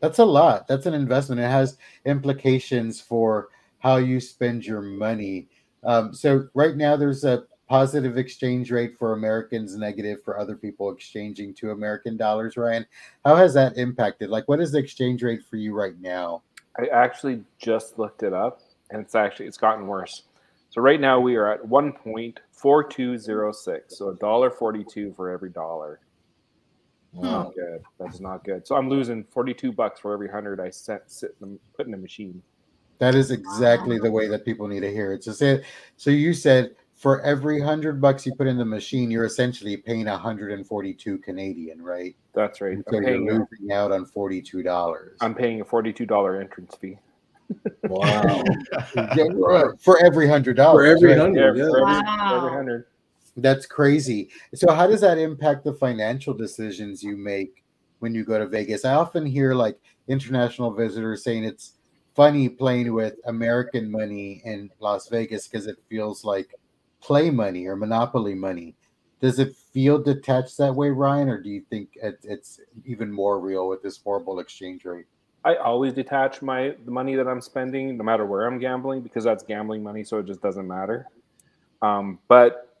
that's 0.00 0.18
a 0.18 0.24
lot. 0.24 0.66
That's 0.66 0.86
an 0.86 0.94
investment. 0.94 1.40
It 1.40 1.50
has 1.50 1.78
implications 2.04 3.00
for 3.00 3.48
how 3.78 3.96
you 3.96 4.20
spend 4.20 4.66
your 4.66 4.82
money. 4.82 5.48
Um, 5.84 6.12
so 6.12 6.48
right 6.54 6.76
now 6.76 6.96
there's 6.96 7.24
a 7.24 7.44
positive 7.70 8.18
exchange 8.18 8.70
rate 8.72 8.98
for 8.98 9.12
Americans, 9.12 9.76
negative 9.76 10.18
for 10.24 10.40
other 10.40 10.56
people 10.56 10.90
exchanging 10.90 11.54
to 11.54 11.70
American 11.70 12.16
dollars. 12.16 12.56
Ryan, 12.56 12.84
how 13.24 13.36
has 13.36 13.54
that 13.54 13.78
impacted? 13.78 14.28
Like, 14.28 14.48
what 14.48 14.60
is 14.60 14.72
the 14.72 14.78
exchange 14.78 15.22
rate 15.22 15.44
for 15.48 15.54
you 15.54 15.72
right 15.72 15.94
now? 16.00 16.42
I 16.80 16.88
actually 16.88 17.44
just 17.58 17.96
looked 17.96 18.24
it 18.24 18.32
up, 18.32 18.62
and 18.90 19.00
it's 19.00 19.14
actually 19.14 19.46
it's 19.46 19.56
gotten 19.56 19.86
worse. 19.86 20.24
So 20.70 20.80
right 20.80 21.00
now 21.00 21.20
we 21.20 21.36
are 21.36 21.52
at 21.52 21.62
1.4206. 21.62 23.80
So 23.88 24.08
a 24.08 24.16
dollar 24.16 24.50
42 24.50 25.12
for 25.12 25.30
every 25.30 25.50
dollar. 25.50 26.00
Wow. 27.12 27.30
Not 27.30 27.46
hmm. 27.46 27.52
good. 27.60 27.82
That's 28.00 28.18
not 28.18 28.42
good. 28.42 28.66
So 28.66 28.74
I'm 28.74 28.90
losing 28.90 29.22
42 29.22 29.70
bucks 29.70 30.00
for 30.00 30.12
every 30.12 30.28
hundred 30.28 30.58
I 30.60 30.70
set 30.70 31.08
sit 31.10 31.36
in 31.40 31.52
the, 31.52 31.58
put 31.76 31.86
in 31.86 31.92
the 31.92 31.98
machine. 31.98 32.42
That 32.98 33.14
is 33.14 33.30
exactly 33.30 33.98
the 33.98 34.10
way 34.10 34.26
that 34.26 34.44
people 34.44 34.66
need 34.68 34.80
to 34.80 34.90
hear 34.90 35.12
it. 35.12 35.24
So 35.24 35.32
say, 35.32 35.64
so 35.96 36.10
you 36.10 36.34
said 36.34 36.74
for 37.00 37.22
every 37.22 37.58
hundred 37.58 37.98
bucks 37.98 38.26
you 38.26 38.34
put 38.34 38.46
in 38.46 38.58
the 38.58 38.64
machine, 38.64 39.10
you're 39.10 39.24
essentially 39.24 39.74
paying 39.74 40.04
142 40.04 41.16
Canadian, 41.18 41.82
right? 41.82 42.14
That's 42.34 42.60
right. 42.60 42.76
So 42.76 42.98
I'm 42.98 43.02
you're 43.02 43.04
paying, 43.04 43.30
a, 43.30 43.32
losing 43.32 43.72
out 43.72 43.90
on 43.90 44.04
42 44.04 44.62
dollars. 44.62 45.16
I'm 45.22 45.34
paying 45.34 45.62
a 45.62 45.64
$42 45.64 46.38
entrance 46.38 46.74
fee. 46.74 46.98
Wow. 47.84 48.44
for 49.80 50.04
every 50.04 50.28
hundred 50.28 50.58
dollars. 50.58 50.74
For 50.74 50.84
every 50.84 51.08
right? 51.08 51.18
hundred, 51.18 51.56
Yeah, 51.56 51.64
yeah. 51.64 51.70
for 51.70 51.78
every, 51.78 52.02
Wow. 52.02 52.36
every 52.36 52.50
hundred. 52.50 52.84
That's 53.38 53.64
crazy. 53.64 54.28
So 54.54 54.70
how 54.70 54.86
does 54.86 55.00
that 55.00 55.16
impact 55.16 55.64
the 55.64 55.72
financial 55.72 56.34
decisions 56.34 57.02
you 57.02 57.16
make 57.16 57.64
when 58.00 58.14
you 58.14 58.24
go 58.26 58.38
to 58.38 58.46
Vegas? 58.46 58.84
I 58.84 58.92
often 58.92 59.24
hear 59.24 59.54
like 59.54 59.78
international 60.08 60.70
visitors 60.70 61.24
saying 61.24 61.44
it's 61.44 61.78
funny 62.14 62.50
playing 62.50 62.92
with 62.92 63.14
American 63.24 63.90
money 63.90 64.42
in 64.44 64.70
Las 64.80 65.08
Vegas 65.08 65.48
because 65.48 65.66
it 65.66 65.78
feels 65.88 66.26
like 66.26 66.54
play 67.00 67.30
money 67.30 67.66
or 67.66 67.76
monopoly 67.76 68.34
money. 68.34 68.74
Does 69.20 69.38
it 69.38 69.54
feel 69.54 69.98
detached 69.98 70.56
that 70.58 70.74
way, 70.74 70.90
Ryan, 70.90 71.28
or 71.28 71.42
do 71.42 71.50
you 71.50 71.62
think 71.68 71.90
it, 72.02 72.18
it's 72.22 72.60
even 72.86 73.12
more 73.12 73.38
real 73.38 73.68
with 73.68 73.82
this 73.82 73.98
horrible 73.98 74.40
exchange 74.40 74.84
rate? 74.84 75.06
I 75.44 75.56
always 75.56 75.92
detach 75.92 76.42
my 76.42 76.74
the 76.84 76.90
money 76.90 77.14
that 77.16 77.26
I'm 77.26 77.40
spending, 77.40 77.96
no 77.96 78.04
matter 78.04 78.26
where 78.26 78.46
I'm 78.46 78.58
gambling, 78.58 79.00
because 79.00 79.24
that's 79.24 79.42
gambling 79.42 79.82
money, 79.82 80.04
so 80.04 80.18
it 80.18 80.26
just 80.26 80.42
doesn't 80.42 80.66
matter. 80.66 81.06
Um, 81.82 82.18
but 82.28 82.76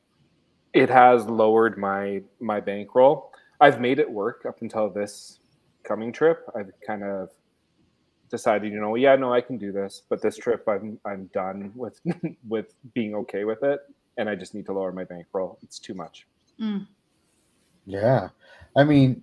it 0.72 0.90
has 0.90 1.26
lowered 1.26 1.78
my 1.78 2.22
my 2.38 2.60
bankroll. 2.60 3.32
I've 3.60 3.80
made 3.80 3.98
it 3.98 4.10
work 4.10 4.44
up 4.46 4.62
until 4.62 4.90
this 4.90 5.38
coming 5.84 6.12
trip. 6.12 6.44
I've 6.54 6.70
kind 6.86 7.02
of 7.02 7.30
decided, 8.30 8.72
you 8.72 8.80
know, 8.80 8.94
yeah, 8.94 9.16
no, 9.16 9.32
I 9.32 9.40
can 9.40 9.58
do 9.58 9.72
this. 9.72 10.02
But 10.08 10.22
this 10.22 10.36
trip, 10.36 10.66
I'm 10.68 10.98
I'm 11.04 11.30
done 11.32 11.72
with 11.74 12.00
with 12.48 12.74
being 12.94 13.14
okay 13.16 13.44
with 13.44 13.62
it, 13.62 13.80
and 14.16 14.28
I 14.28 14.34
just 14.34 14.54
need 14.54 14.66
to 14.66 14.72
lower 14.72 14.92
my 14.92 15.04
bankroll. 15.04 15.58
It's 15.62 15.78
too 15.78 15.94
much. 15.94 16.26
Mm. 16.60 16.86
Yeah, 17.86 18.28
I 18.76 18.84
mean, 18.84 19.22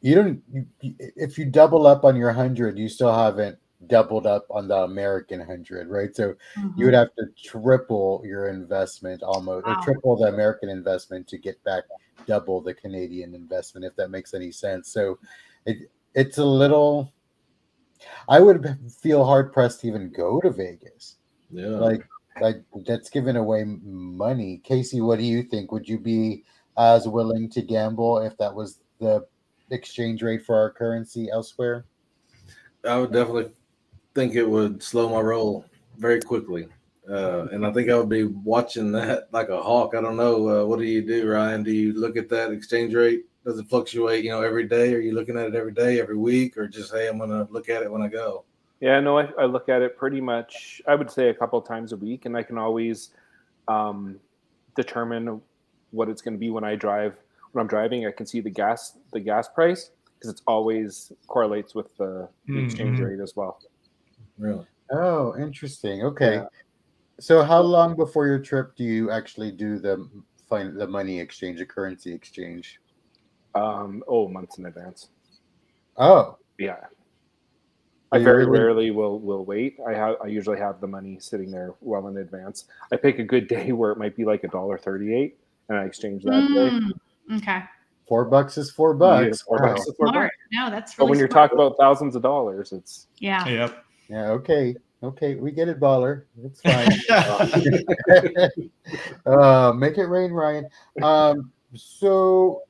you 0.00 0.14
don't. 0.14 0.42
You, 0.52 0.66
if 0.98 1.38
you 1.38 1.44
double 1.46 1.86
up 1.86 2.04
on 2.04 2.16
your 2.16 2.32
hundred, 2.32 2.78
you 2.78 2.88
still 2.88 3.14
haven't 3.14 3.58
doubled 3.88 4.26
up 4.26 4.46
on 4.50 4.68
the 4.68 4.76
American 4.76 5.40
hundred, 5.40 5.88
right? 5.88 6.14
So 6.14 6.34
you 6.76 6.84
would 6.84 6.94
have 6.94 7.14
to 7.18 7.26
triple 7.42 8.22
your 8.24 8.48
investment 8.48 9.22
almost, 9.22 9.66
or 9.66 9.76
triple 9.82 10.16
the 10.16 10.26
American 10.26 10.68
investment 10.68 11.26
to 11.28 11.38
get 11.38 11.62
back 11.64 11.84
double 12.26 12.60
the 12.60 12.74
Canadian 12.74 13.34
investment, 13.34 13.84
if 13.84 13.96
that 13.96 14.10
makes 14.10 14.34
any 14.34 14.52
sense. 14.52 14.92
So 14.92 15.18
it 15.66 15.90
it's 16.14 16.38
a 16.38 16.44
little. 16.44 17.12
I 18.28 18.40
would 18.40 18.78
feel 19.00 19.24
hard 19.24 19.52
pressed 19.52 19.80
to 19.82 19.86
even 19.86 20.10
go 20.10 20.40
to 20.40 20.50
Vegas. 20.50 21.16
Yeah. 21.50 21.68
Like, 21.68 22.04
like 22.40 22.62
that's 22.86 23.10
giving 23.10 23.36
away 23.36 23.64
money. 23.64 24.60
Casey, 24.64 25.00
what 25.00 25.18
do 25.18 25.24
you 25.24 25.42
think? 25.42 25.72
Would 25.72 25.88
you 25.88 25.98
be 25.98 26.44
as 26.78 27.06
willing 27.06 27.50
to 27.50 27.62
gamble 27.62 28.18
if 28.18 28.36
that 28.38 28.54
was 28.54 28.80
the 28.98 29.26
exchange 29.70 30.22
rate 30.22 30.44
for 30.44 30.56
our 30.56 30.70
currency 30.70 31.30
elsewhere? 31.30 31.84
I 32.84 32.98
would 32.98 33.12
definitely 33.12 33.50
think 34.14 34.34
it 34.34 34.48
would 34.48 34.82
slow 34.82 35.08
my 35.08 35.20
roll 35.20 35.64
very 35.98 36.20
quickly. 36.20 36.68
Uh, 37.08 37.46
and 37.50 37.66
I 37.66 37.72
think 37.72 37.90
I 37.90 37.96
would 37.96 38.08
be 38.08 38.24
watching 38.24 38.92
that 38.92 39.28
like 39.32 39.48
a 39.48 39.60
hawk. 39.60 39.94
I 39.96 40.00
don't 40.00 40.16
know. 40.16 40.48
Uh, 40.62 40.66
what 40.66 40.78
do 40.78 40.84
you 40.84 41.02
do, 41.02 41.28
Ryan? 41.28 41.62
Do 41.62 41.72
you 41.72 41.92
look 41.94 42.16
at 42.16 42.28
that 42.30 42.52
exchange 42.52 42.94
rate? 42.94 43.24
Does 43.44 43.58
it 43.58 43.68
fluctuate, 43.68 44.24
you 44.24 44.30
know, 44.30 44.42
every 44.42 44.68
day? 44.68 44.94
Are 44.94 45.00
you 45.00 45.14
looking 45.14 45.36
at 45.36 45.48
it 45.48 45.56
every 45.56 45.72
day, 45.72 46.00
every 46.00 46.16
week, 46.16 46.56
or 46.56 46.68
just, 46.68 46.92
hey, 46.92 47.08
I'm 47.08 47.18
going 47.18 47.30
to 47.30 47.52
look 47.52 47.68
at 47.68 47.82
it 47.82 47.90
when 47.90 48.02
I 48.02 48.06
go? 48.06 48.44
Yeah, 48.82 48.98
no, 48.98 49.16
I, 49.16 49.28
I 49.38 49.44
look 49.44 49.68
at 49.68 49.80
it 49.80 49.96
pretty 49.96 50.20
much. 50.20 50.82
I 50.88 50.96
would 50.96 51.08
say 51.08 51.28
a 51.28 51.34
couple 51.34 51.56
of 51.56 51.64
times 51.64 51.92
a 51.92 51.96
week, 51.96 52.26
and 52.26 52.36
I 52.36 52.42
can 52.42 52.58
always 52.58 53.10
um, 53.68 54.18
determine 54.74 55.40
what 55.92 56.08
it's 56.08 56.20
going 56.20 56.34
to 56.34 56.38
be 56.38 56.50
when 56.50 56.64
I 56.64 56.74
drive. 56.74 57.14
When 57.52 57.62
I'm 57.62 57.68
driving, 57.68 58.08
I 58.08 58.10
can 58.10 58.26
see 58.26 58.40
the 58.40 58.50
gas 58.50 58.98
the 59.12 59.20
gas 59.20 59.48
price 59.48 59.92
because 60.18 60.30
it's 60.30 60.42
always 60.48 61.12
correlates 61.28 61.76
with 61.76 61.96
the, 61.96 62.28
the 62.48 62.58
exchange 62.58 62.98
rate 62.98 63.20
as 63.20 63.36
well. 63.36 63.60
Really? 64.36 64.66
Oh, 64.90 65.36
interesting. 65.38 66.02
Okay. 66.02 66.34
Yeah. 66.34 66.46
So 67.20 67.44
how 67.44 67.60
long 67.60 67.94
before 67.94 68.26
your 68.26 68.40
trip 68.40 68.74
do 68.74 68.82
you 68.82 69.12
actually 69.12 69.52
do 69.52 69.78
the 69.78 70.08
find 70.48 70.76
the 70.76 70.88
money 70.88 71.20
exchange, 71.20 71.60
the 71.60 71.66
currency 71.66 72.12
exchange? 72.12 72.80
Um, 73.54 74.02
oh, 74.08 74.26
months 74.26 74.58
in 74.58 74.66
advance. 74.66 75.10
Oh, 75.96 76.36
Yeah, 76.58 76.78
I 78.12 78.18
very 78.18 78.44
rarely 78.46 78.90
will 78.90 79.18
will 79.20 79.44
wait. 79.44 79.78
I 79.86 79.94
have 79.94 80.16
I 80.22 80.26
usually 80.26 80.58
have 80.58 80.80
the 80.80 80.86
money 80.86 81.18
sitting 81.20 81.50
there 81.50 81.74
well 81.80 82.08
in 82.08 82.18
advance. 82.18 82.66
I 82.92 82.96
pick 82.96 83.18
a 83.18 83.24
good 83.24 83.48
day 83.56 83.72
where 83.72 83.90
it 83.90 83.98
might 83.98 84.14
be 84.14 84.24
like 84.24 84.44
a 84.44 84.48
dollar 84.48 84.78
thirty 84.78 85.14
eight, 85.14 85.38
and 85.68 85.78
I 85.78 85.84
exchange 85.84 86.22
that 86.24 86.46
day. 86.48 86.70
Mm, 86.70 87.38
okay. 87.38 87.62
four 88.06 88.26
bucks 88.26 88.58
is 88.58 88.70
four 88.70 88.92
Yeah, 88.92 89.24
bucks. 89.24 89.42
four 89.42 89.58
Wow. 89.58 89.68
bucks 89.74 89.86
is 89.86 89.94
four 89.96 90.08
Smart. 90.08 90.26
bucks. 90.26 90.36
No, 90.52 90.70
that's 90.70 90.94
But 90.94 91.06
when 91.06 91.18
you're 91.18 91.28
smart. 91.30 91.50
talking 91.50 91.64
about 91.64 91.76
thousands 91.78 92.14
of 92.14 92.22
dollars, 92.22 92.72
it's 92.72 93.06
yeah. 93.18 93.48
Yep. 93.48 93.84
Yeah, 94.08 94.30
okay. 94.30 94.76
Okay, 95.02 95.34
we 95.34 95.50
get 95.50 95.68
it, 95.68 95.80
baller. 95.80 96.24
It's 96.44 96.60
fine. 96.60 96.88
uh, 99.26 99.72
make 99.72 99.98
it 99.98 100.04
rain, 100.06 100.30
Ryan. 100.30 100.68
Um, 101.02 101.50
so 101.74 102.62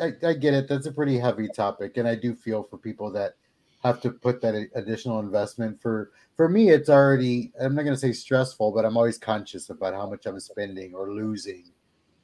I, 0.00 0.12
I 0.26 0.34
get 0.34 0.52
it. 0.52 0.68
That's 0.68 0.86
a 0.86 0.92
pretty 0.92 1.18
heavy 1.18 1.48
topic, 1.48 1.96
and 1.96 2.06
I 2.06 2.14
do 2.14 2.34
feel 2.34 2.62
for 2.62 2.76
people 2.76 3.10
that 3.12 3.36
have 3.82 4.00
to 4.02 4.10
put 4.10 4.40
that 4.42 4.54
additional 4.74 5.20
investment. 5.20 5.80
For 5.80 6.10
for 6.36 6.48
me, 6.48 6.70
it's 6.70 6.88
already. 6.88 7.52
I'm 7.60 7.74
not 7.74 7.82
going 7.82 7.94
to 7.94 8.00
say 8.00 8.12
stressful, 8.12 8.72
but 8.72 8.84
I'm 8.84 8.96
always 8.96 9.18
conscious 9.18 9.70
about 9.70 9.94
how 9.94 10.08
much 10.08 10.26
I'm 10.26 10.38
spending 10.40 10.94
or 10.94 11.12
losing 11.12 11.72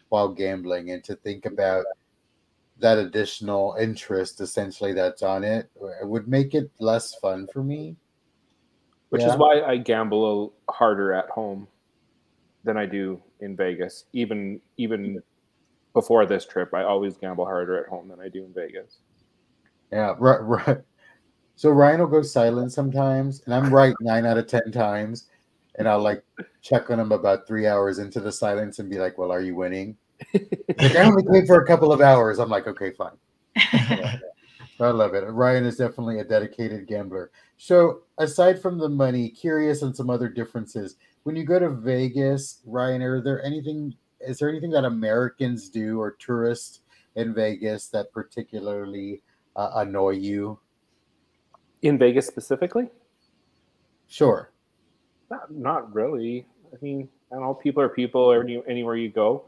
while 0.08 0.28
gambling, 0.28 0.90
and 0.90 1.04
to 1.04 1.16
think 1.16 1.46
about 1.46 1.84
that 2.78 2.96
additional 2.96 3.76
interest 3.80 4.40
essentially 4.40 4.92
that's 4.92 5.22
on 5.24 5.42
it 5.42 5.68
it 6.00 6.06
would 6.06 6.28
make 6.28 6.54
it 6.54 6.70
less 6.78 7.16
fun 7.16 7.44
for 7.52 7.64
me 7.64 7.96
which 9.10 9.22
Yeah. 9.22 9.32
is 9.32 9.36
why 9.36 9.62
I 9.62 9.78
gamble 9.78 10.54
a- 10.68 10.72
harder 10.72 11.12
at 11.12 11.28
home 11.28 11.66
than 12.64 12.76
I 12.76 12.86
do 12.86 13.22
in 13.40 13.56
Vegas. 13.56 14.04
Even 14.12 14.60
even 14.76 15.22
before 15.94 16.26
this 16.26 16.44
trip, 16.46 16.74
I 16.74 16.84
always 16.84 17.16
gamble 17.16 17.46
harder 17.46 17.82
at 17.82 17.88
home 17.88 18.08
than 18.08 18.20
I 18.20 18.28
do 18.28 18.44
in 18.44 18.52
Vegas. 18.52 18.98
Yeah, 19.90 20.14
right, 20.18 20.40
right. 20.40 20.78
So 21.58 21.70
Ryan 21.70 21.98
will 21.98 22.06
go 22.06 22.22
silent 22.22 22.72
sometimes, 22.72 23.42
and 23.44 23.52
I'm 23.52 23.74
right 23.74 23.92
nine 24.00 24.24
out 24.24 24.38
of 24.38 24.46
ten 24.46 24.70
times, 24.70 25.26
and 25.74 25.88
I'll 25.88 26.00
like 26.00 26.22
check 26.62 26.88
on 26.88 27.00
him 27.00 27.10
about 27.10 27.48
three 27.48 27.66
hours 27.66 27.98
into 27.98 28.20
the 28.20 28.30
silence 28.30 28.78
and 28.78 28.88
be 28.88 29.00
like, 29.00 29.18
"Well, 29.18 29.32
are 29.32 29.40
you 29.40 29.56
winning?" 29.56 29.96
Like 30.78 30.94
I 30.94 31.02
only 31.02 31.24
came 31.24 31.46
for 31.46 31.60
a 31.60 31.66
couple 31.66 31.92
of 31.92 32.00
hours. 32.00 32.38
I'm 32.38 32.48
like, 32.48 32.68
"Okay, 32.68 32.92
fine." 32.92 33.16
I 33.56 34.90
love 34.90 35.14
it. 35.14 35.24
Ryan 35.24 35.64
is 35.64 35.78
definitely 35.78 36.20
a 36.20 36.24
dedicated 36.24 36.86
gambler. 36.86 37.32
So, 37.56 38.02
aside 38.18 38.62
from 38.62 38.78
the 38.78 38.88
money, 38.88 39.28
curious 39.28 39.82
and 39.82 39.96
some 39.96 40.10
other 40.10 40.28
differences. 40.28 40.94
When 41.24 41.34
you 41.34 41.42
go 41.42 41.58
to 41.58 41.70
Vegas, 41.70 42.60
Ryan, 42.66 43.02
are 43.02 43.20
there 43.20 43.44
anything? 43.44 43.96
Is 44.20 44.38
there 44.38 44.48
anything 44.48 44.70
that 44.70 44.84
Americans 44.84 45.68
do 45.68 46.00
or 46.00 46.12
tourists 46.20 46.82
in 47.16 47.34
Vegas 47.34 47.88
that 47.88 48.12
particularly 48.12 49.22
uh, 49.56 49.70
annoy 49.74 50.10
you? 50.10 50.60
In 51.82 51.98
Vegas 51.98 52.26
specifically, 52.26 52.88
Sure. 54.08 54.50
not, 55.30 55.50
not 55.50 55.94
really. 55.94 56.46
I 56.72 56.76
mean, 56.82 57.08
I 57.30 57.36
don't 57.36 57.44
know. 57.44 57.54
People 57.54 57.82
are 57.82 57.88
people 57.88 58.32
any, 58.32 58.62
anywhere 58.66 58.96
you 58.96 59.10
go. 59.10 59.44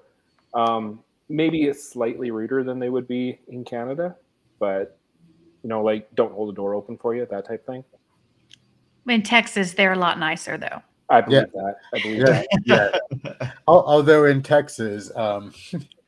Um, 0.55 1.01
maybe 1.29 1.65
it's 1.65 1.89
slightly 1.93 2.31
ruder 2.31 2.63
than 2.63 2.79
they 2.79 2.89
would 2.91 3.09
be 3.09 3.39
in 3.49 3.65
Canada, 3.65 4.15
but 4.59 4.99
you 5.63 5.69
know, 5.69 5.83
like 5.83 6.09
don't 6.15 6.33
hold 6.33 6.49
the 6.51 6.55
door 6.55 6.75
open 6.75 6.97
for 6.99 7.15
you, 7.15 7.27
that 7.31 7.47
type 7.47 7.67
thing. 7.67 7.85
In 9.09 9.23
Texas, 9.23 9.73
they're 9.73 9.93
a 9.95 9.99
lot 9.99 10.19
nicer 10.19 10.57
though. 10.57 10.83
I 11.09 11.21
believe 11.23 11.51
that. 11.53 11.75
I 11.95 11.99
believe 12.01 12.19
Yeah. 12.19 12.45
that. 12.65 13.01
yeah. 13.41 13.51
Although 13.67 14.27
in 14.27 14.43
Texas, 14.43 15.11
um, 15.17 15.53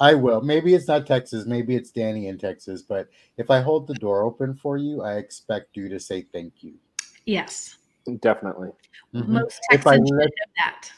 I 0.00 0.14
will. 0.14 0.40
Maybe 0.40 0.74
it's 0.74 0.88
not 0.88 1.06
Texas. 1.06 1.44
Maybe 1.46 1.76
it's 1.76 1.90
Danny 1.90 2.28
in 2.28 2.38
Texas. 2.38 2.82
But 2.82 3.08
if 3.36 3.50
I 3.50 3.60
hold 3.60 3.86
the 3.86 3.94
door 3.94 4.22
open 4.22 4.54
for 4.54 4.76
you, 4.78 5.02
I 5.02 5.16
expect 5.16 5.76
you 5.76 5.88
to 5.90 6.00
say 6.00 6.22
thank 6.32 6.62
you. 6.62 6.74
Yes. 7.26 7.76
Definitely. 8.20 8.70
Mhm. 9.14 9.28
Most 9.28 9.60
If 9.70 9.86
I 9.86 9.92
Texans 9.92 10.08
should 10.08 10.16
let- 10.16 10.24
know 10.24 10.30
that. 10.56 10.92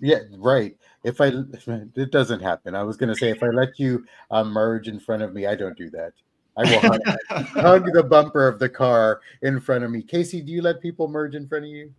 Yeah, 0.00 0.18
right. 0.38 0.76
If 1.04 1.20
I, 1.20 1.26
it 1.96 2.10
doesn't 2.10 2.40
happen. 2.40 2.74
I 2.74 2.82
was 2.82 2.96
going 2.96 3.08
to 3.08 3.14
say, 3.18 3.30
if 3.30 3.42
I 3.42 3.48
let 3.48 3.78
you 3.78 4.04
uh, 4.30 4.44
merge 4.44 4.88
in 4.88 4.98
front 5.00 5.22
of 5.22 5.32
me, 5.32 5.46
I 5.46 5.54
don't 5.54 5.76
do 5.76 5.88
that. 5.90 6.12
I 6.56 6.62
will 6.62 6.80
hug, 6.80 7.00
hug 7.46 7.92
the 7.92 8.02
bumper 8.02 8.48
of 8.48 8.58
the 8.58 8.68
car 8.68 9.20
in 9.42 9.60
front 9.60 9.84
of 9.84 9.92
me. 9.92 10.02
Casey, 10.02 10.40
do 10.40 10.50
you 10.50 10.62
let 10.62 10.80
people 10.80 11.06
merge 11.06 11.36
in 11.36 11.46
front 11.46 11.64
of 11.66 11.70
you? 11.70 11.92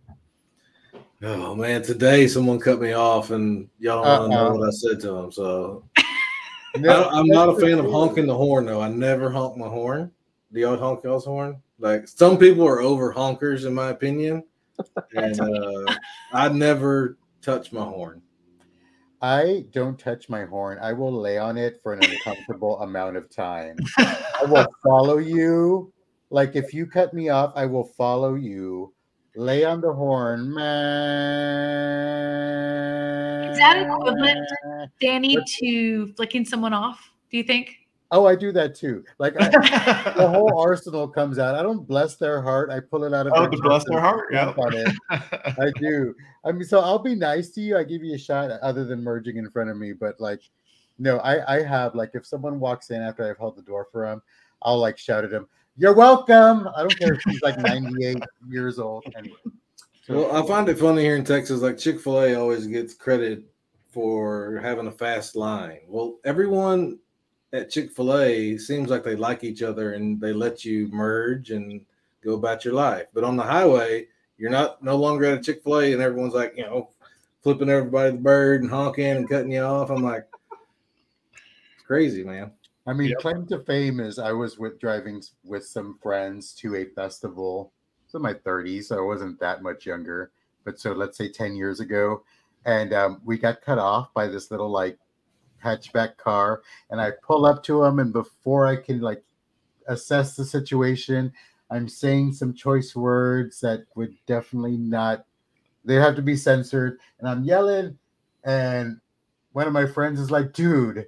Oh 1.22 1.54
man, 1.54 1.82
today 1.82 2.26
someone 2.26 2.58
cut 2.58 2.80
me 2.80 2.92
off, 2.92 3.30
and 3.30 3.68
y'all 3.78 4.02
don't 4.04 4.30
want 4.30 4.32
to 4.32 4.36
know 4.36 4.54
what 4.58 4.68
I 4.68 4.70
said 4.70 5.00
to 5.00 5.12
them. 5.12 5.32
So 5.32 5.84
No, 6.76 7.08
I'm 7.08 7.26
not 7.26 7.48
a 7.48 7.56
fan 7.56 7.78
of 7.78 7.90
honking 7.90 8.26
the 8.26 8.34
horn 8.34 8.66
though. 8.66 8.80
I 8.80 8.88
never 8.88 9.30
honk 9.30 9.56
my 9.56 9.68
horn. 9.68 10.12
Do 10.52 10.60
y'all 10.60 10.76
honk 10.76 11.02
y'all's 11.04 11.24
horn? 11.24 11.60
Like 11.78 12.06
some 12.06 12.38
people 12.38 12.66
are 12.66 12.80
over 12.80 13.12
honkers, 13.12 13.66
in 13.66 13.74
my 13.74 13.88
opinion, 13.88 14.44
and 15.12 15.40
uh, 15.40 15.94
I 16.32 16.48
never 16.48 17.18
touch 17.42 17.72
my 17.72 17.84
horn. 17.84 18.22
I 19.22 19.66
don't 19.72 19.98
touch 19.98 20.28
my 20.28 20.44
horn. 20.44 20.78
I 20.80 20.92
will 20.92 21.12
lay 21.12 21.38
on 21.38 21.58
it 21.58 21.80
for 21.82 21.92
an 21.92 22.00
uncomfortable 22.00 22.80
amount 22.82 23.16
of 23.16 23.28
time. 23.34 23.78
I 23.98 24.44
will 24.44 24.72
follow 24.82 25.18
you. 25.18 25.92
Like 26.30 26.54
if 26.54 26.72
you 26.72 26.86
cut 26.86 27.12
me 27.12 27.28
off, 27.28 27.52
I 27.56 27.66
will 27.66 27.84
follow 27.84 28.34
you. 28.34 28.94
Lay 29.36 29.64
on 29.64 29.80
the 29.80 29.92
horn. 29.92 30.52
Man. 30.54 31.50
Is 33.50 33.58
that 33.58 33.76
equivalent? 33.82 34.48
Danny 35.00 35.38
to 35.60 36.12
flicking 36.14 36.44
someone 36.44 36.72
off, 36.72 37.12
do 37.30 37.36
you 37.36 37.44
think? 37.44 37.76
Oh, 38.12 38.26
I 38.26 38.34
do 38.34 38.50
that 38.52 38.74
too. 38.74 39.04
Like 39.18 39.40
I, 39.40 39.48
the 40.16 40.28
whole 40.28 40.58
arsenal 40.58 41.06
comes 41.06 41.38
out. 41.38 41.54
I 41.54 41.62
don't 41.62 41.86
bless 41.86 42.16
their 42.16 42.42
heart. 42.42 42.68
I 42.70 42.80
pull 42.80 43.04
it 43.04 43.14
out 43.14 43.28
of 43.28 43.32
Oh, 43.36 43.42
their 43.42 43.60
bless 43.60 43.84
their 43.84 44.00
heart, 44.00 44.32
stomp 44.32 44.58
on 44.58 44.74
it. 44.74 44.88
I 45.10 45.70
do. 45.80 46.12
I 46.44 46.50
mean, 46.50 46.64
so 46.64 46.80
I'll 46.80 46.98
be 46.98 47.14
nice 47.14 47.50
to 47.50 47.60
you. 47.60 47.76
I 47.76 47.84
give 47.84 48.02
you 48.02 48.14
a 48.16 48.18
shot 48.18 48.50
other 48.50 48.84
than 48.84 49.04
merging 49.04 49.36
in 49.36 49.48
front 49.50 49.70
of 49.70 49.76
me. 49.76 49.92
But 49.92 50.20
like, 50.20 50.42
no, 50.98 51.18
I, 51.18 51.58
I 51.58 51.62
have 51.62 51.94
like 51.94 52.10
if 52.14 52.26
someone 52.26 52.58
walks 52.58 52.90
in 52.90 53.00
after 53.00 53.28
I've 53.30 53.38
held 53.38 53.54
the 53.56 53.62
door 53.62 53.86
for 53.92 54.04
him, 54.10 54.20
I'll 54.62 54.78
like 54.78 54.98
shout 54.98 55.24
at 55.24 55.32
him, 55.32 55.46
You're 55.76 55.94
welcome. 55.94 56.68
I 56.76 56.80
don't 56.80 56.98
care 56.98 57.14
if 57.14 57.22
she's 57.22 57.42
like 57.42 57.58
98 57.58 58.18
years 58.48 58.78
old. 58.78 59.04
Anyway. 59.16 59.36
So, 60.02 60.28
Well, 60.28 60.36
I 60.36 60.46
find 60.46 60.68
it 60.68 60.78
funny 60.78 61.02
here 61.02 61.16
in 61.16 61.24
Texas. 61.24 61.60
Like 61.60 61.78
Chick 61.78 62.00
Fil 62.00 62.20
A 62.22 62.34
always 62.34 62.66
gets 62.66 62.94
credit 62.94 63.44
for 63.90 64.60
having 64.62 64.86
a 64.86 64.92
fast 64.92 65.36
line. 65.36 65.80
Well, 65.88 66.18
everyone 66.24 66.98
at 67.52 67.70
Chick 67.70 67.92
Fil 67.92 68.16
A 68.18 68.58
seems 68.58 68.90
like 68.90 69.04
they 69.04 69.16
like 69.16 69.44
each 69.44 69.62
other 69.62 69.94
and 69.94 70.20
they 70.20 70.32
let 70.32 70.64
you 70.64 70.88
merge 70.88 71.50
and 71.50 71.80
go 72.22 72.34
about 72.34 72.64
your 72.64 72.74
life. 72.74 73.06
But 73.12 73.24
on 73.24 73.36
the 73.36 73.42
highway, 73.42 74.06
you're 74.38 74.50
not 74.50 74.82
no 74.82 74.96
longer 74.96 75.26
at 75.26 75.38
a 75.38 75.42
Chick 75.42 75.62
Fil 75.62 75.80
A, 75.80 75.92
and 75.92 76.02
everyone's 76.02 76.34
like, 76.34 76.54
you 76.56 76.64
know, 76.64 76.90
flipping 77.42 77.68
everybody 77.68 78.12
the 78.12 78.18
bird 78.18 78.62
and 78.62 78.70
honking 78.70 79.04
and 79.04 79.28
cutting 79.28 79.52
you 79.52 79.60
off. 79.60 79.90
I'm 79.90 80.02
like, 80.02 80.26
it's 81.32 81.86
crazy, 81.86 82.24
man. 82.24 82.52
I 82.86 82.92
mean, 82.92 83.10
Yep. 83.10 83.18
claim 83.18 83.46
to 83.48 83.60
fame 83.60 84.00
is 84.00 84.18
I 84.18 84.32
was 84.32 84.58
with 84.58 84.78
driving 84.80 85.22
with 85.44 85.66
some 85.66 85.98
friends 86.02 86.52
to 86.54 86.76
a 86.76 86.84
festival. 86.86 87.72
So 88.06 88.18
my 88.18 88.34
30s, 88.34 88.88
so 88.88 88.98
I 88.98 89.02
wasn't 89.02 89.38
that 89.40 89.62
much 89.62 89.86
younger. 89.86 90.32
But 90.64 90.78
so 90.80 90.92
let's 90.92 91.16
say 91.16 91.28
10 91.28 91.54
years 91.56 91.80
ago, 91.80 92.24
and 92.64 92.92
um, 92.92 93.20
we 93.24 93.38
got 93.38 93.62
cut 93.62 93.78
off 93.78 94.12
by 94.14 94.26
this 94.28 94.50
little 94.50 94.70
like 94.70 94.98
hatchback 95.62 96.16
car, 96.16 96.62
and 96.90 97.00
I 97.00 97.12
pull 97.22 97.46
up 97.46 97.62
to 97.64 97.84
him, 97.84 97.98
and 97.98 98.12
before 98.12 98.66
I 98.66 98.76
can 98.76 99.00
like 99.00 99.22
assess 99.88 100.36
the 100.36 100.44
situation, 100.44 101.32
I'm 101.70 101.88
saying 101.88 102.32
some 102.32 102.54
choice 102.54 102.96
words 102.96 103.60
that 103.60 103.84
would 103.94 104.14
definitely 104.26 104.76
not. 104.76 105.24
They 105.84 105.94
have 105.96 106.16
to 106.16 106.22
be 106.22 106.36
censored, 106.36 106.98
and 107.18 107.28
I'm 107.28 107.44
yelling, 107.44 107.98
and 108.44 109.00
one 109.52 109.66
of 109.66 109.72
my 109.72 109.86
friends 109.86 110.20
is 110.20 110.30
like, 110.30 110.52
"Dude." 110.52 111.06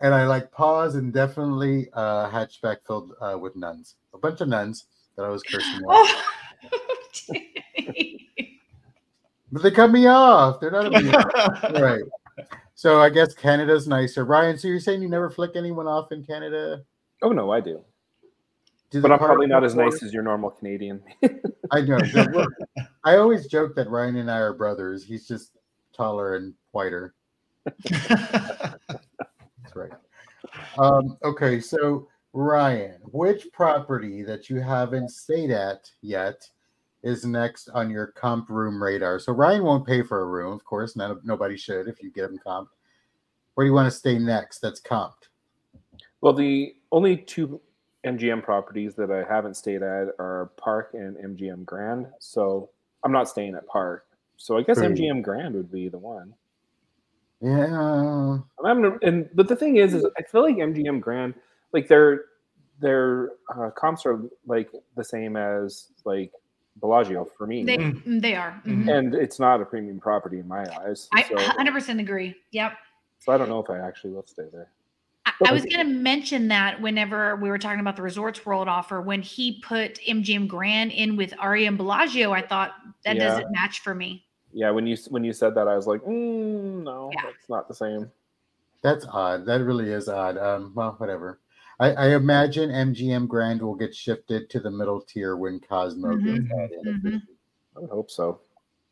And 0.00 0.14
I 0.14 0.26
like 0.26 0.50
pause 0.52 0.94
and 0.94 1.12
definitely 1.12 1.88
uh 1.92 2.28
hatchback 2.30 2.78
filled 2.86 3.12
uh, 3.20 3.36
with 3.40 3.56
nuns, 3.56 3.96
a 4.14 4.18
bunch 4.18 4.40
of 4.40 4.48
nuns 4.48 4.86
that 5.16 5.24
I 5.24 5.28
was 5.28 5.42
cursing 5.42 5.80
at. 5.80 5.84
Oh, 5.88 6.22
But 9.52 9.62
they 9.62 9.70
cut 9.70 9.92
me 9.92 10.06
off. 10.06 10.60
They're 10.60 10.72
not 10.72 10.86
amused. 10.86 11.14
right. 11.80 12.02
So 12.74 13.00
I 13.00 13.08
guess 13.08 13.32
Canada's 13.32 13.86
nicer. 13.88 14.24
Ryan, 14.24 14.58
so 14.58 14.66
you're 14.68 14.80
saying 14.80 15.00
you 15.00 15.08
never 15.08 15.30
flick 15.30 15.52
anyone 15.54 15.86
off 15.86 16.10
in 16.12 16.24
Canada? 16.24 16.82
Oh 17.22 17.30
no, 17.30 17.50
I 17.52 17.60
do. 17.60 17.82
Do 18.90 19.00
But 19.00 19.12
I'm 19.12 19.18
probably 19.18 19.46
not 19.46 19.64
as 19.64 19.74
park- 19.74 19.92
nice 19.92 20.02
as 20.02 20.12
your 20.12 20.22
normal 20.24 20.50
Canadian. 20.50 21.02
I 21.70 21.80
know. 21.80 21.96
the- 21.98 22.46
I 23.04 23.16
always 23.16 23.46
joke 23.46 23.74
that 23.76 23.88
Ryan 23.88 24.16
and 24.16 24.30
I 24.30 24.38
are 24.38 24.52
brothers. 24.52 25.04
He's 25.04 25.26
just 25.26 25.56
taller 25.94 26.34
and 26.36 26.52
whiter. 26.72 27.14
Right. 29.76 29.92
Um, 30.78 31.18
okay, 31.22 31.60
so 31.60 32.08
Ryan, 32.32 32.98
which 33.12 33.46
property 33.52 34.22
that 34.22 34.48
you 34.50 34.60
haven't 34.60 35.10
stayed 35.10 35.50
at 35.50 35.90
yet 36.02 36.48
is 37.02 37.24
next 37.24 37.68
on 37.70 37.90
your 37.90 38.08
comp 38.08 38.48
room 38.48 38.82
radar? 38.82 39.18
So 39.18 39.32
Ryan 39.32 39.64
won't 39.64 39.86
pay 39.86 40.02
for 40.02 40.22
a 40.22 40.26
room, 40.26 40.52
of 40.52 40.64
course. 40.64 40.96
None, 40.96 41.20
nobody 41.24 41.56
should 41.56 41.88
if 41.88 42.02
you 42.02 42.10
get 42.10 42.24
him 42.30 42.38
comp. 42.42 42.68
Where 43.54 43.64
do 43.64 43.68
you 43.68 43.74
want 43.74 43.90
to 43.90 43.96
stay 43.96 44.18
next? 44.18 44.60
That's 44.60 44.80
comped. 44.80 45.28
well, 46.20 46.32
the 46.32 46.74
only 46.92 47.16
two 47.16 47.60
MGM 48.04 48.42
properties 48.42 48.94
that 48.94 49.10
I 49.10 49.24
haven't 49.30 49.54
stayed 49.54 49.82
at 49.82 50.08
are 50.18 50.50
Park 50.56 50.90
and 50.94 51.16
MGM 51.16 51.64
Grand. 51.64 52.06
So 52.18 52.70
I'm 53.04 53.12
not 53.12 53.28
staying 53.28 53.54
at 53.54 53.66
Park. 53.66 54.06
So 54.36 54.56
I 54.56 54.62
guess 54.62 54.78
Hmm. 54.78 54.86
MGM 54.86 55.22
Grand 55.22 55.54
would 55.54 55.70
be 55.70 55.88
the 55.88 55.98
one. 55.98 56.34
Yeah. 57.40 58.38
I'm 58.64 58.98
and 59.02 59.28
but 59.34 59.48
the 59.48 59.56
thing 59.56 59.76
is, 59.76 59.94
is 59.94 60.06
I 60.18 60.22
feel 60.22 60.42
like 60.42 60.56
MGM 60.56 61.00
Grand, 61.00 61.34
like 61.72 61.88
their 61.88 62.24
their 62.80 63.30
uh, 63.56 63.70
comps 63.70 64.04
are 64.06 64.20
like 64.46 64.70
the 64.96 65.04
same 65.04 65.36
as 65.36 65.88
like 66.04 66.32
Bellagio 66.80 67.24
for 67.38 67.46
me, 67.46 67.64
they, 67.64 67.78
Mm. 67.78 68.20
they 68.20 68.34
are. 68.34 68.60
Mhm. 68.66 68.84
Mhm. 68.84 68.98
and 68.98 69.14
it's 69.14 69.40
not 69.40 69.62
a 69.62 69.64
premium 69.64 69.98
property 69.98 70.38
in 70.40 70.46
my 70.48 70.64
eyes. 70.82 71.08
I 71.12 71.22
so, 71.22 71.34
100% 71.36 72.00
agree. 72.00 72.34
Yep. 72.50 72.72
so 73.18 73.32
I 73.32 73.38
don't 73.38 73.48
know 73.48 73.60
if 73.60 73.70
I 73.70 73.78
actually 73.78 74.12
will 74.12 74.26
stay 74.26 74.44
there. 74.52 74.68
I, 75.24 75.32
I 75.48 75.52
was 75.52 75.64
going 75.64 75.86
to 75.86 75.90
mention 75.92 76.48
that 76.48 76.80
whenever 76.82 77.36
we 77.36 77.48
were 77.48 77.58
talking 77.58 77.80
about 77.80 77.96
the 77.96 78.02
Resorts 78.02 78.44
World 78.44 78.68
offer, 78.68 79.00
when 79.00 79.22
he 79.22 79.58
put 79.62 79.98
MGM 80.06 80.46
Grand 80.48 80.92
in 80.92 81.16
with 81.16 81.32
Aria 81.38 81.66
and 81.68 81.78
Bellagio, 81.78 82.32
I 82.32 82.42
thought 82.46 82.74
that 83.04 83.16
Yeah. 83.16 83.24
doesn't 83.24 83.50
match 83.52 83.80
for 83.80 83.94
me. 83.94 84.25
Yeah, 84.56 84.70
when 84.70 84.86
you 84.86 84.96
when 85.10 85.22
you 85.22 85.34
said 85.34 85.54
that, 85.56 85.68
I 85.68 85.76
was 85.76 85.86
like, 85.86 86.00
mm, 86.00 86.82
no, 86.82 87.10
Yeah. 87.12 87.28
it's 87.28 87.50
not 87.50 87.68
the 87.68 87.74
same. 87.74 88.10
That's 88.82 89.04
odd. 89.04 89.44
That 89.44 89.60
really 89.62 89.90
is 89.92 90.08
odd. 90.08 90.38
Um, 90.38 90.72
well, 90.74 90.92
whatever. 90.96 91.40
I, 91.78 91.92
I 91.92 92.06
imagine 92.16 92.70
MGM 92.70 93.28
Grand 93.28 93.60
will 93.60 93.74
get 93.74 93.94
shifted 93.94 94.48
to 94.48 94.60
the 94.60 94.70
middle 94.70 95.02
tier 95.02 95.36
when 95.36 95.60
Cosmo 95.60 96.16
gets 96.16 96.38
Mhm. 96.38 96.64
added. 96.64 96.80
Mhm. 96.86 97.22
I 97.76 97.80
would 97.80 97.90
hope 97.90 98.10
so. 98.10 98.40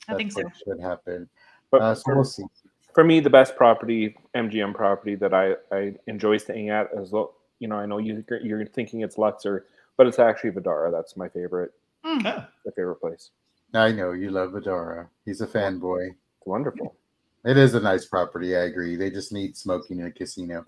I 0.07 0.15
think 0.17 0.33
so. 0.33 0.43
should 0.67 0.81
happen. 0.81 1.31
But 1.71 1.81
Uh, 1.81 1.95
so 1.95 2.03
for, 2.05 2.15
we'll 2.17 2.25
see. 2.25 2.45
for 2.93 3.03
me, 3.03 3.21
the 3.21 3.31
best 3.31 3.57
property, 3.57 4.19
MGM 4.35 4.75
property 4.75 5.15
that 5.15 5.33
I, 5.33 5.57
I 5.73 5.95
enjoy 6.09 6.37
staying 6.37 6.69
at, 6.69 6.93
as 6.93 7.11
well, 7.11 7.37
you 7.59 7.69
know, 7.69 7.77
I 7.77 7.87
know 7.87 7.97
you 7.97 8.23
you're 8.43 8.67
thinking 8.67 9.01
it's 9.01 9.17
Luxor, 9.17 9.65
but 9.97 10.07
it's 10.07 10.19
actually 10.19 10.51
Vdara. 10.51 10.91
That's 10.93 11.17
my 11.17 11.31
favorite, 11.31 11.73
Mm. 12.05 12.23
Yeah. 12.23 12.45
my 12.67 12.73
favorite 12.73 12.97
place. 12.97 13.31
I 13.75 13.93
know 13.93 14.13
you 14.13 14.31
love 14.31 14.53
Vdara. 14.53 15.09
He's 15.25 15.41
a 15.41 15.47
fanboy. 15.47 16.09
It's 16.09 16.47
wonderful. 16.47 16.97
It 17.45 17.57
is 17.57 17.75
a 17.75 17.81
nice 17.81 18.07
property. 18.07 18.57
I 18.57 18.65
agree. 18.65 18.97
They 18.97 19.11
just 19.11 19.33
need 19.33 19.57
smoking 19.57 20.01
in 20.01 20.07
a 20.07 20.11
casino. 20.11 20.65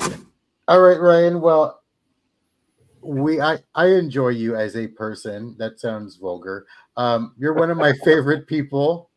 All 0.68 0.80
right, 0.80 1.00
Ryan. 1.00 1.40
Well, 1.40 1.80
we 3.00 3.40
I 3.40 3.58
I 3.74 3.86
enjoy 3.86 4.30
you 4.30 4.56
as 4.56 4.76
a 4.76 4.88
person. 4.88 5.54
That 5.58 5.78
sounds 5.78 6.16
vulgar. 6.16 6.66
Um, 6.96 7.34
you're 7.38 7.54
one 7.54 7.70
of 7.70 7.76
my 7.76 7.92
favorite 8.04 8.46
people. 8.46 9.10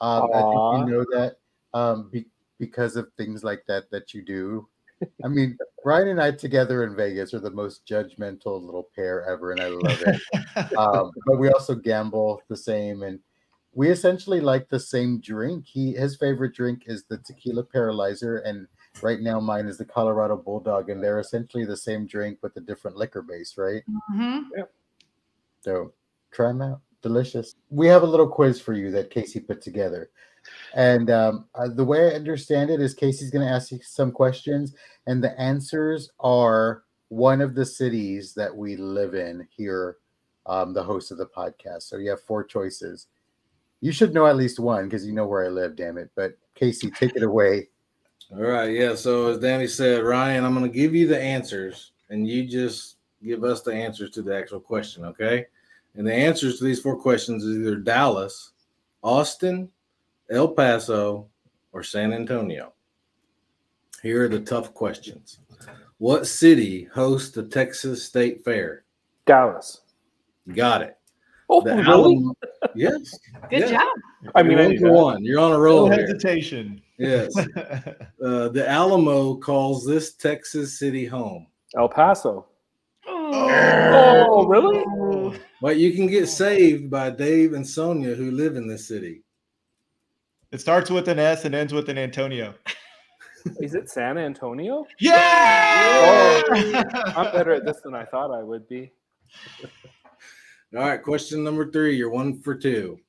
Um, 0.00 0.28
I 0.34 0.42
think 0.42 0.52
you 0.52 0.94
know 0.94 1.04
that 1.12 1.36
um, 1.72 2.10
be, 2.10 2.26
because 2.58 2.96
of 2.96 3.08
things 3.16 3.44
like 3.44 3.64
that 3.68 3.90
that 3.90 4.12
you 4.12 4.22
do. 4.22 4.68
I 5.24 5.28
mean, 5.28 5.56
Brian 5.82 6.08
and 6.08 6.20
I 6.20 6.32
together 6.32 6.84
in 6.84 6.96
Vegas 6.96 7.34
are 7.34 7.40
the 7.40 7.50
most 7.50 7.86
judgmental 7.86 8.62
little 8.62 8.88
pair 8.94 9.24
ever, 9.26 9.52
and 9.52 9.60
I 9.60 9.68
love 9.68 10.00
it. 10.00 10.20
um, 10.78 11.12
but 11.26 11.38
we 11.38 11.50
also 11.50 11.74
gamble 11.74 12.42
the 12.48 12.56
same, 12.56 13.02
and 13.02 13.18
we 13.72 13.90
essentially 13.90 14.40
like 14.40 14.68
the 14.68 14.80
same 14.80 15.20
drink. 15.20 15.66
He 15.66 15.92
his 15.92 16.16
favorite 16.16 16.54
drink 16.54 16.84
is 16.86 17.04
the 17.04 17.18
tequila 17.18 17.64
paralyzer, 17.64 18.38
and 18.38 18.66
right 19.02 19.20
now 19.20 19.40
mine 19.40 19.66
is 19.66 19.78
the 19.78 19.84
Colorado 19.84 20.36
Bulldog, 20.36 20.90
and 20.90 21.02
they're 21.02 21.20
essentially 21.20 21.64
the 21.64 21.76
same 21.76 22.06
drink 22.06 22.38
with 22.42 22.56
a 22.56 22.60
different 22.60 22.96
liquor 22.96 23.22
base, 23.22 23.56
right? 23.56 23.82
Mhm. 24.14 24.44
So 25.60 25.92
try 26.30 26.48
them 26.48 26.62
out. 26.62 26.80
Delicious. 27.02 27.54
We 27.70 27.86
have 27.88 28.02
a 28.02 28.06
little 28.06 28.28
quiz 28.28 28.60
for 28.60 28.72
you 28.72 28.90
that 28.92 29.10
Casey 29.10 29.40
put 29.40 29.60
together. 29.60 30.10
And 30.74 31.10
um, 31.10 31.46
uh, 31.54 31.68
the 31.68 31.84
way 31.84 32.10
I 32.10 32.14
understand 32.14 32.70
it 32.70 32.80
is 32.80 32.94
Casey's 32.94 33.30
going 33.30 33.46
to 33.46 33.52
ask 33.52 33.70
you 33.70 33.78
some 33.82 34.12
questions, 34.12 34.74
and 35.06 35.22
the 35.22 35.38
answers 35.40 36.10
are 36.20 36.84
one 37.08 37.40
of 37.40 37.54
the 37.54 37.64
cities 37.64 38.34
that 38.34 38.54
we 38.54 38.76
live 38.76 39.14
in 39.14 39.46
here, 39.56 39.98
um, 40.46 40.72
the 40.72 40.82
host 40.82 41.10
of 41.10 41.18
the 41.18 41.26
podcast. 41.26 41.82
So 41.82 41.96
you 41.96 42.10
have 42.10 42.22
four 42.22 42.44
choices. 42.44 43.06
You 43.80 43.92
should 43.92 44.14
know 44.14 44.26
at 44.26 44.36
least 44.36 44.58
one 44.58 44.84
because 44.84 45.06
you 45.06 45.12
know 45.12 45.26
where 45.26 45.44
I 45.44 45.48
live, 45.48 45.76
damn 45.76 45.98
it. 45.98 46.10
But 46.16 46.36
Casey, 46.54 46.90
take 46.90 47.14
it 47.16 47.22
away. 47.22 47.68
All 48.32 48.42
right, 48.42 48.70
yeah. 48.70 48.94
So 48.94 49.28
as 49.28 49.38
Danny 49.38 49.66
said, 49.66 50.02
Ryan, 50.02 50.44
I'm 50.44 50.54
going 50.54 50.70
to 50.70 50.76
give 50.76 50.94
you 50.94 51.06
the 51.06 51.20
answers, 51.20 51.92
and 52.08 52.26
you 52.26 52.46
just 52.46 52.96
give 53.22 53.44
us 53.44 53.62
the 53.62 53.72
answers 53.72 54.10
to 54.10 54.22
the 54.22 54.36
actual 54.36 54.60
question, 54.60 55.04
okay? 55.04 55.46
And 55.94 56.06
the 56.06 56.14
answers 56.14 56.58
to 56.58 56.64
these 56.64 56.80
four 56.80 56.96
questions 56.96 57.44
is 57.44 57.58
either 57.58 57.76
Dallas, 57.76 58.52
Austin, 59.02 59.70
El 60.30 60.48
Paso, 60.48 61.28
or 61.72 61.82
San 61.82 62.12
Antonio? 62.12 62.72
Here 64.02 64.24
are 64.24 64.28
the 64.28 64.40
tough 64.40 64.74
questions. 64.74 65.38
What 65.98 66.26
city 66.26 66.84
hosts 66.94 67.30
the 67.30 67.44
Texas 67.44 68.02
State 68.04 68.44
Fair? 68.44 68.84
Dallas. 69.26 69.82
Got 70.54 70.82
it. 70.82 70.98
Oh, 71.48 71.60
The 71.62 71.76
really? 71.76 71.86
Alamo- 72.16 72.34
yes. 72.74 73.18
Good 73.50 73.60
Yeah. 73.60 73.70
job. 73.72 74.32
I 74.34 74.42
mean, 74.42 74.58
You're 74.58 74.68
knew 74.68 74.80
one 74.82 74.90
for 74.90 74.92
one. 74.92 75.24
You're 75.24 75.40
on 75.40 75.52
a 75.52 75.54
No 75.54 75.60
roll. 75.60 75.90
here. 75.90 76.00
hesitation. 76.00 76.80
Yes. 76.98 77.34
Uh, 78.24 78.48
the 78.48 78.66
Alamo 78.66 79.34
calls 79.36 79.84
this 79.84 80.14
Texas 80.14 80.78
city 80.78 81.04
home. 81.04 81.46
El 81.76 81.88
Paso. 81.90 82.46
Oh, 83.06 84.26
Oh, 84.26 84.46
really? 84.46 85.38
But 85.60 85.76
you 85.76 85.92
can 85.92 86.06
get 86.06 86.26
saved 86.28 86.90
by 86.90 87.10
Dave 87.10 87.52
and 87.52 87.66
Sonia 87.66 88.14
who 88.14 88.30
live 88.30 88.56
in 88.56 88.66
this 88.66 88.88
city. 88.88 89.22
It 90.54 90.60
starts 90.60 90.88
with 90.88 91.08
an 91.08 91.18
S 91.18 91.44
and 91.46 91.52
ends 91.52 91.72
with 91.72 91.88
an 91.88 91.98
Antonio. 91.98 92.54
Is 93.58 93.74
it 93.74 93.90
San 93.90 94.16
Antonio? 94.16 94.86
Yeah! 95.00 96.42
I'm 97.16 97.32
better 97.32 97.50
at 97.50 97.64
this 97.66 97.80
than 97.80 97.92
I 97.92 98.04
thought 98.04 98.30
I 98.30 98.40
would 98.44 98.68
be. 98.68 98.92
All 100.72 100.82
right, 100.82 101.02
question 101.02 101.42
number 101.42 101.72
three. 101.72 101.96
You're 101.96 102.08
one 102.08 102.40
for 102.40 102.54
two. 102.54 103.00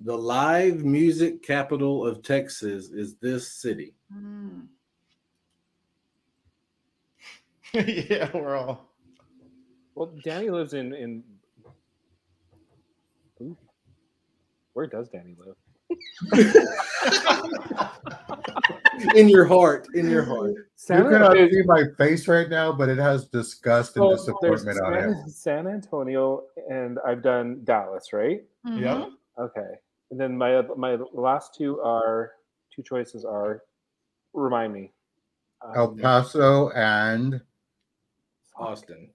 The 0.00 0.18
live 0.18 0.84
music 0.84 1.44
capital 1.44 2.04
of 2.04 2.24
Texas 2.24 2.88
is 2.88 3.14
this 3.22 3.52
city. 3.52 3.94
Mm. 4.12 4.66
yeah, 8.10 8.28
we're 8.34 8.56
all. 8.56 8.88
Well, 9.94 10.12
Danny 10.24 10.50
lives 10.50 10.74
in 10.74 10.92
in. 10.94 11.22
Ooh. 13.40 13.56
Where 14.72 14.88
does 14.88 15.08
Danny 15.08 15.36
live? 15.38 15.54
In 19.14 19.28
your 19.28 19.44
heart, 19.44 19.88
in 19.94 20.08
your 20.08 20.24
heart. 20.24 20.52
You 20.88 21.08
cannot 21.08 21.36
An- 21.36 21.50
see 21.50 21.62
my 21.64 21.84
face 21.98 22.28
right 22.28 22.48
now, 22.48 22.72
but 22.72 22.88
it 22.88 22.98
has 22.98 23.26
disgust 23.26 23.96
and 23.96 24.02
well, 24.02 24.10
there's 24.10 24.26
disappointment 24.26 24.80
on 24.80 24.94
it. 24.94 25.14
San, 25.28 25.28
San 25.28 25.66
Antonio, 25.66 26.44
and 26.70 26.98
I've 27.04 27.22
done 27.22 27.60
Dallas, 27.64 28.12
right? 28.12 28.42
Mhm. 28.66 28.80
Yeah. 28.80 29.04
Okay, 29.38 29.74
and 30.10 30.20
then 30.20 30.36
my 30.36 30.62
my 30.76 30.96
last 31.12 31.54
two 31.54 31.80
are 31.80 32.32
two 32.74 32.82
choices 32.82 33.24
are. 33.24 33.62
Remind 34.34 34.72
me. 34.72 34.92
El 35.74 35.88
Um, 35.88 35.98
Paso 35.98 36.70
and 36.70 37.40
Austin. 38.56 39.10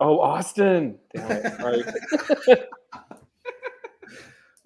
oh, 0.00 0.20
Austin. 0.20 0.98
Damn 1.14 1.30
it. 1.32 2.28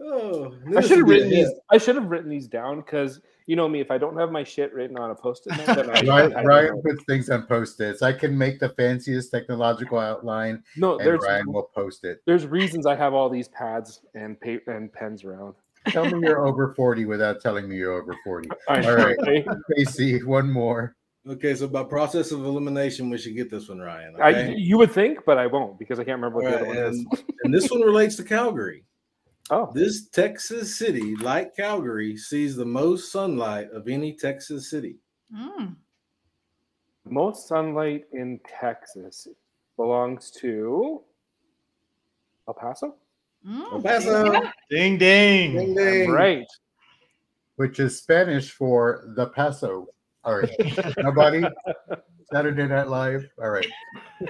Sorry. 0.02 0.22
Oh, 0.22 0.54
I 0.76 0.80
should 0.80 0.98
have 0.98 1.08
written 1.08 1.30
these. 1.30 1.50
I 1.70 1.78
should 1.78 1.94
have 1.96 2.10
written 2.10 2.30
these 2.30 2.48
down 2.48 2.80
because 2.80 3.20
you 3.46 3.56
know 3.56 3.68
me. 3.68 3.80
If 3.80 3.90
I 3.90 3.98
don't 3.98 4.16
have 4.16 4.30
my 4.30 4.44
shit 4.44 4.72
written 4.72 4.98
on 4.98 5.10
a 5.10 5.14
post-it 5.14 5.56
note, 5.56 5.76
then 5.76 5.90
I, 5.90 6.00
Ryan, 6.06 6.36
I 6.36 6.42
Ryan 6.42 6.82
puts 6.82 7.04
things 7.04 7.30
on 7.30 7.46
post-its. 7.46 8.02
I 8.02 8.12
can 8.12 8.36
make 8.36 8.58
the 8.60 8.70
fanciest 8.70 9.30
technological 9.30 9.98
outline, 9.98 10.62
no, 10.76 10.98
and 10.98 11.06
there's 11.06 11.22
Ryan 11.22 11.52
will 11.52 11.70
post 11.74 12.04
it. 12.04 12.22
there's 12.26 12.46
reasons 12.46 12.86
I 12.86 12.96
have 12.96 13.14
all 13.14 13.28
these 13.28 13.48
pads 13.48 14.00
and 14.14 14.40
paper 14.40 14.72
and 14.72 14.92
pens 14.92 15.24
around. 15.24 15.54
Tell 15.88 16.04
me 16.04 16.26
you're 16.26 16.46
over 16.46 16.74
40 16.74 17.04
without 17.06 17.40
telling 17.40 17.68
me 17.68 17.76
you're 17.76 18.00
over 18.00 18.14
40. 18.24 18.50
I 18.68 18.82
All 18.82 18.94
right. 18.96 19.16
right. 19.22 19.46
Casey, 19.76 20.22
one 20.22 20.50
more. 20.50 20.96
Okay, 21.28 21.54
so 21.54 21.68
by 21.68 21.84
process 21.84 22.32
of 22.32 22.44
elimination, 22.44 23.08
we 23.08 23.16
should 23.16 23.36
get 23.36 23.48
this 23.48 23.68
one, 23.68 23.78
Ryan. 23.78 24.16
I, 24.20 24.48
you 24.56 24.76
would 24.78 24.90
think, 24.90 25.20
but 25.24 25.38
I 25.38 25.46
won't 25.46 25.78
because 25.78 26.00
I 26.00 26.04
can't 26.04 26.16
remember 26.20 26.38
what 26.38 26.46
All 26.46 26.50
the 26.50 26.56
right, 26.56 26.68
other 26.72 26.80
one 26.82 26.92
is. 26.92 26.98
and, 26.98 27.24
and 27.44 27.54
this 27.54 27.70
one 27.70 27.80
relates 27.80 28.16
to 28.16 28.24
Calgary. 28.24 28.84
Oh, 29.50 29.70
This 29.74 30.08
Texas 30.08 30.76
city, 30.78 31.16
like 31.16 31.56
Calgary, 31.56 32.16
sees 32.16 32.56
the 32.56 32.64
most 32.64 33.10
sunlight 33.12 33.70
of 33.72 33.88
any 33.88 34.14
Texas 34.14 34.70
city. 34.70 34.96
Mm. 35.34 35.76
most 37.04 37.48
sunlight 37.48 38.04
in 38.12 38.38
Texas 38.60 39.26
belongs 39.76 40.30
to 40.30 41.02
El 42.46 42.54
Paso. 42.54 42.94
Mm. 43.46 43.72
El 43.72 43.82
Paso. 43.82 44.42
Ding 44.70 44.98
ding. 44.98 45.56
Ding, 45.56 45.74
ding. 45.74 46.10
right. 46.10 46.46
which 47.56 47.80
is 47.80 47.98
Spanish 47.98 48.50
for 48.52 49.04
the 49.16 49.26
Paso. 49.28 49.86
All 50.24 50.36
right. 50.38 50.94
Nobody? 50.98 51.42
Saturday 52.32 52.66
Night 52.68 52.88
Live. 52.88 53.28
All 53.42 53.50
right. 53.50 53.66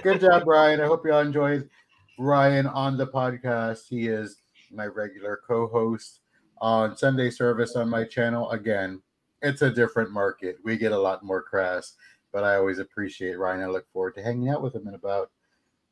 Good 0.01 0.21
job, 0.21 0.47
Ryan. 0.47 0.81
I 0.81 0.87
hope 0.87 1.05
you 1.05 1.13
all 1.13 1.21
enjoyed 1.21 1.69
Ryan 2.17 2.65
on 2.67 2.97
the 2.97 3.07
podcast. 3.07 3.81
He 3.89 4.07
is 4.07 4.37
my 4.73 4.87
regular 4.87 5.41
co 5.47 5.67
host 5.67 6.21
on 6.59 6.95
Sunday 6.97 7.29
service 7.29 7.75
on 7.75 7.89
my 7.89 8.03
channel. 8.03 8.49
Again, 8.51 9.01
it's 9.41 9.61
a 9.61 9.69
different 9.69 10.11
market. 10.11 10.57
We 10.63 10.77
get 10.77 10.91
a 10.91 10.97
lot 10.97 11.23
more 11.23 11.41
crass, 11.41 11.93
but 12.31 12.43
I 12.43 12.55
always 12.55 12.79
appreciate 12.79 13.37
Ryan. 13.37 13.63
I 13.63 13.67
look 13.67 13.91
forward 13.91 14.15
to 14.15 14.23
hanging 14.23 14.49
out 14.49 14.61
with 14.61 14.75
him 14.75 14.87
in 14.87 14.93
about, 14.93 15.31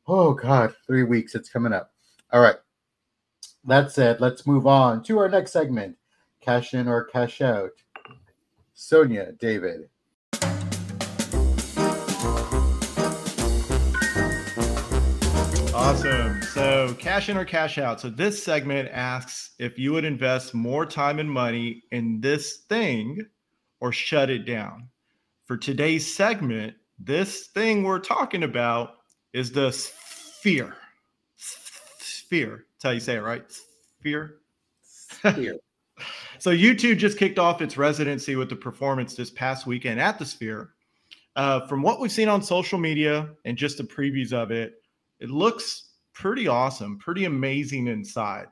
oh 0.07 0.33
God, 0.33 0.73
three 0.87 1.03
weeks. 1.03 1.35
It's 1.35 1.49
coming 1.49 1.73
up. 1.73 1.93
All 2.31 2.41
right. 2.41 2.57
That 3.65 3.91
said, 3.91 4.21
let's 4.21 4.47
move 4.47 4.65
on 4.65 5.03
to 5.03 5.19
our 5.19 5.29
next 5.29 5.51
segment 5.51 5.97
cash 6.41 6.73
in 6.73 6.87
or 6.87 7.03
cash 7.03 7.41
out. 7.41 7.71
Sonia, 8.73 9.33
David. 9.33 9.89
Awesome. 15.73 16.40
So, 16.61 16.93
cash 16.99 17.27
in 17.27 17.37
or 17.37 17.43
cash 17.43 17.79
out. 17.79 17.99
So, 17.99 18.11
this 18.11 18.43
segment 18.43 18.87
asks 18.91 19.55
if 19.57 19.79
you 19.79 19.93
would 19.93 20.05
invest 20.05 20.53
more 20.53 20.85
time 20.85 21.17
and 21.17 21.29
money 21.29 21.81
in 21.91 22.21
this 22.21 22.57
thing 22.69 23.25
or 23.79 23.91
shut 23.91 24.29
it 24.29 24.45
down. 24.45 24.87
For 25.45 25.57
today's 25.57 26.13
segment, 26.13 26.75
this 26.99 27.47
thing 27.47 27.81
we're 27.81 27.97
talking 27.97 28.43
about 28.43 28.97
is 29.33 29.51
the 29.51 29.71
sphere. 29.71 30.75
Sphere. 31.35 32.67
That's 32.75 32.83
how 32.83 32.91
you 32.91 32.99
say 32.99 33.15
it, 33.15 33.21
right? 33.21 33.43
Sphere. 33.99 34.37
Here. 35.33 35.57
So 36.39 36.49
U2 36.49 36.97
just 36.97 37.19
kicked 37.19 37.37
off 37.37 37.61
its 37.61 37.77
residency 37.77 38.35
with 38.35 38.49
the 38.49 38.55
performance 38.55 39.15
this 39.15 39.29
past 39.29 39.67
weekend 39.67 39.99
at 39.99 40.17
the 40.17 40.25
Sphere. 40.25 40.71
Uh, 41.35 41.67
from 41.67 41.83
what 41.83 41.99
we've 41.99 42.11
seen 42.11 42.29
on 42.29 42.41
social 42.41 42.79
media 42.79 43.29
and 43.45 43.55
just 43.55 43.77
the 43.77 43.83
previews 43.83 44.33
of 44.33 44.49
it, 44.49 44.81
it 45.19 45.29
looks 45.29 45.90
pretty 46.21 46.47
awesome, 46.47 46.99
pretty 46.99 47.25
amazing 47.25 47.87
inside. 47.87 48.45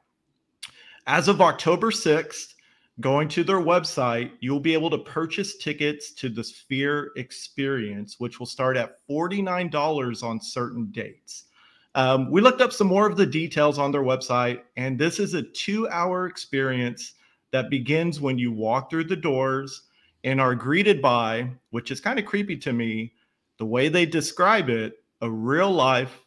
As 1.06 1.28
of 1.28 1.40
October 1.40 1.92
6th, 1.92 2.56
going 3.00 3.28
to 3.28 3.44
their 3.44 3.60
website, 3.60 4.32
you'll 4.40 4.60
be 4.60 4.74
able 4.74 4.90
to 4.90 4.98
purchase 4.98 5.56
tickets 5.58 6.12
to 6.14 6.30
the 6.30 6.44
Sphere 6.44 7.12
experience, 7.16 8.20
which 8.20 8.40
will 8.40 8.48
start 8.48 8.76
at 8.76 8.96
$49 9.08 10.24
on 10.24 10.42
certain 10.42 10.88
dates. 10.92 11.46
Um, 11.94 12.32
we 12.32 12.42
looked 12.42 12.62
up 12.62 12.74
some 12.74 12.88
more 12.88 13.08
of 13.08 13.18
the 13.18 13.26
details 13.28 13.78
on 13.78 13.92
their 13.92 14.02
website, 14.02 14.62
and 14.76 14.98
this 14.98 15.20
is 15.20 15.36
a 15.36 15.44
two 15.44 15.88
hour 15.90 16.26
experience 16.26 17.14
that 17.52 17.70
begins 17.70 18.20
when 18.20 18.40
you 18.40 18.52
walk 18.52 18.90
through 18.90 19.04
the 19.04 19.16
doors 19.16 19.84
and 20.24 20.42
are 20.42 20.56
greeted 20.56 21.04
by, 21.04 21.48
which 21.70 21.92
is 21.92 22.02
kind 22.02 22.18
of 22.18 22.26
creepy 22.26 22.58
to 22.58 22.74
me, 22.74 23.14
the 23.60 23.66
way 23.66 23.90
they 23.90 24.08
describe 24.08 24.70
it, 24.70 25.04
a 25.22 25.30
real 25.30 25.70
life 25.72 26.20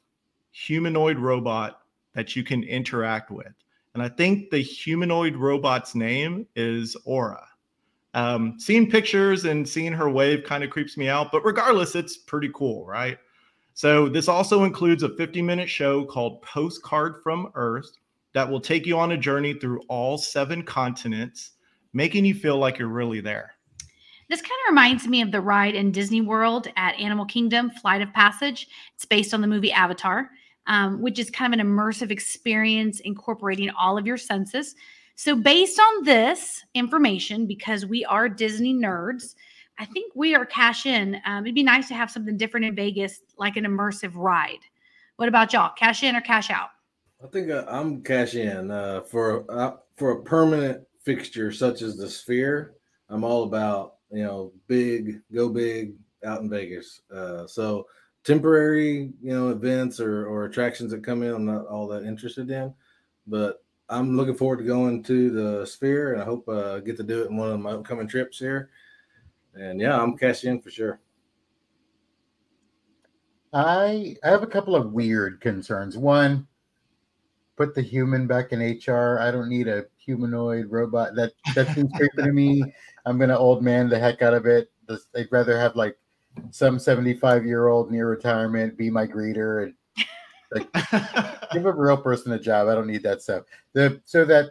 humanoid 0.52 1.18
robot 1.18 1.80
that 2.14 2.36
you 2.36 2.44
can 2.44 2.62
interact 2.62 3.30
with. 3.30 3.52
And 3.94 4.02
I 4.02 4.08
think 4.08 4.50
the 4.50 4.58
humanoid 4.58 5.36
robot's 5.36 5.94
name 5.94 6.46
is 6.56 6.96
Aura. 7.04 7.46
Um, 8.14 8.56
seeing 8.58 8.90
pictures 8.90 9.44
and 9.44 9.68
seeing 9.68 9.92
her 9.92 10.08
wave 10.08 10.44
kind 10.44 10.62
of 10.62 10.70
creeps 10.70 10.96
me 10.96 11.08
out, 11.08 11.32
but 11.32 11.44
regardless, 11.44 11.94
it's 11.94 12.16
pretty 12.16 12.50
cool, 12.54 12.86
right? 12.86 13.18
So, 13.74 14.08
this 14.08 14.28
also 14.28 14.64
includes 14.64 15.02
a 15.02 15.16
50 15.16 15.40
minute 15.40 15.68
show 15.68 16.04
called 16.04 16.42
Postcard 16.42 17.22
from 17.22 17.50
Earth 17.54 17.96
that 18.34 18.48
will 18.48 18.60
take 18.60 18.84
you 18.84 18.98
on 18.98 19.12
a 19.12 19.16
journey 19.16 19.54
through 19.54 19.80
all 19.88 20.18
seven 20.18 20.62
continents, 20.62 21.52
making 21.94 22.26
you 22.26 22.34
feel 22.34 22.58
like 22.58 22.78
you're 22.78 22.88
really 22.88 23.20
there. 23.20 23.54
This 24.28 24.40
kind 24.40 24.58
of 24.66 24.70
reminds 24.70 25.06
me 25.06 25.20
of 25.22 25.30
the 25.30 25.40
ride 25.40 25.74
in 25.74 25.90
Disney 25.90 26.20
World 26.20 26.68
at 26.76 26.98
Animal 26.98 27.26
Kingdom, 27.26 27.70
Flight 27.70 28.02
of 28.02 28.12
Passage. 28.12 28.68
It's 28.94 29.04
based 29.04 29.34
on 29.34 29.40
the 29.40 29.46
movie 29.46 29.72
Avatar, 29.72 30.30
um, 30.66 31.00
which 31.00 31.18
is 31.18 31.30
kind 31.30 31.52
of 31.52 31.60
an 31.60 31.66
immersive 31.66 32.10
experience 32.10 33.00
incorporating 33.00 33.70
all 33.70 33.98
of 33.98 34.06
your 34.06 34.16
senses. 34.16 34.74
So, 35.14 35.36
based 35.36 35.78
on 35.78 36.04
this 36.04 36.64
information, 36.74 37.46
because 37.46 37.84
we 37.84 38.04
are 38.04 38.28
Disney 38.28 38.74
nerds, 38.74 39.34
I 39.78 39.84
think 39.84 40.12
we 40.14 40.34
are 40.34 40.46
cash 40.46 40.86
in. 40.86 41.20
Um, 41.26 41.44
it'd 41.44 41.54
be 41.54 41.62
nice 41.62 41.88
to 41.88 41.94
have 41.94 42.10
something 42.10 42.36
different 42.36 42.66
in 42.66 42.74
Vegas, 42.74 43.20
like 43.36 43.56
an 43.56 43.64
immersive 43.64 44.12
ride. 44.14 44.60
What 45.16 45.28
about 45.28 45.52
y'all? 45.52 45.72
Cash 45.76 46.02
in 46.02 46.16
or 46.16 46.20
cash 46.20 46.50
out? 46.50 46.70
I 47.22 47.28
think 47.28 47.50
uh, 47.50 47.64
I'm 47.68 48.02
cash 48.02 48.34
in 48.34 48.70
uh, 48.70 49.02
for 49.02 49.44
uh, 49.50 49.76
for 49.96 50.12
a 50.12 50.22
permanent 50.22 50.82
fixture 51.04 51.52
such 51.52 51.82
as 51.82 51.96
the 51.96 52.08
Sphere. 52.08 52.74
I'm 53.08 53.24
all 53.24 53.44
about 53.44 53.94
you 54.10 54.24
know 54.24 54.52
big, 54.66 55.20
go 55.32 55.48
big 55.48 55.94
out 56.24 56.40
in 56.40 56.50
Vegas. 56.50 57.02
Uh, 57.14 57.46
so 57.46 57.86
temporary, 58.24 59.12
you 59.20 59.34
know, 59.34 59.50
events 59.50 60.00
or 60.00 60.26
or 60.26 60.44
attractions 60.44 60.90
that 60.92 61.04
come 61.04 61.22
in, 61.22 61.34
I'm 61.34 61.44
not 61.44 61.66
all 61.66 61.86
that 61.88 62.04
interested 62.04 62.50
in. 62.50 62.72
But 63.26 63.64
I'm 63.88 64.16
looking 64.16 64.34
forward 64.34 64.58
to 64.58 64.64
going 64.64 65.02
to 65.04 65.30
the 65.30 65.66
Sphere, 65.66 66.14
and 66.14 66.22
I 66.22 66.24
hope 66.24 66.48
uh, 66.48 66.78
get 66.80 66.96
to 66.96 67.02
do 67.02 67.22
it 67.22 67.30
in 67.30 67.36
one 67.36 67.50
of 67.50 67.60
my 67.60 67.72
upcoming 67.72 68.08
trips 68.08 68.38
here. 68.38 68.70
And 69.54 69.80
yeah, 69.80 70.00
I'm 70.00 70.16
cashing 70.16 70.50
in 70.50 70.60
for 70.62 70.70
sure. 70.70 71.00
I 73.52 74.16
I 74.24 74.28
have 74.28 74.42
a 74.42 74.46
couple 74.46 74.74
of 74.74 74.92
weird 74.92 75.40
concerns. 75.40 75.98
One, 75.98 76.46
put 77.56 77.74
the 77.74 77.82
human 77.82 78.26
back 78.26 78.52
in 78.52 78.60
HR. 78.60 79.18
I 79.20 79.30
don't 79.30 79.48
need 79.48 79.68
a 79.68 79.84
humanoid 79.98 80.70
robot. 80.70 81.14
That 81.14 81.32
that 81.54 81.74
seems 81.74 81.92
creepy 81.94 82.22
to 82.22 82.32
me. 82.32 82.62
I'm 83.06 83.18
gonna 83.18 83.36
old 83.36 83.62
man 83.62 83.88
the 83.88 83.98
heck 83.98 84.22
out 84.22 84.34
of 84.34 84.46
it. 84.46 84.70
I'd 85.14 85.28
rather 85.30 85.58
have 85.58 85.76
like 85.76 85.98
some 86.50 86.78
75 86.78 87.44
year 87.44 87.68
old 87.68 87.90
near 87.90 88.08
retirement 88.08 88.76
be 88.76 88.90
my 88.90 89.06
greeter 89.06 89.64
and 89.64 89.74
like 90.54 90.72
give 91.52 91.66
a 91.66 91.72
real 91.72 91.96
person 91.96 92.32
a 92.32 92.38
job. 92.38 92.68
I 92.68 92.74
don't 92.74 92.86
need 92.86 93.02
that 93.02 93.22
stuff. 93.22 93.44
The 93.72 94.00
so 94.04 94.24
that 94.24 94.50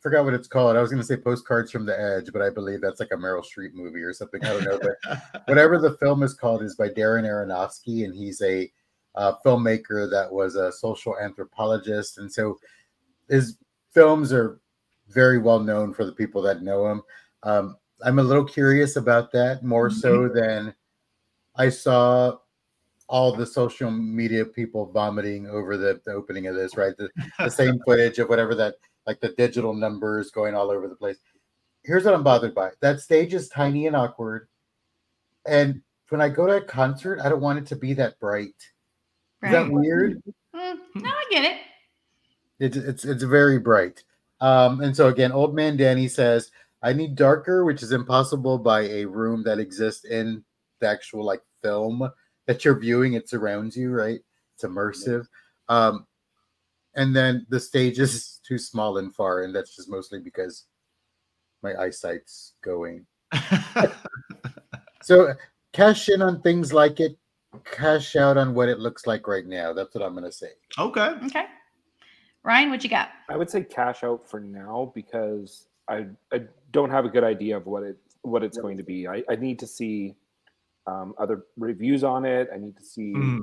forgot 0.00 0.24
what 0.24 0.34
it's 0.34 0.48
called. 0.48 0.76
I 0.76 0.80
was 0.80 0.90
going 0.90 1.02
to 1.02 1.06
say 1.06 1.16
Postcards 1.16 1.70
from 1.70 1.84
the 1.84 1.98
Edge, 1.98 2.32
but 2.32 2.42
I 2.42 2.50
believe 2.50 2.80
that's 2.80 3.00
like 3.00 3.10
a 3.12 3.16
Meryl 3.16 3.44
Streep 3.44 3.74
movie 3.74 4.00
or 4.00 4.12
something. 4.12 4.44
I 4.44 4.48
don't 4.48 4.64
know, 4.64 4.78
but 4.80 5.42
whatever 5.46 5.78
the 5.78 5.96
film 5.98 6.22
is 6.22 6.34
called 6.34 6.62
is 6.62 6.76
by 6.76 6.88
Darren 6.88 7.24
Aronofsky, 7.24 8.04
and 8.04 8.14
he's 8.14 8.40
a 8.42 8.70
uh, 9.14 9.34
filmmaker 9.44 10.08
that 10.10 10.32
was 10.32 10.54
a 10.54 10.72
social 10.72 11.18
anthropologist, 11.18 12.18
and 12.18 12.32
so 12.32 12.58
his 13.28 13.58
films 13.92 14.32
are 14.32 14.60
very 15.08 15.38
well 15.38 15.60
known 15.60 15.92
for 15.92 16.04
the 16.04 16.12
people 16.12 16.42
that 16.42 16.62
know 16.62 16.86
him. 16.86 17.02
Um, 17.42 17.76
I'm 18.04 18.18
a 18.18 18.22
little 18.22 18.44
curious 18.44 18.96
about 18.96 19.32
that 19.32 19.64
more 19.64 19.90
so 19.90 20.20
mm-hmm. 20.20 20.38
than 20.38 20.74
I 21.56 21.68
saw 21.68 22.36
all 23.08 23.34
the 23.34 23.46
social 23.46 23.90
media 23.90 24.44
people 24.44 24.86
vomiting 24.86 25.46
over 25.48 25.76
the, 25.76 26.00
the 26.04 26.12
opening 26.12 26.46
of 26.46 26.54
this, 26.54 26.76
right? 26.76 26.96
The, 26.96 27.08
the 27.38 27.50
same 27.50 27.80
footage 27.84 28.18
of 28.18 28.28
whatever 28.28 28.54
that 28.54 28.74
like 29.06 29.20
the 29.20 29.30
digital 29.30 29.72
numbers 29.72 30.30
going 30.30 30.54
all 30.54 30.70
over 30.70 30.86
the 30.86 30.94
place. 30.94 31.16
Here's 31.82 32.04
what 32.04 32.14
I'm 32.14 32.22
bothered 32.22 32.54
by. 32.54 32.70
That 32.80 33.00
stage 33.00 33.32
is 33.32 33.48
tiny 33.48 33.86
and 33.86 33.96
awkward. 33.96 34.48
And 35.46 35.80
when 36.10 36.20
I 36.20 36.28
go 36.28 36.46
to 36.46 36.56
a 36.56 36.60
concert, 36.60 37.18
I 37.20 37.30
don't 37.30 37.40
want 37.40 37.58
it 37.58 37.66
to 37.68 37.76
be 37.76 37.94
that 37.94 38.20
bright. 38.20 38.54
Right. 39.40 39.48
Is 39.48 39.52
that 39.52 39.70
weird? 39.70 40.22
Mm, 40.54 40.78
no, 40.96 41.08
I 41.08 41.24
get 41.30 41.44
it. 41.44 41.56
It's 42.60 42.76
it's 42.76 43.04
it's 43.04 43.22
very 43.22 43.58
bright. 43.58 44.02
Um, 44.40 44.80
and 44.80 44.94
so 44.94 45.08
again, 45.08 45.32
old 45.32 45.54
man 45.54 45.76
Danny 45.76 46.08
says, 46.08 46.50
I 46.82 46.92
need 46.92 47.16
darker, 47.16 47.64
which 47.64 47.82
is 47.82 47.92
impossible 47.92 48.58
by 48.58 48.82
a 48.82 49.04
room 49.04 49.42
that 49.44 49.58
exists 49.58 50.04
in 50.04 50.44
the 50.80 50.88
actual 50.88 51.24
like 51.24 51.42
film 51.62 52.08
that 52.46 52.64
you're 52.64 52.78
viewing. 52.78 53.14
It 53.14 53.28
surrounds 53.28 53.76
you, 53.76 53.90
right? 53.90 54.20
It's 54.54 54.64
immersive. 54.64 55.26
Um, 55.68 56.06
and 56.94 57.14
then 57.14 57.46
the 57.48 57.60
stage 57.60 57.98
is 57.98 58.40
too 58.46 58.58
small 58.58 58.98
and 58.98 59.14
far, 59.14 59.42
and 59.42 59.54
that's 59.54 59.74
just 59.74 59.90
mostly 59.90 60.20
because 60.20 60.64
my 61.62 61.74
eyesight's 61.76 62.54
going. 62.62 63.06
so 65.02 65.34
cash 65.72 66.08
in 66.08 66.22
on 66.22 66.40
things 66.42 66.72
like 66.72 67.00
it, 67.00 67.18
cash 67.64 68.16
out 68.16 68.36
on 68.36 68.54
what 68.54 68.68
it 68.68 68.78
looks 68.78 69.06
like 69.06 69.26
right 69.26 69.46
now. 69.46 69.72
That's 69.72 69.94
what 69.94 70.04
I'm 70.04 70.14
gonna 70.14 70.32
say. 70.32 70.50
Okay. 70.78 71.10
Okay. 71.26 71.44
Ryan, 72.44 72.70
what 72.70 72.82
you 72.84 72.90
got? 72.90 73.10
I 73.28 73.36
would 73.36 73.50
say 73.50 73.62
cash 73.62 74.04
out 74.04 74.28
for 74.28 74.40
now 74.40 74.92
because 74.94 75.66
I 75.88 76.06
I 76.32 76.42
don't 76.72 76.90
have 76.90 77.04
a 77.04 77.08
good 77.08 77.24
idea 77.24 77.56
of 77.56 77.66
what 77.66 77.82
it 77.82 77.96
what 78.22 78.42
it's 78.42 78.58
going 78.58 78.76
to 78.76 78.82
be. 78.82 79.06
I, 79.06 79.22
I 79.28 79.36
need 79.36 79.58
to 79.60 79.66
see 79.66 80.14
um, 80.86 81.14
other 81.18 81.44
reviews 81.56 82.04
on 82.04 82.24
it. 82.24 82.48
I 82.52 82.58
need 82.58 82.76
to 82.76 82.84
see 82.84 83.14
mm 83.14 83.40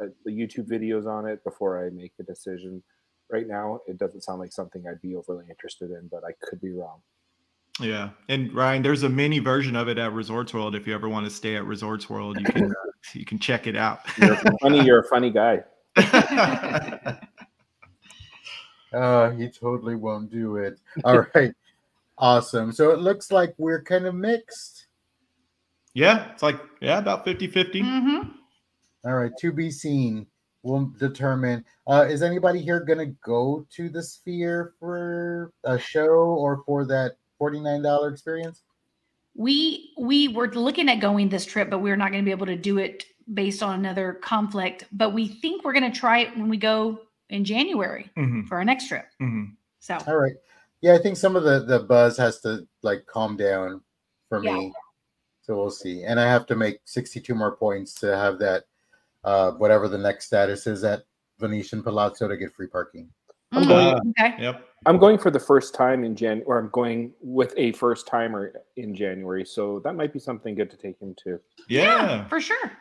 uh, 0.00 0.06
the 0.24 0.30
YouTube 0.30 0.68
videos 0.68 1.06
on 1.06 1.26
it 1.26 1.42
before 1.44 1.84
I 1.84 1.90
make 1.90 2.12
a 2.20 2.22
decision. 2.22 2.82
Right 3.30 3.46
now, 3.46 3.80
it 3.86 3.98
doesn't 3.98 4.22
sound 4.22 4.40
like 4.40 4.52
something 4.52 4.84
I'd 4.88 5.02
be 5.02 5.14
overly 5.14 5.44
interested 5.50 5.90
in, 5.90 6.08
but 6.10 6.22
I 6.24 6.32
could 6.42 6.60
be 6.60 6.70
wrong. 6.70 7.00
Yeah, 7.80 8.10
and 8.28 8.52
Ryan, 8.52 8.82
there's 8.82 9.02
a 9.02 9.08
mini 9.08 9.38
version 9.38 9.76
of 9.76 9.88
it 9.88 9.98
at 9.98 10.12
Resorts 10.12 10.52
World. 10.54 10.74
If 10.74 10.86
you 10.86 10.94
ever 10.94 11.08
want 11.08 11.26
to 11.26 11.30
stay 11.30 11.56
at 11.56 11.64
Resorts 11.64 12.10
World, 12.10 12.38
you 12.40 12.46
can 12.46 12.64
uh, 12.70 12.90
you 13.12 13.24
can 13.24 13.38
check 13.38 13.66
it 13.66 13.76
out. 13.76 14.00
you're 14.18 14.36
funny. 14.60 14.80
You're 14.84 15.00
a 15.00 15.08
funny 15.08 15.30
guy. 15.30 15.62
uh, 18.92 19.30
he 19.30 19.48
totally 19.48 19.94
won't 19.94 20.30
do 20.30 20.56
it. 20.56 20.80
All 21.04 21.26
right, 21.34 21.52
awesome. 22.18 22.72
So 22.72 22.90
it 22.90 22.98
looks 22.98 23.30
like 23.30 23.54
we're 23.58 23.82
kind 23.82 24.06
of 24.06 24.14
mixed. 24.14 24.86
Yeah, 25.94 26.30
it's 26.32 26.42
like 26.42 26.60
yeah, 26.80 26.98
about 26.98 27.26
50-50. 27.26 27.82
Mm-hmm. 27.82 28.28
All 29.04 29.14
right, 29.14 29.32
to 29.40 29.52
be 29.52 29.70
seen. 29.70 30.26
We'll 30.62 30.92
determine. 30.98 31.64
Uh, 31.86 32.06
is 32.08 32.22
anybody 32.22 32.60
here 32.60 32.80
going 32.80 32.98
to 32.98 33.14
go 33.24 33.66
to 33.70 33.88
the 33.88 34.02
Sphere 34.02 34.74
for 34.78 35.52
a 35.64 35.78
show 35.78 36.08
or 36.08 36.62
for 36.66 36.84
that 36.86 37.12
forty-nine 37.38 37.82
dollar 37.82 38.10
experience? 38.10 38.62
We 39.34 39.92
we 39.96 40.28
were 40.28 40.48
looking 40.48 40.88
at 40.88 40.96
going 40.96 41.28
this 41.28 41.46
trip, 41.46 41.70
but 41.70 41.78
we're 41.78 41.96
not 41.96 42.10
going 42.10 42.24
to 42.24 42.24
be 42.24 42.32
able 42.32 42.46
to 42.46 42.56
do 42.56 42.78
it 42.78 43.04
based 43.32 43.62
on 43.62 43.78
another 43.78 44.14
conflict. 44.14 44.84
But 44.90 45.14
we 45.14 45.28
think 45.28 45.64
we're 45.64 45.72
going 45.72 45.90
to 45.90 45.96
try 45.96 46.18
it 46.18 46.36
when 46.36 46.48
we 46.48 46.56
go 46.56 47.02
in 47.30 47.44
January 47.44 48.10
mm-hmm. 48.16 48.46
for 48.46 48.56
our 48.56 48.64
next 48.64 48.88
trip. 48.88 49.06
Mm-hmm. 49.22 49.52
So 49.78 49.96
all 50.06 50.16
right, 50.16 50.34
yeah, 50.80 50.94
I 50.94 50.98
think 50.98 51.16
some 51.16 51.36
of 51.36 51.44
the 51.44 51.60
the 51.60 51.80
buzz 51.80 52.16
has 52.16 52.40
to 52.40 52.66
like 52.82 53.06
calm 53.06 53.36
down 53.36 53.80
for 54.28 54.42
yeah. 54.42 54.54
me. 54.54 54.72
So 55.42 55.56
we'll 55.56 55.70
see. 55.70 56.02
And 56.04 56.20
I 56.20 56.28
have 56.28 56.44
to 56.46 56.56
make 56.56 56.80
62 56.84 57.34
more 57.34 57.56
points 57.56 57.94
to 57.94 58.14
have 58.16 58.38
that 58.40 58.64
uh, 59.24 59.52
whatever 59.52 59.88
the 59.88 59.96
next 59.96 60.26
status 60.26 60.66
is 60.66 60.84
at 60.84 61.04
Venetian 61.38 61.82
Palazzo 61.82 62.28
to 62.28 62.36
get 62.36 62.54
free 62.54 62.66
parking. 62.66 63.08
I'm 63.52 63.66
going, 63.66 63.86
uh, 63.86 64.00
okay. 64.10 64.34
Yep. 64.38 64.66
I'm 64.84 64.98
going 64.98 65.16
for 65.16 65.30
the 65.30 65.40
first 65.40 65.74
time 65.74 66.04
in 66.04 66.14
Jan, 66.14 66.42
or 66.44 66.58
I'm 66.58 66.68
going 66.68 67.12
with 67.22 67.54
a 67.56 67.72
first 67.72 68.06
timer 68.06 68.52
in 68.76 68.94
January, 68.94 69.44
so 69.46 69.80
that 69.84 69.94
might 69.94 70.12
be 70.12 70.18
something 70.18 70.54
good 70.54 70.70
to 70.70 70.76
take 70.76 71.00
him 71.00 71.14
to. 71.24 71.40
Yeah, 71.68 71.82
yeah 71.82 72.28
for 72.28 72.40
sure. 72.40 72.72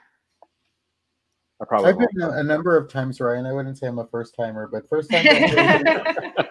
I 1.62 1.66
probably 1.66 1.90
I've 1.90 1.98
been 1.98 2.22
a, 2.22 2.32
a, 2.32 2.44
number 2.44 2.78
of 2.78 2.92
times, 2.92 3.20
Ryan. 3.20 3.46
I 3.46 3.54
wouldn't 3.54 3.78
say 3.78 3.88
I'm 3.88 3.98
a 3.98 4.06
first 4.08 4.36
timer, 4.36 4.68
but 4.68 4.88
first 4.90 5.10
time. 5.10 5.26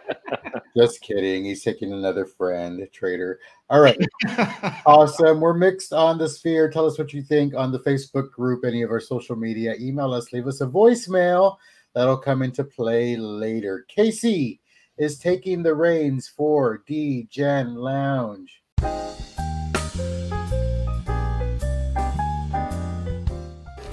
Just 0.77 1.01
kidding. 1.01 1.47
He's 1.47 1.65
taking 1.65 1.95
another 1.95 2.27
friend, 2.27 2.87
trader. 2.93 3.41
All 3.71 3.81
right. 3.81 3.97
awesome. 4.87 5.41
We're 5.41 5.55
mixed 5.55 5.95
on 5.95 6.19
the 6.19 6.29
sphere. 6.29 6.69
Tell 6.69 6.85
us 6.85 6.99
what 6.99 7.15
you 7.15 7.23
think 7.23 7.55
on 7.55 7.73
the 7.73 7.79
Facebook 7.79 8.31
group, 8.31 8.63
any 8.63 8.83
of 8.83 8.91
our 8.91 9.01
social 9.01 9.37
media. 9.37 9.75
Email 9.81 10.13
us, 10.13 10.35
leave 10.35 10.47
us 10.47 10.61
a 10.61 10.67
voicemail. 10.67 11.57
That'll 11.95 12.19
come 12.19 12.43
into 12.43 12.63
play 12.63 13.17
later. 13.17 13.87
Casey 13.89 14.61
is 14.99 15.19
taking 15.19 15.63
the 15.63 15.75
reins 15.75 16.29
for 16.29 16.83
D-Gen 16.87 17.75
Lounge. 17.75 18.63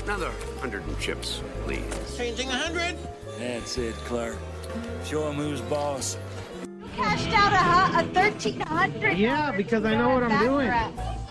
Another 0.04 0.32
hundred 0.60 0.84
chips, 1.00 1.42
please. 1.64 2.18
Changing 2.18 2.50
a 2.50 2.58
hundred? 2.58 2.98
That's 3.40 3.78
it, 3.78 3.96
Clark. 3.96 4.36
Show 5.06 5.30
him 5.30 5.36
who's 5.36 5.62
boss 5.62 6.18
cashed 6.96 7.30
out 7.30 7.54
a, 7.54 8.00
a 8.00 8.14
thirteen 8.14 8.60
hundred. 8.62 9.18
Yeah, 9.18 9.52
because 9.52 9.84
I 9.86 9.96
know 9.96 10.10
what 10.10 10.24
I'm 10.24 10.40
doing. 10.44 10.72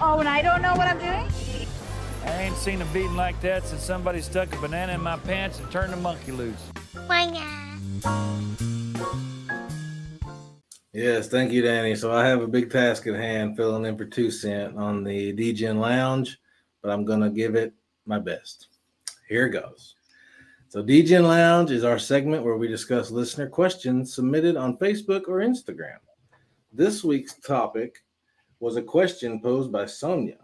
Oh, 0.00 0.18
and 0.18 0.28
I 0.28 0.42
don't 0.42 0.62
know 0.62 0.74
what 0.74 0.88
I'm 0.88 0.98
doing. 0.98 1.28
I 2.24 2.42
ain't 2.42 2.56
seen 2.56 2.80
a 2.82 2.84
beating 2.86 3.16
like 3.16 3.40
that 3.40 3.64
since 3.64 3.82
somebody 3.82 4.20
stuck 4.20 4.54
a 4.54 4.60
banana 4.60 4.92
in 4.92 5.02
my 5.02 5.16
pants 5.18 5.58
and 5.58 5.70
turned 5.70 5.92
the 5.92 5.96
monkey 5.96 6.32
loose. 6.32 6.70
Yes, 10.92 11.28
thank 11.28 11.52
you, 11.52 11.62
Danny. 11.62 11.94
So 11.94 12.12
I 12.12 12.26
have 12.26 12.42
a 12.42 12.46
big 12.46 12.70
task 12.70 13.06
at 13.06 13.14
hand 13.14 13.56
filling 13.56 13.86
in 13.86 13.96
for 13.96 14.04
2Cent 14.04 14.76
on 14.76 15.02
the 15.04 15.32
DGen 15.32 15.78
Lounge, 15.80 16.38
but 16.82 16.90
I'm 16.90 17.04
gonna 17.04 17.30
give 17.30 17.54
it 17.54 17.72
my 18.06 18.18
best. 18.18 18.68
Here 19.28 19.48
goes. 19.48 19.94
So, 20.72 20.82
DGen 20.82 21.28
Lounge 21.28 21.70
is 21.70 21.84
our 21.84 21.98
segment 21.98 22.44
where 22.44 22.56
we 22.56 22.66
discuss 22.66 23.10
listener 23.10 23.46
questions 23.46 24.14
submitted 24.14 24.56
on 24.56 24.78
Facebook 24.78 25.28
or 25.28 25.40
Instagram. 25.40 25.98
This 26.72 27.04
week's 27.04 27.34
topic 27.34 28.02
was 28.58 28.76
a 28.76 28.82
question 28.82 29.42
posed 29.42 29.70
by 29.70 29.84
Sonia, 29.84 30.38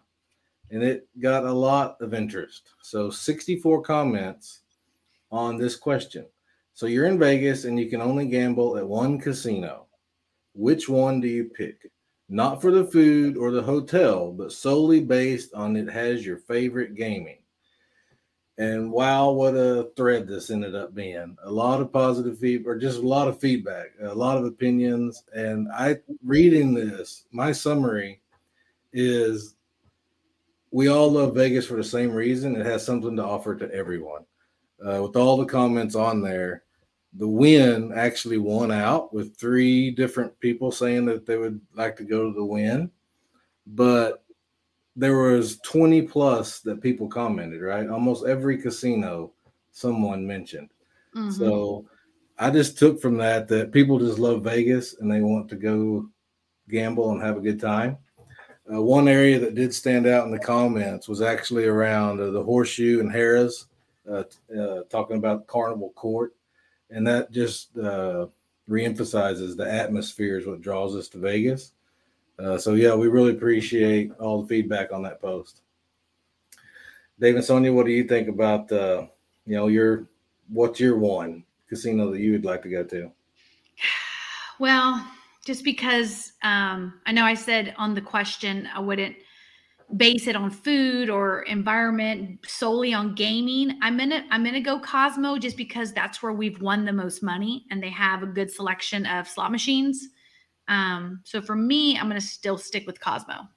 and 0.70 0.82
it 0.82 1.08
got 1.18 1.46
a 1.46 1.50
lot 1.50 1.96
of 2.02 2.12
interest. 2.12 2.68
So, 2.82 3.08
64 3.08 3.80
comments 3.80 4.60
on 5.30 5.56
this 5.56 5.76
question. 5.76 6.26
So, 6.74 6.84
you're 6.84 7.06
in 7.06 7.18
Vegas 7.18 7.64
and 7.64 7.80
you 7.80 7.88
can 7.88 8.02
only 8.02 8.26
gamble 8.26 8.76
at 8.76 8.86
one 8.86 9.18
casino. 9.18 9.86
Which 10.52 10.90
one 10.90 11.22
do 11.22 11.28
you 11.28 11.44
pick? 11.46 11.90
Not 12.28 12.60
for 12.60 12.70
the 12.70 12.84
food 12.84 13.38
or 13.38 13.50
the 13.50 13.62
hotel, 13.62 14.30
but 14.30 14.52
solely 14.52 15.00
based 15.00 15.54
on 15.54 15.74
it 15.74 15.88
has 15.88 16.26
your 16.26 16.36
favorite 16.36 16.96
gaming. 16.96 17.38
And 18.58 18.90
wow, 18.90 19.30
what 19.30 19.54
a 19.54 19.90
thread 19.96 20.26
this 20.26 20.50
ended 20.50 20.74
up 20.74 20.92
being. 20.92 21.36
A 21.44 21.50
lot 21.50 21.80
of 21.80 21.92
positive 21.92 22.40
feedback, 22.40 22.66
or 22.66 22.76
just 22.76 22.98
a 22.98 23.06
lot 23.06 23.28
of 23.28 23.40
feedback, 23.40 23.86
a 24.02 24.12
lot 24.12 24.36
of 24.36 24.44
opinions. 24.44 25.22
And 25.32 25.68
I 25.72 25.98
reading 26.24 26.74
this, 26.74 27.26
my 27.30 27.52
summary 27.52 28.20
is 28.92 29.54
we 30.72 30.88
all 30.88 31.10
love 31.10 31.36
Vegas 31.36 31.66
for 31.66 31.76
the 31.76 31.84
same 31.84 32.10
reason. 32.10 32.56
It 32.56 32.66
has 32.66 32.84
something 32.84 33.14
to 33.16 33.24
offer 33.24 33.54
to 33.54 33.72
everyone. 33.72 34.24
Uh, 34.84 35.02
with 35.02 35.14
all 35.14 35.36
the 35.36 35.46
comments 35.46 35.94
on 35.94 36.20
there, 36.20 36.64
the 37.14 37.28
Wynn 37.28 37.92
actually 37.94 38.38
won 38.38 38.72
out 38.72 39.14
with 39.14 39.36
three 39.36 39.92
different 39.92 40.38
people 40.40 40.72
saying 40.72 41.04
that 41.06 41.26
they 41.26 41.36
would 41.36 41.60
like 41.74 41.96
to 41.96 42.04
go 42.04 42.24
to 42.24 42.34
the 42.34 42.44
Wynn, 42.44 42.90
but 43.66 44.24
there 44.98 45.16
was 45.16 45.58
20 45.60 46.02
plus 46.02 46.58
that 46.60 46.82
people 46.82 47.06
commented, 47.06 47.62
right? 47.62 47.88
Almost 47.88 48.26
every 48.26 48.58
casino 48.58 49.32
someone 49.70 50.26
mentioned. 50.26 50.70
Mm-hmm. 51.14 51.30
So 51.30 51.86
I 52.36 52.50
just 52.50 52.78
took 52.78 53.00
from 53.00 53.16
that 53.18 53.46
that 53.48 53.70
people 53.70 54.00
just 54.00 54.18
love 54.18 54.42
Vegas 54.42 54.98
and 54.98 55.10
they 55.10 55.20
want 55.20 55.48
to 55.50 55.56
go 55.56 56.08
gamble 56.68 57.12
and 57.12 57.22
have 57.22 57.36
a 57.36 57.40
good 57.40 57.60
time. 57.60 57.96
Uh, 58.72 58.82
one 58.82 59.06
area 59.06 59.38
that 59.38 59.54
did 59.54 59.72
stand 59.72 60.08
out 60.08 60.26
in 60.26 60.32
the 60.32 60.38
comments 60.38 61.06
was 61.06 61.22
actually 61.22 61.66
around 61.66 62.20
uh, 62.20 62.32
the 62.32 62.42
Horseshoe 62.42 62.98
and 62.98 63.10
Harrah's, 63.10 63.66
uh, 64.10 64.24
uh 64.58 64.82
talking 64.90 65.16
about 65.16 65.46
Carnival 65.46 65.90
Court, 65.94 66.34
and 66.90 67.06
that 67.06 67.30
just 67.30 67.78
uh, 67.78 68.26
reemphasizes 68.68 69.56
the 69.56 69.70
atmosphere 69.70 70.38
is 70.38 70.46
what 70.46 70.60
draws 70.60 70.96
us 70.96 71.08
to 71.08 71.18
Vegas. 71.18 71.72
Uh, 72.38 72.56
so 72.56 72.74
yeah, 72.74 72.94
we 72.94 73.08
really 73.08 73.32
appreciate 73.32 74.12
all 74.20 74.42
the 74.42 74.48
feedback 74.48 74.92
on 74.92 75.02
that 75.02 75.20
post. 75.20 75.62
Dave 77.20 77.34
and 77.34 77.44
Sonia, 77.44 77.72
what 77.72 77.86
do 77.86 77.92
you 77.92 78.04
think 78.04 78.28
about 78.28 78.68
the, 78.68 79.08
you 79.44 79.56
know, 79.56 79.66
your 79.66 80.06
what's 80.48 80.78
your 80.78 80.96
one 80.96 81.44
casino 81.68 82.12
that 82.12 82.20
you 82.20 82.32
would 82.32 82.44
like 82.44 82.62
to 82.62 82.68
go 82.68 82.84
to? 82.84 83.10
Well, 84.58 85.04
just 85.44 85.64
because 85.64 86.32
um, 86.42 86.94
I 87.06 87.12
know 87.12 87.24
I 87.24 87.34
said 87.34 87.74
on 87.78 87.94
the 87.94 88.00
question 88.00 88.68
I 88.74 88.80
wouldn't 88.80 89.16
base 89.96 90.26
it 90.26 90.36
on 90.36 90.50
food 90.50 91.08
or 91.08 91.42
environment 91.42 92.40
solely 92.46 92.92
on 92.92 93.14
gaming. 93.14 93.78
I'm 93.80 93.96
gonna 93.96 94.24
I'm 94.30 94.44
gonna 94.44 94.60
go 94.60 94.78
Cosmo 94.78 95.38
just 95.38 95.56
because 95.56 95.92
that's 95.92 96.22
where 96.22 96.32
we've 96.32 96.60
won 96.60 96.84
the 96.84 96.92
most 96.92 97.22
money 97.22 97.64
and 97.70 97.82
they 97.82 97.88
have 97.90 98.22
a 98.22 98.26
good 98.26 98.50
selection 98.50 99.06
of 99.06 99.26
slot 99.26 99.50
machines. 99.50 100.08
Um, 100.68 101.20
so 101.24 101.40
for 101.40 101.56
me, 101.56 101.98
I'm 101.98 102.08
gonna 102.08 102.20
still 102.20 102.58
stick 102.58 102.86
with 102.86 103.00
Cosmo. 103.00 103.48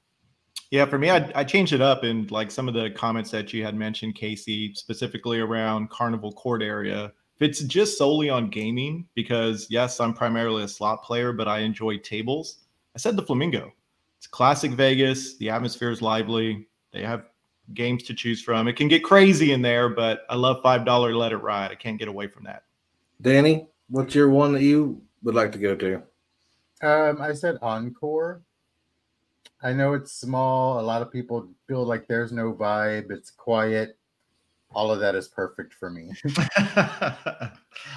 Yeah, 0.72 0.86
for 0.86 0.98
me, 0.98 1.10
I, 1.10 1.30
I 1.36 1.44
changed 1.44 1.74
it 1.74 1.82
up 1.82 2.04
and 2.04 2.32
like 2.32 2.50
some 2.50 2.68
of 2.68 2.74
the 2.74 2.90
comments 2.92 3.30
that 3.32 3.52
you 3.52 3.64
had 3.64 3.76
mentioned, 3.76 4.16
Casey, 4.16 4.74
specifically 4.74 5.40
around 5.40 5.90
Carnival 5.90 6.32
Court 6.32 6.64
area 6.64 7.12
if 7.42 7.50
it's 7.50 7.62
just 7.62 7.98
solely 7.98 8.30
on 8.30 8.52
gaming, 8.52 9.08
because 9.16 9.66
yes, 9.68 10.00
I'm 10.00 10.14
primarily 10.14 10.64
a 10.64 10.68
slot 10.68 11.04
player, 11.04 11.34
but 11.34 11.48
I 11.48 11.60
enjoy 11.60 11.98
tables. 11.98 12.60
I 12.96 13.00
said 13.00 13.16
the 13.16 13.24
Flamingo. 13.24 13.74
It's 14.20 14.28
classic 14.28 14.72
Vegas. 14.72 15.38
The 15.40 15.50
atmosphere 15.50 15.90
is 15.90 16.04
lively. 16.04 16.68
They 16.94 17.02
have 17.02 17.24
games 17.74 18.04
to 18.04 18.14
choose 18.14 18.44
from. 18.44 18.68
It 18.68 18.74
can 18.74 18.88
get 18.88 19.04
crazy 19.04 19.54
in 19.54 19.62
there, 19.64 19.90
but 19.90 20.22
I 20.30 20.36
love 20.36 20.62
five 20.62 20.86
dollar 20.86 21.16
let 21.16 21.32
it 21.32 21.38
ride. 21.38 21.72
I 21.72 21.76
can't 21.76 21.98
get 21.98 22.08
away 22.08 22.28
from 22.28 22.44
that. 22.44 22.66
Danny, 23.22 23.66
what's 23.90 24.14
your 24.14 24.30
one 24.30 24.54
that 24.54 24.62
you 24.62 25.02
would 25.24 25.34
like 25.34 25.52
to 25.54 25.58
go 25.58 25.76
to? 25.76 26.04
Um, 26.82 27.22
I 27.22 27.34
said 27.34 27.58
Encore. 27.62 28.42
I 29.64 29.74
know 29.74 29.94
it's 29.94 30.12
small. 30.12 30.80
A 30.80 30.82
lot 30.82 31.02
of 31.02 31.12
people 31.12 31.48
feel 31.68 31.86
like 31.86 32.08
there's 32.08 32.32
no 32.32 32.54
vibe. 32.54 33.12
It's 33.12 33.30
quiet 33.30 33.98
all 34.74 34.92
of 34.92 35.00
that 35.00 35.16
is 35.16 35.28
perfect 35.28 35.74
for 35.74 35.90
me. 35.90 36.12
I 36.58 37.52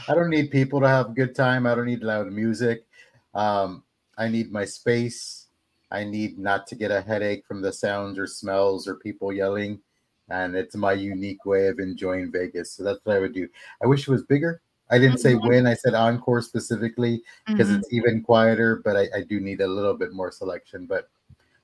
don't 0.08 0.30
need 0.30 0.50
people 0.50 0.80
to 0.80 0.88
have 0.88 1.10
a 1.10 1.14
good 1.14 1.34
time. 1.34 1.66
I 1.66 1.74
don't 1.74 1.86
need 1.86 2.02
loud 2.02 2.30
music. 2.32 2.86
Um, 3.34 3.84
I 4.18 4.28
need 4.28 4.52
my 4.52 4.64
space. 4.64 5.46
I 5.90 6.04
need 6.04 6.38
not 6.38 6.66
to 6.68 6.74
get 6.74 6.90
a 6.90 7.00
headache 7.00 7.44
from 7.46 7.62
the 7.62 7.72
sounds 7.72 8.18
or 8.18 8.26
smells 8.26 8.88
or 8.88 8.96
people 8.96 9.32
yelling. 9.32 9.80
And 10.28 10.56
it's 10.56 10.74
my 10.74 10.92
unique 10.92 11.44
way 11.44 11.68
of 11.68 11.78
enjoying 11.78 12.32
Vegas. 12.32 12.72
So 12.72 12.82
that's 12.82 13.00
what 13.04 13.16
I 13.16 13.20
would 13.20 13.34
do. 13.34 13.48
I 13.82 13.86
wish 13.86 14.08
it 14.08 14.10
was 14.10 14.22
bigger. 14.24 14.62
I 14.94 14.98
didn't 14.98 15.18
say 15.18 15.34
mm-hmm. 15.34 15.48
when, 15.48 15.66
I 15.66 15.74
said 15.74 15.94
encore 15.94 16.40
specifically 16.40 17.20
because 17.48 17.66
mm-hmm. 17.66 17.78
it's 17.78 17.92
even 17.92 18.22
quieter, 18.22 18.80
but 18.84 18.96
I, 18.96 19.08
I 19.16 19.22
do 19.28 19.40
need 19.40 19.60
a 19.60 19.66
little 19.66 19.94
bit 19.94 20.12
more 20.12 20.30
selection. 20.30 20.86
But 20.86 21.08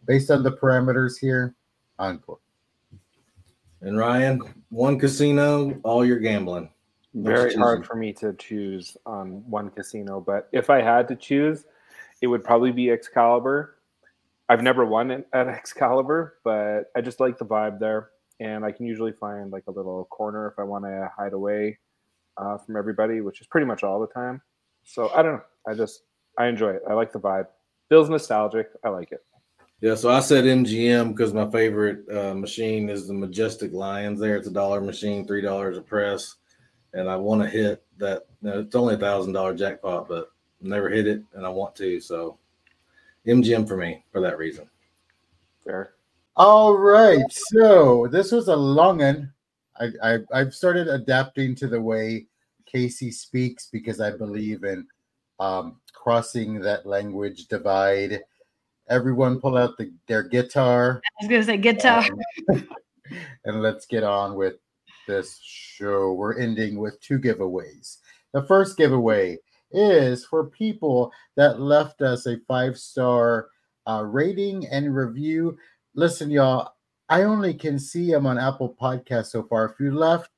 based 0.04 0.32
on 0.32 0.42
the 0.42 0.50
parameters 0.50 1.16
here, 1.16 1.54
encore. 2.00 2.40
And 3.82 3.96
Ryan, 3.96 4.42
one 4.70 4.98
casino, 4.98 5.78
all 5.84 6.04
your 6.04 6.18
gambling. 6.18 6.70
Very 7.14 7.54
hard 7.54 7.86
for 7.86 7.94
me 7.94 8.12
to 8.14 8.32
choose 8.34 8.96
on 9.06 9.48
one 9.48 9.70
casino, 9.70 10.20
but 10.20 10.48
if 10.52 10.68
I 10.68 10.82
had 10.82 11.06
to 11.08 11.16
choose, 11.16 11.66
it 12.20 12.26
would 12.26 12.42
probably 12.42 12.72
be 12.72 12.90
Excalibur. 12.90 13.76
I've 14.48 14.62
never 14.62 14.84
won 14.84 15.10
at 15.10 15.24
Excalibur, 15.48 16.38
but 16.42 16.90
I 16.96 17.00
just 17.00 17.20
like 17.20 17.38
the 17.38 17.46
vibe 17.46 17.78
there, 17.78 18.10
and 18.40 18.64
I 18.64 18.72
can 18.72 18.86
usually 18.86 19.12
find 19.12 19.52
like 19.52 19.64
a 19.68 19.70
little 19.70 20.04
corner 20.06 20.48
if 20.48 20.58
I 20.58 20.64
want 20.64 20.84
to 20.84 21.10
hide 21.16 21.32
away 21.32 21.78
uh, 22.36 22.58
from 22.58 22.76
everybody, 22.76 23.20
which 23.20 23.40
is 23.40 23.46
pretty 23.46 23.66
much 23.66 23.82
all 23.82 24.00
the 24.00 24.06
time. 24.08 24.40
So 24.84 25.10
I 25.10 25.22
don't 25.22 25.34
know. 25.34 25.42
I 25.68 25.74
just 25.74 26.02
I 26.38 26.46
enjoy 26.46 26.70
it. 26.70 26.82
I 26.88 26.94
like 26.94 27.12
the 27.12 27.20
vibe. 27.20 27.46
Feels 27.88 28.08
nostalgic. 28.08 28.68
I 28.84 28.88
like 28.88 29.12
it. 29.12 29.24
Yeah, 29.80 29.94
so 29.94 30.10
I 30.10 30.20
said 30.20 30.44
MGM 30.44 31.10
because 31.10 31.32
my 31.32 31.50
favorite 31.50 32.04
uh, 32.14 32.34
machine 32.34 32.90
is 32.90 33.08
the 33.08 33.14
Majestic 33.14 33.72
Lions. 33.72 34.20
There, 34.20 34.36
it's 34.36 34.46
a 34.46 34.52
dollar 34.52 34.80
machine, 34.80 35.26
three 35.26 35.40
dollars 35.40 35.78
a 35.78 35.80
press, 35.80 36.36
and 36.92 37.08
I 37.08 37.16
want 37.16 37.42
to 37.42 37.48
hit 37.48 37.82
that. 37.96 38.26
You 38.42 38.50
know, 38.50 38.60
it's 38.60 38.74
only 38.74 38.94
a 38.94 38.98
thousand 38.98 39.32
dollar 39.32 39.54
jackpot, 39.54 40.06
but 40.06 40.32
never 40.60 40.90
hit 40.90 41.06
it, 41.06 41.22
and 41.32 41.46
I 41.46 41.48
want 41.48 41.74
to. 41.76 41.98
So, 41.98 42.38
MGM 43.26 43.66
for 43.66 43.78
me 43.78 44.04
for 44.12 44.20
that 44.20 44.36
reason. 44.36 44.68
Fair. 45.64 45.94
All 46.36 46.76
right, 46.76 47.24
so 47.30 48.06
this 48.10 48.32
was 48.32 48.48
a 48.48 48.56
long 48.56 48.98
one. 48.98 49.32
I, 49.80 49.88
I 50.02 50.18
I've 50.32 50.54
started 50.54 50.88
adapting 50.88 51.54
to 51.56 51.66
the 51.66 51.80
way 51.80 52.26
Casey 52.66 53.10
speaks 53.10 53.66
because 53.66 54.00
I 54.00 54.10
believe 54.10 54.64
in 54.64 54.86
um, 55.40 55.80
crossing 55.92 56.60
that 56.60 56.86
language 56.86 57.46
divide 57.48 58.20
everyone 58.90 59.40
pull 59.40 59.56
out 59.56 59.78
the, 59.78 59.92
their 60.08 60.24
guitar. 60.24 61.00
I 61.04 61.24
was 61.24 61.28
going 61.28 61.40
to 61.40 61.46
say 61.46 61.56
guitar. 61.56 62.04
Um, 62.52 62.68
and 63.44 63.62
let's 63.62 63.86
get 63.86 64.02
on 64.02 64.34
with 64.34 64.56
this 65.06 65.38
show. 65.42 66.12
We're 66.12 66.38
ending 66.38 66.78
with 66.78 67.00
two 67.00 67.18
giveaways. 67.18 67.98
The 68.34 68.42
first 68.42 68.76
giveaway 68.76 69.38
is 69.70 70.24
for 70.24 70.44
people 70.46 71.12
that 71.36 71.60
left 71.60 72.02
us 72.02 72.26
a 72.26 72.38
five 72.48 72.76
star 72.76 73.48
uh, 73.86 74.02
rating 74.04 74.66
and 74.66 74.94
review. 74.94 75.56
Listen, 75.94 76.30
y'all, 76.30 76.74
I 77.10 77.24
only 77.24 77.54
can 77.54 77.78
see 77.80 78.08
them 78.08 78.24
on 78.24 78.38
Apple 78.38 78.76
Podcasts 78.80 79.32
so 79.32 79.42
far. 79.42 79.64
If 79.64 79.80
you 79.80 79.90
left 79.90 80.30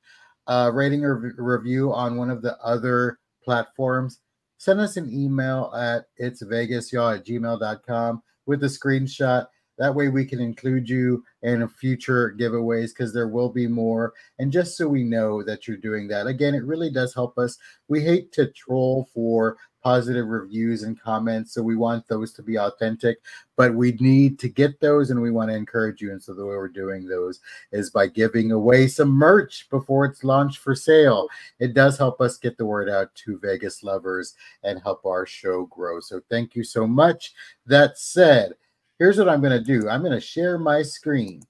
a 0.47 0.71
rating 0.71 1.05
or 1.05 1.35
review 1.37 1.93
on 1.93 2.17
one 2.17 2.31
of 2.31 2.41
the 2.41 2.57
other 2.57 3.19
platforms, 3.43 4.21
send 4.57 4.79
us 4.79 4.97
an 4.97 5.07
email 5.13 5.71
at 5.77 6.05
it's 6.17 6.41
vegas 6.41 6.91
y'all 6.91 7.11
at 7.11 7.25
gmail.com 7.25 8.23
with 8.47 8.59
the 8.59 8.67
screenshot. 8.67 9.45
That 9.77 9.93
way 9.93 10.09
we 10.09 10.25
can 10.25 10.39
include 10.39 10.89
you 10.89 11.23
in 11.43 11.67
future 11.67 12.35
giveaways 12.39 12.89
because 12.89 13.13
there 13.13 13.27
will 13.27 13.49
be 13.49 13.67
more. 13.67 14.13
And 14.39 14.51
just 14.51 14.75
so 14.75 14.87
we 14.87 15.03
know 15.03 15.43
that 15.43 15.67
you're 15.67 15.77
doing 15.77 16.07
that, 16.07 16.25
again, 16.25 16.55
it 16.55 16.63
really 16.63 16.89
does 16.89 17.13
help 17.13 17.37
us. 17.37 17.57
We 17.87 18.01
hate 18.01 18.31
to 18.33 18.51
troll 18.51 19.09
for 19.13 19.57
positive 19.83 20.27
reviews 20.27 20.83
and 20.83 20.99
comments. 20.99 21.53
So 21.53 21.61
we 21.61 21.75
want 21.75 22.07
those 22.07 22.31
to 22.33 22.41
be 22.41 22.57
authentic, 22.57 23.17
but 23.57 23.75
we 23.75 23.91
need 23.93 24.39
to 24.39 24.47
get 24.47 24.79
those 24.79 25.11
and 25.11 25.21
we 25.21 25.29
want 25.29 25.49
to 25.51 25.55
encourage 25.55 26.01
you. 26.01 26.11
And 26.11 26.23
so 26.23 26.33
the 26.33 26.45
way 26.45 26.55
we're 26.55 26.69
doing 26.69 27.05
those 27.05 27.41
is 27.71 27.89
by 27.89 28.07
giving 28.07 28.51
away 28.51 28.87
some 28.87 29.09
merch 29.09 29.69
before 29.69 30.05
it's 30.05 30.23
launched 30.23 30.59
for 30.59 30.73
sale. 30.73 31.27
It 31.59 31.73
does 31.73 31.97
help 31.97 32.21
us 32.21 32.37
get 32.37 32.57
the 32.57 32.65
word 32.65 32.89
out 32.89 33.13
to 33.15 33.37
Vegas 33.39 33.83
lovers 33.83 34.35
and 34.63 34.81
help 34.81 35.05
our 35.05 35.25
show 35.25 35.65
grow. 35.65 35.99
So 35.99 36.21
thank 36.29 36.55
you 36.55 36.63
so 36.63 36.87
much. 36.87 37.33
That 37.65 37.97
said, 37.97 38.53
here's 38.99 39.17
what 39.17 39.29
I'm 39.29 39.41
going 39.41 39.57
to 39.57 39.63
do 39.63 39.89
I'm 39.89 40.01
going 40.01 40.13
to 40.13 40.21
share 40.21 40.57
my 40.57 40.81
screen. 40.81 41.43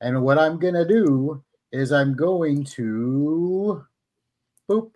And 0.00 0.22
what 0.22 0.38
I'm 0.38 0.58
going 0.58 0.74
to 0.74 0.88
do 0.88 1.44
is 1.72 1.92
I'm 1.92 2.16
going 2.16 2.64
to 2.64 3.84
boop 4.68 4.92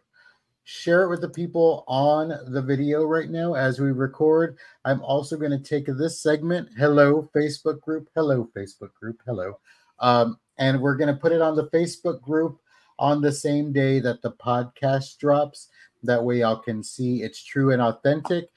share 0.64 1.02
it 1.02 1.10
with 1.10 1.20
the 1.20 1.28
people 1.28 1.84
on 1.86 2.32
the 2.48 2.62
video 2.62 3.04
right 3.04 3.30
now 3.30 3.54
as 3.54 3.78
we 3.78 3.92
record. 3.92 4.56
I'm 4.84 5.02
also 5.02 5.36
going 5.36 5.50
to 5.50 5.58
take 5.58 5.86
this 5.86 6.20
segment, 6.20 6.70
hello 6.76 7.28
Facebook 7.34 7.80
group, 7.82 8.08
hello 8.14 8.48
Facebook 8.56 8.92
group, 8.98 9.20
hello. 9.26 9.58
Um, 10.00 10.38
and 10.58 10.80
we're 10.80 10.96
going 10.96 11.14
to 11.14 11.20
put 11.20 11.32
it 11.32 11.42
on 11.42 11.54
the 11.54 11.68
Facebook 11.68 12.20
group 12.22 12.58
on 12.98 13.20
the 13.20 13.32
same 13.32 13.72
day 13.72 14.00
that 14.00 14.22
the 14.22 14.32
podcast 14.32 15.18
drops. 15.18 15.68
That 16.02 16.22
way 16.22 16.40
y'all 16.40 16.56
can 16.56 16.82
see 16.82 17.22
it's 17.22 17.42
true 17.42 17.72
and 17.72 17.82
authentic. 17.82 18.48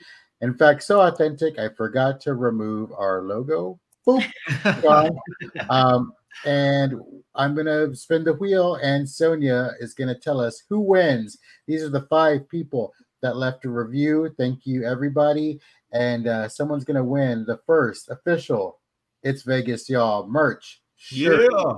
In 0.41 0.53
fact, 0.53 0.83
so 0.83 1.01
authentic, 1.01 1.59
I 1.59 1.69
forgot 1.69 2.21
to 2.21 2.35
remove 2.35 2.91
our 2.93 3.23
logo. 3.23 3.79
Boop. 4.07 4.23
um, 5.69 6.13
and 6.45 6.93
I'm 7.35 7.53
going 7.55 7.67
to 7.67 7.95
spin 7.95 8.23
the 8.23 8.33
wheel, 8.33 8.75
and 8.75 9.07
Sonia 9.07 9.71
is 9.79 9.93
going 9.93 10.07
to 10.07 10.19
tell 10.19 10.39
us 10.41 10.63
who 10.69 10.79
wins. 10.79 11.37
These 11.67 11.83
are 11.83 11.89
the 11.89 12.07
five 12.09 12.47
people 12.49 12.93
that 13.21 13.37
left 13.37 13.65
a 13.65 13.69
review. 13.69 14.33
Thank 14.37 14.65
you, 14.65 14.85
everybody. 14.85 15.59
And 15.91 16.27
uh, 16.27 16.49
someone's 16.49 16.83
going 16.83 16.97
to 16.97 17.03
win 17.03 17.45
the 17.45 17.59
first 17.65 18.09
official 18.09 18.79
It's 19.23 19.43
Vegas, 19.43 19.89
y'all 19.89 20.27
merch. 20.27 20.81
Sure. 20.97 21.41
Yeah. 21.41 21.73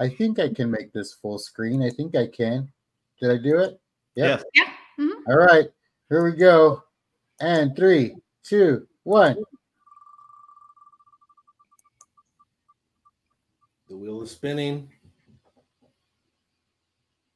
I 0.00 0.08
think 0.08 0.38
I 0.38 0.48
can 0.52 0.70
make 0.70 0.92
this 0.92 1.14
full 1.14 1.38
screen. 1.38 1.82
I 1.82 1.90
think 1.90 2.16
I 2.16 2.26
can. 2.26 2.68
Did 3.20 3.30
I 3.30 3.42
do 3.42 3.58
it? 3.58 3.80
Yep. 4.16 4.42
Yeah. 4.54 4.64
Mhm. 4.98 5.12
All 5.28 5.36
right, 5.36 5.66
here 6.08 6.24
we 6.24 6.36
go. 6.36 6.82
And 7.40 7.74
three, 7.76 8.16
two, 8.42 8.86
one. 9.04 9.36
The 14.24 14.30
is 14.30 14.36
spinning. 14.36 14.88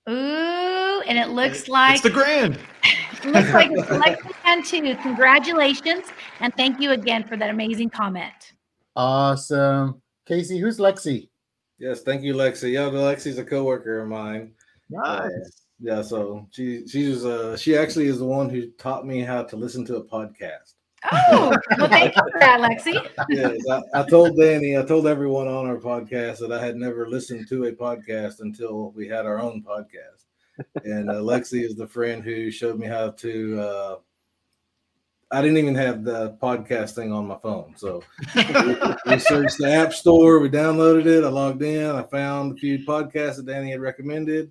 Ooh, 0.09 1.03
and 1.07 1.19
it 1.19 1.29
looks 1.29 1.69
like 1.69 1.97
It's 1.97 2.03
the 2.03 2.09
grand. 2.09 2.55
it 2.85 3.25
looks 3.27 3.53
like 3.53 3.71
it's 3.71 3.89
Lexi 3.89 4.33
Cantu. 4.43 4.95
Congratulations, 5.03 6.07
and 6.41 6.55
thank 6.55 6.81
you 6.81 6.93
again 6.93 7.25
for 7.25 7.37
that 7.37 7.51
amazing 7.51 7.91
comment. 7.91 8.55
Awesome. 8.97 10.01
Casey, 10.25 10.59
who's 10.59 10.79
Lexi? 10.79 11.29
Yes, 11.79 12.01
thank 12.01 12.23
you, 12.23 12.33
Lexi. 12.33 12.73
Yeah, 12.73 12.89
Lexi's 12.89 13.37
a 13.37 13.45
coworker 13.45 14.01
of 14.01 14.09
mine. 14.09 14.55
Nice. 14.89 15.67
Yeah, 15.81 16.01
so 16.01 16.49
she 16.53 16.89
she 16.89 17.11
was 17.11 17.27
uh 17.27 17.55
she 17.59 17.77
actually 17.77 18.07
is 18.07 18.19
the 18.19 18.25
one 18.25 18.49
who 18.49 18.71
taught 18.79 19.07
me 19.07 19.21
how 19.21 19.43
to 19.43 19.57
listen 19.57 19.85
to 19.85 19.97
a 19.97 20.05
podcast. 20.05 20.73
Oh, 21.13 21.57
well, 21.79 21.89
thank 21.89 22.17
you 22.17 22.23
for 22.33 22.41
that, 22.41 22.61
Lexi. 22.61 23.09
Yes, 23.29 23.61
I, 23.69 24.01
I 24.01 24.03
told 24.05 24.37
Danny, 24.37 24.77
I 24.77 24.83
told 24.83 25.07
everyone 25.07 25.47
on 25.47 25.67
our 25.67 25.77
podcast 25.77 26.39
that 26.39 26.53
I 26.53 26.65
had 26.65 26.77
never 26.77 27.09
listened 27.09 27.49
to 27.49 27.65
a 27.65 27.73
podcast 27.73 28.41
until 28.41 28.91
we 28.93 29.07
had 29.09 29.27
our 29.27 29.41
own 29.41 29.63
podcast. 29.63 30.25
And 30.85 31.09
uh, 31.09 31.15
Lexi 31.15 31.63
is 31.65 31.77
the 31.77 31.87
friend 31.87 32.23
who 32.23 32.51
showed 32.51 32.79
me 32.79 32.87
how 32.87 33.11
to. 33.11 33.61
Uh, 33.61 33.97
I 35.31 35.43
didn't 35.43 35.59
even 35.59 35.75
have 35.75 36.05
the 36.05 36.39
podcast 36.43 36.95
thing 36.95 37.13
on 37.13 37.27
my 37.27 37.37
phone, 37.37 37.75
so 37.77 38.03
we, 38.35 38.45
we 39.07 39.19
searched 39.19 39.59
the 39.59 39.71
app 39.71 39.93
store, 39.93 40.39
we 40.39 40.49
downloaded 40.49 41.05
it, 41.05 41.23
I 41.23 41.29
logged 41.29 41.63
in, 41.63 41.85
I 41.85 42.03
found 42.05 42.53
a 42.53 42.57
few 42.57 42.79
podcasts 42.79 43.37
that 43.37 43.45
Danny 43.45 43.71
had 43.71 43.81
recommended. 43.81 44.51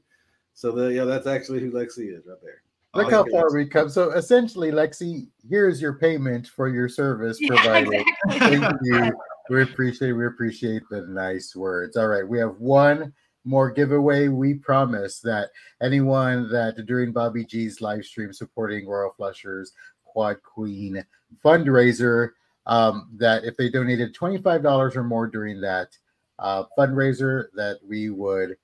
So 0.54 0.72
the, 0.72 0.94
yeah, 0.94 1.06
that's 1.06 1.26
actually 1.26 1.62
who 1.62 1.72
Lexi 1.72 2.16
is 2.16 2.28
right 2.28 2.38
there. 2.44 2.62
Look 2.94 3.12
how 3.12 3.26
far 3.30 3.54
we 3.54 3.66
come. 3.66 3.90
So 3.90 4.12
essentially, 4.12 4.72
Lexi, 4.72 5.28
here's 5.48 5.82
your 5.82 5.94
payment 5.94 6.48
for 6.48 6.68
your 6.68 6.90
service 6.90 7.38
Yeah, 7.42 7.50
provided. 7.50 8.06
exactly. 8.30 8.58
Thank 8.58 8.78
you. 8.84 9.20
We 9.50 9.62
appreciate 9.62 10.12
we 10.14 10.26
appreciate 10.26 10.84
the 10.90 11.02
nice 11.02 11.56
words. 11.56 11.96
All 11.96 12.08
right, 12.08 12.28
we 12.28 12.38
have 12.40 12.58
one 12.60 13.14
more 13.46 13.72
giveaway. 13.72 14.28
We 14.28 14.56
promise 14.56 15.20
that 15.22 15.52
anyone 15.82 16.50
that 16.52 16.86
during 16.86 17.14
Bobby 17.14 17.46
G's 17.46 17.80
live 17.80 18.04
stream 18.04 18.34
supporting 18.34 18.88
Royal 18.88 19.14
Flushers 19.16 19.72
Quad 20.04 20.42
Queen 20.44 21.04
fundraiser, 21.44 22.32
um, 22.66 23.10
that 23.18 23.46
if 23.46 23.56
they 23.56 23.70
donated 23.70 24.14
twenty 24.14 24.38
five 24.38 24.64
dollars 24.64 24.98
or 24.98 25.04
more 25.04 25.28
during 25.28 25.62
that 25.62 25.98
uh, 26.40 26.64
fundraiser, 26.78 27.46
that 27.56 27.78
we 27.88 28.10
would 28.10 28.58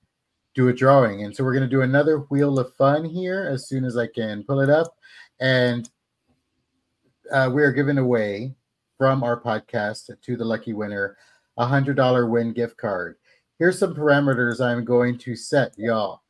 do 0.55 0.69
a 0.69 0.73
drawing. 0.73 1.23
And 1.23 1.35
so 1.35 1.43
we're 1.43 1.53
going 1.53 1.69
to 1.69 1.75
do 1.75 1.81
another 1.81 2.19
wheel 2.29 2.59
of 2.59 2.73
fun 2.75 3.05
here 3.05 3.47
as 3.51 3.67
soon 3.67 3.85
as 3.85 3.97
I 3.97 4.07
can 4.07 4.43
pull 4.43 4.59
it 4.59 4.69
up. 4.69 4.95
And 5.39 5.89
uh, 7.31 7.49
we 7.53 7.63
are 7.63 7.71
giving 7.71 7.97
away 7.97 8.55
from 8.97 9.23
our 9.23 9.39
podcast 9.39 10.09
to 10.21 10.37
the 10.37 10.45
lucky 10.45 10.73
winner 10.73 11.17
a 11.57 11.65
hundred 11.65 11.95
dollar 11.95 12.27
Wynn 12.27 12.53
gift 12.53 12.77
card. 12.77 13.15
Here's 13.59 13.77
some 13.77 13.95
parameters 13.95 14.59
I'm 14.59 14.83
going 14.83 15.17
to 15.19 15.35
set, 15.35 15.73
y'all. 15.77 16.21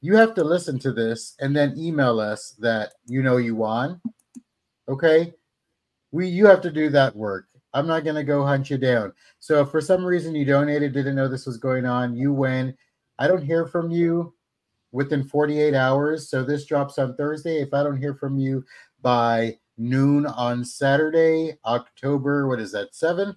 You 0.00 0.16
have 0.16 0.34
to 0.34 0.44
listen 0.44 0.78
to 0.80 0.92
this 0.92 1.36
and 1.40 1.54
then 1.54 1.78
email 1.78 2.18
us 2.18 2.56
that 2.58 2.94
you 3.06 3.22
know 3.22 3.36
you 3.36 3.54
won. 3.54 4.00
Okay, 4.88 5.32
we 6.10 6.26
you 6.26 6.46
have 6.46 6.60
to 6.62 6.72
do 6.72 6.90
that 6.90 7.14
work. 7.14 7.46
I'm 7.74 7.86
not 7.86 8.04
going 8.04 8.16
to 8.16 8.24
go 8.24 8.44
hunt 8.44 8.68
you 8.68 8.78
down. 8.78 9.12
So 9.38 9.62
if 9.62 9.70
for 9.70 9.80
some 9.80 10.04
reason 10.04 10.34
you 10.34 10.44
donated, 10.44 10.92
didn't 10.92 11.16
know 11.16 11.28
this 11.28 11.46
was 11.46 11.56
going 11.56 11.86
on, 11.86 12.14
you 12.16 12.32
win. 12.32 12.76
I 13.18 13.28
don't 13.28 13.44
hear 13.44 13.66
from 13.66 13.90
you 13.90 14.34
within 14.92 15.24
48 15.24 15.74
hours. 15.74 16.28
So 16.28 16.42
this 16.44 16.66
drops 16.66 16.98
on 16.98 17.16
Thursday. 17.16 17.60
If 17.60 17.74
I 17.74 17.82
don't 17.82 17.96
hear 17.96 18.14
from 18.14 18.38
you 18.38 18.64
by 19.00 19.58
noon 19.78 20.26
on 20.26 20.64
Saturday, 20.64 21.56
October, 21.64 22.46
what 22.48 22.60
is 22.60 22.72
that, 22.72 22.92
7th? 22.92 23.36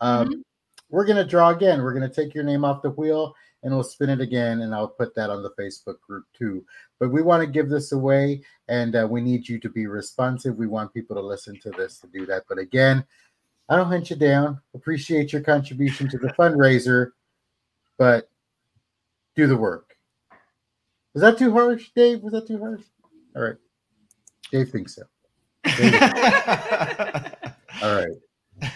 Um, 0.00 0.42
We're 0.90 1.06
going 1.06 1.16
to 1.16 1.24
draw 1.24 1.50
again. 1.50 1.82
We're 1.82 1.94
going 1.94 2.08
to 2.08 2.14
take 2.14 2.34
your 2.34 2.44
name 2.44 2.64
off 2.64 2.82
the 2.82 2.90
wheel 2.90 3.34
and 3.62 3.72
we'll 3.72 3.82
spin 3.82 4.10
it 4.10 4.20
again. 4.20 4.62
And 4.62 4.74
I'll 4.74 4.88
put 4.88 5.14
that 5.14 5.30
on 5.30 5.42
the 5.42 5.50
Facebook 5.50 6.00
group 6.00 6.24
too. 6.36 6.64
But 6.98 7.10
we 7.10 7.22
want 7.22 7.42
to 7.42 7.46
give 7.46 7.68
this 7.68 7.92
away 7.92 8.42
and 8.68 8.96
uh, 8.96 9.06
we 9.08 9.20
need 9.20 9.48
you 9.48 9.58
to 9.60 9.68
be 9.68 9.86
responsive. 9.86 10.56
We 10.56 10.66
want 10.66 10.94
people 10.94 11.16
to 11.16 11.22
listen 11.22 11.58
to 11.60 11.70
this 11.70 11.98
to 12.00 12.06
do 12.08 12.26
that. 12.26 12.44
But 12.48 12.58
again, 12.58 13.04
I 13.68 13.76
don't 13.76 13.86
hunt 13.86 14.10
you 14.10 14.16
down. 14.16 14.60
Appreciate 14.74 15.32
your 15.32 15.42
contribution 15.42 16.08
to 16.08 16.18
the 16.18 16.32
fundraiser, 16.38 17.12
but 17.98 18.28
do 19.40 19.46
the 19.46 19.56
work. 19.56 19.96
Was 21.14 21.22
that 21.22 21.38
too 21.38 21.52
harsh, 21.52 21.90
Dave? 21.96 22.20
Was 22.20 22.32
that 22.32 22.46
too 22.46 22.58
harsh? 22.58 22.82
All 23.34 23.42
right. 23.42 23.56
Dave 24.52 24.68
thinks 24.70 24.96
so. 24.96 25.02
All 27.82 27.96
right. 27.96 28.16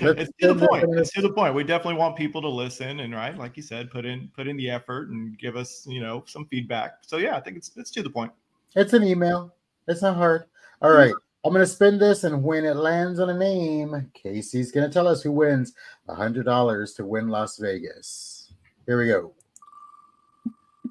Let's 0.00 0.22
it's 0.22 0.30
to 0.40 0.54
the 0.54 0.66
point. 0.66 0.84
in 0.84 0.98
It's 0.98 1.12
to 1.12 1.20
the 1.20 1.32
point. 1.32 1.54
We 1.54 1.64
definitely 1.64 1.98
want 1.98 2.16
people 2.16 2.40
to 2.40 2.48
listen 2.48 3.00
and 3.00 3.12
right, 3.12 3.36
like 3.36 3.56
you 3.56 3.62
said, 3.62 3.90
put 3.90 4.06
in 4.06 4.30
put 4.34 4.48
in 4.48 4.56
the 4.56 4.70
effort 4.70 5.10
and 5.10 5.38
give 5.38 5.56
us, 5.56 5.86
you 5.86 6.00
know, 6.00 6.24
some 6.26 6.46
feedback. 6.46 6.98
So 7.02 7.18
yeah, 7.18 7.36
I 7.36 7.40
think 7.40 7.58
it's 7.58 7.70
it's 7.76 7.90
to 7.92 8.02
the 8.02 8.08
point. 8.08 8.32
It's 8.74 8.94
an 8.94 9.02
email. 9.04 9.54
It's 9.86 10.00
not 10.00 10.16
hard. 10.16 10.44
All 10.80 10.90
mm-hmm. 10.90 10.98
right. 10.98 11.14
I'm 11.44 11.52
to 11.52 11.66
spin 11.66 11.98
this, 11.98 12.24
and 12.24 12.42
when 12.42 12.64
it 12.64 12.74
lands 12.74 13.20
on 13.20 13.28
a 13.28 13.36
name, 13.36 14.10
Casey's 14.14 14.72
to 14.88 14.92
tell 14.92 15.06
us 15.06 15.22
who 15.22 15.30
wins 15.30 15.74
$100 16.08 16.96
to 16.96 17.04
Wynn 17.04 17.28
Las 17.28 17.58
Vegas. 17.58 18.54
Here 18.86 18.98
we 18.98 19.08
go. 19.08 19.34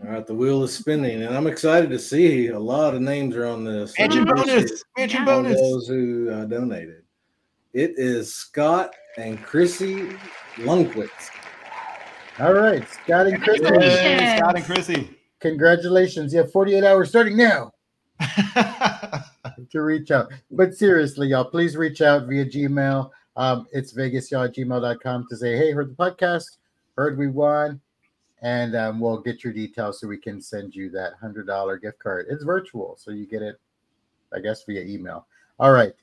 All 0.04 0.10
right, 0.10 0.28
the 0.28 0.36
wheel 0.36 0.62
is 0.64 0.76
spinning, 0.76 1.22
and 1.22 1.34
I'm 1.34 1.48
excited 1.48 1.90
to 1.92 1.98
see 1.98 2.48
a 2.48 2.60
lot 2.60 2.94
of 2.94 3.00
names 3.00 3.38
are 3.38 3.46
on 3.46 3.64
this. 3.64 3.98
Mansion 3.98 4.26
bonus. 4.26 4.84
Mansion 4.98 5.24
bonus. 5.24 5.58
Those 5.58 5.88
who 5.88 6.30
uh, 6.30 6.44
donated. 6.44 7.04
It 7.72 7.94
is 7.96 8.36
Scott 8.36 8.94
and 9.18 9.42
Chrissy 9.42 10.10
Lundquist. 10.58 11.30
All 12.40 12.52
right. 12.52 12.86
Scott 12.90 13.28
and 13.28 13.42
Christy. 13.42 13.66
Yay, 13.66 14.36
Scott 14.38 14.58
and 14.58 14.66
Chrissy. 14.66 15.10
Congratulations. 15.40 16.34
You 16.34 16.40
have 16.40 16.52
48 16.52 16.84
hours 16.84 17.08
starting 17.08 17.38
now 17.38 17.72
to 19.72 19.82
reach 19.82 20.12
out. 20.12 20.34
But 20.52 20.74
seriously, 20.74 21.30
y'all, 21.30 21.46
please 21.46 21.78
reach 21.78 22.02
out 22.02 22.28
via 22.28 22.46
Gmail. 22.46 23.10
Um, 23.38 23.68
it's 23.72 23.94
vegasyall 23.94 24.50
at 24.50 24.56
gmail.com 24.56 25.28
to 25.30 25.38
say, 25.38 25.56
hey, 25.56 25.72
heard 25.72 25.92
the 25.92 25.96
podcast, 25.96 26.58
heard 26.98 27.18
we 27.18 27.30
won, 27.30 27.80
and 28.44 28.76
um, 28.76 29.00
we'll 29.00 29.22
get 29.22 29.44
your 29.44 29.54
details 29.54 30.00
so 30.00 30.08
we 30.08 30.18
can 30.18 30.42
send 30.42 30.76
you 30.76 30.90
that 30.90 31.20
$100 31.22 31.82
gift 31.82 31.98
card. 31.98 32.28
It's 32.30 32.44
virtual, 32.44 32.96
so 33.00 33.12
you 33.12 33.26
get 33.26 33.42
it, 33.42 33.60
I 34.36 34.40
guess, 34.40 34.66
via 34.66 34.84
email. 34.84 35.26
All 35.60 35.72
right. 35.72 35.94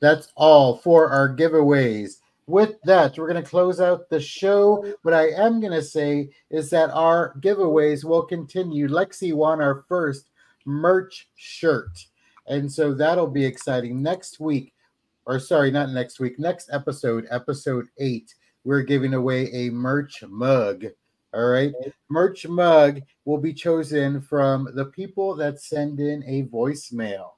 That's 0.00 0.32
all 0.34 0.78
for 0.78 1.10
our 1.10 1.28
giveaways. 1.36 2.20
With 2.46 2.80
that, 2.84 3.18
we're 3.18 3.30
going 3.30 3.42
to 3.42 3.48
close 3.48 3.82
out 3.82 4.08
the 4.08 4.18
show. 4.18 4.94
What 5.02 5.12
I 5.12 5.28
am 5.28 5.60
going 5.60 5.74
to 5.74 5.82
say 5.82 6.30
is 6.50 6.70
that 6.70 6.90
our 6.90 7.34
giveaways 7.40 8.02
will 8.02 8.22
continue. 8.22 8.88
Lexi 8.88 9.34
won 9.34 9.60
our 9.60 9.84
first 9.86 10.30
merch 10.64 11.28
shirt. 11.36 12.06
And 12.46 12.72
so 12.72 12.94
that'll 12.94 13.28
be 13.28 13.44
exciting. 13.44 14.02
Next 14.02 14.40
week, 14.40 14.72
or 15.26 15.38
sorry, 15.38 15.70
not 15.70 15.90
next 15.90 16.18
week, 16.18 16.38
next 16.38 16.70
episode, 16.72 17.26
episode 17.30 17.88
eight, 17.98 18.34
we're 18.64 18.82
giving 18.82 19.12
away 19.12 19.52
a 19.52 19.70
merch 19.70 20.24
mug. 20.26 20.86
All 21.32 21.46
right. 21.46 21.72
Merch 22.08 22.46
mug 22.48 23.02
will 23.24 23.38
be 23.38 23.54
chosen 23.54 24.20
from 24.20 24.68
the 24.74 24.86
people 24.86 25.36
that 25.36 25.60
send 25.60 26.00
in 26.00 26.24
a 26.26 26.44
voicemail. 26.44 27.30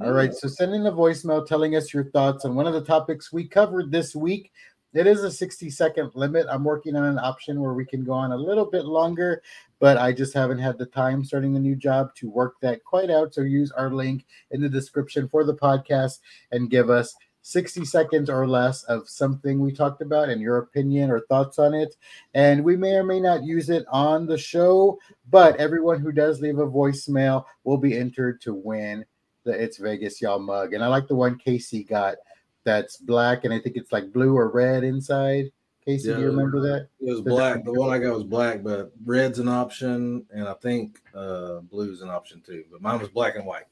All 0.00 0.12
right. 0.12 0.32
So 0.32 0.46
send 0.46 0.72
in 0.72 0.86
a 0.86 0.92
voicemail 0.92 1.44
telling 1.44 1.74
us 1.74 1.92
your 1.92 2.04
thoughts 2.04 2.44
on 2.44 2.54
one 2.54 2.66
of 2.66 2.74
the 2.74 2.84
topics 2.84 3.32
we 3.32 3.46
covered 3.46 3.90
this 3.90 4.14
week. 4.14 4.52
It 4.92 5.06
is 5.06 5.22
a 5.22 5.30
60 5.30 5.70
second 5.70 6.12
limit. 6.14 6.46
I'm 6.50 6.64
working 6.64 6.96
on 6.96 7.04
an 7.04 7.18
option 7.18 7.60
where 7.60 7.74
we 7.74 7.84
can 7.84 8.04
go 8.04 8.12
on 8.12 8.32
a 8.32 8.36
little 8.36 8.64
bit 8.64 8.84
longer, 8.84 9.42
but 9.78 9.96
I 9.96 10.12
just 10.12 10.34
haven't 10.34 10.58
had 10.58 10.78
the 10.78 10.86
time 10.86 11.24
starting 11.24 11.52
the 11.52 11.60
new 11.60 11.76
job 11.76 12.14
to 12.16 12.28
work 12.28 12.54
that 12.60 12.84
quite 12.84 13.10
out. 13.10 13.34
So 13.34 13.42
use 13.42 13.70
our 13.72 13.90
link 13.90 14.26
in 14.50 14.60
the 14.60 14.68
description 14.68 15.28
for 15.28 15.44
the 15.44 15.54
podcast 15.54 16.18
and 16.50 16.70
give 16.70 16.90
us 16.90 17.14
60 17.42 17.84
seconds 17.84 18.28
or 18.28 18.46
less 18.46 18.82
of 18.84 19.08
something 19.08 19.60
we 19.60 19.72
talked 19.72 20.02
about 20.02 20.28
and 20.28 20.40
your 20.40 20.58
opinion 20.58 21.10
or 21.10 21.20
thoughts 21.20 21.58
on 21.58 21.74
it. 21.74 21.96
And 22.34 22.62
we 22.64 22.76
may 22.76 22.94
or 22.94 23.04
may 23.04 23.20
not 23.20 23.44
use 23.44 23.70
it 23.70 23.84
on 23.90 24.26
the 24.26 24.38
show, 24.38 24.98
but 25.30 25.56
everyone 25.56 26.00
who 26.00 26.12
does 26.12 26.40
leave 26.40 26.58
a 26.58 26.66
voicemail 26.66 27.44
will 27.64 27.78
be 27.78 27.96
entered 27.96 28.40
to 28.42 28.54
win 28.54 29.04
the 29.44 29.52
It's 29.52 29.78
Vegas 29.78 30.20
Y'all 30.20 30.38
mug. 30.38 30.74
And 30.74 30.84
I 30.84 30.88
like 30.88 31.08
the 31.08 31.14
one 31.14 31.38
Casey 31.38 31.82
got 31.82 32.16
that's 32.64 32.98
black 32.98 33.44
and 33.44 33.54
I 33.54 33.58
think 33.58 33.76
it's 33.76 33.92
like 33.92 34.12
blue 34.12 34.36
or 34.36 34.50
red 34.50 34.84
inside. 34.84 35.50
Casey, 35.84 36.12
do 36.12 36.20
you 36.20 36.26
remember 36.26 36.60
that? 36.60 36.88
It 37.00 37.10
was 37.10 37.22
black. 37.22 37.64
The 37.64 37.72
one 37.72 37.90
I 37.90 37.98
got 37.98 38.14
was 38.14 38.24
black, 38.24 38.62
but 38.62 38.92
red's 39.04 39.38
an 39.38 39.48
option, 39.48 40.26
and 40.30 40.46
I 40.46 40.52
think 40.52 41.00
uh, 41.14 41.60
blue's 41.60 42.02
an 42.02 42.10
option 42.10 42.42
too. 42.42 42.64
But 42.70 42.82
mine 42.82 43.00
was 43.00 43.08
black 43.08 43.36
and 43.36 43.46
white. 43.46 43.64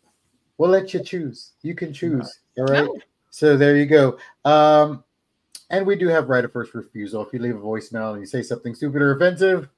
We'll 0.57 0.71
let 0.71 0.95
you 0.95 1.01
choose. 1.01 1.53
You 1.63 1.75
can 1.75 1.93
choose. 1.93 2.41
All 2.57 2.65
right. 2.65 2.89
So 3.39 3.57
there 3.57 3.77
you 3.77 3.87
go. 3.87 4.19
Um, 4.45 5.05
and 5.71 5.87
we 5.87 5.95
do 5.95 6.09
have 6.09 6.29
right 6.29 6.45
of 6.45 6.53
first 6.53 6.75
refusal. 6.75 7.25
If 7.25 7.33
you 7.33 7.39
leave 7.39 7.55
a 7.55 7.61
voicemail 7.61 8.11
and 8.11 8.21
you 8.21 8.27
say 8.27 8.43
something 8.43 8.75
stupid 8.75 9.01
or 9.01 9.15
offensive, 9.15 9.69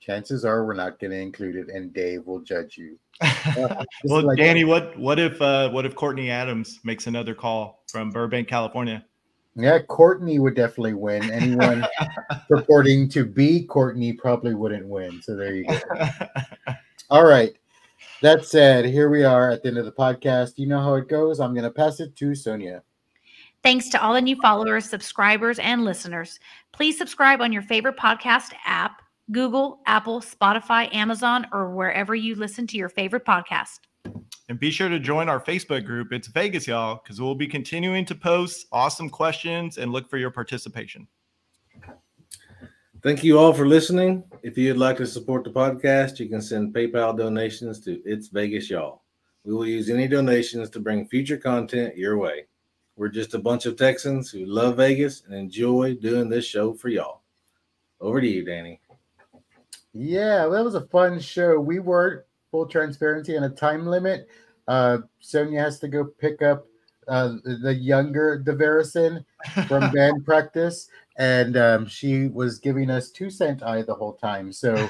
chances 0.00 0.44
are 0.44 0.64
we're 0.66 0.74
not 0.74 0.98
going 0.98 1.12
to 1.12 1.20
include 1.20 1.54
it, 1.54 1.68
and 1.68 1.94
Dave 1.94 2.26
will 2.26 2.40
judge 2.40 2.76
you. 2.76 2.98
Uh, 3.56 3.84
well, 4.04 4.22
like- 4.22 4.36
Danny, 4.36 4.64
what 4.64 4.98
what 4.98 5.20
if 5.20 5.40
uh, 5.40 5.70
what 5.70 5.86
if 5.86 5.94
Courtney 5.94 6.30
Adams 6.30 6.80
makes 6.82 7.06
another 7.06 7.32
call 7.32 7.84
from 7.88 8.10
Burbank, 8.10 8.48
California? 8.48 9.04
Yeah, 9.54 9.78
Courtney 9.78 10.40
would 10.40 10.56
definitely 10.56 10.94
win. 10.94 11.30
Anyone 11.30 11.86
purporting 12.48 13.08
to 13.10 13.24
be 13.24 13.62
Courtney 13.62 14.12
probably 14.12 14.54
wouldn't 14.54 14.86
win. 14.86 15.22
So 15.22 15.36
there 15.36 15.54
you 15.54 15.64
go. 15.64 15.78
All 17.08 17.24
right. 17.24 17.56
That 18.22 18.46
said, 18.46 18.86
here 18.86 19.10
we 19.10 19.24
are 19.24 19.50
at 19.50 19.62
the 19.62 19.68
end 19.68 19.78
of 19.78 19.84
the 19.84 19.92
podcast. 19.92 20.54
You 20.56 20.66
know 20.66 20.80
how 20.80 20.94
it 20.94 21.08
goes. 21.08 21.38
I'm 21.38 21.52
going 21.52 21.64
to 21.64 21.70
pass 21.70 22.00
it 22.00 22.16
to 22.16 22.34
Sonia. 22.34 22.82
Thanks 23.62 23.88
to 23.90 24.02
all 24.02 24.14
the 24.14 24.20
new 24.22 24.36
followers, 24.36 24.88
subscribers, 24.88 25.58
and 25.58 25.84
listeners. 25.84 26.38
Please 26.72 26.96
subscribe 26.96 27.42
on 27.42 27.52
your 27.52 27.62
favorite 27.62 27.96
podcast 27.96 28.52
app 28.64 29.02
Google, 29.32 29.80
Apple, 29.86 30.20
Spotify, 30.20 30.92
Amazon, 30.94 31.46
or 31.52 31.70
wherever 31.70 32.14
you 32.14 32.36
listen 32.36 32.66
to 32.68 32.76
your 32.76 32.88
favorite 32.88 33.24
podcast. 33.24 33.80
And 34.48 34.58
be 34.58 34.70
sure 34.70 34.88
to 34.88 35.00
join 35.00 35.28
our 35.28 35.40
Facebook 35.40 35.84
group. 35.84 36.12
It's 36.12 36.28
Vegas, 36.28 36.68
y'all, 36.68 37.00
because 37.02 37.20
we'll 37.20 37.34
be 37.34 37.48
continuing 37.48 38.04
to 38.04 38.14
post 38.14 38.66
awesome 38.70 39.10
questions 39.10 39.78
and 39.78 39.90
look 39.90 40.08
for 40.08 40.16
your 40.16 40.30
participation. 40.30 41.08
Thank 43.02 43.22
you 43.22 43.38
all 43.38 43.52
for 43.52 43.66
listening. 43.66 44.24
If 44.42 44.56
you'd 44.56 44.78
like 44.78 44.96
to 44.98 45.06
support 45.06 45.44
the 45.44 45.50
podcast, 45.50 46.18
you 46.18 46.28
can 46.28 46.40
send 46.40 46.74
PayPal 46.74 47.16
donations 47.16 47.80
to 47.80 48.00
It's 48.04 48.28
Vegas 48.28 48.70
Y'all. 48.70 49.02
We 49.44 49.52
will 49.54 49.66
use 49.66 49.90
any 49.90 50.08
donations 50.08 50.70
to 50.70 50.80
bring 50.80 51.06
future 51.06 51.36
content 51.36 51.96
your 51.96 52.16
way. 52.16 52.46
We're 52.96 53.08
just 53.08 53.34
a 53.34 53.38
bunch 53.38 53.66
of 53.66 53.76
Texans 53.76 54.30
who 54.30 54.46
love 54.46 54.78
Vegas 54.78 55.22
and 55.26 55.34
enjoy 55.34 55.96
doing 55.96 56.28
this 56.28 56.46
show 56.46 56.72
for 56.74 56.88
y'all. 56.88 57.20
Over 58.00 58.20
to 58.20 58.26
you, 58.26 58.44
Danny. 58.44 58.80
Yeah, 59.92 60.46
that 60.46 60.64
was 60.64 60.74
a 60.74 60.86
fun 60.86 61.20
show. 61.20 61.60
We 61.60 61.78
were 61.78 62.24
full 62.50 62.66
transparency 62.66 63.36
and 63.36 63.44
a 63.44 63.50
time 63.50 63.86
limit. 63.86 64.28
Uh, 64.66 64.98
Sonia 65.20 65.60
has 65.60 65.78
to 65.80 65.88
go 65.88 66.04
pick 66.04 66.42
up 66.42 66.66
uh, 67.08 67.34
the 67.44 67.74
younger 67.74 68.42
Daverrason 68.44 69.24
from 69.68 69.90
band 69.92 70.24
practice, 70.24 70.88
and 71.18 71.56
um, 71.56 71.86
she 71.86 72.28
was 72.28 72.58
giving 72.58 72.90
us 72.90 73.10
two 73.10 73.30
cent 73.30 73.62
eye 73.62 73.82
the 73.82 73.94
whole 73.94 74.12
time. 74.12 74.52
So 74.52 74.88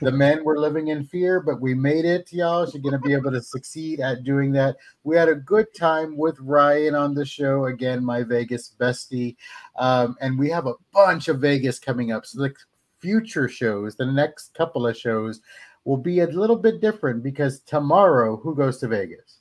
the 0.00 0.12
men 0.12 0.44
were 0.44 0.58
living 0.58 0.88
in 0.88 1.04
fear, 1.04 1.40
but 1.40 1.60
we 1.60 1.74
made 1.74 2.04
it, 2.04 2.32
y'all. 2.32 2.66
She's 2.66 2.80
gonna 2.80 3.00
be 3.00 3.12
able 3.12 3.32
to 3.32 3.42
succeed 3.42 4.00
at 4.00 4.22
doing 4.22 4.52
that. 4.52 4.76
We 5.02 5.16
had 5.16 5.28
a 5.28 5.34
good 5.34 5.66
time 5.74 6.16
with 6.16 6.38
Ryan 6.38 6.94
on 6.94 7.14
the 7.14 7.24
show 7.24 7.66
again, 7.66 8.04
my 8.04 8.22
Vegas 8.22 8.74
bestie, 8.78 9.36
um, 9.76 10.16
and 10.20 10.38
we 10.38 10.48
have 10.50 10.66
a 10.66 10.74
bunch 10.92 11.28
of 11.28 11.40
Vegas 11.40 11.78
coming 11.78 12.12
up. 12.12 12.24
So 12.24 12.42
the 12.42 12.54
future 13.00 13.48
shows, 13.48 13.96
the 13.96 14.06
next 14.06 14.54
couple 14.54 14.86
of 14.86 14.96
shows, 14.96 15.40
will 15.84 15.96
be 15.96 16.20
a 16.20 16.26
little 16.26 16.56
bit 16.56 16.80
different 16.80 17.22
because 17.22 17.60
tomorrow, 17.60 18.36
who 18.36 18.54
goes 18.54 18.78
to 18.78 18.88
Vegas? 18.88 19.40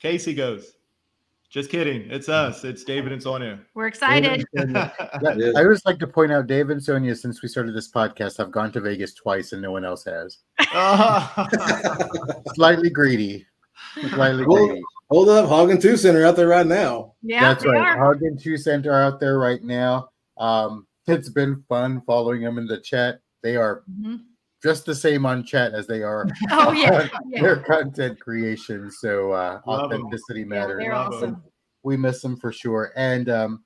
Casey 0.00 0.32
goes. 0.32 0.72
Just 1.50 1.68
kidding. 1.68 2.02
It's 2.10 2.28
us. 2.28 2.62
It's 2.62 2.84
David 2.84 3.10
and 3.12 3.20
Sonia. 3.20 3.58
We're 3.74 3.88
excited. 3.88 4.44
Yeah, 4.54 4.90
I 5.56 5.64
would 5.66 5.74
just 5.74 5.84
like 5.84 5.98
to 5.98 6.06
point 6.06 6.30
out, 6.32 6.46
Dave 6.46 6.70
and 6.70 6.82
Sonia, 6.82 7.14
since 7.16 7.42
we 7.42 7.48
started 7.48 7.74
this 7.74 7.90
podcast, 7.90 8.38
I've 8.38 8.52
gone 8.52 8.70
to 8.72 8.80
Vegas 8.80 9.14
twice 9.14 9.52
and 9.52 9.60
no 9.60 9.72
one 9.72 9.84
else 9.84 10.04
has. 10.04 10.38
Slightly 12.54 12.90
greedy. 12.90 13.46
Slightly 14.10 14.44
Hold, 14.44 14.68
greedy. 14.70 14.82
hold 15.10 15.28
up, 15.28 15.48
Hog 15.48 15.70
and 15.70 15.80
Two 15.82 15.96
Center 15.96 16.24
out 16.24 16.36
there 16.36 16.46
right 16.48 16.66
now. 16.66 17.14
Yeah, 17.22 17.40
That's 17.40 17.64
right. 17.66 17.80
are. 17.80 17.98
Hog 17.98 18.22
and 18.22 18.38
Two 18.40 18.56
Center 18.56 18.92
out 18.92 19.18
there 19.20 19.38
right 19.38 19.62
now. 19.62 20.10
Um, 20.38 20.86
it's 21.06 21.28
been 21.30 21.64
fun 21.68 22.02
following 22.06 22.42
them 22.42 22.58
in 22.58 22.66
the 22.66 22.78
chat. 22.80 23.20
They 23.42 23.56
are 23.56 23.82
Mhm. 24.00 24.20
Just 24.62 24.84
the 24.86 24.94
same 24.94 25.24
on 25.26 25.42
chat 25.44 25.72
as 25.74 25.86
they 25.86 26.02
are 26.02 26.26
Oh, 26.50 26.72
yeah. 26.72 27.08
yeah. 27.26 27.40
their 27.42 27.56
content 27.56 28.20
creation. 28.20 28.90
So 28.90 29.32
uh, 29.32 29.60
Love 29.66 29.92
'em. 29.92 30.00
authenticity 30.02 30.40
Yeah, 30.40 30.46
matters. 30.46 30.78
they're 30.80 30.94
awesome. 30.94 31.42
we 31.82 31.96
miss 31.96 32.20
them 32.22 32.36
for 32.36 32.52
sure. 32.52 32.92
And 32.96 33.28
um, 33.30 33.64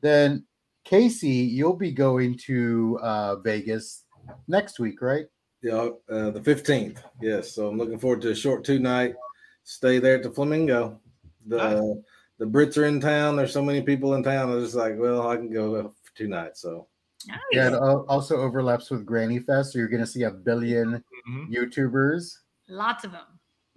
then 0.00 0.44
Casey, 0.84 1.28
you'll 1.28 1.76
be 1.76 1.92
going 1.92 2.36
to 2.46 2.98
uh, 3.02 3.36
Vegas 3.36 4.04
next 4.48 4.78
week, 4.80 5.00
right? 5.00 5.26
Yeah, 5.62 5.90
uh, 6.10 6.30
the 6.30 6.42
fifteenth. 6.42 7.00
Yes, 7.20 7.54
so 7.54 7.68
I'm 7.68 7.78
looking 7.78 7.98
forward 8.00 8.20
to 8.22 8.30
a 8.30 8.34
short 8.34 8.64
two 8.64 8.80
night 8.80 9.14
stay 9.62 10.00
there 10.00 10.16
at 10.16 10.24
the 10.24 10.30
Flamingo. 10.30 10.98
The 11.46 11.56
Nice. 11.56 11.94
the 12.38 12.46
Brits 12.46 12.76
are 12.76 12.86
in 12.86 12.98
town. 13.00 13.36
There's 13.36 13.52
so 13.52 13.62
many 13.62 13.80
people 13.80 14.14
in 14.14 14.24
town. 14.24 14.50
I 14.50 14.54
was 14.56 14.64
just 14.64 14.74
like, 14.76 14.94
well, 14.98 15.28
I 15.28 15.36
can 15.36 15.52
go 15.52 15.84
for 15.84 16.16
two 16.16 16.26
nights. 16.26 16.62
So 16.62 16.88
Nice. 17.28 17.38
Yeah, 17.52 17.68
it 17.68 17.74
also 17.74 18.36
overlaps 18.38 18.90
with 18.90 19.06
Granny 19.06 19.38
Fest, 19.38 19.72
so 19.72 19.78
you're 19.78 19.88
going 19.88 20.02
to 20.04 20.06
see 20.06 20.22
a 20.24 20.30
billion 20.30 21.02
Mhm. 21.28 21.50
YouTubers. 21.52 22.32
Lots 22.68 23.04
of 23.04 23.12
them. 23.12 23.26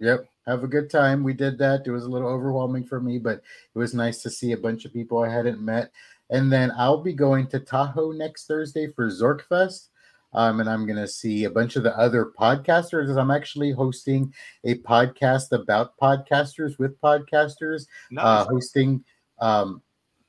Yep, 0.00 0.26
have 0.46 0.62
a 0.64 0.68
good 0.68 0.90
time. 0.90 1.22
We 1.22 1.32
did 1.32 1.56
that. 1.58 1.86
It 1.86 1.90
was 1.90 2.04
a 2.04 2.10
little 2.10 2.28
overwhelming 2.28 2.84
for 2.84 3.00
me, 3.00 3.18
but 3.18 3.36
it 3.74 3.78
was 3.78 3.94
nice 3.94 4.22
to 4.22 4.30
see 4.30 4.52
a 4.52 4.56
bunch 4.58 4.84
of 4.84 4.92
people 4.92 5.22
I 5.22 5.28
hadn't 5.28 5.60
met. 5.60 5.90
And 6.30 6.52
then 6.52 6.72
I'll 6.76 7.02
be 7.02 7.12
going 7.14 7.46
to 7.48 7.60
Tahoe 7.60 8.12
next 8.12 8.46
Thursday 8.46 8.88
for 8.88 9.08
Zorkfest. 9.08 9.88
Um, 10.34 10.60
and 10.60 10.68
I'm 10.68 10.84
going 10.84 10.98
to 10.98 11.08
see 11.08 11.44
a 11.44 11.50
bunch 11.50 11.76
of 11.76 11.82
the 11.82 11.96
other 11.96 12.26
podcasters. 12.38 13.16
I'm 13.16 13.30
actually 13.30 13.70
hosting 13.70 14.34
a 14.64 14.74
podcast 14.78 15.52
about 15.52 15.96
podcasters 15.96 16.78
with 16.78 17.00
podcasters, 17.00 17.86
uh, 18.18 18.44
hosting 18.44 19.02
um, 19.38 19.80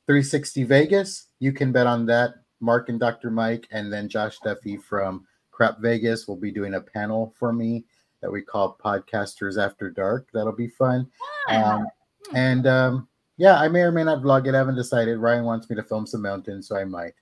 360 0.05 0.63
Vegas. 0.63 1.27
You 1.39 1.51
can 1.51 1.73
bet 1.73 1.87
on 1.87 2.05
that. 2.05 2.35
Mark 2.59 2.89
and 2.89 2.99
Dr. 2.99 3.29
Mike, 3.29 3.67
and 3.71 3.91
then 3.91 4.09
Josh 4.09 4.37
Duffy 4.39 4.77
from 4.77 5.25
Crap 5.51 5.79
Vegas 5.79 6.27
will 6.27 6.35
be 6.35 6.51
doing 6.51 6.75
a 6.75 6.81
panel 6.81 7.33
for 7.37 7.51
me 7.53 7.85
that 8.21 8.31
we 8.31 8.41
call 8.41 8.77
Podcasters 8.83 9.61
After 9.63 9.89
Dark. 9.89 10.27
That'll 10.33 10.55
be 10.55 10.67
fun. 10.67 11.07
Um, 11.49 11.87
and 12.33 12.67
um, 12.67 13.07
yeah, 13.37 13.59
I 13.59 13.67
may 13.67 13.81
or 13.81 13.91
may 13.91 14.03
not 14.03 14.21
vlog 14.21 14.47
it. 14.47 14.55
I 14.55 14.57
haven't 14.57 14.75
decided. 14.75 15.17
Ryan 15.17 15.45
wants 15.45 15.69
me 15.69 15.75
to 15.75 15.83
film 15.83 16.05
some 16.05 16.21
mountains, 16.21 16.67
so 16.67 16.75
I 16.75 16.83
might. 16.83 17.13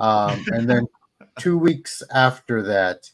Um, 0.00 0.44
and 0.48 0.68
then 0.68 0.86
two 1.38 1.58
weeks 1.58 2.02
after 2.14 2.62
that, 2.62 3.10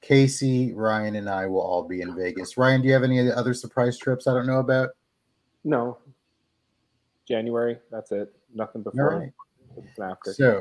Casey, 0.00 0.72
Ryan, 0.72 1.16
and 1.16 1.28
I 1.30 1.46
will 1.46 1.60
all 1.60 1.86
be 1.86 2.00
in 2.00 2.16
Vegas. 2.16 2.56
Ryan, 2.56 2.82
do 2.82 2.88
you 2.88 2.94
have 2.94 3.04
any 3.04 3.30
other 3.30 3.54
surprise 3.54 3.96
trips 3.98 4.26
I 4.26 4.34
don't 4.34 4.46
know 4.46 4.58
about? 4.58 4.90
No. 5.64 5.98
January. 7.26 7.78
That's 7.90 8.10
it. 8.12 8.34
Nothing 8.54 8.82
before. 8.82 9.18
right. 9.20 9.32
Nothing 9.76 10.04
after. 10.04 10.32
So, 10.32 10.60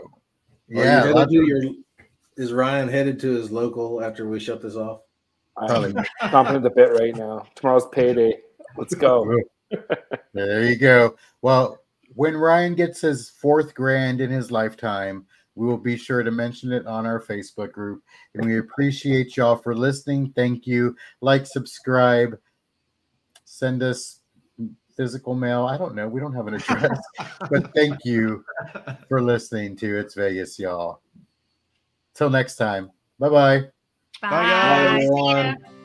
Are 0.72 0.76
you 0.76 0.82
yeah, 0.82 1.00
headed 1.02 1.16
lots 1.16 1.32
to 1.32 1.40
of- 1.42 1.48
your- 1.48 1.74
is 2.38 2.54
Ryan 2.54 2.88
headed 2.88 3.20
to 3.22 3.32
his 3.32 3.52
local 3.52 4.02
after 4.04 4.28
we 4.28 4.40
shut 4.40 4.62
this 4.62 4.76
off? 4.76 5.02
Probably. 5.58 5.94
I'm 6.22 6.30
chomping 6.32 6.56
at 6.56 6.64
the 6.64 6.70
bit 6.70 6.92
right 6.94 7.16
now. 7.16 7.46
Tomorrow's 7.56 7.88
payday. 7.90 8.34
Let's 8.78 8.96
go. 8.96 9.26
There 10.34 10.64
you 10.64 10.78
go. 10.78 11.16
Well, 11.42 11.80
when 12.16 12.36
Ryan 12.36 12.74
gets 12.76 13.02
his 13.02 13.30
fourth 13.30 13.74
grand 13.74 14.22
in 14.22 14.30
his 14.30 14.50
lifetime, 14.50 15.26
we 15.56 15.68
will 15.68 15.78
be 15.78 15.98
sure 15.98 16.24
to 16.24 16.32
mention 16.32 16.72
it 16.72 16.86
on 16.88 17.06
our 17.06 17.22
Facebook 17.22 17.74
group. 17.74 18.02
And 18.34 18.46
we 18.46 18.60
appreciate 18.60 19.36
y'all 19.36 19.58
for 19.58 19.76
listening. 19.76 20.32
Thank 20.36 20.66
you. 20.68 20.96
Like, 21.20 21.46
subscribe, 21.46 22.38
send 23.44 23.84
us 23.84 24.21
physical 25.02 25.34
mail. 25.34 25.66
I 25.66 25.80
don't 25.80 25.96
know. 25.96 26.08
We 26.08 26.20
don't 26.20 26.36
have 26.36 26.46
an 26.46 26.54
address, 26.54 27.02
but 27.50 27.74
thank 27.74 28.06
you 28.06 28.46
for 29.10 29.20
listening 29.20 29.76
to 29.78 29.98
It's 29.98 30.14
Vegas, 30.14 30.60
y'all. 30.60 31.02
Till 32.14 32.30
next 32.30 32.58
time. 32.58 32.92
Bye 33.18 33.30
bye. 33.30 33.60
Bye. 34.22 34.30
guys. 34.30 35.02
See 35.02 35.08
ya. 35.08 35.32
everyone. 35.40 35.81